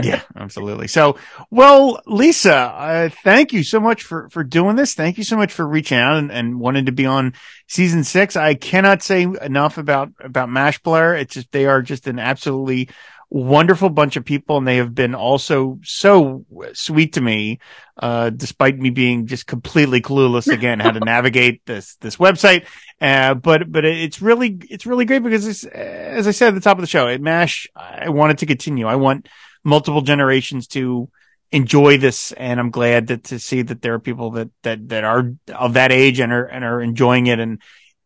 yeah, 0.01 0.21
absolutely. 0.35 0.87
So, 0.87 1.17
well, 1.49 2.01
Lisa, 2.05 2.55
uh, 2.55 3.09
thank 3.23 3.51
you 3.51 3.63
so 3.63 3.79
much 3.79 4.03
for, 4.03 4.29
for 4.29 4.43
doing 4.43 4.75
this. 4.77 4.93
Thank 4.93 5.17
you 5.17 5.23
so 5.23 5.35
much 5.35 5.51
for 5.51 5.67
reaching 5.67 5.97
out 5.97 6.17
and, 6.17 6.31
and 6.31 6.59
wanting 6.59 6.85
to 6.85 6.91
be 6.93 7.05
on 7.05 7.33
season 7.67 8.03
six. 8.03 8.35
I 8.35 8.53
cannot 8.53 9.03
say 9.03 9.23
enough 9.23 9.77
about, 9.77 10.11
about 10.19 10.49
Mashblr. 10.49 11.19
It's 11.19 11.33
just, 11.33 11.51
they 11.51 11.65
are 11.65 11.81
just 11.81 12.07
an 12.07 12.19
absolutely 12.19 12.89
wonderful 13.29 13.89
bunch 13.89 14.17
of 14.17 14.25
people 14.25 14.57
and 14.57 14.67
they 14.67 14.75
have 14.75 14.93
been 14.93 15.15
also 15.15 15.79
so 15.83 16.45
sweet 16.73 17.13
to 17.13 17.21
me, 17.21 17.59
uh, 17.97 18.29
despite 18.29 18.77
me 18.77 18.89
being 18.89 19.25
just 19.25 19.47
completely 19.47 20.01
clueless 20.01 20.51
again 20.51 20.79
how 20.81 20.91
to 20.91 20.99
navigate 21.05 21.65
this, 21.65 21.95
this 21.97 22.17
website. 22.17 22.65
Uh, 22.99 23.33
but, 23.33 23.71
but 23.71 23.83
it's 23.83 24.21
really, 24.21 24.57
it's 24.69 24.85
really 24.85 25.05
great 25.05 25.23
because 25.23 25.47
it's, 25.47 25.63
as 25.65 26.27
I 26.27 26.31
said 26.31 26.49
at 26.49 26.55
the 26.55 26.61
top 26.61 26.77
of 26.77 26.81
the 26.81 26.87
show, 26.87 27.07
at 27.07 27.21
MASH, 27.21 27.67
I 27.75 28.09
want 28.09 28.31
it 28.31 28.37
to 28.39 28.45
continue. 28.45 28.85
I 28.85 28.95
want 28.95 29.27
multiple 29.63 30.01
generations 30.01 30.67
to 30.67 31.09
enjoy 31.51 31.97
this. 31.97 32.31
And 32.33 32.59
I'm 32.59 32.71
glad 32.71 33.07
that 33.07 33.25
to 33.25 33.39
see 33.39 33.61
that 33.61 33.81
there 33.81 33.93
are 33.93 33.99
people 33.99 34.31
that, 34.31 34.49
that, 34.63 34.89
that 34.89 35.03
are 35.03 35.33
of 35.53 35.73
that 35.73 35.91
age 35.91 36.19
and 36.19 36.31
are, 36.31 36.45
and 36.45 36.63
are 36.63 36.81
enjoying 36.81 37.27
it. 37.27 37.39
And, 37.39 37.61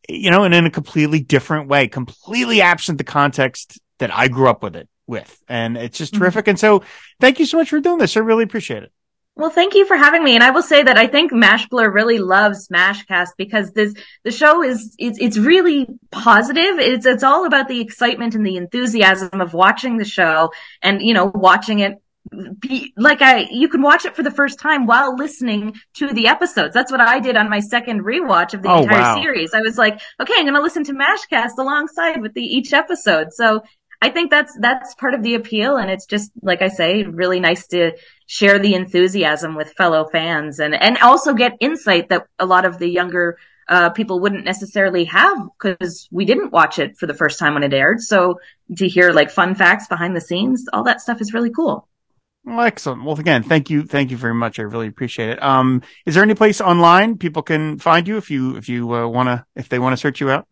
you 0.09 0.31
know, 0.31 0.43
and 0.43 0.53
in 0.53 0.65
a 0.65 0.71
completely 0.71 1.19
different 1.19 1.67
way, 1.67 1.87
completely 1.87 2.61
absent 2.61 2.97
the 2.97 3.03
context 3.03 3.79
that 3.99 4.13
I 4.13 4.27
grew 4.27 4.49
up 4.49 4.63
with 4.63 4.75
it 4.75 4.89
with. 5.07 5.41
And 5.47 5.77
it's 5.77 5.97
just 5.97 6.13
Mhm. 6.13 6.17
terrific. 6.19 6.47
And 6.47 6.59
so 6.59 6.83
thank 7.19 7.39
you 7.39 7.45
so 7.45 7.57
much 7.57 7.69
for 7.69 7.79
doing 7.79 7.99
this. 7.99 8.17
I 8.17 8.21
really 8.21 8.43
appreciate 8.43 8.83
it. 8.83 8.91
Well, 9.37 9.49
thank 9.49 9.75
you 9.75 9.85
for 9.85 9.97
having 9.97 10.23
me. 10.23 10.35
And 10.35 10.43
I 10.43 10.51
will 10.51 10.61
say 10.61 10.81
that 10.81 10.97
I 10.97 11.07
think 11.07 11.33
Mashblr 11.33 11.93
really 11.93 12.19
loves 12.19 12.69
Smashcast 12.69 13.31
because 13.37 13.71
this, 13.71 13.93
the 14.23 14.31
show 14.31 14.63
is, 14.63 14.95
it's, 14.97 15.19
it's 15.19 15.37
really 15.37 15.87
positive. 16.09 16.79
It's, 16.79 17.05
it's 17.05 17.23
all 17.23 17.45
about 17.45 17.67
the 17.67 17.81
excitement 17.81 18.33
and 18.35 18.45
the 18.45 18.55
enthusiasm 18.55 19.41
of 19.41 19.53
watching 19.53 19.97
the 19.97 20.05
show 20.05 20.51
and, 20.81 21.01
you 21.01 21.13
know, 21.13 21.31
watching 21.35 21.79
it 21.79 22.01
be 22.59 22.91
like 22.97 23.21
I, 23.21 23.47
you 23.51 23.69
can 23.69 23.81
watch 23.81 24.05
it 24.05 24.15
for 24.15 24.23
the 24.23 24.31
first 24.31 24.59
time 24.59 24.87
while 24.87 25.15
listening 25.15 25.75
to 25.95 26.11
the 26.11 26.27
episodes. 26.27 26.73
That's 26.73 26.91
what 26.91 27.01
I 27.01 27.19
did 27.19 27.37
on 27.37 27.49
my 27.49 27.59
second 27.59 28.01
rewatch 28.03 28.53
of 28.53 28.63
the 28.63 28.69
Oh, 28.69 28.81
entire 28.83 29.01
wow. 29.01 29.21
series. 29.21 29.53
I 29.53 29.61
was 29.61 29.77
like, 29.77 30.01
okay, 30.19 30.33
I'm 30.37 30.45
going 30.45 30.55
to 30.55 30.61
listen 30.61 30.83
to 30.85 30.93
Mashcast 30.93 31.57
alongside 31.59 32.21
with 32.21 32.33
the 32.33 32.41
each 32.41 32.73
episode. 32.73 33.33
So 33.33 33.61
I 34.05 34.09
think 34.11 34.29
that's, 34.29 34.55
that's 34.59 34.93
part 34.95 35.15
of 35.15 35.23
the 35.23 35.33
appeal. 35.33 35.77
And 35.77 35.89
it's 35.89 36.05
just, 36.05 36.31
like 36.41 36.61
I 36.61 36.67
say, 36.67 37.03
really 37.03 37.39
nice 37.39 37.65
to 37.67 37.93
share 38.27 38.59
the 38.59 38.75
enthusiasm 38.75 39.55
with 39.55 39.73
fellow 39.73 40.07
fans 40.11 40.59
and, 40.59 40.75
and 40.75 40.97
also 40.99 41.33
get 41.33 41.53
insight 41.59 42.09
that 42.09 42.27
a 42.37 42.45
lot 42.45 42.65
of 42.65 42.77
the 42.77 42.87
younger, 42.87 43.37
uh, 43.67 43.89
people 43.89 44.19
wouldn't 44.19 44.45
necessarily 44.45 45.05
have 45.05 45.37
because 45.57 46.07
we 46.11 46.23
didn't 46.25 46.51
watch 46.51 46.77
it 46.77 46.97
for 46.99 47.07
the 47.07 47.15
first 47.15 47.39
time 47.39 47.55
when 47.55 47.63
it 47.63 47.73
aired. 47.73 47.99
So 47.99 48.39
to 48.77 48.87
hear 48.87 49.11
like 49.11 49.31
fun 49.31 49.55
facts 49.55 49.87
behind 49.87 50.15
the 50.15 50.21
scenes, 50.21 50.65
all 50.71 50.83
that 50.83 51.01
stuff 51.01 51.19
is 51.19 51.33
really 51.33 51.49
cool. 51.49 51.87
Well, 52.43 52.61
excellent. 52.61 53.03
Well, 53.03 53.19
again, 53.19 53.41
thank 53.41 53.71
you. 53.71 53.85
Thank 53.85 54.11
you 54.11 54.17
very 54.17 54.35
much. 54.35 54.59
I 54.59 54.63
really 54.63 54.87
appreciate 54.87 55.29
it. 55.29 55.41
Um, 55.41 55.81
is 56.05 56.13
there 56.13 56.23
any 56.23 56.35
place 56.35 56.61
online 56.61 57.17
people 57.17 57.41
can 57.41 57.79
find 57.79 58.07
you 58.07 58.17
if 58.17 58.29
you, 58.29 58.55
if 58.55 58.69
you 58.69 58.93
uh, 58.93 59.07
want 59.07 59.29
to, 59.29 59.45
if 59.55 59.67
they 59.67 59.79
want 59.79 59.93
to 59.93 59.97
search 59.97 60.21
you 60.21 60.29
out? 60.29 60.45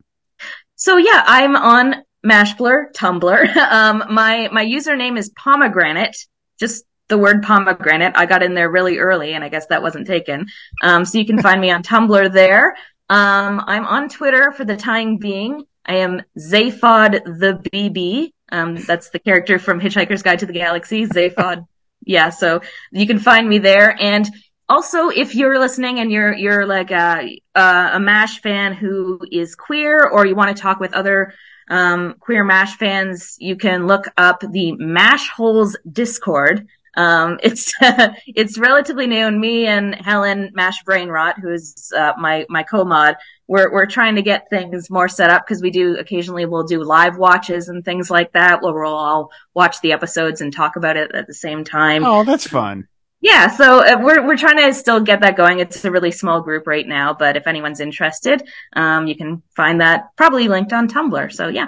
So 0.75 0.97
yeah, 0.97 1.21
I'm 1.27 1.55
on 1.55 2.03
Mashblr, 2.25 2.93
Tumblr. 2.93 3.55
Um, 3.73 4.03
my, 4.09 4.49
my 4.51 4.65
username 4.65 5.17
is 5.17 5.29
pomegranate, 5.29 6.17
just 6.59 6.85
the 7.09 7.17
word 7.17 7.43
pomegranate. 7.43 8.13
I 8.15 8.25
got 8.25 8.43
in 8.43 8.53
there 8.53 8.69
really 8.69 8.97
early 8.97 9.33
and 9.33 9.43
I 9.43 9.49
guess 9.49 9.67
that 9.67 9.81
wasn't 9.81 10.07
taken. 10.07 10.47
Um, 10.81 11.05
so 11.05 11.17
you 11.17 11.25
can 11.25 11.41
find 11.41 11.59
me 11.59 11.71
on 11.71 11.83
Tumblr 11.91 12.31
there. 12.33 12.75
Um, 13.09 13.61
I'm 13.67 13.85
on 13.85 14.09
Twitter 14.09 14.51
for 14.51 14.65
the 14.65 14.77
time 14.77 15.17
being. 15.17 15.65
I 15.85 15.95
am 15.97 16.21
Zaphod 16.37 17.23
the 17.25 17.61
BB. 17.71 18.31
Um, 18.51 18.75
that's 18.75 19.09
the 19.09 19.19
character 19.19 19.59
from 19.59 19.81
Hitchhiker's 19.81 20.23
Guide 20.23 20.39
to 20.39 20.45
the 20.45 20.53
Galaxy, 20.53 21.05
Zaphod. 21.05 21.65
yeah, 22.05 22.29
so 22.29 22.61
you 22.91 23.07
can 23.07 23.19
find 23.19 23.47
me 23.47 23.57
there. 23.57 23.99
And 23.99 24.29
also, 24.69 25.09
if 25.09 25.35
you're 25.35 25.59
listening 25.59 25.99
and 25.99 26.11
you're 26.11 26.33
you're 26.33 26.65
like 26.65 26.91
a 26.91 27.37
a 27.55 27.99
Mash 27.99 28.41
fan 28.41 28.73
who 28.73 29.19
is 29.31 29.55
queer, 29.55 30.07
or 30.07 30.25
you 30.25 30.35
want 30.35 30.55
to 30.55 30.61
talk 30.61 30.79
with 30.79 30.93
other 30.93 31.33
um, 31.69 32.15
queer 32.19 32.43
Mash 32.43 32.77
fans, 32.77 33.35
you 33.39 33.55
can 33.55 33.87
look 33.87 34.05
up 34.17 34.41
the 34.41 34.73
Mash 34.73 35.29
Holes 35.29 35.77
Discord. 35.91 36.67
Um, 36.95 37.39
it's 37.43 37.73
it's 38.27 38.57
relatively 38.57 39.07
new, 39.07 39.25
and 39.25 39.39
me 39.39 39.65
and 39.67 39.95
Helen 39.95 40.51
Mash 40.53 40.83
Brainrot, 40.83 41.39
who's 41.39 41.91
uh, 41.95 42.13
my 42.17 42.45
my 42.49 42.63
co-mod, 42.63 43.15
we're 43.47 43.71
we're 43.71 43.85
trying 43.85 44.15
to 44.15 44.21
get 44.21 44.49
things 44.49 44.89
more 44.89 45.07
set 45.07 45.29
up 45.29 45.45
because 45.45 45.61
we 45.61 45.71
do 45.71 45.97
occasionally 45.97 46.45
we'll 46.45 46.63
do 46.63 46.83
live 46.83 47.17
watches 47.17 47.69
and 47.69 47.83
things 47.83 48.09
like 48.11 48.31
that, 48.33 48.61
where 48.61 48.73
we'll 48.73 48.93
all 48.93 49.31
watch 49.53 49.81
the 49.81 49.91
episodes 49.91 50.41
and 50.41 50.53
talk 50.53 50.75
about 50.75 50.97
it 50.97 51.11
at 51.13 51.27
the 51.27 51.33
same 51.33 51.63
time. 51.63 52.05
Oh, 52.05 52.23
that's 52.23 52.47
fun. 52.47 52.87
Yeah, 53.23 53.47
so 53.47 53.79
uh, 53.79 53.99
we're 54.01 54.27
we're 54.27 54.35
trying 54.35 54.57
to 54.57 54.73
still 54.73 54.99
get 54.99 55.21
that 55.21 55.37
going. 55.37 55.59
It's 55.59 55.85
a 55.85 55.91
really 55.91 56.11
small 56.11 56.41
group 56.41 56.67
right 56.67 56.85
now, 56.85 57.13
but 57.13 57.37
if 57.37 57.47
anyone's 57.47 57.79
interested, 57.79 58.45
um, 58.75 59.07
you 59.07 59.15
can 59.15 59.41
find 59.55 59.79
that 59.79 60.09
probably 60.17 60.49
linked 60.49 60.73
on 60.73 60.89
Tumblr. 60.89 61.31
So 61.31 61.47
yeah. 61.47 61.67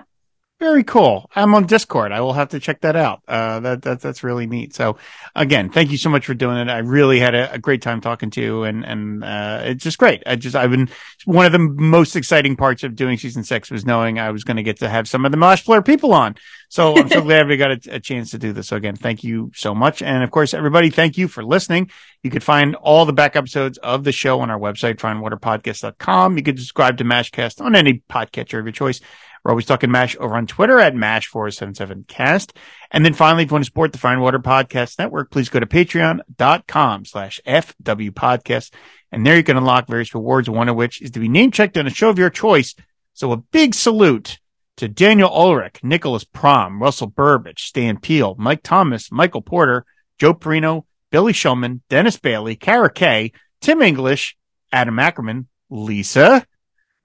Very 0.57 0.85
cool. 0.85 1.29
I'm 1.35 1.53
on 1.53 1.65
Discord. 1.65 2.13
I 2.13 2.21
will 2.21 2.31
have 2.31 2.49
to 2.49 2.61
check 2.61 2.79
that 2.81 2.95
out. 2.95 3.21
Uh, 3.27 3.59
that, 3.59 3.81
that, 3.81 3.99
that's 3.99 4.23
really 4.23 4.47
neat. 4.47 4.73
So 4.73 4.95
again, 5.35 5.69
thank 5.69 5.91
you 5.91 5.97
so 5.97 6.09
much 6.09 6.25
for 6.25 6.33
doing 6.33 6.55
it. 6.55 6.69
I 6.69 6.77
really 6.77 7.19
had 7.19 7.35
a, 7.35 7.51
a 7.51 7.59
great 7.59 7.81
time 7.81 7.99
talking 7.99 8.29
to 8.31 8.41
you 8.41 8.63
and, 8.63 8.85
and, 8.85 9.21
uh, 9.21 9.63
it's 9.65 9.83
just 9.83 9.97
great. 9.97 10.23
I 10.25 10.37
just, 10.37 10.55
I've 10.55 10.71
been, 10.71 10.89
one 11.25 11.45
of 11.45 11.51
the 11.51 11.59
most 11.59 12.15
exciting 12.15 12.55
parts 12.55 12.83
of 12.83 12.95
doing 12.95 13.17
season 13.17 13.43
six 13.43 13.69
was 13.69 13.85
knowing 13.85 14.17
I 14.17 14.31
was 14.31 14.45
going 14.45 14.55
to 14.55 14.63
get 14.63 14.79
to 14.79 14.87
have 14.87 15.09
some 15.09 15.25
of 15.25 15.33
the 15.33 15.37
Mashblr 15.37 15.85
people 15.85 16.13
on. 16.13 16.35
So 16.69 16.95
I'm 16.97 17.09
so 17.09 17.21
glad 17.23 17.49
we 17.49 17.57
got 17.57 17.71
a, 17.71 17.95
a, 17.95 17.99
chance 17.99 18.31
to 18.31 18.37
do 18.37 18.53
this. 18.53 18.69
So 18.69 18.77
again, 18.77 18.95
thank 18.95 19.25
you 19.25 19.51
so 19.55 19.75
much. 19.75 20.01
And 20.01 20.23
of 20.23 20.31
course, 20.31 20.53
everybody, 20.53 20.89
thank 20.89 21.17
you 21.17 21.27
for 21.27 21.43
listening. 21.43 21.91
You 22.23 22.31
could 22.31 22.43
find 22.43 22.75
all 22.75 23.05
the 23.05 23.13
back 23.13 23.35
episodes 23.35 23.77
of 23.79 24.05
the 24.05 24.13
show 24.13 24.39
on 24.39 24.49
our 24.49 24.59
website, 24.59 24.95
fireandwaterpodcast.com. 24.95 26.37
You 26.37 26.43
could 26.43 26.59
subscribe 26.59 26.97
to 26.99 27.03
Mashcast 27.03 27.59
on 27.59 27.75
any 27.75 28.01
podcatcher 28.09 28.57
of 28.57 28.65
your 28.65 28.71
choice. 28.71 29.01
We're 29.45 29.51
always 29.51 29.67
talking 29.67 29.91
MASH 29.91 30.17
over 30.19 30.33
on 30.33 30.47
Twitter 30.47 30.79
at 30.79 30.95
MASH4077cast. 30.95 32.55
And 32.89 33.05
then 33.05 33.13
finally, 33.13 33.43
if 33.43 33.51
you 33.51 33.53
want 33.53 33.63
to 33.63 33.67
support 33.67 33.91
the 33.91 33.99
Fire 33.99 34.13
and 34.13 34.21
Water 34.23 34.39
Podcast 34.39 34.97
Network, 34.97 35.29
please 35.29 35.49
go 35.49 35.59
to 35.59 35.67
patreon.com 35.67 37.05
slash 37.05 37.39
FW 37.45 38.09
Podcast. 38.09 38.73
And 39.11 39.23
there 39.23 39.37
you 39.37 39.43
can 39.43 39.55
unlock 39.55 39.87
various 39.87 40.15
rewards, 40.15 40.49
one 40.49 40.67
of 40.67 40.75
which 40.75 40.99
is 40.99 41.11
to 41.11 41.19
be 41.19 41.29
name 41.29 41.51
checked 41.51 41.77
on 41.77 41.85
a 41.85 41.91
show 41.91 42.09
of 42.09 42.17
your 42.17 42.31
choice. 42.31 42.73
So 43.13 43.31
a 43.33 43.37
big 43.37 43.75
salute 43.75 44.39
to 44.77 44.87
Daniel 44.87 45.29
Ulrich, 45.29 45.83
Nicholas 45.83 46.23
Prom, 46.23 46.81
Russell 46.81 47.11
Burbage, 47.11 47.65
Stan 47.65 47.99
Peel, 47.99 48.33
Mike 48.39 48.63
Thomas, 48.63 49.11
Michael 49.11 49.43
Porter, 49.43 49.85
Joe 50.17 50.33
Perino, 50.33 50.85
Billy 51.11 51.33
Shulman, 51.33 51.81
Dennis 51.87 52.17
Bailey, 52.17 52.55
Kara 52.55 52.91
Kay, 52.91 53.31
Tim 53.61 53.83
English, 53.83 54.35
Adam 54.71 54.97
Ackerman, 54.97 55.47
Lisa, 55.69 56.47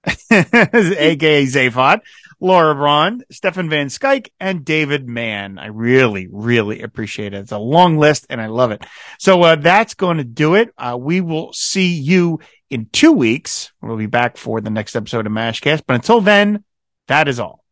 aka 0.31 1.45
Zaphod, 1.45 2.01
Laura 2.41 2.73
Braun, 2.73 3.21
Stefan 3.31 3.69
Van 3.69 3.87
Skyke, 3.87 4.29
and 4.39 4.65
David 4.65 5.07
Mann. 5.07 5.59
I 5.59 5.67
really, 5.67 6.27
really 6.29 6.81
appreciate 6.81 7.33
it. 7.33 7.37
It's 7.37 7.51
a 7.51 7.59
long 7.59 7.97
list 7.97 8.25
and 8.29 8.41
I 8.41 8.47
love 8.47 8.71
it. 8.71 8.83
So, 9.19 9.41
uh, 9.43 9.55
that's 9.55 9.93
going 9.93 10.17
to 10.17 10.23
do 10.23 10.55
it. 10.55 10.73
Uh, 10.77 10.97
we 10.99 11.21
will 11.21 11.53
see 11.53 11.93
you 11.93 12.39
in 12.71 12.87
two 12.91 13.11
weeks. 13.11 13.71
We'll 13.81 13.95
be 13.95 14.07
back 14.07 14.37
for 14.37 14.59
the 14.59 14.71
next 14.71 14.95
episode 14.95 15.27
of 15.27 15.31
Mashcast. 15.31 15.83
But 15.85 15.95
until 15.95 16.19
then, 16.19 16.63
that 17.07 17.27
is 17.27 17.39
all. 17.39 17.63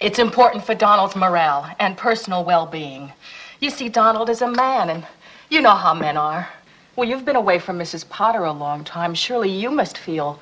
It's 0.00 0.18
important 0.18 0.64
for 0.64 0.74
Donald's 0.74 1.16
morale 1.16 1.74
and 1.80 1.96
personal 1.96 2.44
well-being. 2.44 3.12
You 3.58 3.70
see, 3.70 3.88
Donald 3.88 4.28
is 4.28 4.42
a 4.42 4.50
man 4.50 4.90
and 4.90 5.06
you 5.48 5.62
know 5.62 5.74
how 5.74 5.94
men 5.94 6.16
are. 6.16 6.48
Well, 6.94 7.08
you've 7.08 7.24
been 7.24 7.36
away 7.36 7.58
from 7.58 7.78
Mrs. 7.78 8.08
Potter 8.08 8.44
a 8.44 8.52
long 8.52 8.84
time. 8.84 9.14
Surely 9.14 9.50
you 9.50 9.70
must 9.70 9.96
feel 9.96 10.40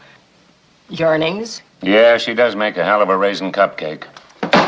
yearnings, 0.88 1.62
yeah, 1.82 2.16
she 2.16 2.34
does 2.34 2.56
make 2.56 2.76
a 2.76 2.84
hell 2.84 3.02
of 3.02 3.08
a 3.10 3.16
raisin 3.16 3.52
cupcake. 3.52 4.04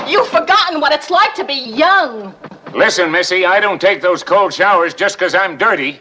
You've 0.09 0.29
forgotten 0.29 0.81
what 0.81 0.93
it's 0.93 1.11
like 1.11 1.35
to 1.35 1.45
be 1.45 1.55
young. 1.55 2.35
Listen, 2.75 3.11
Missy, 3.11 3.45
I 3.47 3.61
don't 3.61 3.81
take 3.81 4.01
those 4.01 4.23
cold 4.23 4.53
showers 4.53 4.95
just 4.95 5.19
because 5.19 5.35
I'm 5.35 5.57
dirty. 5.57 6.01